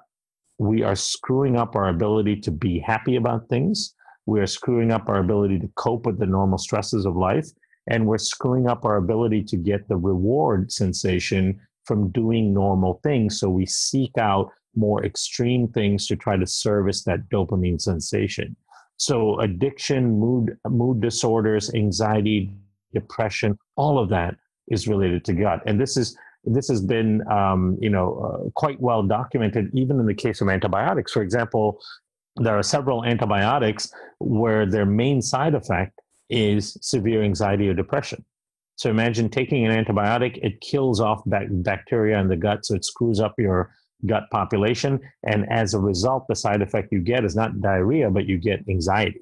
we 0.59 0.83
are 0.83 0.95
screwing 0.95 1.57
up 1.57 1.75
our 1.75 1.89
ability 1.89 2.39
to 2.41 2.51
be 2.51 2.77
happy 2.77 3.15
about 3.15 3.49
things. 3.49 3.95
We 4.27 4.39
are 4.39 4.47
screwing 4.47 4.91
up 4.91 5.09
our 5.09 5.17
ability 5.17 5.57
to 5.59 5.69
cope 5.75 6.05
with 6.05 6.19
the 6.19 6.27
normal 6.27 6.59
stresses 6.59 7.07
of 7.07 7.15
life. 7.15 7.47
And 7.87 8.05
we're 8.05 8.19
screwing 8.19 8.67
up 8.67 8.85
our 8.85 8.97
ability 8.97 9.43
to 9.45 9.57
get 9.57 9.87
the 9.87 9.97
reward 9.97 10.71
sensation 10.71 11.59
from 11.85 12.09
doing 12.11 12.53
normal 12.53 12.99
things. 13.03 13.39
So 13.39 13.49
we 13.49 13.65
seek 13.65 14.17
out 14.17 14.51
more 14.75 15.03
extreme 15.05 15.67
things 15.67 16.07
to 16.07 16.15
try 16.15 16.37
to 16.37 16.47
service 16.47 17.03
that 17.03 17.29
dopamine 17.29 17.81
sensation. 17.81 18.55
So 18.97 19.39
addiction, 19.39 20.19
mood, 20.19 20.57
mood 20.69 21.01
disorders, 21.01 21.73
anxiety, 21.73 22.53
depression, 22.93 23.57
all 23.75 23.97
of 23.97 24.09
that 24.09 24.35
is 24.67 24.87
related 24.87 25.25
to 25.25 25.33
gut. 25.33 25.61
And 25.65 25.79
this 25.79 25.97
is 25.97 26.15
this 26.43 26.69
has 26.69 26.81
been 26.81 27.21
um, 27.29 27.77
you 27.79 27.89
know 27.89 28.07
uh, 28.45 28.49
quite 28.55 28.79
well 28.79 29.03
documented, 29.03 29.69
even 29.73 29.99
in 29.99 30.05
the 30.05 30.13
case 30.13 30.41
of 30.41 30.49
antibiotics. 30.49 31.11
For 31.11 31.21
example, 31.21 31.79
there 32.37 32.57
are 32.57 32.63
several 32.63 33.03
antibiotics 33.03 33.91
where 34.19 34.65
their 34.65 34.85
main 34.85 35.21
side 35.21 35.53
effect 35.53 35.99
is 36.29 36.77
severe 36.81 37.23
anxiety 37.23 37.67
or 37.69 37.73
depression. 37.73 38.23
So 38.81 38.89
imagine 38.89 39.29
taking 39.29 39.63
an 39.63 39.85
antibiotic, 39.85 40.39
it 40.41 40.59
kills 40.59 40.99
off 40.99 41.21
bacteria 41.27 42.19
in 42.19 42.27
the 42.27 42.35
gut, 42.35 42.65
so 42.65 42.73
it 42.73 42.83
screws 42.83 43.19
up 43.19 43.35
your 43.37 43.75
gut 44.07 44.23
population. 44.31 44.99
And 45.21 45.47
as 45.51 45.75
a 45.75 45.79
result, 45.79 46.27
the 46.27 46.35
side 46.35 46.63
effect 46.63 46.91
you 46.91 46.99
get 46.99 47.23
is 47.23 47.35
not 47.35 47.61
diarrhea, 47.61 48.09
but 48.09 48.25
you 48.25 48.39
get 48.39 48.67
anxiety. 48.67 49.21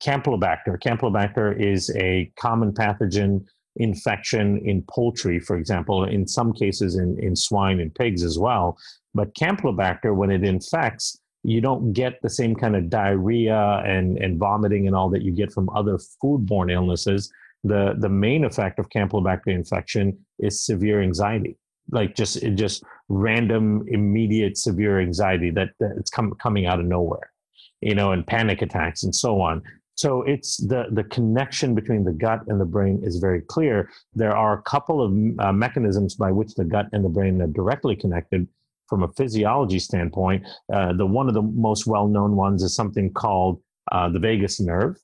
Campylobacter. 0.00 0.80
Campylobacter 0.80 1.60
is 1.60 1.90
a 1.96 2.30
common 2.38 2.70
pathogen 2.70 3.44
infection 3.74 4.58
in 4.58 4.84
poultry, 4.88 5.40
for 5.40 5.56
example, 5.56 6.04
in 6.04 6.24
some 6.28 6.52
cases 6.52 6.94
in, 6.94 7.18
in 7.18 7.34
swine 7.34 7.80
and 7.80 7.92
pigs 7.96 8.22
as 8.22 8.38
well. 8.38 8.78
But 9.12 9.34
Campylobacter, 9.34 10.14
when 10.14 10.30
it 10.30 10.44
infects, 10.44 11.18
you 11.42 11.60
don't 11.60 11.94
get 11.94 12.22
the 12.22 12.30
same 12.30 12.54
kind 12.54 12.76
of 12.76 12.90
diarrhea 12.90 13.82
and, 13.84 14.18
and 14.18 14.38
vomiting 14.38 14.86
and 14.86 14.94
all 14.94 15.10
that 15.10 15.22
you 15.22 15.32
get 15.32 15.52
from 15.52 15.68
other 15.70 15.98
foodborne 16.22 16.72
illnesses. 16.72 17.32
The, 17.64 17.94
the 17.98 18.10
main 18.10 18.44
effect 18.44 18.78
of 18.78 18.90
Campylobacter 18.90 19.48
infection 19.48 20.18
is 20.38 20.64
severe 20.64 21.02
anxiety, 21.02 21.56
like 21.90 22.14
just 22.14 22.42
just 22.54 22.84
random, 23.08 23.84
immediate, 23.88 24.56
severe 24.58 25.00
anxiety 25.00 25.50
that, 25.50 25.70
that 25.80 25.92
it's 25.98 26.10
com- 26.10 26.34
coming 26.42 26.66
out 26.66 26.78
of 26.78 26.86
nowhere, 26.86 27.32
you 27.80 27.94
know, 27.94 28.12
and 28.12 28.26
panic 28.26 28.62
attacks 28.62 29.02
and 29.02 29.14
so 29.14 29.40
on. 29.40 29.62
So 29.96 30.22
it's 30.22 30.56
the, 30.56 30.86
the 30.90 31.04
connection 31.04 31.74
between 31.74 32.04
the 32.04 32.12
gut 32.12 32.40
and 32.48 32.60
the 32.60 32.64
brain 32.64 33.00
is 33.02 33.18
very 33.18 33.40
clear. 33.40 33.90
There 34.12 34.36
are 34.36 34.58
a 34.58 34.62
couple 34.62 35.00
of 35.00 35.12
uh, 35.38 35.52
mechanisms 35.52 36.16
by 36.16 36.32
which 36.32 36.54
the 36.54 36.64
gut 36.64 36.86
and 36.92 37.04
the 37.04 37.08
brain 37.08 37.40
are 37.40 37.46
directly 37.46 37.96
connected 37.96 38.48
from 38.88 39.04
a 39.04 39.12
physiology 39.16 39.78
standpoint. 39.78 40.44
Uh, 40.72 40.92
the 40.92 41.06
one 41.06 41.28
of 41.28 41.34
the 41.34 41.42
most 41.42 41.86
well-known 41.86 42.36
ones 42.36 42.62
is 42.62 42.74
something 42.74 43.12
called 43.12 43.62
uh, 43.92 44.08
the 44.08 44.18
vagus 44.18 44.60
nerve. 44.60 44.96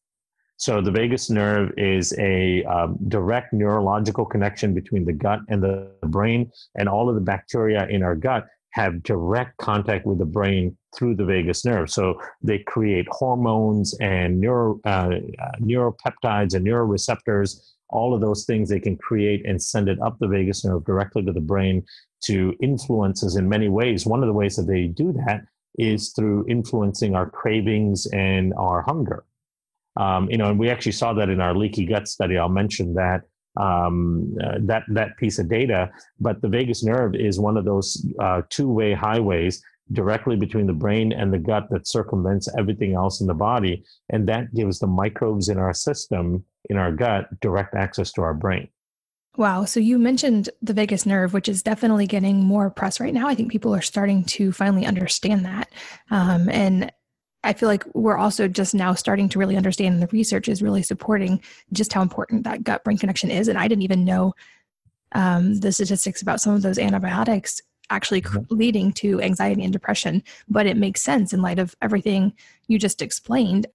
So 0.60 0.82
the 0.82 0.90
vagus 0.90 1.30
nerve 1.30 1.72
is 1.78 2.12
a 2.18 2.62
um, 2.64 2.98
direct 3.08 3.54
neurological 3.54 4.26
connection 4.26 4.74
between 4.74 5.06
the 5.06 5.12
gut 5.14 5.40
and 5.48 5.62
the 5.62 5.90
brain, 6.02 6.52
and 6.74 6.86
all 6.86 7.08
of 7.08 7.14
the 7.14 7.20
bacteria 7.22 7.86
in 7.88 8.02
our 8.02 8.14
gut 8.14 8.46
have 8.72 9.02
direct 9.02 9.56
contact 9.56 10.04
with 10.04 10.18
the 10.18 10.26
brain 10.26 10.76
through 10.94 11.14
the 11.14 11.24
vagus 11.24 11.64
nerve. 11.64 11.90
So 11.90 12.20
they 12.42 12.58
create 12.58 13.06
hormones 13.10 13.96
and 14.02 14.38
neuro, 14.38 14.78
uh, 14.84 15.12
uh, 15.42 15.52
neuropeptides 15.62 16.52
and 16.52 16.66
neuroreceptors, 16.66 17.58
all 17.88 18.12
of 18.12 18.20
those 18.20 18.44
things 18.44 18.68
they 18.68 18.80
can 18.80 18.98
create 18.98 19.46
and 19.46 19.60
send 19.62 19.88
it 19.88 19.98
up 20.02 20.18
the 20.18 20.28
vagus 20.28 20.62
nerve 20.62 20.84
directly 20.84 21.24
to 21.24 21.32
the 21.32 21.40
brain 21.40 21.82
to 22.24 22.54
influence 22.60 23.24
us 23.24 23.36
in 23.36 23.48
many 23.48 23.70
ways. 23.70 24.04
One 24.04 24.22
of 24.22 24.26
the 24.26 24.34
ways 24.34 24.56
that 24.56 24.66
they 24.66 24.88
do 24.88 25.14
that 25.24 25.40
is 25.78 26.10
through 26.10 26.44
influencing 26.50 27.14
our 27.14 27.30
cravings 27.30 28.04
and 28.12 28.52
our 28.58 28.82
hunger. 28.82 29.24
Um, 29.96 30.30
you 30.30 30.38
know, 30.38 30.48
and 30.50 30.58
we 30.58 30.70
actually 30.70 30.92
saw 30.92 31.12
that 31.14 31.28
in 31.28 31.40
our 31.40 31.54
leaky 31.54 31.84
gut 31.84 32.08
study. 32.08 32.38
I'll 32.38 32.48
mention 32.48 32.94
that 32.94 33.22
um, 33.60 34.36
uh, 34.42 34.58
that 34.62 34.84
that 34.88 35.16
piece 35.16 35.38
of 35.38 35.48
data. 35.48 35.90
But 36.20 36.40
the 36.40 36.48
vagus 36.48 36.84
nerve 36.84 37.14
is 37.14 37.40
one 37.40 37.56
of 37.56 37.64
those 37.64 38.06
uh, 38.20 38.42
two-way 38.50 38.94
highways 38.94 39.62
directly 39.92 40.36
between 40.36 40.66
the 40.66 40.72
brain 40.72 41.12
and 41.12 41.32
the 41.32 41.38
gut 41.38 41.66
that 41.70 41.88
circumvents 41.88 42.48
everything 42.56 42.94
else 42.94 43.20
in 43.20 43.26
the 43.26 43.34
body, 43.34 43.84
and 44.10 44.28
that 44.28 44.54
gives 44.54 44.78
the 44.78 44.86
microbes 44.86 45.48
in 45.48 45.58
our 45.58 45.74
system, 45.74 46.44
in 46.68 46.76
our 46.76 46.92
gut, 46.92 47.28
direct 47.40 47.74
access 47.74 48.12
to 48.12 48.22
our 48.22 48.34
brain. 48.34 48.68
Wow. 49.36 49.64
So 49.64 49.80
you 49.80 49.98
mentioned 49.98 50.50
the 50.60 50.74
vagus 50.74 51.06
nerve, 51.06 51.32
which 51.32 51.48
is 51.48 51.62
definitely 51.62 52.06
getting 52.06 52.44
more 52.44 52.68
press 52.68 53.00
right 53.00 53.14
now. 53.14 53.28
I 53.28 53.34
think 53.34 53.50
people 53.50 53.74
are 53.74 53.80
starting 53.80 54.24
to 54.24 54.52
finally 54.52 54.86
understand 54.86 55.44
that. 55.44 55.70
Um, 56.10 56.48
and 56.48 56.92
I 57.42 57.54
feel 57.54 57.68
like 57.68 57.84
we're 57.94 58.18
also 58.18 58.48
just 58.48 58.74
now 58.74 58.92
starting 58.94 59.28
to 59.30 59.38
really 59.38 59.56
understand, 59.56 59.94
and 59.94 60.02
the 60.02 60.08
research 60.08 60.48
is 60.48 60.62
really 60.62 60.82
supporting 60.82 61.42
just 61.72 61.92
how 61.92 62.02
important 62.02 62.44
that 62.44 62.64
gut 62.64 62.84
brain 62.84 62.98
connection 62.98 63.30
is. 63.30 63.48
And 63.48 63.58
I 63.58 63.66
didn't 63.66 63.82
even 63.82 64.04
know 64.04 64.34
um, 65.12 65.58
the 65.60 65.72
statistics 65.72 66.20
about 66.22 66.40
some 66.40 66.54
of 66.54 66.62
those 66.62 66.78
antibiotics 66.78 67.62
actually 67.88 68.22
mm-hmm. 68.22 68.54
leading 68.54 68.92
to 68.92 69.20
anxiety 69.20 69.64
and 69.64 69.72
depression, 69.72 70.22
but 70.48 70.66
it 70.66 70.76
makes 70.76 71.02
sense 71.02 71.32
in 71.32 71.42
light 71.42 71.58
of 71.58 71.74
everything 71.82 72.32
you 72.68 72.78
just 72.78 73.02
explained. 73.02 73.66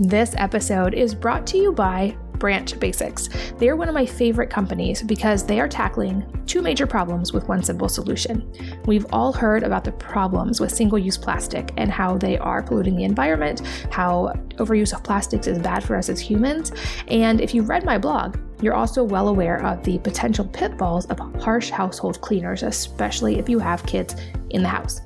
This 0.00 0.34
episode 0.36 0.94
is 0.94 1.14
brought 1.14 1.46
to 1.48 1.58
you 1.58 1.72
by 1.72 2.16
Branch 2.38 2.78
Basics. 2.78 3.28
They 3.58 3.68
are 3.68 3.76
one 3.76 3.88
of 3.88 3.94
my 3.94 4.06
favorite 4.06 4.50
companies 4.50 5.02
because 5.02 5.44
they 5.44 5.60
are 5.60 5.68
tackling 5.68 6.24
two 6.46 6.62
major 6.62 6.86
problems 6.86 7.32
with 7.32 7.48
one 7.48 7.62
simple 7.62 7.88
solution. 7.88 8.50
We've 8.86 9.06
all 9.12 9.32
heard 9.32 9.62
about 9.62 9.84
the 9.84 9.92
problems 9.92 10.60
with 10.60 10.74
single 10.74 10.98
use 10.98 11.18
plastic 11.18 11.72
and 11.76 11.90
how 11.90 12.16
they 12.16 12.38
are 12.38 12.62
polluting 12.62 12.96
the 12.96 13.04
environment, 13.04 13.62
how 13.90 14.32
overuse 14.56 14.94
of 14.94 15.02
plastics 15.04 15.46
is 15.46 15.58
bad 15.58 15.84
for 15.84 15.96
us 15.96 16.08
as 16.08 16.20
humans. 16.20 16.72
And 17.08 17.40
if 17.40 17.54
you've 17.54 17.68
read 17.68 17.84
my 17.84 17.98
blog, 17.98 18.38
you're 18.60 18.74
also 18.74 19.04
well 19.04 19.28
aware 19.28 19.64
of 19.64 19.84
the 19.84 19.98
potential 19.98 20.44
pitfalls 20.44 21.06
of 21.06 21.18
harsh 21.40 21.70
household 21.70 22.20
cleaners, 22.20 22.62
especially 22.62 23.38
if 23.38 23.48
you 23.48 23.58
have 23.58 23.84
kids 23.86 24.16
in 24.50 24.62
the 24.62 24.68
house. 24.68 25.00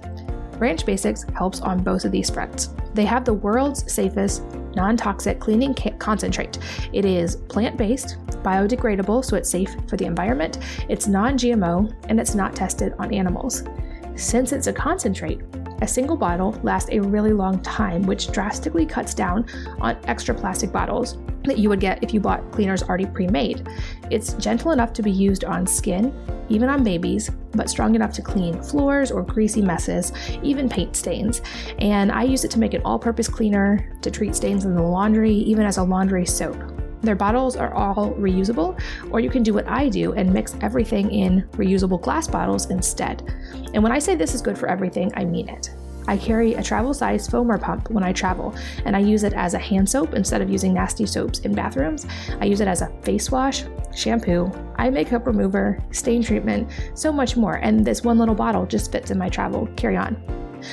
Branch 0.59 0.87
Basics 0.87 1.25
helps 1.35 1.61
on 1.61 1.83
both 1.83 2.05
of 2.05 2.13
these 2.13 2.31
fronts. 2.31 2.71
They 2.95 3.05
have 3.05 3.25
the 3.25 3.35
world's 3.35 3.93
safest 3.93 4.43
non 4.75 4.97
toxic 4.97 5.41
cleaning 5.41 5.75
concentrate. 5.99 6.59
It 6.93 7.05
is 7.05 7.37
plant 7.37 7.77
based, 7.77 8.17
biodegradable, 8.43 9.25
so 9.25 9.37
it's 9.37 9.51
safe 9.51 9.75
for 9.89 9.97
the 9.97 10.07
environment, 10.07 10.59
it's 10.89 11.07
non 11.07 11.35
GMO, 11.35 11.93
and 12.09 12.21
it's 12.21 12.35
not 12.35 12.55
tested 12.55 12.95
on 12.99 13.13
animals. 13.13 13.65
Since 14.15 14.53
it's 14.53 14.67
a 14.67 14.73
concentrate, 14.73 15.41
a 15.81 15.89
single 15.89 16.17
bottle 16.17 16.59
lasts 16.63 16.91
a 16.93 17.01
really 17.01 17.33
long 17.33 17.61
time, 17.63 18.03
which 18.03 18.31
drastically 18.31 18.87
cuts 18.87 19.15
down 19.15 19.47
on 19.81 19.97
extra 20.05 20.35
plastic 20.35 20.71
bottles 20.71 21.17
that 21.45 21.59
you 21.59 21.69
would 21.69 21.81
get 21.81 22.03
if 22.03 22.15
you 22.15 22.21
bought 22.21 22.51
cleaners 22.53 22.83
already 22.83 23.07
pre 23.07 23.27
made. 23.27 23.69
It's 24.11 24.35
gentle 24.35 24.73
enough 24.73 24.93
to 24.95 25.03
be 25.03 25.11
used 25.11 25.45
on 25.45 25.67
skin, 25.67 26.15
even 26.49 26.69
on 26.69 26.85
babies, 26.85 27.31
but 27.53 27.71
strong 27.71 27.95
enough 27.95 28.13
to 28.13 28.23
clean 28.23 28.63
floors 28.63 29.11
or 29.11 29.23
greasy 29.23 29.63
messes, 29.63 30.13
even 30.43 30.69
paint 30.69 30.97
stains. 30.97 31.43
And 31.79 32.13
I 32.13 32.23
use 32.25 32.45
it 32.45 32.51
to 32.53 32.59
make 32.59 32.75
an 32.75 32.83
all 32.85 32.99
purpose 32.99 33.29
cleaner, 33.29 33.91
to 34.03 34.11
treat 34.11 34.35
stains 34.35 34.65
in 34.65 34.75
the 34.75 34.83
laundry, 34.83 35.33
even 35.33 35.67
as 35.67 35.79
a 35.79 35.83
laundry 35.83 36.27
soap. 36.27 36.57
Their 37.03 37.17
bottles 37.17 37.57
are 37.57 37.75
all 37.75 38.15
reusable, 38.15 38.81
or 39.11 39.19
you 39.19 39.29
can 39.29 39.43
do 39.43 39.53
what 39.53 39.67
I 39.67 39.89
do 39.89 40.13
and 40.13 40.33
mix 40.33 40.55
everything 40.61 41.11
in 41.11 41.43
reusable 41.53 42.01
glass 42.01 42.29
bottles 42.29 42.71
instead. 42.71 43.35
And 43.75 43.83
when 43.83 43.91
I 43.91 43.99
say 43.99 44.15
this 44.15 44.35
is 44.35 44.41
good 44.43 44.57
for 44.57 44.69
everything, 44.69 45.11
I 45.17 45.25
mean 45.25 45.49
it. 45.49 45.71
I 46.07 46.17
carry 46.17 46.55
a 46.55 46.63
travel 46.63 46.95
size 46.95 47.29
foamer 47.29 47.61
pump 47.61 47.91
when 47.91 48.05
I 48.05 48.13
travel, 48.13 48.55
and 48.85 48.97
I 48.97 49.01
use 49.01 49.23
it 49.25 49.33
as 49.35 49.55
a 49.55 49.59
hand 49.59 49.89
soap 49.89 50.15
instead 50.15 50.43
of 50.43 50.51
using 50.51 50.75
nasty 50.75 51.07
soaps 51.07 51.41
in 51.41 51.55
bathrooms. 51.55 52.07
I 52.41 52.47
use 52.47 52.61
it 52.61 52.69
as 52.69 52.83
a 52.83 52.89
face 53.03 53.31
wash, 53.31 53.65
shampoo, 53.95 54.51
eye 54.77 54.91
makeup 54.91 55.27
remover, 55.27 55.79
stain 55.91 56.23
treatment, 56.23 56.71
so 56.95 57.13
much 57.13 57.37
more, 57.37 57.57
and 57.57 57.85
this 57.85 58.03
one 58.03 58.19
little 58.19 58.35
bottle 58.35 58.67
just 58.67 58.93
fits 58.93 59.11
in 59.11 59.19
my 59.19 59.29
travel 59.29 59.67
carry 59.77 59.97
on. 59.97 60.17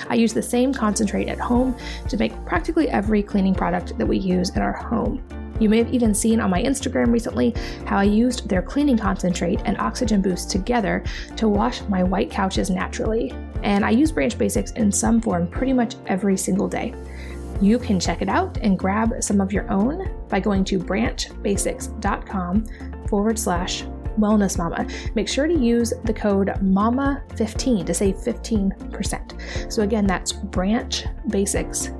I 0.07 0.15
use 0.15 0.33
the 0.33 0.41
same 0.41 0.73
concentrate 0.73 1.27
at 1.27 1.39
home 1.39 1.75
to 2.09 2.17
make 2.17 2.33
practically 2.45 2.89
every 2.89 3.23
cleaning 3.23 3.55
product 3.55 3.97
that 3.97 4.05
we 4.05 4.17
use 4.17 4.51
in 4.55 4.61
our 4.61 4.73
home. 4.73 5.23
You 5.59 5.69
may 5.69 5.77
have 5.77 5.93
even 5.93 6.13
seen 6.13 6.39
on 6.39 6.49
my 6.49 6.63
Instagram 6.63 7.11
recently 7.11 7.53
how 7.85 7.97
I 7.97 8.03
used 8.03 8.47
their 8.47 8.61
cleaning 8.61 8.97
concentrate 8.97 9.61
and 9.65 9.77
oxygen 9.77 10.21
boost 10.21 10.49
together 10.49 11.03
to 11.35 11.47
wash 11.47 11.81
my 11.83 12.03
white 12.03 12.31
couches 12.31 12.69
naturally. 12.69 13.33
And 13.63 13.83
I 13.83 13.89
use 13.91 14.11
Branch 14.11 14.37
Basics 14.37 14.71
in 14.71 14.91
some 14.91 15.21
form 15.21 15.47
pretty 15.47 15.73
much 15.73 15.95
every 16.07 16.37
single 16.37 16.67
day. 16.67 16.93
You 17.61 17.77
can 17.77 17.99
check 17.99 18.21
it 18.21 18.29
out 18.29 18.57
and 18.59 18.79
grab 18.79 19.21
some 19.21 19.41
of 19.41 19.51
your 19.51 19.69
own 19.69 20.09
by 20.29 20.39
going 20.39 20.63
to 20.65 20.79
branchbasics.com 20.79 22.65
forward 23.07 23.37
slash 23.37 23.83
wellness 24.17 24.57
mama. 24.57 24.87
Make 25.15 25.27
sure 25.27 25.47
to 25.47 25.53
use 25.53 25.93
the 26.05 26.13
code 26.13 26.47
MAMA15 26.47 27.85
to 27.85 27.93
save 27.93 28.15
15%. 28.15 29.71
So 29.71 29.83
again, 29.83 30.07
that's 30.07 30.31
branchbasics.com 30.33 31.98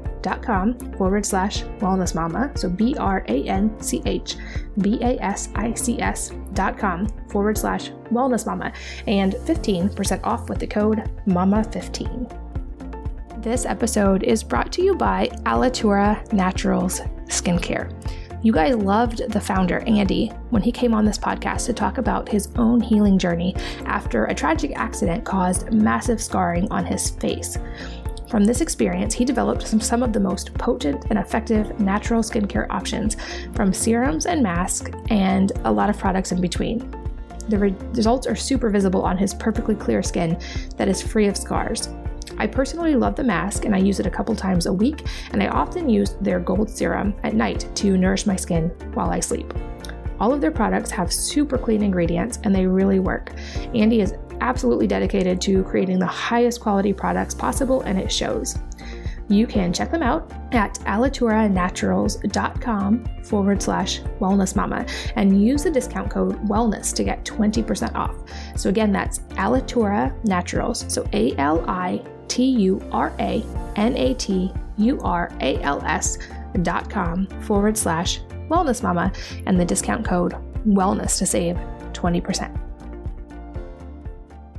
forward 0.97 1.26
slash 1.26 1.63
wellness 1.80 2.15
mama. 2.15 2.51
So 2.55 2.70
B 2.70 2.95
R 2.97 3.24
A 3.28 3.43
N 3.43 3.80
C 3.82 4.01
H 4.05 4.36
B 4.80 4.99
A 5.01 5.17
S 5.22 5.49
I 5.55 5.74
C 5.74 5.99
S 6.01 6.32
dot 6.53 6.78
com 6.78 7.07
forward 7.30 7.57
slash 7.57 7.91
wellness 8.11 8.45
mama 8.45 8.74
and 9.07 9.34
15% 9.34 10.24
off 10.24 10.49
with 10.49 10.59
the 10.59 10.67
code 10.67 11.09
MAMA15. 11.28 12.49
This 13.41 13.65
episode 13.65 14.24
is 14.24 14.43
brought 14.43 14.72
to 14.74 14.84
you 14.84 14.95
by 14.95 15.28
Alitura 15.45 16.32
Naturals 16.34 16.99
Skincare. 17.28 17.93
You 18.41 18.53
guys 18.53 18.76
loved 18.76 19.32
the 19.32 19.39
founder, 19.39 19.80
Andy, 19.86 20.28
when 20.49 20.61
he 20.61 20.72
came 20.72 20.93
on 20.93 21.03
this 21.03 21.17
podcast 21.17 21.65
to 21.65 21.74
talk 21.74 21.97
about 21.97 22.30
his 22.30 22.49
own 22.55 22.80
healing 22.80 23.17
journey 23.17 23.53
after 23.86 24.26
a 24.26 24.34
tragic 24.34 24.72
accident 24.78 25.26
caused 25.26 25.74
massive 25.74 26.22
scarring 26.22 26.70
on 26.72 26.86
his 26.86 27.09
face. 27.09 27.57
From 28.30 28.43
this 28.43 28.61
experience, 28.61 29.15
he 29.15 29.25
developed 29.25 29.67
some, 29.67 29.80
some 29.82 30.03
of 30.03 30.13
the 30.13 30.19
most 30.19 30.53
potent 30.53 31.05
and 31.09 31.17
effective 31.17 31.80
natural 31.80 32.21
skincare 32.21 32.67
options, 32.69 33.17
from 33.55 33.73
serums 33.73 34.27
and 34.27 34.43
masks, 34.43 34.91
and 35.09 35.51
a 35.65 35.71
lot 35.71 35.89
of 35.89 35.97
products 35.97 36.32
in 36.32 36.39
between. 36.39 36.80
The 37.49 37.57
re- 37.57 37.75
results 37.93 38.27
are 38.27 38.36
super 38.36 38.69
visible 38.69 39.01
on 39.01 39.17
his 39.17 39.34
perfectly 39.34 39.73
clear 39.73 40.03
skin 40.03 40.39
that 40.77 40.88
is 40.88 41.01
free 41.01 41.25
of 41.25 41.36
scars. 41.36 41.89
I 42.38 42.45
personally 42.45 42.93
love 42.93 43.15
the 43.15 43.23
mask 43.23 43.65
and 43.65 43.73
I 43.73 43.80
use 43.80 43.99
it 43.99 44.05
a 44.05 44.11
couple 44.11 44.36
times 44.36 44.67
a 44.67 44.73
week, 44.73 45.07
and 45.32 45.41
I 45.41 45.47
often 45.47 45.89
use 45.89 46.15
their 46.21 46.39
gold 46.39 46.69
serum 46.69 47.15
at 47.23 47.34
night 47.34 47.67
to 47.77 47.97
nourish 47.97 48.27
my 48.27 48.36
skin 48.36 48.69
while 48.93 49.09
I 49.09 49.21
sleep. 49.21 49.51
All 50.19 50.34
of 50.34 50.41
their 50.41 50.51
products 50.51 50.91
have 50.91 51.11
super 51.11 51.57
clean 51.57 51.82
ingredients 51.82 52.38
and 52.43 52.53
they 52.53 52.67
really 52.67 52.99
work. 52.99 53.34
Andy 53.73 54.01
is 54.01 54.13
absolutely 54.41 54.87
dedicated 54.87 55.41
to 55.41 55.63
creating 55.63 55.99
the 55.99 56.05
highest 56.05 56.61
quality 56.61 56.93
products 56.93 57.33
possible 57.33 57.81
and 57.81 57.99
it 57.99 58.11
shows. 58.11 58.57
You 59.29 59.45
can 59.45 59.71
check 59.71 59.91
them 59.91 60.01
out 60.01 60.31
at 60.53 60.73
alituranaturals.com 60.79 63.05
forward 63.23 63.61
slash 63.61 64.01
wellness 64.19 64.55
mama 64.55 64.87
and 65.15 65.45
use 65.45 65.63
the 65.63 65.69
discount 65.69 66.09
code 66.09 66.43
wellness 66.47 66.91
to 66.95 67.03
get 67.03 67.23
20% 67.25 67.93
off. 67.93 68.15
So 68.55 68.69
again, 68.69 68.91
that's 68.91 69.19
Alitura 69.35 70.11
Naturals. 70.25 70.91
So 70.91 71.07
A 71.13 71.35
L 71.37 71.63
I 71.69 72.03
T 72.27 72.43
U 72.43 72.81
R 72.91 73.13
A 73.19 73.45
N 73.75 73.95
A 73.95 74.15
T 74.15 74.51
U 74.77 74.99
R 75.01 75.31
A 75.41 75.61
L 75.61 75.83
S 75.85 76.17
dot 76.63 76.89
com 76.89 77.27
forward 77.41 77.77
slash 77.77 78.21
wellness 78.49 78.81
mama 78.81 79.13
and 79.45 79.59
the 79.59 79.65
discount 79.65 80.03
code 80.03 80.33
wellness 80.65 81.19
to 81.19 81.27
save 81.27 81.55
20%. 81.93 82.68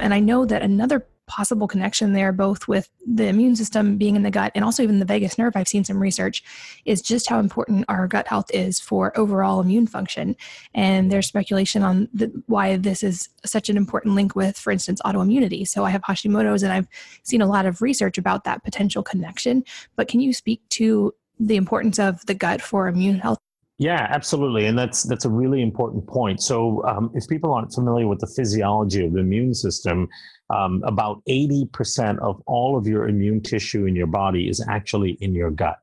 And 0.00 0.14
I 0.14 0.20
know 0.20 0.44
that 0.46 0.62
another 0.62 1.06
possible 1.30 1.68
connection 1.68 2.12
there, 2.12 2.32
both 2.32 2.66
with 2.66 2.90
the 3.06 3.28
immune 3.28 3.54
system 3.54 3.96
being 3.96 4.16
in 4.16 4.24
the 4.24 4.32
gut 4.32 4.50
and 4.56 4.64
also 4.64 4.82
even 4.82 4.98
the 4.98 5.04
vagus 5.04 5.38
nerve. 5.38 5.54
I've 5.54 5.68
seen 5.68 5.84
some 5.84 6.02
research 6.02 6.42
is 6.84 7.00
just 7.00 7.28
how 7.28 7.38
important 7.38 7.84
our 7.88 8.08
gut 8.08 8.26
health 8.26 8.50
is 8.52 8.80
for 8.80 9.16
overall 9.16 9.60
immune 9.60 9.86
function. 9.86 10.34
And 10.74 11.12
there's 11.12 11.28
speculation 11.28 11.84
on 11.84 12.08
the, 12.12 12.32
why 12.46 12.76
this 12.76 13.04
is 13.04 13.28
such 13.46 13.68
an 13.68 13.76
important 13.76 14.16
link 14.16 14.34
with, 14.34 14.58
for 14.58 14.72
instance, 14.72 15.00
autoimmunity. 15.04 15.68
So 15.68 15.84
I 15.84 15.90
have 15.90 16.02
Hashimoto's 16.02 16.64
and 16.64 16.72
I've 16.72 16.88
seen 17.22 17.40
a 17.40 17.46
lot 17.46 17.64
of 17.64 17.80
research 17.80 18.18
about 18.18 18.42
that 18.42 18.64
potential 18.64 19.04
connection. 19.04 19.62
But 19.94 20.08
can 20.08 20.18
you 20.18 20.32
speak 20.32 20.68
to 20.70 21.14
the 21.38 21.54
importance 21.54 22.00
of 22.00 22.26
the 22.26 22.34
gut 22.34 22.60
for 22.60 22.88
immune 22.88 23.20
health? 23.20 23.38
Yeah, 23.80 24.06
absolutely, 24.10 24.66
and 24.66 24.78
that's 24.78 25.04
that's 25.04 25.24
a 25.24 25.30
really 25.30 25.62
important 25.62 26.06
point. 26.06 26.42
So, 26.42 26.84
um, 26.84 27.10
if 27.14 27.26
people 27.26 27.50
aren't 27.54 27.72
familiar 27.72 28.06
with 28.06 28.18
the 28.18 28.26
physiology 28.26 29.06
of 29.06 29.14
the 29.14 29.20
immune 29.20 29.54
system, 29.54 30.06
um, 30.50 30.82
about 30.84 31.22
eighty 31.28 31.64
percent 31.72 32.18
of 32.18 32.42
all 32.46 32.76
of 32.76 32.86
your 32.86 33.08
immune 33.08 33.40
tissue 33.40 33.86
in 33.86 33.96
your 33.96 34.06
body 34.06 34.50
is 34.50 34.62
actually 34.68 35.12
in 35.22 35.34
your 35.34 35.50
gut, 35.50 35.78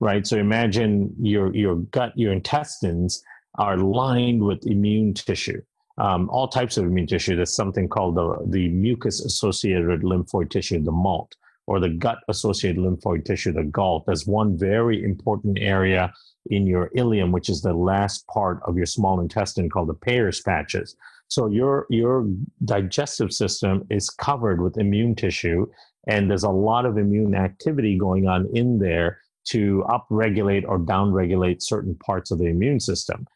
right? 0.00 0.26
So, 0.26 0.36
imagine 0.36 1.14
your 1.20 1.54
your 1.54 1.76
gut, 1.76 2.12
your 2.16 2.32
intestines 2.32 3.22
are 3.56 3.76
lined 3.76 4.42
with 4.42 4.66
immune 4.66 5.14
tissue, 5.14 5.62
um, 5.98 6.28
all 6.30 6.48
types 6.48 6.76
of 6.76 6.86
immune 6.86 7.06
tissue. 7.06 7.36
There's 7.36 7.54
something 7.54 7.88
called 7.88 8.16
the 8.16 8.36
the 8.48 8.68
mucus 8.68 9.20
associated 9.24 10.02
lymphoid 10.02 10.50
tissue, 10.50 10.82
the 10.82 10.90
MALT, 10.90 11.36
or 11.68 11.78
the 11.78 11.90
gut 11.90 12.18
associated 12.28 12.82
lymphoid 12.82 13.24
tissue, 13.24 13.52
the 13.52 13.62
GALT. 13.62 14.06
That's 14.08 14.26
one 14.26 14.58
very 14.58 15.04
important 15.04 15.58
area 15.60 16.12
in 16.50 16.66
your 16.66 16.90
ileum, 16.96 17.30
which 17.32 17.48
is 17.48 17.62
the 17.62 17.74
last 17.74 18.26
part 18.26 18.60
of 18.64 18.76
your 18.76 18.86
small 18.86 19.20
intestine 19.20 19.68
called 19.68 19.88
the 19.88 19.94
Peyer's 19.94 20.40
patches. 20.40 20.96
So 21.28 21.46
your 21.46 21.86
your 21.90 22.26
digestive 22.64 23.32
system 23.32 23.86
is 23.90 24.10
covered 24.10 24.62
with 24.62 24.78
immune 24.78 25.14
tissue, 25.14 25.66
and 26.06 26.30
there's 26.30 26.44
a 26.44 26.50
lot 26.50 26.86
of 26.86 26.96
immune 26.96 27.34
activity 27.34 27.98
going 27.98 28.26
on 28.26 28.48
in 28.54 28.78
there 28.78 29.20
to 29.50 29.84
upregulate 29.88 30.64
or 30.66 30.78
downregulate 30.78 31.62
certain 31.62 31.94
parts 31.96 32.30
of 32.30 32.38
the 32.38 32.46
immune 32.46 32.80
system. 32.80 33.26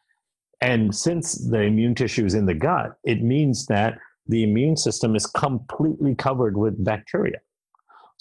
And 0.61 0.95
since 0.95 1.33
the 1.33 1.61
immune 1.61 1.95
tissue 1.95 2.25
is 2.25 2.35
in 2.35 2.45
the 2.45 2.53
gut, 2.53 2.95
it 3.03 3.21
means 3.21 3.65
that 3.67 3.99
the 4.27 4.43
immune 4.43 4.77
system 4.77 5.15
is 5.15 5.25
completely 5.25 6.15
covered 6.15 6.55
with 6.55 6.83
bacteria. 6.83 7.39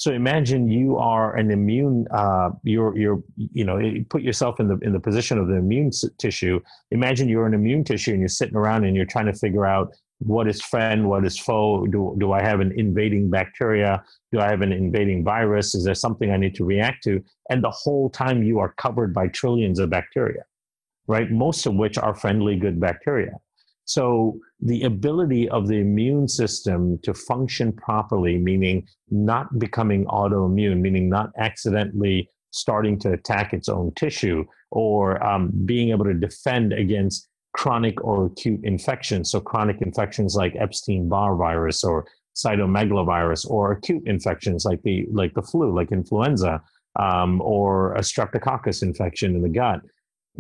So 0.03 0.11
imagine 0.11 0.69
you 0.69 0.97
are 0.99 1.37
an 1.37 1.53
immune, 1.53 2.09
uh, 2.11 2.51
you're, 2.65 2.99
you're, 2.99 3.23
you 3.37 3.65
know, 3.65 3.79
you 3.79 4.05
put 4.05 4.23
yourself 4.23 4.59
in 4.59 4.67
the 4.67 4.77
in 4.79 4.93
the 4.93 4.99
position 4.99 5.39
of 5.39 5.47
the 5.47 5.55
immune 5.55 5.93
tissue. 6.19 6.59
Imagine 6.91 7.29
you're 7.29 7.47
an 7.47 7.55
immune 7.55 7.85
tissue 7.85 8.11
and 8.11 8.19
you're 8.19 8.29
sitting 8.29 8.57
around 8.57 8.85
and 8.85 8.97
you're 8.97 9.07
trying 9.07 9.27
to 9.27 9.33
figure 9.33 9.65
out 9.65 9.95
what 10.19 10.49
is 10.49 10.61
friend, 10.61 11.09
what 11.09 11.25
is 11.25 11.39
foe. 11.39 11.87
Do 11.87 12.17
do 12.19 12.33
I 12.33 12.43
have 12.43 12.59
an 12.59 12.73
invading 12.77 13.31
bacteria? 13.31 14.03
Do 14.33 14.41
I 14.41 14.49
have 14.51 14.63
an 14.63 14.73
invading 14.73 15.23
virus? 15.23 15.73
Is 15.73 15.85
there 15.85 15.95
something 15.95 16.33
I 16.33 16.37
need 16.37 16.57
to 16.57 16.65
react 16.65 17.05
to? 17.05 17.23
And 17.51 17.63
the 17.63 17.71
whole 17.71 18.11
time 18.11 18.43
you 18.43 18.59
are 18.59 18.75
covered 18.79 19.15
by 19.15 19.29
trillions 19.29 19.79
of 19.79 19.91
bacteria, 19.91 20.43
right? 21.07 21.31
Most 21.31 21.65
of 21.65 21.77
which 21.77 21.97
are 21.97 22.17
friendly, 22.17 22.57
good 22.57 22.81
bacteria. 22.81 23.35
So 23.93 24.39
the 24.61 24.85
ability 24.85 25.51
of 25.51 25.69
the 25.69 25.79
immune 25.87 26.27
system 26.27 26.99
to 27.03 27.13
function 27.13 27.73
properly, 27.73 28.39
meaning 28.39 28.87
not 29.11 29.59
becoming 29.59 30.07
autoimmune, 30.07 30.81
meaning 30.81 31.11
not 31.11 31.29
accidentally 31.37 32.31
starting 32.53 32.99
to 33.01 33.13
attack 33.13 33.53
its 33.53 33.69
own 33.69 33.93
tissue, 33.95 34.45
or 34.71 35.23
um, 35.23 35.51
being 35.67 35.91
able 35.91 36.07
to 36.07 36.15
defend 36.15 36.73
against 36.73 37.29
chronic 37.53 38.03
or 38.03 38.27
acute 38.27 38.61
infections. 38.65 39.31
So 39.31 39.41
chronic 39.41 39.83
infections 39.83 40.37
like 40.37 40.57
Epstein-Barr 40.57 41.37
virus 41.37 41.85
or 41.85 42.07
cytomegalovirus, 42.35 43.47
or 43.51 43.73
acute 43.73 44.05
infections 44.07 44.65
like 44.65 44.83
the 44.85 45.07
like 45.13 45.35
the 45.35 45.43
flu, 45.43 45.75
like 45.79 45.93
influenza, 45.93 46.63
um, 46.99 47.43
or 47.43 47.95
a 47.95 48.01
streptococcus 48.01 48.83
infection 48.83 49.37
in 49.37 49.43
the 49.43 49.51
gut 49.51 49.81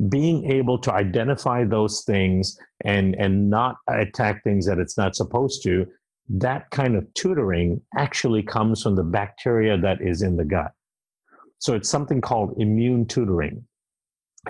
being 0.09 0.51
able 0.51 0.79
to 0.79 0.93
identify 0.93 1.65
those 1.65 2.03
things 2.05 2.59
and 2.85 3.15
and 3.17 3.51
not 3.51 3.77
attack 3.89 4.43
things 4.43 4.67
that 4.67 4.79
it's 4.79 4.97
not 4.97 5.15
supposed 5.15 5.63
to 5.63 5.87
that 6.29 6.71
kind 6.71 6.97
of 6.97 7.13
tutoring 7.15 7.81
actually 7.97 8.43
comes 8.43 8.83
from 8.83 8.97
the 8.97 9.03
bacteria 9.03 9.77
that 9.79 10.01
is 10.01 10.23
in 10.23 10.37
the 10.37 10.45
gut. 10.45 10.73
So 11.59 11.75
it's 11.75 11.89
something 11.89 12.21
called 12.21 12.55
immune 12.59 13.07
tutoring. 13.07 13.65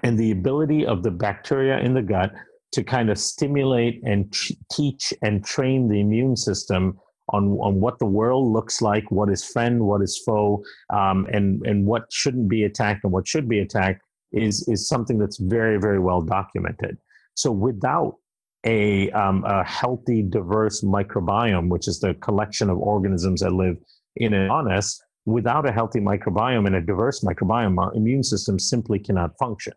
And 0.02 0.18
the 0.18 0.30
ability 0.30 0.86
of 0.86 1.02
the 1.02 1.10
bacteria 1.10 1.78
in 1.78 1.92
the 1.92 2.02
gut 2.02 2.32
to 2.72 2.82
kind 2.82 3.10
of 3.10 3.18
stimulate 3.18 4.00
and 4.04 4.32
t- 4.32 4.58
teach 4.70 5.12
and 5.22 5.44
train 5.44 5.88
the 5.88 6.00
immune 6.00 6.36
system 6.36 6.98
on, 7.28 7.58
on 7.58 7.80
what 7.80 7.98
the 7.98 8.06
world 8.06 8.50
looks 8.50 8.80
like, 8.80 9.10
what 9.10 9.28
is 9.28 9.44
friend, 9.44 9.80
what 9.80 10.02
is 10.02 10.22
foe, 10.24 10.62
um, 10.90 11.26
and, 11.32 11.66
and 11.66 11.84
what 11.84 12.04
shouldn't 12.10 12.48
be 12.48 12.64
attacked 12.64 13.04
and 13.04 13.12
what 13.12 13.28
should 13.28 13.48
be 13.48 13.58
attacked 13.58 14.02
is 14.32 14.66
is 14.68 14.88
something 14.88 15.18
that's 15.18 15.38
very 15.38 15.78
very 15.78 15.98
well 15.98 16.22
documented. 16.22 16.98
So 17.34 17.50
without 17.50 18.16
a, 18.64 19.10
um, 19.10 19.44
a 19.44 19.64
healthy, 19.64 20.22
diverse 20.22 20.82
microbiome, 20.82 21.68
which 21.68 21.88
is 21.88 22.00
the 22.00 22.14
collection 22.14 22.70
of 22.70 22.78
organisms 22.78 23.40
that 23.40 23.52
live 23.52 23.76
in 24.16 24.34
and 24.34 24.50
on 24.50 24.70
us, 24.70 25.02
without 25.24 25.66
a 25.66 25.72
healthy 25.72 26.00
microbiome 26.00 26.66
and 26.66 26.76
a 26.76 26.80
diverse 26.80 27.20
microbiome, 27.20 27.78
our 27.78 27.94
immune 27.94 28.22
system 28.22 28.58
simply 28.58 28.98
cannot 28.98 29.36
function. 29.38 29.72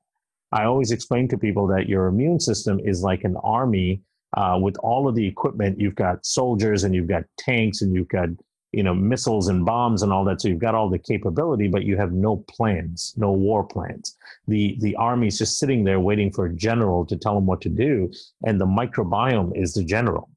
I 0.51 0.65
always 0.65 0.91
explain 0.91 1.27
to 1.29 1.37
people 1.37 1.67
that 1.67 1.89
your 1.89 2.07
immune 2.07 2.39
system 2.39 2.79
is 2.83 3.01
like 3.01 3.23
an 3.23 3.35
army 3.43 4.01
uh, 4.37 4.57
with 4.61 4.77
all 4.77 5.07
of 5.07 5.15
the 5.15 5.27
equipment. 5.27 5.79
You've 5.79 5.95
got 5.95 6.25
soldiers 6.25 6.83
and 6.83 6.93
you've 6.93 7.07
got 7.07 7.23
tanks 7.37 7.81
and 7.81 7.93
you've 7.93 8.09
got 8.09 8.29
you 8.71 8.83
know 8.83 8.93
missiles 8.93 9.47
and 9.47 9.65
bombs 9.65 10.03
and 10.03 10.11
all 10.11 10.25
that. 10.25 10.41
So 10.41 10.47
you've 10.47 10.59
got 10.59 10.75
all 10.75 10.89
the 10.89 10.99
capability, 10.99 11.67
but 11.67 11.83
you 11.83 11.97
have 11.97 12.11
no 12.11 12.37
plans, 12.49 13.13
no 13.17 13.31
war 13.31 13.63
plans. 13.63 14.15
The 14.47 14.77
the 14.81 14.95
army's 14.95 15.37
just 15.37 15.59
sitting 15.59 15.83
there 15.83 15.99
waiting 15.99 16.31
for 16.31 16.45
a 16.45 16.53
general 16.53 17.05
to 17.05 17.17
tell 17.17 17.35
them 17.35 17.45
what 17.45 17.61
to 17.61 17.69
do, 17.69 18.11
and 18.45 18.59
the 18.59 18.65
microbiome 18.65 19.51
is 19.55 19.73
the 19.73 19.83
general. 19.83 20.29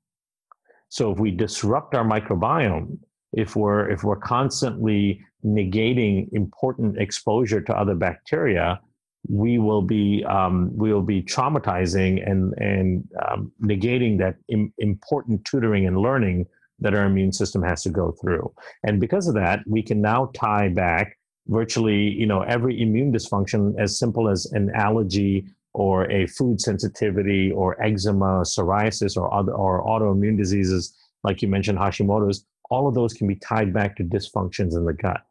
So 0.88 1.12
if 1.12 1.18
we 1.18 1.30
disrupt 1.30 1.94
our 1.94 2.04
microbiome, 2.04 2.98
if 3.32 3.56
we're 3.56 3.90
if 3.90 4.04
we're 4.04 4.16
constantly 4.16 5.20
negating 5.44 6.28
important 6.32 6.98
exposure 6.98 7.60
to 7.60 7.76
other 7.76 7.94
bacteria, 7.94 8.80
we 9.28 9.58
will 9.58 9.82
be 9.82 10.24
um, 10.24 10.70
we 10.76 10.92
will 10.92 11.02
be 11.02 11.22
traumatizing 11.22 12.28
and 12.28 12.54
and 12.58 13.08
um, 13.26 13.52
negating 13.62 14.18
that 14.18 14.36
Im- 14.48 14.72
important 14.78 15.44
tutoring 15.44 15.86
and 15.86 15.98
learning 15.98 16.46
that 16.80 16.94
our 16.94 17.04
immune 17.04 17.32
system 17.32 17.62
has 17.62 17.82
to 17.82 17.90
go 17.90 18.12
through. 18.12 18.52
And 18.84 19.00
because 19.00 19.28
of 19.28 19.34
that, 19.34 19.60
we 19.66 19.82
can 19.82 20.00
now 20.00 20.30
tie 20.34 20.68
back 20.68 21.16
virtually 21.48 22.10
you 22.10 22.26
know 22.26 22.42
every 22.42 22.80
immune 22.80 23.12
dysfunction 23.12 23.74
as 23.78 23.98
simple 23.98 24.28
as 24.28 24.46
an 24.52 24.70
allergy 24.74 25.46
or 25.72 26.10
a 26.10 26.26
food 26.26 26.60
sensitivity 26.60 27.52
or 27.52 27.80
eczema, 27.82 28.42
psoriasis, 28.42 29.16
or 29.16 29.32
other 29.32 29.52
or 29.52 29.84
autoimmune 29.84 30.36
diseases 30.36 30.94
like 31.24 31.42
you 31.42 31.48
mentioned 31.48 31.78
Hashimoto's. 31.78 32.44
All 32.70 32.86
of 32.86 32.94
those 32.94 33.14
can 33.14 33.26
be 33.26 33.36
tied 33.36 33.72
back 33.72 33.96
to 33.96 34.04
dysfunctions 34.04 34.76
in 34.76 34.84
the 34.84 34.92
gut. 34.92 35.22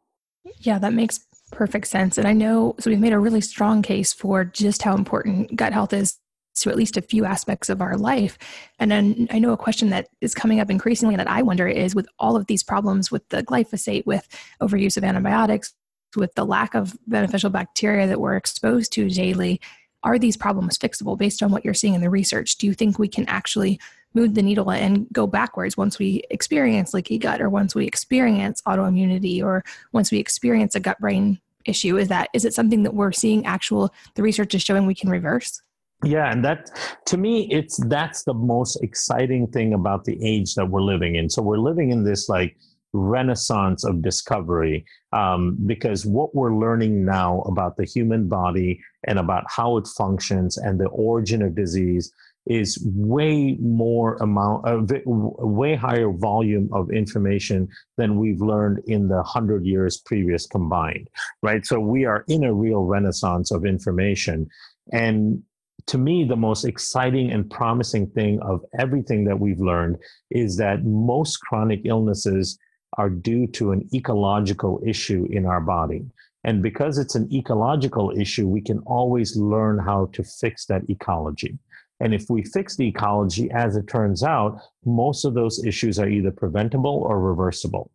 Yeah, 0.60 0.78
that 0.78 0.92
makes 0.92 1.20
perfect 1.52 1.86
sense. 1.86 2.18
And 2.18 2.26
I 2.26 2.32
know, 2.32 2.74
so 2.80 2.90
we've 2.90 2.98
made 2.98 3.12
a 3.12 3.18
really 3.18 3.40
strong 3.40 3.80
case 3.80 4.12
for 4.12 4.44
just 4.44 4.82
how 4.82 4.94
important 4.94 5.54
gut 5.54 5.72
health 5.72 5.92
is 5.92 6.18
to 6.60 6.70
at 6.70 6.76
least 6.76 6.96
a 6.96 7.02
few 7.02 7.24
aspects 7.24 7.68
of 7.68 7.80
our 7.80 7.96
life. 7.96 8.38
And 8.78 8.90
then 8.90 9.28
I 9.30 9.38
know 9.38 9.52
a 9.52 9.56
question 9.56 9.90
that 9.90 10.08
is 10.20 10.34
coming 10.34 10.60
up 10.60 10.70
increasingly 10.70 11.16
that 11.16 11.30
I 11.30 11.42
wonder 11.42 11.66
is 11.66 11.94
with 11.94 12.08
all 12.18 12.36
of 12.36 12.46
these 12.46 12.62
problems 12.62 13.10
with 13.10 13.28
the 13.28 13.42
glyphosate, 13.42 14.06
with 14.06 14.28
overuse 14.60 14.96
of 14.96 15.04
antibiotics, 15.04 15.74
with 16.16 16.34
the 16.34 16.44
lack 16.44 16.74
of 16.74 16.96
beneficial 17.06 17.50
bacteria 17.50 18.06
that 18.06 18.20
we're 18.20 18.36
exposed 18.36 18.92
to 18.92 19.08
daily, 19.08 19.60
are 20.04 20.18
these 20.18 20.36
problems 20.36 20.78
fixable 20.78 21.18
based 21.18 21.42
on 21.42 21.50
what 21.50 21.64
you're 21.64 21.74
seeing 21.74 21.94
in 21.94 22.00
the 22.00 22.10
research? 22.10 22.56
Do 22.56 22.66
you 22.66 22.74
think 22.74 22.98
we 22.98 23.08
can 23.08 23.28
actually 23.28 23.80
move 24.14 24.34
the 24.34 24.42
needle 24.42 24.70
and 24.70 25.06
go 25.12 25.26
backwards 25.26 25.76
once 25.76 25.98
we 25.98 26.22
experience 26.30 26.94
leaky 26.94 27.18
gut 27.18 27.40
or 27.40 27.50
once 27.50 27.74
we 27.74 27.86
experience 27.86 28.62
autoimmunity 28.62 29.42
or 29.42 29.64
once 29.92 30.10
we 30.10 30.18
experience 30.18 30.74
a 30.74 30.80
gut 30.80 30.98
brain 30.98 31.40
issue 31.64 31.98
is 31.98 32.08
that 32.08 32.30
is 32.32 32.44
it 32.44 32.54
something 32.54 32.82
that 32.82 32.94
we're 32.94 33.12
seeing 33.12 33.44
actual 33.44 33.92
the 34.14 34.22
research 34.22 34.54
is 34.54 34.62
showing 34.62 34.86
we 34.86 34.94
can 34.94 35.10
reverse 35.10 35.60
yeah 36.04 36.30
and 36.30 36.44
that 36.44 36.70
to 37.06 37.16
me 37.16 37.48
it's 37.50 37.76
that's 37.88 38.24
the 38.24 38.34
most 38.34 38.76
exciting 38.82 39.46
thing 39.48 39.74
about 39.74 40.04
the 40.04 40.18
age 40.22 40.54
that 40.54 40.66
we're 40.66 40.82
living 40.82 41.16
in. 41.16 41.28
So 41.28 41.42
we're 41.42 41.58
living 41.58 41.90
in 41.90 42.04
this 42.04 42.28
like 42.28 42.56
renaissance 42.92 43.84
of 43.84 44.00
discovery 44.02 44.84
um, 45.12 45.56
because 45.66 46.06
what 46.06 46.34
we're 46.34 46.54
learning 46.54 47.04
now 47.04 47.40
about 47.42 47.76
the 47.76 47.84
human 47.84 48.28
body 48.28 48.80
and 49.06 49.18
about 49.18 49.44
how 49.48 49.76
it 49.76 49.86
functions 49.86 50.56
and 50.56 50.80
the 50.80 50.88
origin 50.88 51.42
of 51.42 51.54
disease 51.54 52.12
is 52.46 52.82
way 52.94 53.58
more 53.60 54.16
amount 54.22 54.66
of 54.66 54.90
way 55.04 55.74
higher 55.74 56.10
volume 56.10 56.70
of 56.72 56.90
information 56.90 57.68
than 57.98 58.18
we've 58.18 58.40
learned 58.40 58.82
in 58.86 59.06
the 59.08 59.16
100 59.16 59.66
years 59.66 59.98
previous 59.98 60.46
combined 60.46 61.10
right? 61.42 61.66
So 61.66 61.78
we 61.78 62.06
are 62.06 62.24
in 62.28 62.44
a 62.44 62.54
real 62.54 62.84
renaissance 62.84 63.50
of 63.50 63.66
information. 63.66 64.48
And 64.92 65.42
to 65.88 65.98
me 65.98 66.24
the 66.24 66.36
most 66.36 66.64
exciting 66.64 67.32
and 67.32 67.50
promising 67.50 68.06
thing 68.08 68.40
of 68.40 68.64
everything 68.78 69.24
that 69.24 69.38
we've 69.38 69.60
learned 69.60 69.96
is 70.30 70.56
that 70.56 70.84
most 70.84 71.38
chronic 71.38 71.80
illnesses 71.84 72.58
are 72.96 73.10
due 73.10 73.46
to 73.46 73.72
an 73.72 73.88
ecological 73.94 74.80
issue 74.86 75.26
in 75.30 75.44
our 75.44 75.60
body 75.60 76.04
and 76.44 76.62
because 76.62 76.98
it's 76.98 77.14
an 77.14 77.28
ecological 77.32 78.12
issue 78.16 78.46
we 78.46 78.60
can 78.60 78.78
always 78.80 79.36
learn 79.36 79.78
how 79.78 80.06
to 80.12 80.22
fix 80.22 80.66
that 80.66 80.88
ecology 80.88 81.58
and 82.00 82.14
if 82.14 82.30
we 82.30 82.42
fix 82.42 82.76
the 82.76 82.86
ecology, 82.86 83.50
as 83.50 83.76
it 83.76 83.88
turns 83.88 84.22
out, 84.22 84.60
most 84.84 85.24
of 85.24 85.34
those 85.34 85.64
issues 85.64 85.98
are 85.98 86.08
either 86.08 86.30
preventable 86.30 87.02
or 87.08 87.20
reversible. 87.20 87.90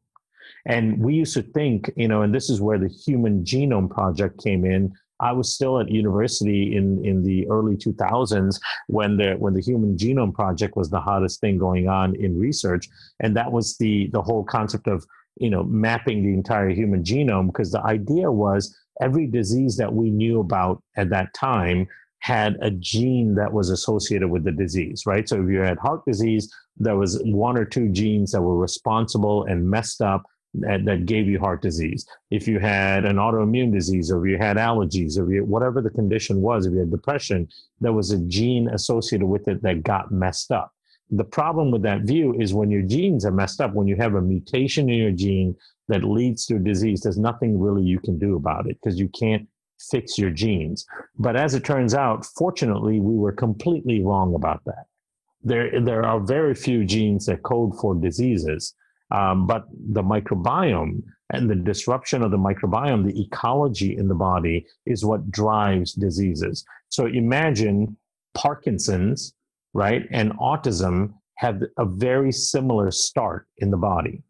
And 0.65 0.99
we 0.99 1.15
used 1.15 1.33
to 1.35 1.41
think, 1.41 1.91
you 1.95 2.07
know, 2.07 2.21
and 2.21 2.33
this 2.33 2.49
is 2.49 2.61
where 2.61 2.79
the 2.79 2.89
Human 2.89 3.43
Genome 3.43 3.89
Project 3.89 4.43
came 4.43 4.65
in. 4.65 4.93
I 5.19 5.31
was 5.31 5.53
still 5.53 5.79
at 5.79 5.89
university 5.89 6.75
in, 6.75 7.03
in 7.05 7.23
the 7.23 7.47
early 7.49 7.75
2000s 7.75 8.59
when 8.87 9.17
the 9.17 9.33
when 9.33 9.53
the 9.53 9.61
Human 9.61 9.95
Genome 9.95 10.33
Project 10.33 10.75
was 10.75 10.89
the 10.89 10.99
hottest 10.99 11.39
thing 11.39 11.57
going 11.57 11.87
on 11.87 12.15
in 12.15 12.37
research, 12.37 12.89
and 13.19 13.35
that 13.37 13.51
was 13.51 13.77
the 13.77 14.09
the 14.11 14.21
whole 14.21 14.43
concept 14.43 14.87
of 14.87 15.05
you 15.37 15.49
know 15.49 15.63
mapping 15.63 16.23
the 16.23 16.33
entire 16.33 16.69
human 16.69 17.03
genome 17.03 17.47
because 17.47 17.71
the 17.71 17.83
idea 17.83 18.31
was 18.31 18.75
every 19.01 19.27
disease 19.27 19.77
that 19.77 19.91
we 19.91 20.09
knew 20.09 20.39
about 20.39 20.83
at 20.97 21.09
that 21.09 21.33
time 21.33 21.87
had 22.19 22.57
a 22.61 22.71
gene 22.71 23.35
that 23.35 23.51
was 23.51 23.69
associated 23.69 24.29
with 24.29 24.45
the 24.45 24.51
disease, 24.51 25.05
right? 25.05 25.27
So 25.27 25.43
if 25.43 25.49
you 25.49 25.59
had 25.59 25.77
heart 25.77 26.05
disease, 26.05 26.49
there 26.77 26.95
was 26.95 27.21
one 27.25 27.57
or 27.57 27.65
two 27.65 27.89
genes 27.89 28.31
that 28.31 28.41
were 28.41 28.57
responsible 28.57 29.43
and 29.43 29.69
messed 29.69 30.01
up 30.01 30.23
that, 30.55 30.85
that 30.85 31.05
gave 31.05 31.27
you 31.27 31.39
heart 31.39 31.61
disease. 31.61 32.05
If 32.29 32.47
you 32.47 32.59
had 32.59 33.05
an 33.05 33.17
autoimmune 33.17 33.73
disease, 33.73 34.11
or 34.11 34.25
if 34.25 34.31
you 34.31 34.37
had 34.37 34.57
allergies, 34.57 35.17
or 35.17 35.31
you, 35.31 35.43
whatever 35.43 35.81
the 35.81 35.89
condition 35.89 36.41
was, 36.41 36.65
if 36.65 36.73
you 36.73 36.79
had 36.79 36.91
depression, 36.91 37.47
there 37.81 37.93
was 37.93 38.11
a 38.11 38.19
gene 38.19 38.69
associated 38.69 39.25
with 39.25 39.47
it 39.47 39.61
that 39.63 39.83
got 39.83 40.11
messed 40.11 40.51
up. 40.51 40.71
The 41.09 41.23
problem 41.23 41.71
with 41.71 41.81
that 41.83 42.01
view 42.01 42.33
is 42.39 42.53
when 42.53 42.71
your 42.71 42.81
genes 42.81 43.25
are 43.25 43.31
messed 43.31 43.61
up, 43.61 43.73
when 43.73 43.87
you 43.87 43.95
have 43.97 44.15
a 44.15 44.21
mutation 44.21 44.89
in 44.89 44.97
your 44.97 45.11
gene 45.11 45.55
that 45.87 46.03
leads 46.03 46.45
to 46.47 46.55
a 46.55 46.59
disease, 46.59 47.01
there's 47.01 47.17
nothing 47.17 47.59
really 47.59 47.83
you 47.83 47.99
can 47.99 48.17
do 48.17 48.35
about 48.35 48.67
it 48.67 48.77
because 48.81 48.99
you 48.99 49.09
can't 49.09 49.47
fix 49.91 50.17
your 50.17 50.31
genes. 50.31 50.85
But 51.17 51.35
as 51.35 51.55
it 51.55 51.65
turns 51.65 51.93
out, 51.93 52.25
fortunately, 52.37 52.99
we 52.99 53.15
were 53.15 53.33
completely 53.33 54.03
wrong 54.03 54.33
about 54.33 54.63
that. 54.65 54.85
There, 55.43 55.81
there 55.81 56.05
are 56.05 56.19
very 56.21 56.55
few 56.55 56.85
genes 56.85 57.25
that 57.25 57.43
code 57.43 57.77
for 57.79 57.93
diseases, 57.95 58.73
um, 59.13 59.47
but 59.47 59.65
the 59.91 60.03
microbiome 60.03 61.03
and 61.31 61.49
the 61.49 61.55
disruption 61.55 62.21
of 62.21 62.31
the 62.31 62.37
microbiome, 62.37 63.05
the 63.05 63.21
ecology 63.21 63.97
in 63.97 64.07
the 64.07 64.15
body, 64.15 64.65
is 64.85 65.05
what 65.05 65.31
drives 65.31 65.93
diseases. 65.93 66.65
So 66.89 67.05
imagine 67.05 67.97
Parkinson's, 68.33 69.33
right, 69.73 70.03
and 70.11 70.33
autism 70.33 71.13
have 71.37 71.61
a 71.77 71.85
very 71.85 72.31
similar 72.31 72.91
start 72.91 73.47
in 73.57 73.71
the 73.71 73.77
body. 73.77 74.21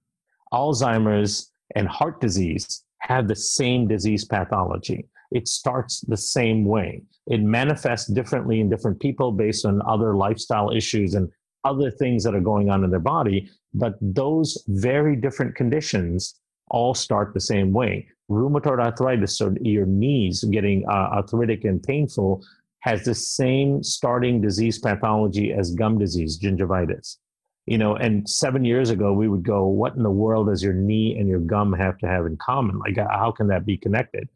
Alzheimer's 0.53 1.51
and 1.75 1.87
heart 1.87 2.21
disease 2.21 2.83
have 2.99 3.27
the 3.27 3.35
same 3.35 3.87
disease 3.87 4.23
pathology 4.23 5.07
it 5.33 5.47
starts 5.47 6.01
the 6.01 6.15
same 6.15 6.63
way. 6.63 7.03
It 7.27 7.41
manifests 7.41 8.07
differently 8.07 8.61
in 8.61 8.69
different 8.69 8.99
people 8.99 9.31
based 9.31 9.65
on 9.65 9.81
other 9.85 10.15
lifestyle 10.15 10.69
issues 10.69 11.15
and 11.15 11.29
other 11.63 11.89
things 11.89 12.23
that 12.23 12.35
are 12.35 12.41
going 12.41 12.69
on 12.69 12.83
in 12.83 12.91
their 12.91 12.99
body. 12.99 13.49
But 13.73 13.95
those 14.01 14.63
very 14.67 15.15
different 15.15 15.55
conditions 15.55 16.35
all 16.69 16.93
start 16.93 17.33
the 17.33 17.41
same 17.41 17.73
way. 17.73 18.07
Rheumatoid 18.29 18.79
arthritis, 18.79 19.37
so 19.37 19.53
your 19.61 19.85
knees 19.85 20.43
getting 20.45 20.85
uh, 20.87 21.09
arthritic 21.13 21.65
and 21.65 21.81
painful, 21.81 22.43
has 22.79 23.03
the 23.03 23.15
same 23.15 23.81
starting 23.83 24.41
disease 24.41 24.79
pathology 24.79 25.53
as 25.53 25.71
gum 25.71 25.97
disease, 25.97 26.39
gingivitis. 26.39 27.17
You 27.65 27.77
know, 27.77 27.95
and 27.95 28.29
seven 28.29 28.65
years 28.65 28.89
ago, 28.89 29.13
we 29.13 29.29
would 29.29 29.43
go, 29.43 29.67
What 29.67 29.95
in 29.95 30.03
the 30.03 30.11
world 30.11 30.47
does 30.47 30.61
your 30.61 30.73
knee 30.73 31.17
and 31.17 31.29
your 31.29 31.39
gum 31.39 31.71
have 31.73 31.97
to 31.99 32.07
have 32.07 32.25
in 32.25 32.37
common? 32.37 32.79
Like, 32.79 32.97
how 32.97 33.31
can 33.31 33.47
that 33.47 33.65
be 33.65 33.77
connected? 33.77 34.27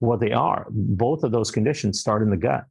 what 0.00 0.20
they 0.20 0.32
are. 0.32 0.66
Both 0.70 1.24
of 1.24 1.32
those 1.32 1.50
conditions 1.50 2.00
start 2.00 2.22
in 2.22 2.30
the 2.30 2.36
gut. 2.36 2.64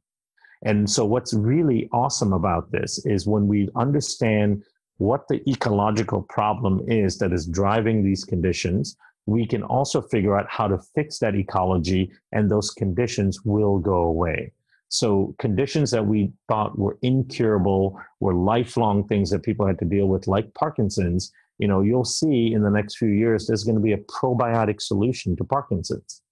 And 0.64 0.88
so, 0.88 1.04
what's 1.04 1.34
really 1.34 1.88
awesome 1.92 2.32
about 2.32 2.70
this 2.72 3.04
is 3.04 3.26
when 3.26 3.46
we 3.46 3.68
understand 3.76 4.64
what 4.98 5.28
the 5.28 5.42
ecological 5.48 6.22
problem 6.22 6.80
is 6.88 7.18
that 7.18 7.32
is 7.32 7.46
driving 7.46 8.02
these 8.02 8.24
conditions, 8.24 8.96
we 9.26 9.46
can 9.46 9.62
also 9.62 10.00
figure 10.00 10.38
out 10.38 10.46
how 10.48 10.68
to 10.68 10.78
fix 10.94 11.18
that 11.18 11.34
ecology, 11.34 12.10
and 12.32 12.50
those 12.50 12.70
conditions 12.70 13.44
will 13.44 13.78
go 13.78 14.02
away. 14.02 14.52
So, 14.88 15.34
conditions 15.38 15.90
that 15.90 16.06
we 16.06 16.32
thought 16.48 16.78
were 16.78 16.96
incurable, 17.02 18.00
were 18.20 18.34
lifelong 18.34 19.06
things 19.08 19.30
that 19.30 19.42
people 19.42 19.66
had 19.66 19.80
to 19.80 19.84
deal 19.84 20.06
with, 20.06 20.28
like 20.28 20.54
Parkinson's, 20.54 21.32
you 21.58 21.66
know, 21.66 21.80
you'll 21.80 22.04
see 22.04 22.52
in 22.52 22.62
the 22.62 22.70
next 22.70 22.96
few 22.96 23.08
years 23.08 23.46
there's 23.46 23.64
going 23.64 23.74
to 23.74 23.82
be 23.82 23.92
a 23.92 23.98
probiotic 23.98 24.80
solution 24.80 25.36
to 25.36 25.44
Parkinson's. 25.44 26.22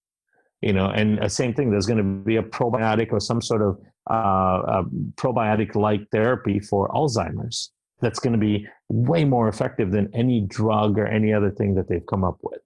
You 0.64 0.72
know 0.72 0.86
and 0.86 1.20
uh, 1.20 1.28
same 1.28 1.52
thing 1.52 1.70
there's 1.70 1.84
going 1.84 1.98
to 1.98 2.24
be 2.24 2.36
a 2.36 2.42
probiotic 2.42 3.12
or 3.12 3.20
some 3.20 3.42
sort 3.42 3.60
of 3.60 3.78
uh, 4.08 4.84
probiotic 5.16 5.74
like 5.74 6.08
therapy 6.10 6.58
for 6.58 6.88
alzheimer's 6.88 7.73
that's 8.00 8.18
going 8.18 8.32
to 8.32 8.38
be 8.38 8.66
way 8.88 9.24
more 9.24 9.48
effective 9.48 9.90
than 9.90 10.10
any 10.14 10.40
drug 10.40 10.98
or 10.98 11.06
any 11.06 11.32
other 11.32 11.50
thing 11.50 11.74
that 11.74 11.88
they've 11.88 12.06
come 12.06 12.24
up 12.24 12.38
with 12.42 12.60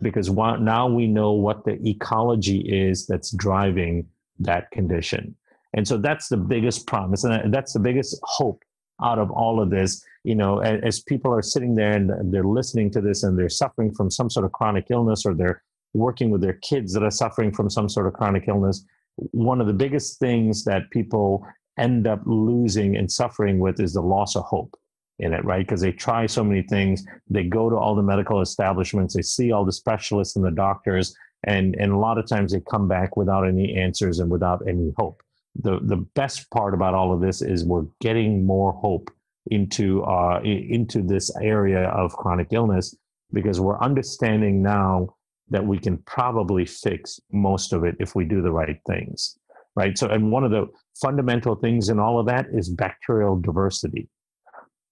because 0.00 0.30
now 0.30 0.86
we 0.88 1.06
know 1.06 1.32
what 1.32 1.64
the 1.64 1.78
ecology 1.88 2.60
is 2.60 3.06
that's 3.06 3.32
driving 3.32 4.06
that 4.38 4.70
condition. 4.70 5.34
And 5.74 5.86
so 5.86 5.96
that's 5.96 6.28
the 6.28 6.36
biggest 6.36 6.86
promise, 6.86 7.24
and 7.24 7.34
uh, 7.34 7.42
that's 7.46 7.72
the 7.72 7.80
biggest 7.80 8.18
hope 8.22 8.62
out 9.02 9.18
of 9.18 9.30
all 9.30 9.60
of 9.60 9.70
this. 9.70 10.02
You 10.24 10.34
know, 10.34 10.60
as, 10.60 10.80
as 10.82 11.00
people 11.00 11.32
are 11.32 11.42
sitting 11.42 11.74
there 11.74 11.92
and 11.92 12.32
they're 12.32 12.44
listening 12.44 12.90
to 12.92 13.00
this 13.00 13.22
and 13.22 13.38
they're 13.38 13.48
suffering 13.48 13.92
from 13.94 14.10
some 14.10 14.30
sort 14.30 14.46
of 14.46 14.52
chronic 14.52 14.86
illness 14.90 15.26
or 15.26 15.34
they're 15.34 15.62
working 15.94 16.30
with 16.30 16.40
their 16.40 16.54
kids 16.54 16.92
that 16.92 17.02
are 17.02 17.10
suffering 17.10 17.52
from 17.52 17.68
some 17.68 17.88
sort 17.88 18.06
of 18.06 18.12
chronic 18.14 18.48
illness, 18.48 18.84
one 19.32 19.60
of 19.60 19.66
the 19.66 19.72
biggest 19.72 20.18
things 20.18 20.64
that 20.64 20.90
people 20.90 21.46
end 21.78 22.06
up 22.06 22.20
losing 22.26 22.96
and 22.96 23.10
suffering 23.10 23.58
with 23.58 23.80
is 23.80 23.94
the 23.94 24.02
loss 24.02 24.36
of 24.36 24.44
hope 24.44 24.76
in 25.18 25.32
it, 25.32 25.44
right? 25.44 25.66
Because 25.66 25.80
they 25.80 25.92
try 25.92 26.26
so 26.26 26.44
many 26.44 26.62
things. 26.62 27.04
They 27.28 27.44
go 27.44 27.68
to 27.70 27.76
all 27.76 27.94
the 27.94 28.02
medical 28.02 28.40
establishments, 28.40 29.14
they 29.14 29.22
see 29.22 29.52
all 29.52 29.64
the 29.64 29.72
specialists 29.72 30.36
and 30.36 30.44
the 30.44 30.50
doctors, 30.50 31.14
and, 31.44 31.76
and 31.78 31.92
a 31.92 31.96
lot 31.96 32.18
of 32.18 32.26
times 32.26 32.52
they 32.52 32.60
come 32.60 32.88
back 32.88 33.16
without 33.16 33.46
any 33.46 33.76
answers 33.76 34.18
and 34.18 34.30
without 34.30 34.62
any 34.68 34.92
hope. 34.96 35.22
The, 35.60 35.80
the 35.82 35.96
best 36.14 36.50
part 36.50 36.74
about 36.74 36.94
all 36.94 37.12
of 37.12 37.20
this 37.20 37.42
is 37.42 37.64
we're 37.64 37.86
getting 38.00 38.46
more 38.46 38.72
hope 38.72 39.10
into 39.50 40.02
uh, 40.04 40.40
into 40.42 41.02
this 41.02 41.34
area 41.40 41.88
of 41.88 42.12
chronic 42.12 42.48
illness 42.52 42.94
because 43.32 43.60
we're 43.60 43.80
understanding 43.80 44.62
now 44.62 45.08
that 45.48 45.64
we 45.64 45.78
can 45.78 45.96
probably 45.98 46.66
fix 46.66 47.18
most 47.32 47.72
of 47.72 47.84
it 47.84 47.96
if 47.98 48.14
we 48.14 48.24
do 48.24 48.42
the 48.42 48.52
right 48.52 48.78
things 48.86 49.38
right? 49.76 49.96
So 49.96 50.08
and 50.08 50.30
one 50.30 50.44
of 50.44 50.50
the 50.50 50.66
fundamental 51.00 51.54
things 51.54 51.88
in 51.88 51.98
all 51.98 52.18
of 52.18 52.26
that 52.26 52.46
is 52.52 52.68
bacterial 52.68 53.36
diversity. 53.40 54.08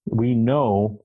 We 0.05 0.33
know 0.33 1.01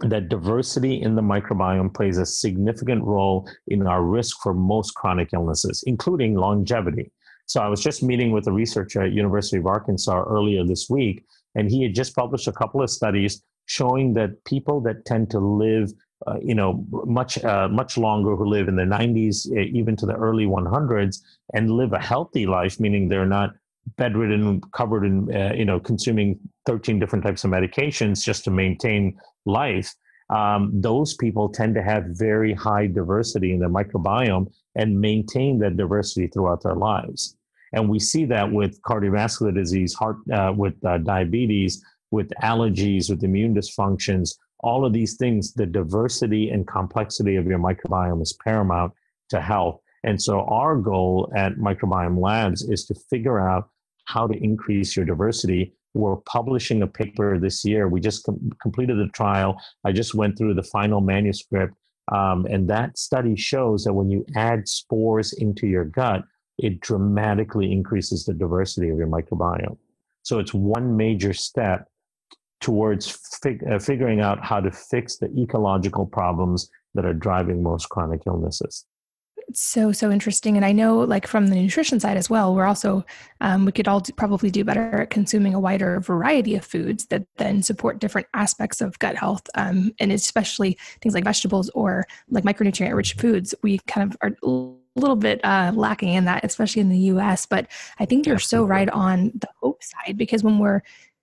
that 0.00 0.28
diversity 0.28 1.00
in 1.00 1.14
the 1.14 1.22
microbiome 1.22 1.94
plays 1.94 2.18
a 2.18 2.26
significant 2.26 3.04
role 3.04 3.48
in 3.68 3.86
our 3.86 4.02
risk 4.02 4.36
for 4.42 4.52
most 4.52 4.94
chronic 4.94 5.30
illnesses 5.32 5.84
including 5.86 6.34
longevity. 6.34 7.12
So 7.46 7.60
i 7.60 7.68
was 7.68 7.82
just 7.82 8.02
meeting 8.02 8.32
with 8.32 8.46
a 8.48 8.52
researcher 8.52 9.02
at 9.02 9.12
university 9.12 9.58
of 9.58 9.66
arkansas 9.66 10.24
earlier 10.24 10.64
this 10.64 10.88
week 10.90 11.24
and 11.54 11.70
he 11.70 11.82
had 11.82 11.94
just 11.94 12.16
published 12.16 12.48
a 12.48 12.52
couple 12.52 12.82
of 12.82 12.90
studies 12.90 13.42
showing 13.66 14.14
that 14.14 14.44
people 14.44 14.80
that 14.82 15.04
tend 15.04 15.30
to 15.30 15.38
live 15.38 15.92
uh, 16.26 16.38
you 16.42 16.54
know, 16.54 16.84
much 16.90 17.42
uh, 17.44 17.68
much 17.68 17.98
longer 17.98 18.34
who 18.36 18.46
live 18.46 18.68
in 18.68 18.76
the 18.76 18.82
90s, 18.82 19.46
even 19.56 19.96
to 19.96 20.06
the 20.06 20.14
early 20.14 20.46
100s, 20.46 21.18
and 21.52 21.70
live 21.70 21.92
a 21.92 21.98
healthy 21.98 22.46
life, 22.46 22.80
meaning 22.80 23.08
they're 23.08 23.26
not 23.26 23.50
bedridden, 23.96 24.60
covered 24.72 25.04
in, 25.04 25.34
uh, 25.34 25.52
you 25.54 25.64
know, 25.64 25.78
consuming 25.78 26.38
13 26.66 26.98
different 26.98 27.24
types 27.24 27.44
of 27.44 27.50
medications 27.50 28.24
just 28.24 28.44
to 28.44 28.50
maintain 28.50 29.16
life. 29.44 29.94
Um, 30.30 30.70
those 30.72 31.14
people 31.14 31.50
tend 31.50 31.74
to 31.74 31.82
have 31.82 32.04
very 32.08 32.54
high 32.54 32.86
diversity 32.86 33.52
in 33.52 33.60
their 33.60 33.68
microbiome 33.68 34.50
and 34.74 34.98
maintain 34.98 35.58
that 35.58 35.76
diversity 35.76 36.28
throughout 36.28 36.62
their 36.62 36.74
lives. 36.74 37.36
And 37.74 37.90
we 37.90 37.98
see 37.98 38.24
that 38.26 38.50
with 38.50 38.80
cardiovascular 38.82 39.54
disease, 39.54 39.92
heart, 39.94 40.16
uh, 40.32 40.52
with 40.56 40.74
uh, 40.84 40.98
diabetes, 40.98 41.84
with 42.10 42.30
allergies, 42.42 43.10
with 43.10 43.22
immune 43.24 43.54
dysfunctions, 43.54 44.36
all 44.64 44.86
of 44.86 44.94
these 44.94 45.16
things, 45.16 45.52
the 45.52 45.66
diversity 45.66 46.48
and 46.48 46.66
complexity 46.66 47.36
of 47.36 47.46
your 47.46 47.58
microbiome 47.58 48.22
is 48.22 48.32
paramount 48.32 48.94
to 49.28 49.40
health. 49.40 49.78
And 50.04 50.20
so, 50.20 50.40
our 50.46 50.76
goal 50.76 51.30
at 51.36 51.56
Microbiome 51.56 52.18
Labs 52.18 52.62
is 52.62 52.86
to 52.86 52.94
figure 53.10 53.38
out 53.38 53.68
how 54.06 54.26
to 54.26 54.34
increase 54.42 54.96
your 54.96 55.04
diversity. 55.04 55.74
We're 55.92 56.16
publishing 56.16 56.82
a 56.82 56.86
paper 56.86 57.38
this 57.38 57.64
year. 57.64 57.88
We 57.88 58.00
just 58.00 58.24
com- 58.24 58.50
completed 58.60 58.98
the 58.98 59.08
trial. 59.12 59.60
I 59.84 59.92
just 59.92 60.14
went 60.14 60.36
through 60.36 60.54
the 60.54 60.62
final 60.62 61.00
manuscript. 61.00 61.74
Um, 62.12 62.46
and 62.50 62.68
that 62.68 62.98
study 62.98 63.36
shows 63.36 63.84
that 63.84 63.94
when 63.94 64.10
you 64.10 64.26
add 64.34 64.68
spores 64.68 65.32
into 65.34 65.66
your 65.66 65.84
gut, 65.84 66.24
it 66.58 66.80
dramatically 66.80 67.70
increases 67.70 68.24
the 68.24 68.34
diversity 68.34 68.88
of 68.90 68.98
your 68.98 69.08
microbiome. 69.08 69.76
So, 70.22 70.38
it's 70.38 70.54
one 70.54 70.96
major 70.96 71.34
step 71.34 71.88
towards 72.64 73.10
fig- 73.42 73.62
uh, 73.70 73.78
figuring 73.78 74.20
out 74.22 74.42
how 74.42 74.58
to 74.58 74.70
fix 74.70 75.18
the 75.18 75.30
ecological 75.38 76.06
problems 76.06 76.70
that 76.94 77.04
are 77.04 77.12
driving 77.12 77.62
most 77.62 77.90
chronic 77.90 78.22
illnesses. 78.26 78.86
It's 79.46 79.60
so 79.60 79.92
so 79.92 80.10
interesting, 80.10 80.56
and 80.56 80.64
I 80.64 80.72
know, 80.72 81.00
like 81.00 81.26
from 81.26 81.48
the 81.48 81.56
nutrition 81.56 82.00
side 82.00 82.16
as 82.16 82.30
well, 82.30 82.54
we're 82.54 82.64
also 82.64 83.04
um, 83.42 83.66
we 83.66 83.72
could 83.72 83.86
all 83.86 84.00
do, 84.00 84.10
probably 84.14 84.50
do 84.50 84.64
better 84.64 85.02
at 85.02 85.10
consuming 85.10 85.52
a 85.52 85.60
wider 85.60 86.00
variety 86.00 86.54
of 86.54 86.64
foods 86.64 87.04
that 87.06 87.26
then 87.36 87.62
support 87.62 87.98
different 87.98 88.26
aspects 88.32 88.80
of 88.80 88.98
gut 88.98 89.16
health, 89.16 89.42
um, 89.54 89.92
and 90.00 90.10
especially 90.10 90.78
things 91.02 91.14
like 91.14 91.24
vegetables 91.24 91.68
or 91.74 92.06
like 92.30 92.44
micronutrient 92.44 92.94
rich 92.94 93.12
foods. 93.12 93.54
We 93.62 93.80
kind 93.86 94.10
of 94.10 94.16
are 94.22 94.34
a 94.42 95.00
little 95.00 95.16
bit 95.16 95.44
uh, 95.44 95.72
lacking 95.74 96.14
in 96.14 96.24
that, 96.24 96.42
especially 96.42 96.80
in 96.80 96.88
the 96.88 97.12
U.S. 97.12 97.44
But 97.44 97.66
I 97.98 98.06
think 98.06 98.24
you're 98.24 98.36
Absolutely. 98.36 98.66
so 98.66 98.70
right 98.70 98.88
on 98.88 99.32
the 99.34 99.48
hope 99.60 99.82
side 99.82 100.16
because 100.16 100.42
when 100.42 100.58
we're 100.58 100.80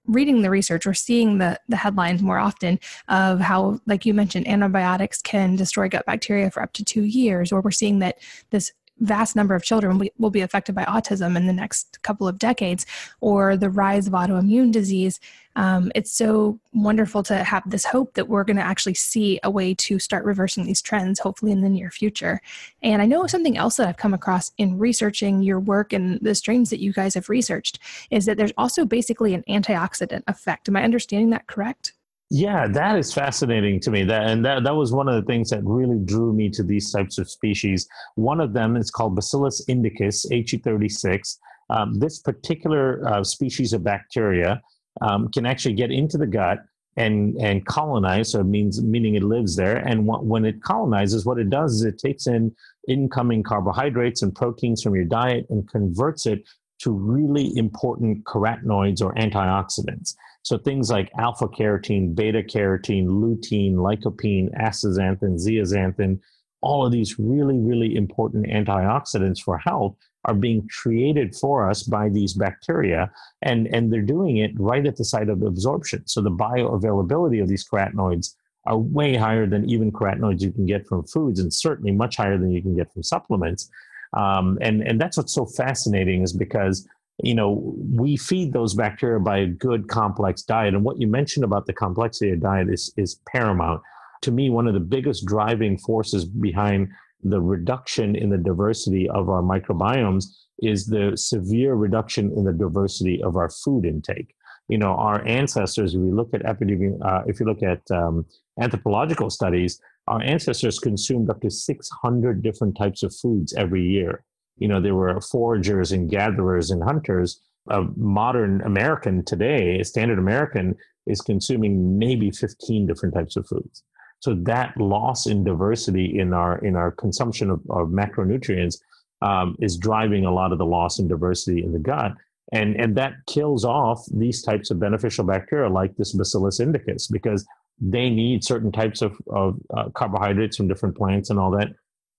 reading 0.08 0.41
the 0.41 0.49
research 0.49 0.86
or 0.86 0.93
seeing 0.93 1.38
the, 1.38 1.60
the 1.68 1.76
headlines 1.76 2.22
more 2.22 2.39
often 2.39 2.80
of 3.08 3.39
how, 3.39 3.80
like 3.86 4.06
you 4.06 4.14
mentioned, 4.14 4.47
antibiotics 4.47 5.22
can 5.22 5.56
destroy 5.56 5.88
gut 5.88 6.06
bacteria 6.06 6.49
for 6.49 6.64
up 6.64 6.74
to 6.74 6.84
two 6.84 7.04
years, 7.04 7.52
or 7.52 7.62
we're 7.62 7.72
seeing 7.72 7.99
that 7.99 8.18
this 8.49 8.72
vast 9.02 9.36
number 9.36 9.56
of 9.56 9.64
children 9.64 10.10
will 10.18 10.30
be 10.30 10.41
affected 10.41 10.74
by 10.74 10.86
autism 10.86 11.36
in 11.36 11.47
the 11.47 11.54
next 11.54 12.02
couple 12.04 12.28
of 12.28 12.39
decades, 12.39 12.86
or 13.20 13.58
the 13.58 13.70
rise 13.70 14.08
of 14.08 14.14
autoimmune 14.14 14.72
disease. 14.72 15.20
Um, 15.56 15.91
it's 15.95 16.12
so 16.12 16.60
wonderful 16.74 17.24
to 17.24 17.43
have 17.43 17.70
this 17.70 17.84
hope 17.84 18.14
that 18.14 18.30
we're 18.30 18.45
going 18.45 18.58
to 18.58 18.64
actually 18.64 18.93
see 18.93 19.39
a 19.43 19.52
way 19.52 19.74
to 19.76 19.99
start 19.99 20.24
reversing 20.24 20.66
these 20.66 20.82
trends, 20.82 21.20
hopefully 21.20 21.52
in 21.52 21.62
the 21.62 21.70
near 21.70 21.89
future. 21.89 22.39
And 22.82 23.02
I 23.02 23.06
know 23.06 23.28
something 23.28 23.58
else 23.58 23.76
that 23.76 23.88
I've 23.88 23.97
come 23.97 24.14
across 24.14 24.52
in 24.58 24.78
researching 24.78 25.41
your 25.41 25.60
work 25.60 25.91
and 25.91 26.20
the 26.22 26.36
strains 26.36 26.70
that 26.70 26.80
you 26.80 26.93
guys 26.93 27.16
have 27.16 27.28
researched 27.28 27.80
is 28.12 28.26
that 28.26 28.38
there's 28.38 28.54
also 28.58 28.86
basically 28.86 29.34
an 29.34 29.43
antioxidant 29.49 30.24
effect. 30.28 30.70
Am 30.70 30.78
I 30.78 30.84
understanding 30.84 31.32
that 31.32 31.47
correct? 31.47 31.93
Yeah, 32.34 32.65
that 32.69 32.97
is 32.97 33.13
fascinating 33.13 33.82
to 33.82 33.91
me. 33.91 34.05
That 34.05 34.29
and 34.29 34.45
that, 34.45 34.63
that 34.63 34.73
was 34.73 34.93
one 34.93 35.09
of 35.09 35.15
the 35.15 35.29
things 35.29 35.49
that 35.49 35.61
really 35.65 35.99
drew 35.99 36.32
me 36.32 36.49
to 36.51 36.63
these 36.63 36.89
types 36.89 37.17
of 37.17 37.29
species. 37.29 37.89
One 38.15 38.39
of 38.39 38.53
them 38.53 38.77
is 38.77 38.89
called 38.89 39.17
Bacillus 39.17 39.67
indicus, 39.67 40.25
HE36. 40.32 41.38
Um, 41.69 41.99
this 41.99 42.19
particular 42.19 43.05
uh, 43.05 43.25
species 43.25 43.73
of 43.73 43.84
bacteria 43.84 44.61
um, 45.01 45.27
can 45.34 45.45
actually 45.45 45.73
get 45.73 45.91
into 45.91 46.17
the 46.17 46.25
gut 46.25 46.59
and 46.95 47.36
and 47.41 47.65
colonize. 47.65 48.32
So 48.32 48.39
it 48.39 48.45
means 48.45 48.82
meaning 48.82 49.15
it 49.15 49.23
lives 49.23 49.57
there. 49.57 49.86
And 49.86 50.07
when 50.07 50.45
it 50.45 50.63
colonizes, 50.63 51.25
what 51.25 51.38
it 51.38 51.49
does 51.49 51.73
is 51.73 51.84
it 51.84 51.97
takes 51.97 52.27
in 52.27 52.55
incoming 52.88 53.43
carbohydrates 53.43 54.21
and 54.21 54.34
proteins 54.34 54.82
from 54.82 54.95
your 54.95 55.03
diet 55.03 55.47
and 55.49 55.69
converts 55.69 56.25
it 56.25 56.47
to 56.79 56.91
really 56.91 57.51
important 57.57 58.23
carotenoids 58.23 59.01
or 59.01 59.13
antioxidants. 59.15 60.15
So 60.44 60.58
things 60.58 60.89
like 60.89 61.12
alpha 61.18 61.48
carotene, 61.48 62.16
beta 62.16 62.42
carotene, 62.42 63.08
lutein, 63.08 63.76
lycopene, 63.76 64.52
astaxanthin, 64.60 65.39
zeaxanthin, 65.39 66.20
all 66.62 66.86
of 66.86 66.92
these 66.92 67.18
really, 67.20 67.58
really 67.58 67.96
important 67.96 68.48
antioxidants 68.48 69.42
for 69.42 69.58
health 69.58 69.96
are 70.26 70.36
being 70.36 70.68
created 70.68 71.36
for 71.36 71.68
us 71.70 71.84
by 71.84 72.08
these 72.10 72.34
bacteria 72.34 73.12
and, 73.42 73.68
and 73.74 73.92
they're 73.92 74.02
doing 74.02 74.38
it 74.38 74.52
right 74.60 74.86
at 74.86 74.96
the 74.96 75.06
site 75.06 75.30
of 75.30 75.42
absorption. 75.42 76.06
So 76.06 76.22
the 76.22 76.30
bioavailability 76.30 77.42
of 77.42 77.48
these 77.48 77.68
carotenoids 77.68 78.36
are 78.66 78.78
way 78.78 79.16
higher 79.16 79.48
than 79.48 79.68
even 79.68 79.92
carotenoids 79.92 80.42
you 80.42 80.52
can 80.52 80.68
get 80.68 80.86
from 80.86 81.04
foods 81.06 81.39
and 81.39 81.52
certainly 81.52 81.92
much 81.92 82.18
higher 82.18 82.38
than 82.38 82.52
you 82.52 82.62
can 82.62 82.76
get 82.76 82.94
from 82.94 83.02
supplements. 83.02 83.70
Um, 84.14 84.60
and, 84.62 84.82
and 84.84 85.02
that's 85.02 85.18
what's 85.18 85.34
so 85.34 85.46
fascinating 85.46 86.22
is 86.22 86.34
because 86.34 86.88
you 87.24 87.36
know, 87.36 87.76
we 87.78 88.18
feed 88.18 88.53
those 88.53 88.74
bacteria 88.74 89.20
by 89.20 89.39
a 89.39 89.47
good 89.47 89.88
complex 89.88 90.41
diet. 90.41 90.74
And 90.74 90.84
what 90.84 90.99
you 90.99 91.07
mentioned 91.07 91.43
about 91.43 91.66
the 91.66 91.74
complexity 91.74 92.32
of 92.32 92.41
diet 92.41 92.70
is, 92.70 92.91
is 92.97 93.20
paramount. 93.28 93.82
To 94.24 94.32
me, 94.32 94.49
one 94.49 94.68
of 94.68 94.74
the 94.74 94.80
biggest 94.80 95.26
driving 95.26 95.78
forces 95.78 96.26
behind 96.26 96.89
the 97.24 97.41
reduction 97.41 98.16
in 98.16 98.30
the 98.30 98.38
diversity 98.38 99.07
of 99.09 99.30
our 99.30 99.43
microbiomes 99.43 100.26
is 100.59 100.88
the 100.88 101.16
severe 101.16 101.76
reduction 101.76 102.32
in 102.36 102.43
the 102.43 102.53
diversity 102.53 103.22
of 103.24 103.36
our 103.36 103.49
food 103.49 103.86
intake. 103.86 104.34
You 104.68 104.78
know, 104.78 104.93
our 104.93 105.26
ancestors, 105.28 105.93
if 105.93 106.01
we 106.01 106.12
look 106.12 106.34
at 106.34 106.45
epidemic, 106.45 106.93
uh, 107.03 107.24
if 107.28 107.39
you 107.39 107.45
look 107.45 107.62
at 107.62 107.82
um, 107.91 108.26
anthropological 108.59 109.30
studies, 109.30 109.80
our 110.07 110.22
ancestors 110.22 110.80
consumed 110.80 111.30
up 111.30 111.41
to 111.41 111.51
600 111.51 112.41
different 112.41 112.78
types 112.78 113.03
of 113.03 113.14
foods 113.16 113.53
every 113.53 113.84
year 113.84 114.24
you 114.62 114.68
know, 114.68 114.80
there 114.80 114.95
were 114.95 115.20
foragers 115.20 115.91
and 115.91 116.09
gatherers 116.09 116.70
and 116.70 116.84
hunters. 116.84 117.41
A 117.70 117.82
modern 117.97 118.62
American 118.62 119.26
today, 119.26 119.80
a 119.80 119.86
standard 119.86 120.20
American, 120.20 120.76
is 121.07 121.20
consuming 121.20 121.97
maybe 121.97 122.30
15 122.30 122.86
different 122.86 123.16
types 123.16 123.36
of 123.36 123.47
foods. 123.47 123.84
So 124.20 124.36
that 124.43 124.78
loss 124.78 125.26
in 125.26 125.43
diversity 125.43 126.20
in 126.20 126.32
our 126.32 126.59
in 126.59 126.76
our 126.76 126.91
consumption 126.91 127.49
of, 127.49 127.59
of 127.72 127.89
macronutrients 127.89 128.78
um, 129.24 129.55
is 129.59 129.78
driving 129.78 130.26
a 130.26 130.34
lot 130.34 130.51
of 130.51 130.59
the 130.59 130.66
loss 130.66 130.99
in 130.99 131.07
diversity 131.07 131.64
in 131.64 131.72
the 131.72 131.80
gut, 131.80 132.14
and 132.51 132.76
and 132.76 132.95
that 132.97 133.14
kills 133.28 133.66
off 133.66 134.05
these 134.14 134.43
types 134.43 134.70
of 134.70 134.80
beneficial 134.80 135.26
bacteria 135.26 135.70
like 135.70 135.95
this 135.97 136.14
Bacillus 136.14 136.59
indicus 136.59 137.07
because 137.07 137.47
they 137.80 138.12
need 138.12 138.43
certain 138.43 138.72
types 138.72 139.01
of, 139.01 139.18
of 139.28 139.57
uh, 139.76 139.89
carbohydrates 139.95 140.55
from 140.55 140.68
different 140.68 140.95
plants 140.95 141.32
and 141.32 141.39
all 141.39 141.49
that 141.49 141.70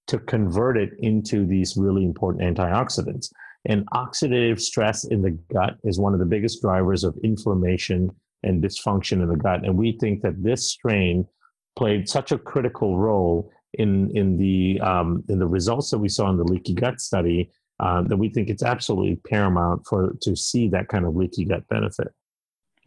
to 0.08 0.18
convert 0.18 0.76
it 0.76 0.90
into 0.98 1.46
these 1.46 1.76
really 1.76 2.04
important 2.04 2.42
antioxidants. 2.42 3.32
And 3.64 3.88
oxidative 3.90 4.60
stress 4.60 5.04
in 5.04 5.22
the 5.22 5.30
gut 5.52 5.76
is 5.84 6.00
one 6.00 6.14
of 6.14 6.18
the 6.18 6.26
biggest 6.26 6.60
drivers 6.60 7.04
of 7.04 7.16
inflammation 7.22 8.10
and 8.42 8.62
dysfunction 8.62 9.22
in 9.22 9.28
the 9.28 9.36
gut. 9.36 9.64
And 9.64 9.76
we 9.76 9.92
think 10.00 10.22
that 10.22 10.42
this 10.42 10.68
strain 10.68 11.26
played 11.76 12.08
such 12.08 12.32
a 12.32 12.38
critical 12.38 12.98
role 12.98 13.50
in 13.74 14.14
in 14.16 14.36
the 14.36 14.80
um, 14.80 15.24
in 15.28 15.38
the 15.38 15.46
results 15.46 15.90
that 15.90 15.98
we 15.98 16.08
saw 16.08 16.28
in 16.30 16.36
the 16.36 16.44
leaky 16.44 16.74
gut 16.74 17.00
study 17.00 17.50
uh, 17.80 18.02
that 18.02 18.16
we 18.16 18.28
think 18.28 18.50
it's 18.50 18.62
absolutely 18.62 19.16
paramount 19.28 19.86
for 19.86 20.14
to 20.20 20.36
see 20.36 20.68
that 20.68 20.88
kind 20.88 21.06
of 21.06 21.16
leaky 21.16 21.44
gut 21.44 21.66
benefit. 21.68 22.08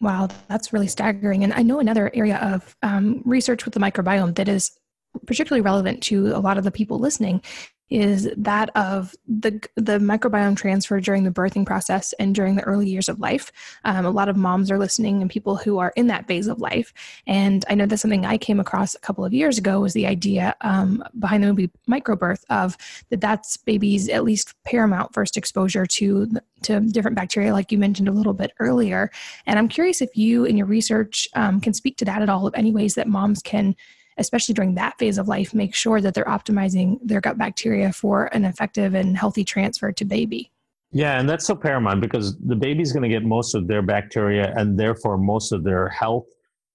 Wow, 0.01 0.27
that's 0.47 0.73
really 0.73 0.87
staggering. 0.87 1.43
And 1.43 1.53
I 1.53 1.61
know 1.63 1.79
another 1.79 2.11
area 2.13 2.37
of 2.37 2.75
um, 2.83 3.21
research 3.25 3.65
with 3.65 3.73
the 3.73 3.79
microbiome 3.79 4.35
that 4.35 4.49
is 4.49 4.77
particularly 5.25 5.61
relevant 5.61 6.01
to 6.03 6.27
a 6.27 6.39
lot 6.39 6.57
of 6.57 6.63
the 6.63 6.71
people 6.71 6.99
listening 6.99 7.41
is 7.89 8.27
that 8.35 8.69
of 8.75 9.15
the 9.27 9.51
the 9.75 9.99
microbiome 9.99 10.57
transfer 10.57 10.99
during 10.99 11.23
the 11.23 11.31
birthing 11.31 11.65
process 11.65 12.13
and 12.13 12.33
during 12.33 12.55
the 12.55 12.63
early 12.63 12.89
years 12.89 13.07
of 13.07 13.19
life. 13.19 13.51
Um, 13.83 14.05
a 14.05 14.09
lot 14.09 14.27
of 14.27 14.35
moms 14.35 14.71
are 14.71 14.79
listening 14.79 15.21
and 15.21 15.29
people 15.29 15.55
who 15.55 15.77
are 15.77 15.93
in 15.95 16.07
that 16.07 16.27
phase 16.27 16.47
of 16.47 16.59
life. 16.59 16.93
And 17.27 17.63
I 17.69 17.75
know 17.75 17.85
that's 17.85 18.01
something 18.01 18.25
I 18.25 18.37
came 18.37 18.59
across 18.59 18.95
a 18.95 18.99
couple 18.99 19.23
of 19.23 19.33
years 19.33 19.57
ago 19.57 19.79
was 19.79 19.93
the 19.93 20.07
idea 20.07 20.55
um, 20.61 21.03
behind 21.19 21.43
the 21.43 21.47
movie 21.47 21.71
Microbirth 21.87 22.43
of 22.49 22.75
that 23.09 23.21
that's 23.21 23.57
baby's 23.57 24.09
at 24.09 24.23
least 24.23 24.55
paramount 24.63 25.13
first 25.13 25.37
exposure 25.37 25.85
to 25.85 26.31
to 26.63 26.79
different 26.79 27.15
bacteria, 27.15 27.53
like 27.53 27.71
you 27.71 27.77
mentioned 27.77 28.07
a 28.07 28.11
little 28.11 28.33
bit 28.33 28.51
earlier. 28.59 29.11
And 29.45 29.59
I'm 29.59 29.67
curious 29.67 30.01
if 30.01 30.17
you, 30.17 30.45
in 30.45 30.57
your 30.57 30.65
research, 30.65 31.27
um, 31.35 31.61
can 31.61 31.73
speak 31.73 31.97
to 31.97 32.05
that 32.05 32.23
at 32.23 32.29
all 32.29 32.47
of 32.47 32.55
any 32.55 32.71
ways 32.71 32.95
that 32.95 33.07
moms 33.07 33.43
can 33.43 33.75
especially 34.17 34.53
during 34.53 34.75
that 34.75 34.97
phase 34.97 35.17
of 35.17 35.27
life, 35.27 35.53
make 35.53 35.75
sure 35.75 36.01
that 36.01 36.13
they're 36.13 36.25
optimizing 36.25 36.99
their 37.03 37.21
gut 37.21 37.37
bacteria 37.37 37.91
for 37.91 38.25
an 38.27 38.45
effective 38.45 38.93
and 38.93 39.17
healthy 39.17 39.43
transfer 39.43 39.91
to 39.91 40.05
baby. 40.05 40.51
Yeah, 40.91 41.19
and 41.19 41.27
that's 41.27 41.45
so 41.45 41.55
paramount 41.55 41.99
because 41.99 42.37
the 42.39 42.55
baby's 42.55 42.93
going 42.93 43.03
to 43.03 43.09
get 43.09 43.23
most 43.23 43.53
of 43.53 43.67
their 43.67 43.81
bacteria 43.81 44.53
and 44.55 44.79
therefore 44.79 45.17
most 45.17 45.51
of 45.51 45.63
their 45.63 45.89
health, 45.89 46.25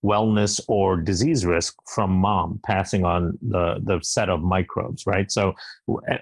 wellness, 0.04 0.60
or 0.68 0.98
disease 0.98 1.46
risk 1.46 1.76
from 1.86 2.10
mom 2.10 2.60
passing 2.64 3.04
on 3.04 3.38
the, 3.40 3.80
the 3.82 3.98
set 4.02 4.28
of 4.28 4.42
microbes, 4.42 5.06
right? 5.06 5.32
So, 5.32 5.54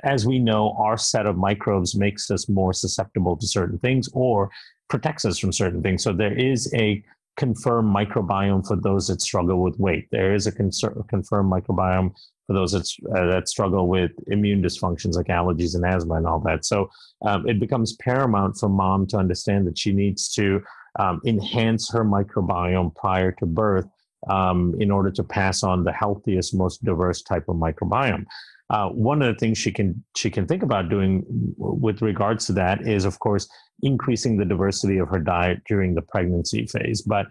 as 0.04 0.26
we 0.26 0.38
know, 0.38 0.76
our 0.78 0.96
set 0.96 1.26
of 1.26 1.36
microbes 1.36 1.96
makes 1.96 2.30
us 2.30 2.48
more 2.48 2.72
susceptible 2.72 3.36
to 3.36 3.46
certain 3.48 3.78
things 3.78 4.08
or 4.12 4.50
protects 4.88 5.24
us 5.24 5.38
from 5.38 5.52
certain 5.52 5.82
things. 5.82 6.04
So, 6.04 6.12
there 6.12 6.36
is 6.38 6.72
a 6.74 7.02
confirmed 7.38 7.94
microbiome 7.94 8.66
for 8.66 8.76
those 8.76 9.06
that 9.06 9.22
struggle 9.22 9.62
with 9.62 9.78
weight. 9.78 10.08
There 10.10 10.34
is 10.34 10.46
a 10.46 10.52
confirmed 10.52 11.50
microbiome 11.50 12.12
for 12.46 12.52
those 12.52 12.72
that, 12.72 12.86
uh, 13.16 13.26
that 13.26 13.48
struggle 13.48 13.86
with 13.88 14.10
immune 14.26 14.62
dysfunctions 14.62 15.14
like 15.14 15.26
allergies 15.26 15.74
and 15.74 15.86
asthma 15.86 16.14
and 16.14 16.26
all 16.26 16.40
that. 16.40 16.64
So 16.64 16.90
um, 17.24 17.48
it 17.48 17.60
becomes 17.60 17.94
paramount 17.96 18.58
for 18.58 18.68
mom 18.68 19.06
to 19.08 19.16
understand 19.16 19.66
that 19.68 19.78
she 19.78 19.92
needs 19.92 20.28
to 20.34 20.60
um, 20.98 21.20
enhance 21.24 21.90
her 21.92 22.04
microbiome 22.04 22.94
prior 22.96 23.32
to 23.32 23.46
birth 23.46 23.86
um, 24.28 24.74
in 24.80 24.90
order 24.90 25.12
to 25.12 25.22
pass 25.22 25.62
on 25.62 25.84
the 25.84 25.92
healthiest, 25.92 26.54
most 26.54 26.84
diverse 26.84 27.22
type 27.22 27.48
of 27.48 27.56
microbiome. 27.56 28.24
Uh, 28.70 28.88
one 28.90 29.22
of 29.22 29.32
the 29.32 29.38
things 29.38 29.56
she 29.56 29.72
can 29.72 30.04
she 30.14 30.30
can 30.30 30.46
think 30.46 30.62
about 30.62 30.90
doing 30.90 31.24
with 31.56 32.02
regards 32.02 32.46
to 32.46 32.52
that 32.52 32.86
is, 32.86 33.04
of 33.04 33.18
course, 33.18 33.48
increasing 33.82 34.36
the 34.36 34.44
diversity 34.44 34.98
of 34.98 35.08
her 35.08 35.20
diet 35.20 35.62
during 35.66 35.94
the 35.94 36.02
pregnancy 36.02 36.66
phase. 36.66 37.00
But 37.02 37.26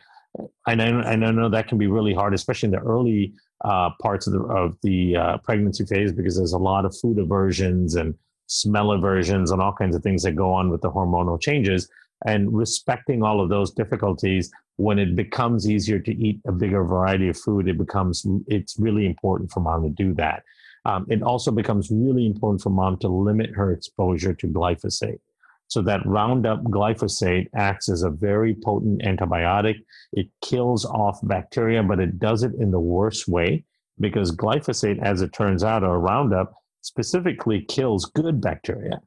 I 0.66 0.76
know, 0.76 1.02
I 1.02 1.16
know 1.16 1.50
that 1.50 1.68
can 1.68 1.78
be 1.78 1.88
really 1.88 2.14
hard, 2.14 2.34
especially 2.34 2.68
in 2.68 2.72
the 2.72 2.80
early 2.80 3.34
uh, 3.64 3.92
parts 4.02 4.28
of 4.28 4.34
the 4.34 4.42
of 4.42 4.78
the 4.82 5.16
uh, 5.16 5.38
pregnancy 5.40 5.86
phase, 5.86 6.12
because 6.12 6.38
there's 6.38 6.54
a 6.54 6.58
lot 6.58 6.86
of 6.86 6.96
food 6.98 7.20
aversions 7.20 7.96
and 7.96 8.16
smell 8.48 8.92
aversions 8.92 9.52
and 9.52 9.62
all 9.62 9.74
kinds 9.74 9.96
of 9.96 10.02
things 10.02 10.24
that 10.24 10.32
go 10.32 10.52
on 10.54 10.70
with 10.70 10.82
the 10.82 10.92
hormonal 10.92 11.40
changes. 11.40 11.90
And 12.26 12.52
respecting 12.52 13.22
all 13.22 13.42
of 13.42 13.50
those 13.50 13.72
difficulties, 13.72 14.52
when 14.78 14.98
it 14.98 15.16
becomes 15.16 15.70
easier 15.70 16.00
to 16.00 16.12
eat 16.16 16.40
a 16.48 16.52
bigger 16.52 16.84
variety 16.84 17.30
of 17.30 17.38
food, 17.38 17.68
it 17.68 17.78
becomes 17.78 18.26
it's 18.48 18.80
really 18.80 19.06
important 19.06 19.52
for 19.52 19.60
mom 19.60 19.84
to 19.84 19.90
do 19.90 20.14
that. 20.16 20.44
Um, 20.88 21.06
it 21.10 21.22
also 21.22 21.52
becomes 21.52 21.92
really 21.92 22.26
important 22.26 22.62
for 22.62 22.70
mom 22.70 22.98
to 23.00 23.10
limit 23.10 23.50
her 23.54 23.74
exposure 23.74 24.34
to 24.34 24.48
glyphosate. 24.48 25.20
So 25.68 25.82
that 25.82 26.06
Roundup 26.06 26.64
glyphosate 26.64 27.50
acts 27.54 27.90
as 27.90 28.04
a 28.04 28.10
very 28.10 28.56
potent 28.56 29.02
antibiotic. 29.02 29.76
It 30.14 30.30
kills 30.42 30.86
off 30.86 31.20
bacteria, 31.24 31.84
but 31.84 32.00
it 32.00 32.20
does 32.20 32.44
it 32.44 32.54
in 32.58 32.72
the 32.72 32.80
worst 32.80 33.28
way 33.28 33.66
because 34.00 34.34
glyphosate, 34.34 35.04
as 35.04 35.22
it 35.22 35.34
turns 35.34 35.62
out, 35.62 35.84
or 35.84 36.00
Roundup 36.00 36.54
specifically 36.84 37.66
kills 37.66 38.06
good 38.16 38.40
bacteria 38.40 39.02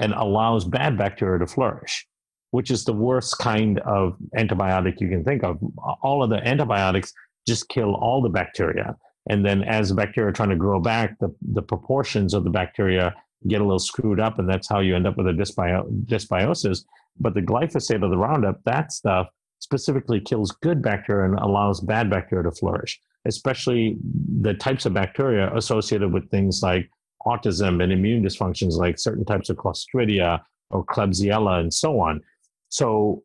and 0.00 0.12
allows 0.14 0.64
bad 0.64 0.98
bacteria 0.98 1.38
to 1.38 1.46
flourish, 1.46 2.08
which 2.50 2.72
is 2.72 2.84
the 2.84 2.92
worst 2.92 3.38
kind 3.38 3.78
of 3.80 4.16
antibiotic 4.36 5.00
you 5.00 5.08
can 5.08 5.22
think 5.22 5.44
of. 5.44 5.58
All 6.02 6.24
of 6.24 6.30
the 6.30 6.44
antibiotics 6.44 7.12
just 7.46 7.68
kill 7.68 7.94
all 7.94 8.20
the 8.20 8.28
bacteria. 8.28 8.96
And 9.28 9.44
then 9.44 9.62
as 9.62 9.90
the 9.90 9.94
bacteria 9.94 10.30
are 10.30 10.32
trying 10.32 10.48
to 10.50 10.56
grow 10.56 10.80
back, 10.80 11.18
the, 11.18 11.34
the 11.52 11.62
proportions 11.62 12.34
of 12.34 12.44
the 12.44 12.50
bacteria 12.50 13.14
get 13.48 13.60
a 13.60 13.64
little 13.64 13.78
screwed 13.78 14.20
up, 14.20 14.38
and 14.38 14.48
that's 14.48 14.68
how 14.68 14.80
you 14.80 14.94
end 14.94 15.06
up 15.06 15.16
with 15.16 15.28
a 15.28 15.32
dysbio- 15.32 15.88
dysbiosis. 16.06 16.84
But 17.18 17.34
the 17.34 17.42
glyphosate 17.42 18.02
of 18.02 18.10
the 18.10 18.16
Roundup, 18.16 18.62
that 18.64 18.92
stuff 18.92 19.28
specifically 19.60 20.20
kills 20.20 20.52
good 20.62 20.82
bacteria 20.82 21.30
and 21.30 21.38
allows 21.38 21.80
bad 21.80 22.10
bacteria 22.10 22.44
to 22.44 22.50
flourish, 22.50 23.00
especially 23.26 23.96
the 24.40 24.54
types 24.54 24.86
of 24.86 24.94
bacteria 24.94 25.54
associated 25.54 26.12
with 26.12 26.30
things 26.30 26.62
like 26.62 26.90
autism 27.26 27.82
and 27.82 27.92
immune 27.92 28.24
dysfunctions, 28.24 28.72
like 28.72 28.98
certain 28.98 29.24
types 29.24 29.50
of 29.50 29.56
Clostridia 29.56 30.40
or 30.70 30.84
Klebsiella 30.84 31.60
and 31.60 31.72
so 31.72 32.00
on. 32.00 32.22
So, 32.70 33.22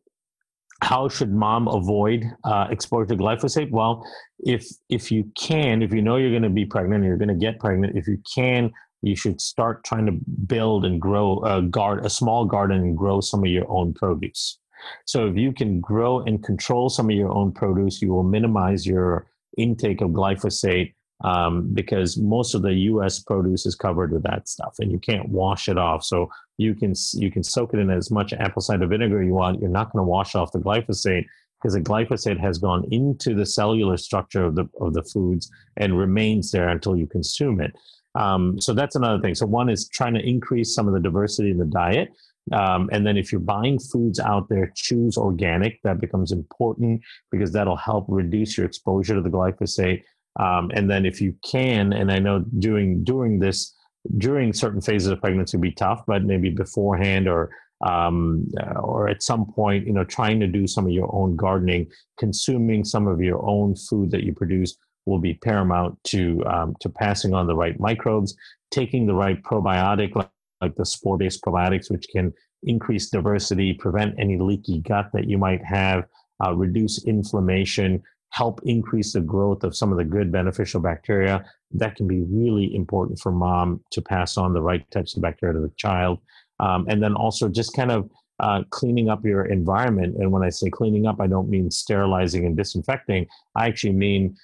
how 0.82 1.08
should 1.08 1.32
mom 1.32 1.68
avoid 1.68 2.24
uh, 2.44 2.66
exposure 2.70 3.08
to 3.08 3.16
glyphosate? 3.16 3.70
Well, 3.70 4.06
if 4.40 4.66
if 4.88 5.10
you 5.10 5.30
can, 5.38 5.82
if 5.82 5.92
you 5.92 6.02
know 6.02 6.16
you're 6.16 6.30
going 6.30 6.42
to 6.42 6.50
be 6.50 6.66
pregnant, 6.66 7.04
you're 7.04 7.16
going 7.16 7.28
to 7.28 7.34
get 7.34 7.58
pregnant. 7.58 7.96
If 7.96 8.06
you 8.06 8.18
can 8.34 8.72
you 9.02 9.14
should 9.14 9.40
start 9.40 9.84
trying 9.84 10.06
to 10.06 10.12
build 10.46 10.84
and 10.84 11.00
grow 11.00 11.40
a 11.44 11.62
guard 11.62 12.04
a 12.04 12.10
small 12.10 12.44
garden 12.44 12.78
and 12.78 12.96
grow 12.96 13.20
some 13.20 13.40
of 13.40 13.50
your 13.50 13.68
own 13.70 13.92
produce 13.92 14.58
so 15.04 15.26
if 15.26 15.36
you 15.36 15.52
can 15.52 15.80
grow 15.80 16.20
and 16.20 16.42
control 16.42 16.88
some 16.88 17.10
of 17.10 17.16
your 17.16 17.30
own 17.30 17.52
produce 17.52 18.00
you 18.00 18.08
will 18.08 18.22
minimize 18.22 18.86
your 18.86 19.26
intake 19.58 20.00
of 20.00 20.10
glyphosate 20.10 20.94
um, 21.24 21.72
because 21.72 22.16
most 22.18 22.54
of 22.54 22.62
the 22.62 22.74
U.S. 22.74 23.20
produce 23.20 23.66
is 23.66 23.74
covered 23.74 24.12
with 24.12 24.22
that 24.24 24.48
stuff, 24.48 24.76
and 24.78 24.90
you 24.92 24.98
can't 24.98 25.28
wash 25.28 25.68
it 25.68 25.78
off. 25.78 26.04
So 26.04 26.30
you 26.58 26.74
can 26.74 26.94
you 27.14 27.30
can 27.30 27.42
soak 27.42 27.74
it 27.74 27.80
in 27.80 27.90
as 27.90 28.10
much 28.10 28.32
apple 28.32 28.62
cider 28.62 28.86
vinegar 28.86 29.22
you 29.22 29.34
want. 29.34 29.60
You're 29.60 29.70
not 29.70 29.92
going 29.92 30.04
to 30.04 30.08
wash 30.08 30.34
off 30.34 30.52
the 30.52 30.58
glyphosate 30.58 31.26
because 31.60 31.74
the 31.74 31.80
glyphosate 31.80 32.38
has 32.38 32.58
gone 32.58 32.86
into 32.90 33.34
the 33.34 33.46
cellular 33.46 33.96
structure 33.96 34.44
of 34.44 34.54
the 34.54 34.68
of 34.80 34.94
the 34.94 35.02
foods 35.02 35.50
and 35.76 35.98
remains 35.98 36.50
there 36.50 36.68
until 36.68 36.96
you 36.96 37.06
consume 37.06 37.60
it. 37.60 37.74
Um, 38.14 38.60
so 38.60 38.72
that's 38.72 38.96
another 38.96 39.20
thing. 39.20 39.34
So 39.34 39.46
one 39.46 39.68
is 39.68 39.88
trying 39.88 40.14
to 40.14 40.26
increase 40.26 40.74
some 40.74 40.88
of 40.88 40.94
the 40.94 41.00
diversity 41.00 41.50
in 41.50 41.58
the 41.58 41.66
diet. 41.66 42.10
Um, 42.52 42.88
and 42.92 43.06
then 43.06 43.16
if 43.16 43.32
you're 43.32 43.40
buying 43.40 43.78
foods 43.78 44.20
out 44.20 44.48
there, 44.48 44.72
choose 44.74 45.16
organic. 45.16 45.82
That 45.82 46.00
becomes 46.00 46.32
important 46.32 47.02
because 47.30 47.52
that'll 47.52 47.76
help 47.76 48.06
reduce 48.08 48.56
your 48.56 48.66
exposure 48.66 49.16
to 49.16 49.20
the 49.20 49.28
glyphosate. 49.28 50.02
Um, 50.38 50.70
and 50.74 50.90
then 50.90 51.06
if 51.06 51.20
you 51.20 51.34
can, 51.44 51.92
and 51.92 52.12
I 52.12 52.18
know 52.18 52.44
during 52.58 53.04
during 53.04 53.38
this 53.38 53.74
during 54.18 54.52
certain 54.52 54.80
phases 54.80 55.08
of 55.08 55.20
pregnancy 55.20 55.56
will 55.56 55.62
be 55.62 55.72
tough, 55.72 56.02
but 56.06 56.24
maybe 56.24 56.50
beforehand 56.50 57.28
or 57.28 57.50
um, 57.84 58.48
or 58.76 59.08
at 59.08 59.22
some 59.22 59.46
point, 59.52 59.86
you 59.86 59.92
know, 59.92 60.04
trying 60.04 60.40
to 60.40 60.46
do 60.46 60.66
some 60.66 60.86
of 60.86 60.92
your 60.92 61.14
own 61.14 61.36
gardening, 61.36 61.86
consuming 62.18 62.84
some 62.84 63.06
of 63.06 63.20
your 63.20 63.44
own 63.46 63.74
food 63.76 64.10
that 64.10 64.24
you 64.24 64.32
produce 64.32 64.76
will 65.04 65.18
be 65.18 65.34
paramount 65.34 66.02
to 66.04 66.42
um, 66.46 66.74
to 66.80 66.88
passing 66.88 67.34
on 67.34 67.46
the 67.46 67.54
right 67.54 67.78
microbes, 67.78 68.34
taking 68.70 69.06
the 69.06 69.14
right 69.14 69.42
probiotic 69.42 70.14
like, 70.14 70.30
like 70.60 70.74
the 70.74 70.86
spore-based 70.86 71.42
probiotics, 71.42 71.90
which 71.90 72.06
can 72.10 72.32
increase 72.62 73.10
diversity, 73.10 73.74
prevent 73.74 74.14
any 74.18 74.38
leaky 74.38 74.80
gut 74.80 75.10
that 75.12 75.28
you 75.28 75.38
might 75.38 75.64
have, 75.64 76.04
uh, 76.44 76.54
reduce 76.54 77.04
inflammation, 77.04 78.02
help 78.30 78.60
increase 78.64 79.12
the 79.12 79.20
growth 79.20 79.64
of 79.64 79.76
some 79.76 79.92
of 79.92 79.98
the 79.98 80.04
good 80.04 80.30
beneficial 80.30 80.80
bacteria. 80.80 81.44
That 81.72 81.96
can 81.96 82.06
be 82.06 82.22
really 82.22 82.74
important 82.74 83.18
for 83.18 83.32
mom 83.32 83.80
to 83.92 84.02
pass 84.02 84.36
on 84.36 84.52
the 84.52 84.62
right 84.62 84.88
types 84.90 85.16
of 85.16 85.22
bacteria 85.22 85.54
to 85.54 85.60
the 85.60 85.72
child. 85.76 86.20
Um, 86.60 86.86
and 86.88 87.02
then 87.02 87.14
also 87.14 87.48
just 87.48 87.74
kind 87.74 87.90
of 87.90 88.10
uh, 88.40 88.62
cleaning 88.70 89.08
up 89.08 89.24
your 89.24 89.46
environment. 89.46 90.16
And 90.18 90.30
when 90.30 90.42
I 90.42 90.50
say 90.50 90.68
cleaning 90.68 91.06
up, 91.06 91.20
I 91.20 91.26
don't 91.26 91.48
mean 91.48 91.70
sterilizing 91.70 92.44
and 92.44 92.56
disinfecting. 92.56 93.26
I 93.54 93.66
actually 93.66 93.94
mean 93.94 94.36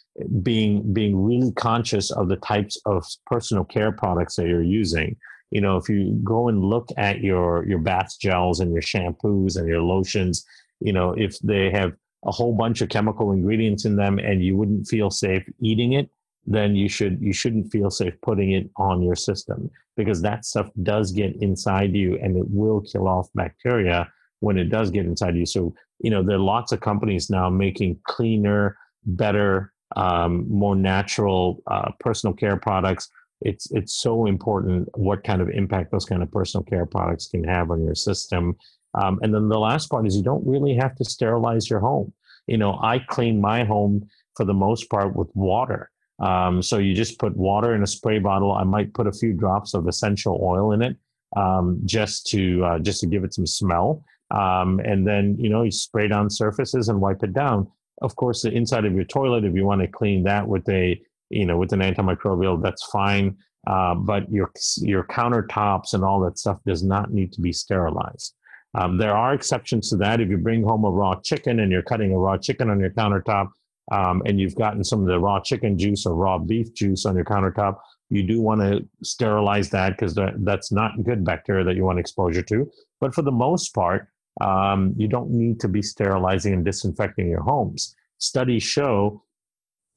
being 0.42 0.92
being 0.92 1.22
really 1.22 1.52
conscious 1.52 2.10
of 2.10 2.28
the 2.28 2.36
types 2.36 2.78
of 2.86 3.04
personal 3.26 3.64
care 3.64 3.92
products 3.92 4.36
that 4.36 4.46
you're 4.46 4.62
using. 4.62 5.16
You 5.50 5.60
know, 5.60 5.76
if 5.76 5.88
you 5.90 6.18
go 6.24 6.48
and 6.48 6.64
look 6.64 6.88
at 6.96 7.20
your 7.20 7.66
your 7.68 7.80
bath 7.80 8.18
gels 8.18 8.60
and 8.60 8.72
your 8.72 8.82
shampoos 8.82 9.58
and 9.58 9.68
your 9.68 9.82
lotions, 9.82 10.44
you 10.80 10.92
know, 10.92 11.12
if 11.12 11.38
they 11.40 11.70
have 11.70 11.92
a 12.24 12.30
whole 12.30 12.54
bunch 12.54 12.80
of 12.80 12.88
chemical 12.88 13.32
ingredients 13.32 13.84
in 13.84 13.96
them 13.96 14.18
and 14.18 14.42
you 14.42 14.56
wouldn't 14.56 14.86
feel 14.86 15.10
safe 15.10 15.44
eating 15.60 15.94
it, 15.94 16.08
then 16.46 16.74
you 16.74 16.88
should 16.88 17.20
you 17.20 17.32
shouldn't 17.32 17.70
feel 17.70 17.90
safe 17.90 18.14
putting 18.22 18.52
it 18.52 18.70
on 18.76 19.02
your 19.02 19.14
system 19.14 19.70
because 19.96 20.22
that 20.22 20.44
stuff 20.44 20.68
does 20.82 21.12
get 21.12 21.36
inside 21.40 21.94
you 21.94 22.18
and 22.22 22.36
it 22.36 22.46
will 22.48 22.80
kill 22.80 23.06
off 23.06 23.28
bacteria 23.34 24.10
when 24.40 24.58
it 24.58 24.64
does 24.64 24.90
get 24.90 25.06
inside 25.06 25.36
you. 25.36 25.46
So 25.46 25.74
you 26.00 26.10
know 26.10 26.22
there 26.22 26.36
are 26.36 26.40
lots 26.40 26.72
of 26.72 26.80
companies 26.80 27.30
now 27.30 27.48
making 27.48 28.00
cleaner, 28.04 28.76
better, 29.04 29.72
um, 29.96 30.46
more 30.48 30.74
natural 30.76 31.62
uh, 31.68 31.90
personal 32.00 32.34
care 32.34 32.56
products. 32.56 33.08
It's 33.40 33.70
it's 33.72 33.94
so 33.94 34.26
important 34.26 34.88
what 34.96 35.24
kind 35.24 35.42
of 35.42 35.48
impact 35.50 35.90
those 35.92 36.04
kind 36.04 36.22
of 36.22 36.30
personal 36.30 36.64
care 36.64 36.86
products 36.86 37.28
can 37.28 37.44
have 37.44 37.70
on 37.70 37.84
your 37.84 37.94
system. 37.94 38.56
Um, 38.94 39.18
and 39.22 39.34
then 39.34 39.48
the 39.48 39.58
last 39.58 39.90
part 39.90 40.06
is 40.06 40.16
you 40.16 40.22
don't 40.22 40.46
really 40.46 40.74
have 40.74 40.94
to 40.96 41.04
sterilize 41.04 41.70
your 41.70 41.80
home. 41.80 42.12
You 42.46 42.58
know, 42.58 42.78
I 42.82 42.98
clean 42.98 43.40
my 43.40 43.64
home 43.64 44.08
for 44.36 44.44
the 44.44 44.54
most 44.54 44.90
part 44.90 45.14
with 45.14 45.28
water. 45.34 45.90
Um, 46.18 46.62
so 46.62 46.78
you 46.78 46.94
just 46.94 47.18
put 47.18 47.36
water 47.36 47.74
in 47.74 47.82
a 47.82 47.86
spray 47.86 48.18
bottle. 48.18 48.52
I 48.52 48.64
might 48.64 48.94
put 48.94 49.06
a 49.06 49.12
few 49.12 49.32
drops 49.32 49.74
of 49.74 49.88
essential 49.88 50.38
oil 50.42 50.72
in 50.72 50.82
it 50.82 50.96
um, 51.36 51.80
just 51.84 52.26
to 52.28 52.64
uh, 52.64 52.78
just 52.78 53.00
to 53.00 53.06
give 53.06 53.24
it 53.24 53.34
some 53.34 53.46
smell. 53.46 54.04
Um, 54.30 54.80
and 54.84 55.06
then 55.06 55.36
you 55.38 55.48
know 55.48 55.62
you 55.62 55.70
spray 55.70 56.08
down 56.08 56.30
surfaces 56.30 56.88
and 56.88 57.00
wipe 57.00 57.22
it 57.22 57.32
down. 57.32 57.70
Of 58.02 58.16
course, 58.16 58.42
the 58.42 58.50
inside 58.50 58.84
of 58.84 58.94
your 58.94 59.04
toilet, 59.04 59.44
if 59.44 59.54
you 59.54 59.64
want 59.64 59.80
to 59.80 59.88
clean 59.88 60.24
that 60.24 60.46
with 60.46 60.68
a 60.68 61.00
you 61.30 61.46
know 61.46 61.56
with 61.56 61.72
an 61.72 61.80
antimicrobial, 61.80 62.62
that's 62.62 62.84
fine. 62.84 63.36
Uh, 63.66 63.94
but 63.94 64.30
your 64.30 64.50
your 64.78 65.04
countertops 65.04 65.94
and 65.94 66.04
all 66.04 66.20
that 66.20 66.38
stuff 66.38 66.58
does 66.66 66.82
not 66.82 67.12
need 67.12 67.32
to 67.32 67.40
be 67.40 67.52
sterilized. 67.52 68.34
Um, 68.74 68.96
there 68.96 69.14
are 69.14 69.34
exceptions 69.34 69.90
to 69.90 69.96
that. 69.98 70.20
If 70.20 70.30
you 70.30 70.38
bring 70.38 70.62
home 70.62 70.84
a 70.84 70.90
raw 70.90 71.20
chicken 71.20 71.60
and 71.60 71.70
you're 71.70 71.82
cutting 71.82 72.12
a 72.12 72.18
raw 72.18 72.36
chicken 72.38 72.70
on 72.70 72.80
your 72.80 72.90
countertop, 72.90 73.48
um, 73.90 74.22
and 74.26 74.40
you've 74.40 74.54
gotten 74.54 74.84
some 74.84 75.00
of 75.00 75.06
the 75.06 75.18
raw 75.18 75.40
chicken 75.40 75.76
juice 75.76 76.06
or 76.06 76.14
raw 76.14 76.38
beef 76.38 76.72
juice 76.72 77.04
on 77.04 77.16
your 77.16 77.24
countertop, 77.24 77.78
you 78.10 78.22
do 78.22 78.40
want 78.40 78.60
to 78.60 78.86
sterilize 79.02 79.70
that 79.70 79.90
because 79.90 80.14
that, 80.14 80.34
that's 80.44 80.70
not 80.70 81.02
good 81.02 81.24
bacteria 81.24 81.64
that 81.64 81.76
you 81.76 81.84
want 81.84 81.98
exposure 81.98 82.42
to. 82.42 82.70
But 83.00 83.14
for 83.14 83.22
the 83.22 83.32
most 83.32 83.74
part, 83.74 84.08
um, 84.40 84.94
you 84.96 85.08
don't 85.08 85.30
need 85.30 85.60
to 85.60 85.68
be 85.68 85.82
sterilizing 85.82 86.52
and 86.52 86.64
disinfecting 86.64 87.28
your 87.28 87.42
homes. 87.42 87.94
Studies 88.18 88.62
show 88.62 89.22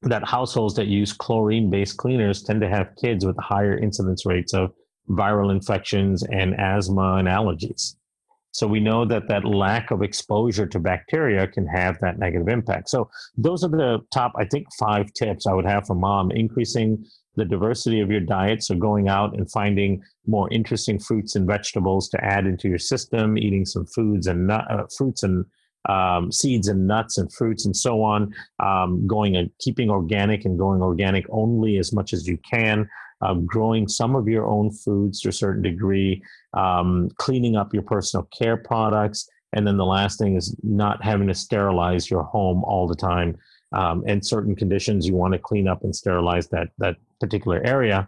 that 0.02 0.27
households 0.27 0.76
that 0.76 0.88
use 0.88 1.14
chlorine 1.14 1.69
based 1.69 1.97
cleaners 1.97 2.43
tend 2.43 2.61
to 2.61 2.69
have 2.69 2.95
kids 3.02 3.26
with 3.26 3.38
higher 3.38 3.77
incidence 3.77 4.26
rates 4.26 4.53
of 4.53 4.73
viral 5.10 5.52
infections 5.52 6.23
and 6.23 6.56
asthma 6.60 7.15
and 7.15 7.27
allergies. 7.27 7.95
So 8.56 8.68
we 8.68 8.80
know 8.80 9.03
that 9.03 9.27
that 9.27 9.44
lack 9.44 9.91
of 9.91 10.02
exposure 10.02 10.65
to 10.65 10.80
bacteria 10.80 11.45
can 11.45 11.68
have 11.68 11.99
that 11.99 12.18
negative 12.18 12.48
impact. 12.48 12.88
So 12.88 13.10
those 13.36 13.65
are 13.65 13.69
the 13.69 13.99
top, 14.14 14.32
I 14.38 14.45
think, 14.45 14.68
five 14.80 15.11
tips 15.11 15.45
I 15.45 15.52
would 15.53 15.65
have 15.65 15.86
for 15.86 15.95
mom: 15.95 16.32
increasing 16.32 17.06
the 17.36 17.44
diversity 17.44 17.99
of 17.99 18.10
your 18.10 18.22
diet. 18.22 18.64
So 18.64 18.73
going 18.73 19.10
out 19.10 19.38
and 19.38 19.52
finding 19.52 20.02
more 20.26 20.48
interesting 20.53 20.99
fruits 20.99 21.36
and 21.36 21.45
vegetables 21.45 22.07
to 22.10 22.23
add 22.23 22.48
into 22.48 22.69
your 22.69 22.77
system, 22.77 23.38
eating 23.38 23.65
some 23.65 23.86
foods 23.88 24.27
and 24.27 24.48
nut, 24.48 24.64
uh, 24.72 24.86
fruits 24.98 25.23
and 25.23 25.44
um, 25.90 26.32
seeds 26.32 26.69
and 26.69 26.88
nuts 26.88 27.18
and 27.18 27.32
fruits 27.34 27.65
and 27.65 27.76
so 27.76 28.02
on. 28.03 28.34
Um, 28.64 29.06
going 29.06 29.36
and 29.36 29.49
keeping 29.60 29.90
organic 29.90 30.45
and 30.45 30.57
going 30.57 30.82
organic 30.82 31.26
only 31.30 31.77
as 31.77 31.91
much 31.91 32.14
as 32.14 32.26
you 32.26 32.38
can 32.49 32.88
uh, 33.22 33.34
growing 33.34 33.88
some 33.88 34.16
of 34.16 34.28
your 34.28 34.46
own 34.46 34.72
foods 34.72 35.22
to 35.22 35.30
a 35.30 35.34
certain 35.34 35.62
degree, 35.62 36.22
um, 36.54 37.10
cleaning 37.18 37.56
up 37.56 37.74
your 37.74 37.84
personal 37.84 38.28
care 38.38 38.58
products, 38.58 39.30
and 39.54 39.66
then 39.66 39.78
the 39.78 39.86
last 39.86 40.20
thing 40.20 40.36
is 40.36 40.56
not 40.64 41.04
having 41.04 41.28
to 41.28 41.34
sterilize 41.34 42.10
your 42.10 42.24
home 42.24 42.64
all 42.64 42.88
the 42.88 42.96
time. 42.96 43.38
Um, 43.72 44.04
and 44.08 44.26
certain 44.26 44.56
conditions, 44.56 45.08
you 45.08 45.16
want 45.16 45.34
to 45.34 45.40
clean 45.40 45.68
up 45.68 45.84
and 45.84 45.96
sterilize 45.96 46.48
that 46.50 46.70
that 46.78 46.98
particular 47.20 47.62
area, 47.66 48.08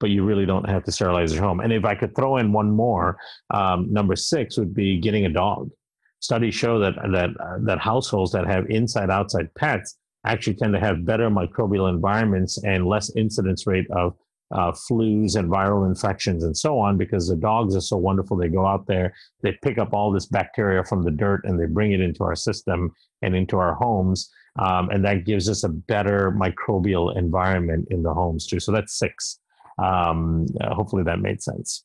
but 0.00 0.10
you 0.10 0.24
really 0.24 0.46
don't 0.46 0.68
have 0.68 0.84
to 0.84 0.92
sterilize 0.92 1.32
your 1.32 1.42
home. 1.42 1.60
And 1.60 1.72
if 1.72 1.84
I 1.84 1.94
could 1.94 2.14
throw 2.16 2.38
in 2.38 2.52
one 2.52 2.70
more, 2.70 3.18
um, 3.50 3.92
number 3.92 4.16
six 4.16 4.56
would 4.56 4.74
be 4.74 4.98
getting 4.98 5.26
a 5.26 5.28
dog. 5.28 5.70
Studies 6.20 6.54
show 6.54 6.78
that 6.78 6.94
that 7.12 7.30
uh, 7.38 7.58
that 7.62 7.78
households 7.78 8.32
that 8.32 8.46
have 8.46 8.70
inside 8.70 9.10
outside 9.10 9.54
pets 9.54 9.98
actually 10.24 10.54
tend 10.54 10.72
to 10.72 10.80
have 10.80 11.04
better 11.04 11.30
microbial 11.30 11.88
environments 11.88 12.62
and 12.64 12.86
less 12.86 13.14
incidence 13.16 13.66
rate 13.66 13.88
of 13.90 14.14
uh, 14.52 14.72
flus 14.72 15.36
and 15.36 15.50
viral 15.50 15.86
infections 15.86 16.44
and 16.44 16.56
so 16.56 16.78
on 16.78 16.96
because 16.96 17.28
the 17.28 17.36
dogs 17.36 17.74
are 17.74 17.80
so 17.80 17.96
wonderful. 17.96 18.36
They 18.36 18.48
go 18.48 18.66
out 18.66 18.86
there, 18.86 19.12
they 19.42 19.52
pick 19.62 19.78
up 19.78 19.92
all 19.92 20.12
this 20.12 20.26
bacteria 20.26 20.84
from 20.84 21.02
the 21.02 21.10
dirt 21.10 21.42
and 21.44 21.58
they 21.58 21.66
bring 21.66 21.92
it 21.92 22.00
into 22.00 22.22
our 22.24 22.36
system 22.36 22.92
and 23.22 23.34
into 23.34 23.58
our 23.58 23.74
homes. 23.74 24.30
Um, 24.58 24.88
and 24.90 25.04
that 25.04 25.24
gives 25.24 25.48
us 25.48 25.64
a 25.64 25.68
better 25.68 26.32
microbial 26.32 27.16
environment 27.16 27.88
in 27.90 28.02
the 28.02 28.14
homes 28.14 28.46
too. 28.46 28.60
So 28.60 28.72
that's 28.72 28.98
six. 28.98 29.40
Um, 29.82 30.46
uh, 30.60 30.74
hopefully 30.74 31.02
that 31.04 31.20
made 31.20 31.42
sense. 31.42 31.84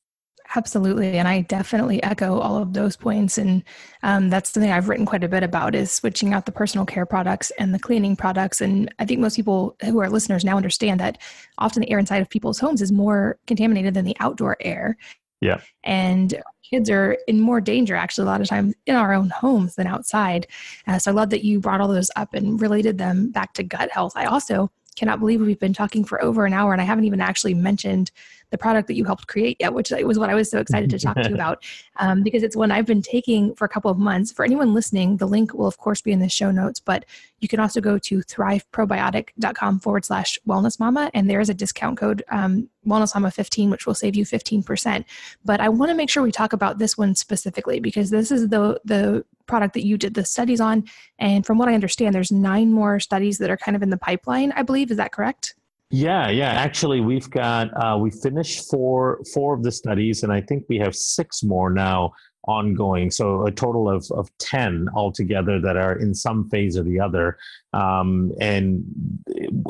Absolutely. 0.55 1.17
And 1.17 1.27
I 1.27 1.41
definitely 1.41 2.03
echo 2.03 2.39
all 2.39 2.57
of 2.57 2.73
those 2.73 2.97
points. 2.97 3.37
And 3.37 3.63
um, 4.03 4.29
that's 4.29 4.51
something 4.51 4.71
I've 4.71 4.89
written 4.89 5.05
quite 5.05 5.23
a 5.23 5.29
bit 5.29 5.43
about 5.43 5.75
is 5.75 5.91
switching 5.91 6.33
out 6.33 6.45
the 6.45 6.51
personal 6.51 6.85
care 6.85 7.05
products 7.05 7.51
and 7.57 7.73
the 7.73 7.79
cleaning 7.79 8.15
products. 8.15 8.59
And 8.59 8.93
I 8.99 9.05
think 9.05 9.21
most 9.21 9.35
people 9.35 9.77
who 9.83 9.99
are 9.99 10.09
listeners 10.09 10.43
now 10.43 10.57
understand 10.57 10.99
that 10.99 11.19
often 11.57 11.81
the 11.81 11.89
air 11.89 11.99
inside 11.99 12.21
of 12.21 12.29
people's 12.29 12.59
homes 12.59 12.81
is 12.81 12.91
more 12.91 13.39
contaminated 13.47 13.93
than 13.93 14.05
the 14.05 14.17
outdoor 14.19 14.57
air. 14.59 14.97
Yeah. 15.39 15.61
And 15.83 16.41
kids 16.69 16.89
are 16.89 17.17
in 17.27 17.39
more 17.39 17.61
danger 17.61 17.95
actually 17.95 18.23
a 18.23 18.27
lot 18.29 18.41
of 18.41 18.47
times 18.47 18.73
in 18.85 18.95
our 18.95 19.13
own 19.13 19.29
homes 19.29 19.75
than 19.75 19.87
outside. 19.87 20.47
Uh, 20.85 20.99
so 20.99 21.11
I 21.11 21.13
love 21.13 21.29
that 21.29 21.43
you 21.43 21.59
brought 21.59 21.81
all 21.81 21.87
those 21.87 22.11
up 22.15 22.33
and 22.33 22.61
related 22.61 22.97
them 22.97 23.31
back 23.31 23.53
to 23.53 23.63
gut 23.63 23.91
health. 23.91 24.13
I 24.15 24.25
also 24.25 24.71
cannot 25.01 25.19
believe 25.19 25.41
we've 25.41 25.59
been 25.59 25.73
talking 25.73 26.03
for 26.03 26.23
over 26.23 26.45
an 26.45 26.53
hour 26.53 26.73
and 26.73 26.79
I 26.79 26.85
haven't 26.85 27.05
even 27.05 27.21
actually 27.21 27.55
mentioned 27.55 28.11
the 28.51 28.57
product 28.57 28.87
that 28.87 28.93
you 28.93 29.03
helped 29.03 29.25
create 29.25 29.57
yet, 29.59 29.73
which 29.73 29.89
was 29.89 30.19
what 30.19 30.29
I 30.29 30.35
was 30.35 30.47
so 30.47 30.59
excited 30.59 30.91
to 30.91 30.99
talk 30.99 31.15
to 31.15 31.27
you 31.27 31.33
about 31.41 31.63
um, 31.95 32.21
because 32.21 32.43
it's 32.43 32.55
one 32.55 32.69
I've 32.69 32.85
been 32.85 33.01
taking 33.01 33.55
for 33.55 33.65
a 33.65 33.69
couple 33.69 33.89
of 33.89 33.97
months. 33.97 34.31
For 34.31 34.45
anyone 34.45 34.75
listening, 34.75 35.17
the 35.17 35.25
link 35.25 35.55
will, 35.55 35.65
of 35.65 35.79
course, 35.79 36.01
be 36.01 36.11
in 36.11 36.19
the 36.19 36.29
show 36.29 36.51
notes, 36.51 36.79
but 36.79 37.05
you 37.39 37.47
can 37.47 37.59
also 37.59 37.81
go 37.81 37.97
to 37.97 38.19
thriveprobiotic.com 38.19 39.79
forward 39.79 40.05
slash 40.05 40.37
wellness 40.47 40.79
mama, 40.79 41.09
and 41.15 41.27
there 41.27 41.39
is 41.39 41.49
a 41.49 41.55
discount 41.55 41.97
code, 41.97 42.23
um, 42.29 42.69
wellness 42.85 43.15
mama 43.15 43.31
15, 43.31 43.71
which 43.71 43.87
will 43.87 43.95
save 43.95 44.15
you 44.15 44.23
15%. 44.23 45.03
But 45.43 45.61
I 45.61 45.69
want 45.69 45.89
to 45.89 45.95
make 45.95 46.11
sure 46.11 46.21
we 46.21 46.31
talk 46.31 46.53
about 46.53 46.77
this 46.77 46.95
one 46.95 47.15
specifically 47.15 47.79
because 47.79 48.11
this 48.11 48.29
is 48.29 48.49
the, 48.49 48.79
the 48.85 49.25
product 49.51 49.73
that 49.75 49.85
you 49.85 49.97
did 49.97 50.13
the 50.13 50.25
studies 50.25 50.61
on. 50.61 50.85
And 51.19 51.45
from 51.45 51.57
what 51.59 51.67
I 51.67 51.73
understand, 51.75 52.15
there's 52.15 52.31
nine 52.31 52.71
more 52.71 52.99
studies 52.99 53.37
that 53.39 53.49
are 53.51 53.57
kind 53.57 53.75
of 53.75 53.83
in 53.83 53.89
the 53.89 53.97
pipeline, 53.97 54.51
I 54.53 54.63
believe. 54.63 54.89
Is 54.89 54.97
that 54.97 55.11
correct? 55.11 55.55
Yeah, 55.91 56.29
yeah. 56.29 56.51
Actually, 56.53 57.01
we've 57.01 57.29
got 57.29 57.65
uh, 57.83 57.97
we 57.97 58.09
finished 58.11 58.69
four 58.71 59.19
four 59.33 59.53
of 59.53 59.61
the 59.61 59.73
studies, 59.73 60.23
and 60.23 60.31
I 60.31 60.39
think 60.39 60.63
we 60.69 60.77
have 60.79 60.95
six 60.95 61.43
more 61.43 61.69
now 61.69 62.13
ongoing. 62.47 63.11
So 63.11 63.45
a 63.45 63.51
total 63.51 63.89
of 63.89 64.09
of 64.11 64.25
ten 64.37 64.87
altogether 64.95 65.59
that 65.59 65.75
are 65.75 65.99
in 65.99 66.15
some 66.15 66.49
phase 66.49 66.77
or 66.77 66.83
the 66.83 66.99
other. 67.01 67.37
Um, 67.73 68.31
and 68.39 68.85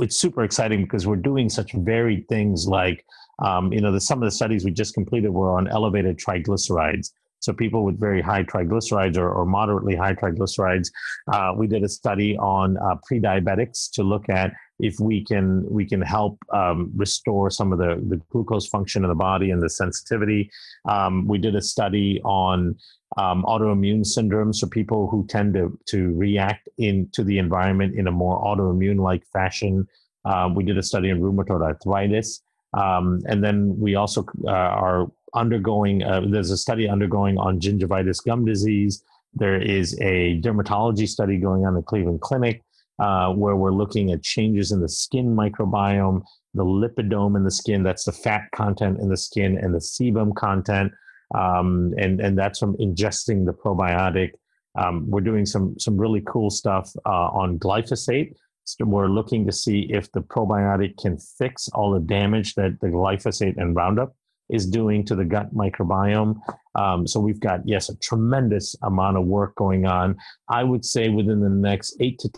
it's 0.04 0.16
super 0.16 0.44
exciting 0.44 0.84
because 0.84 1.08
we're 1.08 1.26
doing 1.32 1.50
such 1.50 1.74
varied 1.74 2.28
things 2.30 2.68
like. 2.68 3.04
Um, 3.44 3.74
you 3.74 3.82
know, 3.82 3.92
the, 3.92 4.00
some 4.00 4.22
of 4.22 4.28
the 4.28 4.36
studies 4.40 4.64
we 4.64 4.70
just 4.70 4.94
completed 4.94 5.32
were 5.32 5.58
on 5.58 5.68
elevated 5.68 6.20
triglycerides. 6.20 7.08
So 7.42 7.54
people 7.54 7.84
with 7.84 8.00
very 8.00 8.22
high 8.22 8.44
triglycerides 8.44 9.18
or, 9.18 9.30
or 9.30 9.46
moderately 9.46 9.96
high 9.96 10.14
triglycerides, 10.14 10.90
uh, 11.34 11.54
we 11.58 11.68
did 11.68 11.84
a 11.84 11.90
study 11.90 12.38
on 12.38 12.78
uh, 12.78 12.96
pre-diabetics 13.08 13.92
to 13.94 14.04
look 14.04 14.30
at 14.30 14.54
if 14.80 15.00
we 15.00 15.24
can 15.24 15.64
we 15.70 15.86
can 15.86 16.02
help 16.02 16.38
um, 16.54 16.92
restore 16.96 17.50
some 17.50 17.72
of 17.72 17.78
the, 17.78 18.04
the 18.10 18.18
glucose 18.32 18.68
function 18.68 19.04
in 19.04 19.10
the 19.10 19.16
body 19.16 19.52
and 19.52 19.62
the 19.62 19.70
sensitivity. 19.70 20.50
Um, 20.86 21.28
we 21.28 21.38
did 21.38 21.56
a 21.56 21.62
study 21.62 22.20
on 22.24 22.76
um, 23.18 23.44
autoimmune 23.44 24.02
syndromes, 24.02 24.56
so 24.56 24.68
people 24.68 25.08
who 25.10 25.26
tend 25.28 25.54
to 25.54 25.78
to 25.90 26.14
react 26.16 26.68
into 26.78 27.24
the 27.24 27.38
environment 27.38 27.96
in 27.96 28.08
a 28.08 28.12
more 28.12 28.42
autoimmune 28.42 29.00
like 29.00 29.24
fashion. 29.32 29.88
Um, 30.26 30.56
we 30.56 30.64
did 30.64 30.78
a 30.78 30.84
study 30.84 31.12
on 31.12 31.20
rheumatoid 31.20 31.62
arthritis, 31.62 32.42
um, 32.74 33.22
and 33.26 33.44
then 33.44 33.76
we 33.80 33.96
also 33.96 34.26
uh, 34.48 34.52
are 34.52 35.12
undergoing. 35.34 36.04
Uh, 36.04 36.22
there's 36.28 36.52
a 36.52 36.58
study 36.58 36.88
undergoing 36.88 37.38
on 37.38 37.60
gingivitis 37.60 38.24
gum 38.26 38.46
disease. 38.46 39.04
There 39.34 39.62
is 39.62 39.98
a 40.02 40.40
dermatology 40.42 41.08
study 41.08 41.38
going 41.38 41.66
on 41.66 41.78
at 41.78 41.86
Cleveland 41.86 42.22
Clinic 42.22 42.62
uh, 43.00 43.34
where 43.34 43.56
we're 43.56 43.72
looking 43.72 44.12
at 44.12 44.22
changes 44.22 44.72
in 44.72 44.80
the 44.80 44.90
skin 44.90 45.36
microbiome, 45.36 46.22
the 46.54 46.64
lipidome 46.64 47.36
in 47.36 47.44
the 47.44 47.52
skin, 47.52 47.82
that's 47.82 48.06
the 48.06 48.12
fat 48.12 48.44
content 48.54 49.00
in 49.00 49.10
the 49.10 49.18
skin, 49.18 49.58
and 49.58 49.74
the 49.74 49.80
sebum 49.80 50.36
content. 50.36 50.92
Um, 51.34 51.94
and, 51.98 52.20
and 52.20 52.38
that's 52.38 52.60
from 52.60 52.76
ingesting 52.78 53.46
the 53.46 53.54
probiotic. 53.54 54.32
Um, 54.78 55.10
we're 55.10 55.22
doing 55.22 55.46
some, 55.46 55.80
some 55.80 55.98
really 55.98 56.22
cool 56.28 56.50
stuff 56.50 56.92
uh, 57.06 57.30
on 57.30 57.58
glyphosate. 57.58 58.34
So 58.66 58.86
we're 58.86 59.08
looking 59.08 59.46
to 59.48 59.52
see 59.52 59.88
if 59.90 60.12
the 60.12 60.22
probiotic 60.22 60.98
can 60.98 61.18
fix 61.18 61.70
all 61.70 61.92
the 61.92 62.00
damage 62.00 62.54
that 62.56 62.80
the 62.82 62.88
glyphosate 62.88 63.58
and 63.58 63.76
Roundup 63.76 64.14
is 64.52 64.68
doing 64.68 65.06
to 65.06 65.16
the 65.16 65.26
gut 65.26 65.54
microbiome. 65.56 66.40
Um, 66.76 67.08
so 67.08 67.20
we've 67.20 67.40
got, 67.40 67.68
yes, 67.68 67.90
a 67.90 67.98
tremendous 67.98 68.76
amount 68.84 69.18
of 69.18 69.26
work 69.26 69.56
going 69.56 69.86
on. 69.86 70.18
I 70.50 70.64
would 70.64 70.86
say 70.86 71.10
within 71.10 71.40
the 71.40 71.50
next 71.50 71.96
eight 72.00 72.20
to 72.20 72.30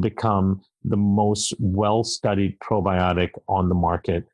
become 0.00 0.62
the 0.84 0.96
most 0.96 1.54
well 1.58 2.04
studied 2.04 2.58
probiotic 2.60 3.30
on 3.48 3.68
the 3.68 3.74
market. 3.74 4.26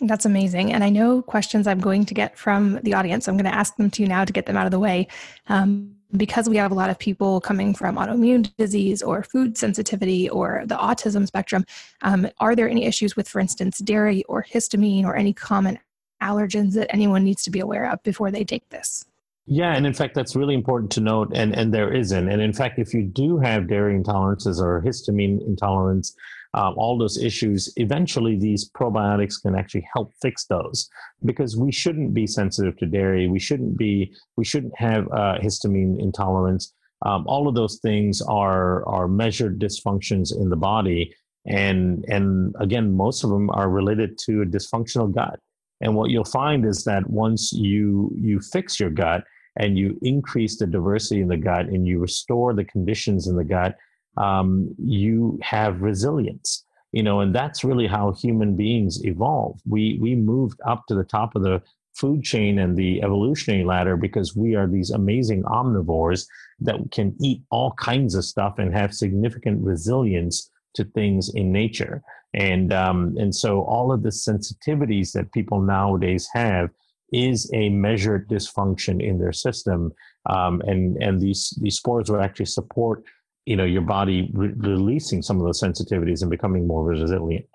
That's 0.00 0.26
amazing. 0.26 0.72
And 0.72 0.84
I 0.84 0.90
know 0.90 1.22
questions 1.22 1.66
I'm 1.66 1.80
going 1.80 2.04
to 2.04 2.14
get 2.14 2.36
from 2.36 2.80
the 2.82 2.92
audience. 2.92 3.28
I'm 3.28 3.36
going 3.36 3.50
to 3.50 3.54
ask 3.54 3.76
them 3.76 3.90
to 3.92 4.02
you 4.02 4.08
now 4.08 4.24
to 4.26 4.32
get 4.32 4.44
them 4.44 4.56
out 4.56 4.66
of 4.66 4.70
the 4.70 4.78
way. 4.78 5.08
Um, 5.48 5.96
because 6.16 6.48
we 6.48 6.56
have 6.56 6.70
a 6.70 6.74
lot 6.74 6.90
of 6.90 6.98
people 6.98 7.40
coming 7.40 7.74
from 7.74 7.96
autoimmune 7.96 8.54
disease 8.56 9.02
or 9.02 9.22
food 9.22 9.58
sensitivity 9.58 10.28
or 10.28 10.62
the 10.66 10.76
autism 10.76 11.26
spectrum, 11.26 11.64
um, 12.02 12.28
are 12.38 12.54
there 12.54 12.68
any 12.68 12.84
issues 12.84 13.16
with, 13.16 13.28
for 13.28 13.40
instance, 13.40 13.78
dairy 13.78 14.22
or 14.24 14.44
histamine 14.44 15.04
or 15.04 15.16
any 15.16 15.32
common 15.32 15.78
allergens 16.22 16.74
that 16.74 16.92
anyone 16.92 17.24
needs 17.24 17.42
to 17.42 17.50
be 17.50 17.60
aware 17.60 17.90
of 17.90 18.02
before 18.02 18.30
they 18.30 18.44
take 18.44 18.68
this? 18.68 19.04
Yeah, 19.48 19.76
and 19.76 19.86
in 19.86 19.94
fact, 19.94 20.14
that's 20.16 20.34
really 20.34 20.54
important 20.54 20.90
to 20.92 21.00
note, 21.00 21.30
and, 21.32 21.54
and 21.54 21.72
there 21.72 21.92
isn't. 21.94 22.28
And 22.28 22.42
in 22.42 22.52
fact, 22.52 22.80
if 22.80 22.92
you 22.92 23.04
do 23.04 23.38
have 23.38 23.68
dairy 23.68 23.96
intolerances 23.96 24.60
or 24.60 24.82
histamine 24.82 25.40
intolerance, 25.46 26.16
um, 26.54 26.74
all 26.76 26.98
those 26.98 27.16
issues, 27.22 27.72
eventually 27.76 28.36
these 28.36 28.68
probiotics 28.70 29.40
can 29.40 29.54
actually 29.54 29.86
help 29.94 30.14
fix 30.20 30.46
those 30.46 30.88
because 31.24 31.56
we 31.56 31.70
shouldn't 31.70 32.12
be 32.12 32.26
sensitive 32.26 32.76
to 32.78 32.86
dairy. 32.86 33.28
We 33.28 33.38
shouldn't 33.38 33.76
be, 33.76 34.12
we 34.36 34.44
shouldn't 34.44 34.76
have 34.76 35.06
uh, 35.12 35.38
histamine 35.40 36.00
intolerance. 36.00 36.72
Um, 37.04 37.24
all 37.28 37.46
of 37.46 37.54
those 37.54 37.78
things 37.82 38.22
are, 38.22 38.88
are 38.88 39.06
measured 39.06 39.60
dysfunctions 39.60 40.34
in 40.34 40.48
the 40.48 40.56
body. 40.56 41.14
And, 41.44 42.04
and 42.08 42.54
again, 42.58 42.96
most 42.96 43.22
of 43.22 43.30
them 43.30 43.50
are 43.50 43.68
related 43.68 44.18
to 44.24 44.42
a 44.42 44.46
dysfunctional 44.46 45.14
gut. 45.14 45.38
And 45.82 45.94
what 45.94 46.10
you'll 46.10 46.24
find 46.24 46.64
is 46.64 46.84
that 46.84 47.08
once 47.08 47.52
you, 47.52 48.10
you 48.16 48.40
fix 48.40 48.80
your 48.80 48.90
gut, 48.90 49.24
and 49.56 49.78
you 49.78 49.98
increase 50.02 50.58
the 50.58 50.66
diversity 50.66 51.20
in 51.20 51.28
the 51.28 51.36
gut 51.36 51.66
and 51.66 51.86
you 51.86 51.98
restore 51.98 52.54
the 52.54 52.64
conditions 52.64 53.26
in 53.26 53.36
the 53.36 53.44
gut, 53.44 53.76
um, 54.16 54.74
you 54.78 55.38
have 55.42 55.82
resilience. 55.82 56.64
You 56.92 57.02
know, 57.02 57.20
and 57.20 57.34
that's 57.34 57.64
really 57.64 57.86
how 57.86 58.12
human 58.12 58.56
beings 58.56 59.04
evolve. 59.04 59.60
We 59.68 59.98
we 60.00 60.14
moved 60.14 60.60
up 60.66 60.86
to 60.88 60.94
the 60.94 61.04
top 61.04 61.36
of 61.36 61.42
the 61.42 61.60
food 61.94 62.22
chain 62.22 62.58
and 62.58 62.76
the 62.76 63.02
evolutionary 63.02 63.64
ladder 63.64 63.96
because 63.96 64.36
we 64.36 64.54
are 64.54 64.66
these 64.66 64.90
amazing 64.90 65.42
omnivores 65.44 66.26
that 66.60 66.76
can 66.92 67.14
eat 67.20 67.42
all 67.50 67.72
kinds 67.72 68.14
of 68.14 68.24
stuff 68.24 68.58
and 68.58 68.74
have 68.74 68.94
significant 68.94 69.62
resilience 69.62 70.50
to 70.74 70.84
things 70.84 71.30
in 71.34 71.52
nature. 71.52 72.02
And 72.34 72.72
um, 72.72 73.14
and 73.18 73.34
so 73.34 73.62
all 73.62 73.92
of 73.92 74.02
the 74.02 74.10
sensitivities 74.10 75.12
that 75.12 75.32
people 75.32 75.60
nowadays 75.60 76.28
have 76.34 76.70
is 77.12 77.50
a 77.54 77.68
measured 77.68 78.28
dysfunction 78.28 79.02
in 79.02 79.18
their 79.18 79.32
system, 79.32 79.92
um, 80.28 80.60
and 80.66 80.96
and 81.02 81.20
these 81.20 81.56
these 81.60 81.76
spores 81.76 82.10
will 82.10 82.20
actually 82.20 82.46
support 82.46 83.04
you 83.44 83.56
know 83.56 83.64
your 83.64 83.82
body 83.82 84.30
re- 84.32 84.52
releasing 84.56 85.22
some 85.22 85.38
of 85.38 85.44
those 85.44 85.60
sensitivities 85.60 86.22
and 86.22 86.30
becoming 86.30 86.66
more 86.66 86.84
resilient. 86.84 87.46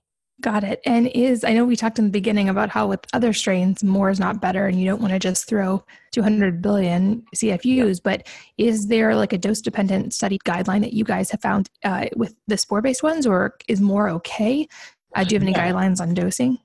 Got 0.42 0.64
it. 0.64 0.82
And 0.86 1.08
is 1.08 1.44
I 1.44 1.54
know 1.54 1.66
we 1.66 1.76
talked 1.76 2.00
in 2.00 2.06
the 2.06 2.12
beginning 2.12 2.50
about 2.50 2.70
how 2.70 2.88
with 2.88 3.06
other 3.14 3.32
strains 3.32 3.84
more 3.84 4.10
is 4.10 4.20
not 4.20 4.42
better, 4.42 4.66
and 4.66 4.80
you 4.80 4.88
don't 4.88 5.02
want 5.02 5.14
to 5.14 5.20
just 5.20 5.48
throw 5.48 5.84
200 6.14 6.62
billion 6.62 7.24
CFUs. 7.36 7.98
Yeah. 7.98 8.02
But 8.04 8.28
is 8.58 8.88
there 8.88 9.16
like 9.16 9.34
a 9.34 9.38
dose 9.38 9.62
dependent 9.62 10.14
study 10.14 10.40
guideline 10.40 10.82
that 10.82 10.94
you 10.94 11.04
guys 11.04 11.30
have 11.30 11.42
found 11.42 11.70
uh, 11.84 12.08
with 12.16 12.36
the 12.48 12.58
spore 12.58 12.82
based 12.82 13.04
ones, 13.04 13.28
or 13.28 13.56
is 13.68 13.82
more 13.82 14.10
okay? 14.10 14.68
Uh, 15.16 15.24
do 15.24 15.36
you 15.36 15.40
have 15.40 15.48
any 15.48 15.52
yeah. 15.52 15.72
guidelines 15.72 16.02
on 16.02 16.14
dosing? 16.16 16.58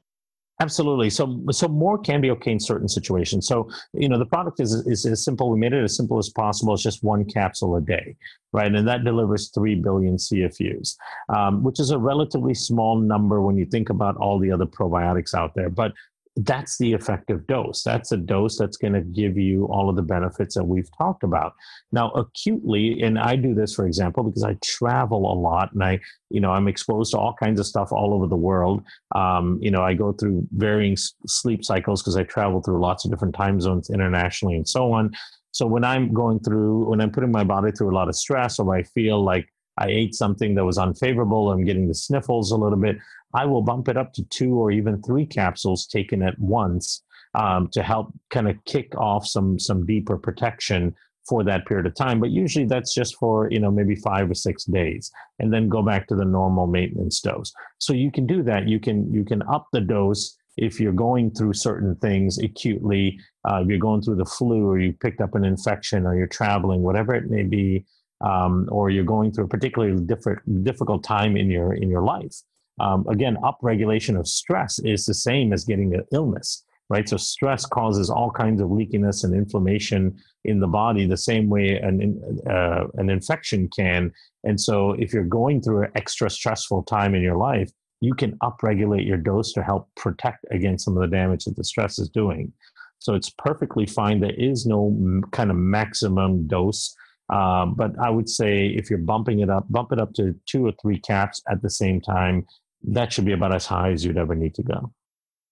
Absolutely. 0.59 1.11
So, 1.11 1.43
so 1.51 1.69
more 1.69 1.99
can 1.99 2.23
be 2.23 2.31
okay 2.31 2.53
in 2.53 2.61
certain 2.61 2.89
situations. 2.89 3.47
So, 3.47 3.69
you 3.93 4.09
know, 4.09 4.19
the 4.19 4.25
product 4.25 4.59
is, 4.59 4.73
is 4.87 5.05
as 5.05 5.23
simple. 5.23 5.51
We 5.51 5.59
made 5.59 5.75
it 5.75 5.85
as 5.85 5.95
simple 5.95 6.19
as 6.19 6.31
possible. 6.31 6.73
It's 6.73 6.83
just 6.83 7.05
one 7.05 7.27
capsule 7.27 7.77
a 7.77 7.81
day, 7.83 8.17
right? 8.53 8.75
And 8.75 8.89
that 8.89 9.05
delivers 9.05 9.51
3 9.51 9.75
billion 9.77 10.17
CFUs, 10.17 10.97
um, 11.29 11.63
which 11.63 11.79
is 11.79 11.91
a 11.91 11.99
relatively 11.99 12.55
small 12.55 12.99
number 12.99 13.43
when 13.43 13.59
you 13.59 13.67
think 13.67 13.91
about 13.91 14.17
all 14.17 14.39
the 14.39 14.51
other 14.51 14.65
probiotics 14.65 15.35
out 15.35 15.55
there. 15.55 15.69
But 15.69 15.93
that's 16.37 16.77
the 16.77 16.93
effective 16.93 17.47
dose. 17.47 17.83
That's 17.83 18.13
a 18.13 18.17
dose 18.17 18.59
that's 18.59 18.77
going 18.77 18.93
to 18.93 19.01
give 19.01 19.39
you 19.39 19.65
all 19.67 19.89
of 19.89 19.97
the 19.97 20.03
benefits 20.03 20.55
that 20.55 20.65
we've 20.65 20.89
talked 20.97 21.23
about. 21.23 21.55
Now, 21.93 22.11
acutely, 22.11 23.03
and 23.03 23.19
I 23.19 23.37
do 23.37 23.55
this, 23.55 23.75
for 23.75 23.87
example, 23.87 24.23
because 24.23 24.45
I 24.45 24.55
travel 24.63 25.33
a 25.33 25.37
lot 25.39 25.73
and 25.73 25.83
I, 25.83 25.99
you 26.29 26.41
know, 26.41 26.51
I'm 26.51 26.69
exposed 26.69 27.13
to 27.13 27.19
all 27.19 27.33
kinds 27.33 27.59
of 27.59 27.67
stuff 27.67 27.91
all 27.91 28.13
over 28.13 28.27
the 28.27 28.37
world. 28.37 28.85
Um, 29.15 29.59
you 29.63 29.71
know, 29.71 29.83
I 29.83 29.95
go 29.95 30.13
through 30.13 30.47
varying 30.53 30.97
sleep 31.27 31.65
cycles 31.65 32.03
because 32.03 32.17
I 32.17 32.25
travel 32.25 32.61
through 32.61 32.81
lots 32.81 33.07
of 33.07 33.11
different 33.11 33.35
time 33.35 33.59
zones 33.59 33.89
internationally 33.89 34.57
and 34.57 34.69
so 34.69 34.93
on. 34.93 35.13
So 35.53 35.67
when 35.67 35.85
I'm 35.85 36.13
going 36.13 36.41
through, 36.41 36.91
when 36.91 37.01
I'm 37.01 37.11
putting 37.11 37.33
my 37.33 37.45
body 37.45 37.73
through 37.73 37.91
a 37.91 37.97
lot 37.97 38.09
of 38.09 38.15
stress 38.15 38.59
or 38.59 38.75
I 38.75 38.83
feel 38.83 39.25
like 39.25 39.49
I 39.79 39.89
ate 39.89 40.15
something 40.15 40.55
that 40.55 40.65
was 40.65 40.79
unfavorable, 40.79 41.51
I'm 41.51 41.65
getting 41.65 41.89
the 41.89 41.95
sniffles 41.95 42.51
a 42.51 42.57
little 42.57 42.79
bit, 42.79 42.97
I 43.35 43.45
will 43.45 43.63
bump 43.63 43.89
it 43.89 43.97
up 43.97 44.13
to 44.15 44.25
two 44.25 44.55
or 44.55 44.71
even 44.71 45.03
three 45.03 45.27
capsules 45.27 45.87
taken 45.87 46.23
at 46.23 46.39
once 46.39 47.03
um, 47.35 47.69
to 47.73 47.83
help 47.83 48.13
kind 48.31 48.49
of 48.49 48.57
kick 48.65 48.97
off 48.97 49.27
some 49.27 49.59
some 49.59 49.87
deeper 49.87 50.17
protection 50.17 50.95
for 51.29 51.43
that 51.45 51.67
period 51.67 51.87
of 51.87 51.95
time. 51.95 52.21
But 52.21 52.31
usually 52.31 52.65
that's 52.65 52.95
just 52.95 53.17
for 53.17 53.49
you 53.51 53.61
know 53.61 53.71
maybe 53.71 53.95
five 53.97 54.31
or 54.31 54.35
six 54.35 54.65
days, 54.65 55.11
and 55.39 55.53
then 55.53 55.69
go 55.69 55.83
back 55.83 56.09
to 56.09 56.17
the 56.17 56.25
normal 56.25 56.67
maintenance 56.67 57.21
dose. 57.21 57.53
So 57.79 57.93
you 57.93 58.11
can 58.11 58.27
do 58.27 58.43
that. 58.45 58.67
You 58.67 58.81
can 58.81 59.13
you 59.13 59.25
can 59.25 59.43
up 59.43 59.69
the 59.73 59.81
dose 59.81 60.37
if 60.57 60.81
you're 60.81 60.93
going 60.93 61.31
through 61.33 61.53
certain 61.53 61.95
things 61.97 62.39
acutely. 62.39 63.19
Uh, 63.49 63.61
if 63.63 63.69
you're 63.69 63.79
going 63.79 64.03
through 64.03 64.17
the 64.17 64.25
flu, 64.25 64.67
or 64.67 64.79
you 64.79 64.93
picked 64.95 65.21
up 65.21 65.35
an 65.35 65.45
infection, 65.45 66.07
or 66.07 66.17
you're 66.17 66.27
traveling, 66.27 66.83
whatever 66.83 67.15
it 67.15 67.31
may 67.31 67.43
be. 67.43 67.85
Um, 68.23 68.67
or 68.73 68.89
you're 68.89 69.05
going 69.05 69.33
through 69.33 69.45
a 69.45 69.49
particularly 69.49 70.01
different, 70.01 70.65
difficult 70.65 71.05
time 71.05 71.37
in 71.37 71.51
your 71.51 71.75
in 71.75 71.91
your 71.91 72.03
life, 72.03 72.35
um, 72.81 73.07
again, 73.09 73.37
upregulation 73.43 74.19
of 74.19 74.27
stress 74.27 74.79
is 74.79 75.07
the 75.07 75.15
same 75.15 75.53
as 75.53 75.65
getting 75.65 75.95
an 75.95 76.05
illness, 76.13 76.65
right? 76.89 77.09
So 77.09 77.17
stress 77.17 77.67
causes 77.67 78.11
all 78.11 78.31
kinds 78.31 78.61
of 78.61 78.69
leakiness 78.69 79.25
and 79.25 79.35
inflammation 79.35 80.17
in 80.45 80.61
the 80.61 80.67
body, 80.67 81.07
the 81.07 81.17
same 81.17 81.49
way 81.49 81.79
an 81.79 82.21
uh, 82.49 82.85
an 82.95 83.11
infection 83.11 83.69
can. 83.77 84.13
And 84.45 84.61
so, 84.61 84.93
if 84.93 85.13
you're 85.13 85.25
going 85.25 85.61
through 85.61 85.85
an 85.85 85.93
extra 85.95 86.31
stressful 86.31 86.85
time 86.85 87.15
in 87.15 87.23
your 87.23 87.37
life, 87.37 87.71
you 88.01 88.15
can 88.15 88.33
upregulate 88.39 89.07
your 89.07 89.17
dose 89.17 89.53
to 89.55 89.63
help 89.63 89.89
protect 89.97 90.45
against 90.51 90.85
some 90.85 90.97
of 90.97 91.01
the 91.01 91.17
damage 91.17 91.45
that 91.45 91.57
the 91.57 91.65
stress 91.65 91.99
is 91.99 92.09
doing. 92.09 92.53
So 92.99 93.15
it's 93.15 93.31
perfectly 93.31 93.87
fine. 93.87 94.21
There 94.21 94.31
is 94.33 94.67
no 94.67 95.23
kind 95.33 95.51
of 95.51 95.57
maximum 95.57 96.47
dose. 96.47 96.95
Um, 97.29 97.75
but 97.75 97.93
I 98.01 98.11
would 98.11 98.29
say 98.29 98.69
if 98.69 98.89
you're 98.89 98.99
bumping 99.01 99.41
it 99.41 99.51
up, 99.51 99.67
bump 99.69 99.93
it 99.93 99.99
up 99.99 100.13
to 100.15 100.35
two 100.47 100.67
or 100.67 100.73
three 100.81 100.99
caps 100.99 101.43
at 101.51 101.63
the 101.63 101.71
same 101.71 102.01
time 102.01 102.47
that 102.87 103.13
should 103.13 103.25
be 103.25 103.33
about 103.33 103.55
as 103.55 103.67
high 103.67 103.91
as 103.91 104.05
you'd 104.05 104.19
ever 104.19 104.35
need 104.35 104.55
to 104.55 104.63
go. 104.63 104.93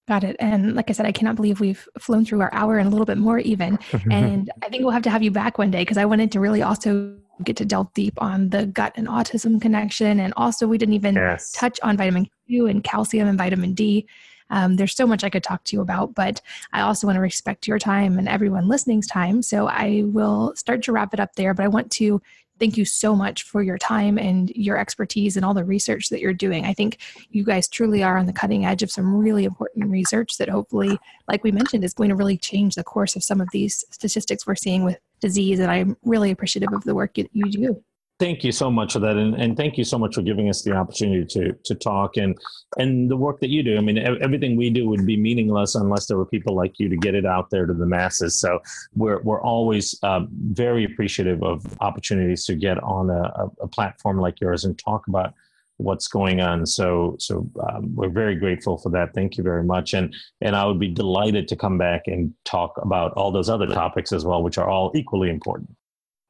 Got 0.07 0.25
it. 0.25 0.37
And 0.39 0.75
like 0.75 0.91
I 0.91 0.93
said, 0.93 1.07
I 1.07 1.13
cannot 1.13 1.37
believe 1.37 1.61
we've 1.61 1.89
flown 1.99 2.25
through 2.25 2.43
our 2.43 2.53
hour 2.53 2.79
and 2.79 2.87
a 2.87 2.91
little 2.91 3.07
bit 3.07 3.19
more 3.19 3.39
even. 3.39 3.79
and 4.11 4.51
I 4.63 4.69
think 4.69 4.83
we'll 4.83 4.93
have 4.93 5.03
to 5.03 5.11
have 5.11 5.23
you 5.23 5.31
back 5.31 5.59
one 5.59 5.71
day 5.71 5.81
because 5.81 5.97
I 5.97 6.05
wanted 6.05 6.31
to 6.33 6.41
really 6.41 6.63
also 6.63 7.17
get 7.43 7.57
to 7.57 7.65
delve 7.65 7.93
deep 7.95 8.21
on 8.21 8.51
the 8.51 8.67
gut 8.67 8.93
and 8.97 9.09
autism 9.09 9.61
connection. 9.61 10.21
And 10.21 10.35
also, 10.37 10.67
we 10.67 10.79
didn't 10.79 10.95
even 10.95 11.15
yes. 11.15 11.53
touch 11.53 11.81
on 11.83 11.97
vitamin 11.97 12.29
Q 12.47 12.67
and 12.67 12.85
calcium 12.85 13.29
and 13.29 13.39
vitamin 13.39 13.73
D. 13.73 14.07
Um, 14.51 14.77
there's 14.77 14.95
so 14.95 15.07
much 15.07 15.25
I 15.25 15.31
could 15.31 15.43
talk 15.43 15.65
to 15.65 15.77
you 15.77 15.83
about, 15.83 16.15
but 16.15 16.41
I 16.73 16.83
also 16.83 17.07
want 17.07 17.17
to 17.17 17.21
respect 17.21 17.67
your 17.67 17.79
time 17.79 18.19
and 18.19 18.29
everyone 18.29 18.69
listening's 18.69 19.07
time. 19.07 19.43
So 19.43 19.67
I 19.67 20.03
will 20.07 20.55
start 20.57 20.83
to 20.85 20.93
wrap 20.93 21.15
it 21.15 21.21
up 21.21 21.35
there. 21.35 21.55
But 21.55 21.65
I 21.65 21.69
want 21.69 21.91
to 21.93 22.21
thank 22.59 22.77
you 22.77 22.85
so 22.85 23.17
much 23.17 23.43
for 23.43 23.63
your 23.63 23.79
time 23.79 24.19
and 24.19 24.51
your 24.51 24.79
expertise 24.79 25.37
and 25.37 25.45
all 25.45 25.55
the 25.55 25.65
research 25.65 26.09
that 26.09 26.21
you're 26.21 26.33
doing. 26.33 26.65
I 26.65 26.73
think 26.73 26.99
you 27.31 27.45
guys 27.45 27.69
truly 27.69 28.03
are 28.03 28.17
on 28.17 28.27
the 28.27 28.33
cutting 28.33 28.65
edge 28.65 28.83
of 28.83 28.91
some 28.91 29.17
really 29.17 29.45
important 29.45 29.91
research 29.91 30.39
that 30.39 30.49
hopefully, 30.49 30.99
like 31.29 31.43
we 31.43 31.51
mentioned, 31.51 31.85
is 31.85 31.95
going 31.95 32.11
to 32.11 32.17
really 32.17 32.37
change 32.37 32.75
the 32.75 32.85
course 32.85 33.17
of 33.17 33.25
some 33.25 33.41
of 33.41 33.49
these 33.53 33.85
statistics 33.91 34.47
we're 34.47 34.55
seeing 34.55 34.85
with 34.85 34.99
disease. 35.21 35.59
And 35.59 35.71
I'm 35.71 35.97
really 36.05 36.31
appreciative 36.31 36.73
of 36.73 36.85
the 36.85 36.95
work 36.95 37.19
you, 37.19 37.29
you 37.33 37.47
do. 37.47 37.83
Thank 38.21 38.45
you 38.45 38.53
so 38.53 38.71
much 38.71 38.93
for 38.93 39.01
that, 39.01 39.17
and, 39.17 39.35
and 39.35 39.57
thank 39.57 39.77
you 39.77 39.83
so 39.83 39.99
much 39.99 40.15
for 40.15 40.23
giving 40.23 40.49
us 40.49 40.63
the 40.63 40.73
opportunity 40.73 41.25
to 41.27 41.53
to 41.65 41.75
talk 41.75 42.17
and 42.17 42.39
and 42.79 43.11
the 43.11 43.17
work 43.17 43.41
that 43.41 43.49
you 43.49 43.65
do. 43.65 43.77
I 43.77 43.81
mean, 43.81 43.99
everything 43.99 44.57
we 44.57 44.71
do 44.71 44.89
would 44.89 45.05
be 45.05 45.17
meaningless 45.17 45.75
unless 45.75 46.07
there 46.07 46.17
were 46.17 46.25
people 46.25 46.55
like 46.55 46.79
you 46.79 46.89
to 46.89 46.97
get 46.97 47.17
it 47.17 47.27
out 47.27 47.51
there 47.51 47.67
to 47.67 47.75
the 47.75 47.87
masses. 47.87 48.39
So 48.39 48.61
we're 48.95 49.21
we're 49.23 49.43
always 49.43 49.99
uh, 50.05 50.21
very 50.31 50.85
appreciative 50.85 51.43
of 51.43 51.67
opportunities 51.81 52.45
to 52.45 52.55
get 52.55 52.81
on 52.85 53.11
a, 53.11 53.51
a, 53.61 53.67
platform 53.67 54.21
like 54.21 54.41
yours 54.41 54.65
and 54.65 54.79
talk 54.79 55.09
about 55.09 55.35
what's 55.79 56.07
going 56.07 56.41
on. 56.41 56.67
So 56.67 57.17
so 57.19 57.51
um, 57.69 57.97
we're 57.97 58.11
very 58.11 58.37
grateful 58.37 58.79
for 58.79 58.91
that. 58.91 59.13
Thank 59.13 59.37
you 59.37 59.43
very 59.43 59.65
much, 59.65 59.93
and 59.93 60.15
and 60.41 60.55
I 60.55 60.67
would 60.67 60.79
be 60.79 60.89
delighted 60.89 61.49
to 61.49 61.57
come 61.57 61.79
back 61.79 62.03
and 62.07 62.33
talk 62.45 62.79
about 62.81 63.13
all 63.15 63.33
those 63.33 63.49
other 63.49 63.67
topics 63.67 64.13
as 64.13 64.25
well, 64.25 64.41
which 64.41 64.57
are 64.57 64.69
all 64.69 64.93
equally 64.95 65.31
important. 65.31 65.75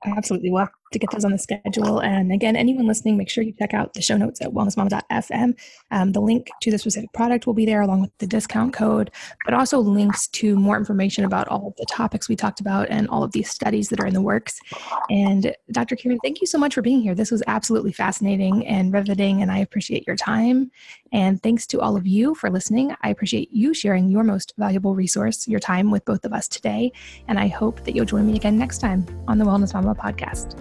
Absolutely. 0.06 0.50
Well, 0.50 0.68
to 0.92 0.98
get 0.98 1.10
those 1.10 1.24
on 1.24 1.32
the 1.32 1.38
schedule. 1.38 2.00
And 2.00 2.32
again, 2.32 2.56
anyone 2.56 2.86
listening, 2.86 3.16
make 3.16 3.28
sure 3.28 3.44
you 3.44 3.52
check 3.58 3.74
out 3.74 3.94
the 3.94 4.02
show 4.02 4.16
notes 4.16 4.40
at 4.40 4.50
wellnessmama.fm. 4.50 5.54
Um, 5.90 6.12
the 6.12 6.20
link 6.20 6.48
to 6.62 6.70
the 6.70 6.78
specific 6.78 7.12
product 7.12 7.46
will 7.46 7.54
be 7.54 7.66
there 7.66 7.82
along 7.82 8.02
with 8.02 8.10
the 8.18 8.26
discount 8.26 8.72
code, 8.72 9.10
but 9.44 9.54
also 9.54 9.78
links 9.78 10.28
to 10.28 10.56
more 10.56 10.76
information 10.76 11.24
about 11.24 11.48
all 11.48 11.68
of 11.68 11.76
the 11.76 11.86
topics 11.90 12.28
we 12.28 12.36
talked 12.36 12.60
about 12.60 12.88
and 12.90 13.08
all 13.08 13.22
of 13.22 13.32
these 13.32 13.50
studies 13.50 13.88
that 13.88 14.00
are 14.00 14.06
in 14.06 14.14
the 14.14 14.22
works. 14.22 14.58
And 15.10 15.54
Dr. 15.72 15.96
Kiran, 15.96 16.18
thank 16.22 16.40
you 16.40 16.46
so 16.46 16.58
much 16.58 16.74
for 16.74 16.82
being 16.82 17.00
here. 17.00 17.14
This 17.14 17.30
was 17.30 17.42
absolutely 17.46 17.92
fascinating 17.92 18.66
and 18.66 18.92
riveting, 18.92 19.42
and 19.42 19.50
I 19.50 19.58
appreciate 19.58 20.06
your 20.06 20.16
time. 20.16 20.70
And 21.12 21.42
thanks 21.42 21.66
to 21.68 21.80
all 21.80 21.96
of 21.96 22.06
you 22.06 22.34
for 22.34 22.50
listening. 22.50 22.94
I 23.02 23.10
appreciate 23.10 23.50
you 23.52 23.74
sharing 23.74 24.08
your 24.08 24.24
most 24.24 24.52
valuable 24.58 24.94
resource, 24.94 25.46
your 25.46 25.60
time 25.60 25.90
with 25.90 26.04
both 26.04 26.24
of 26.24 26.32
us 26.32 26.48
today. 26.48 26.92
And 27.28 27.38
I 27.38 27.48
hope 27.48 27.84
that 27.84 27.94
you'll 27.94 28.04
join 28.04 28.26
me 28.26 28.36
again 28.36 28.58
next 28.58 28.78
time 28.78 29.06
on 29.28 29.38
the 29.38 29.44
Wellness 29.44 29.74
Mama 29.74 29.94
podcast. 29.94 30.60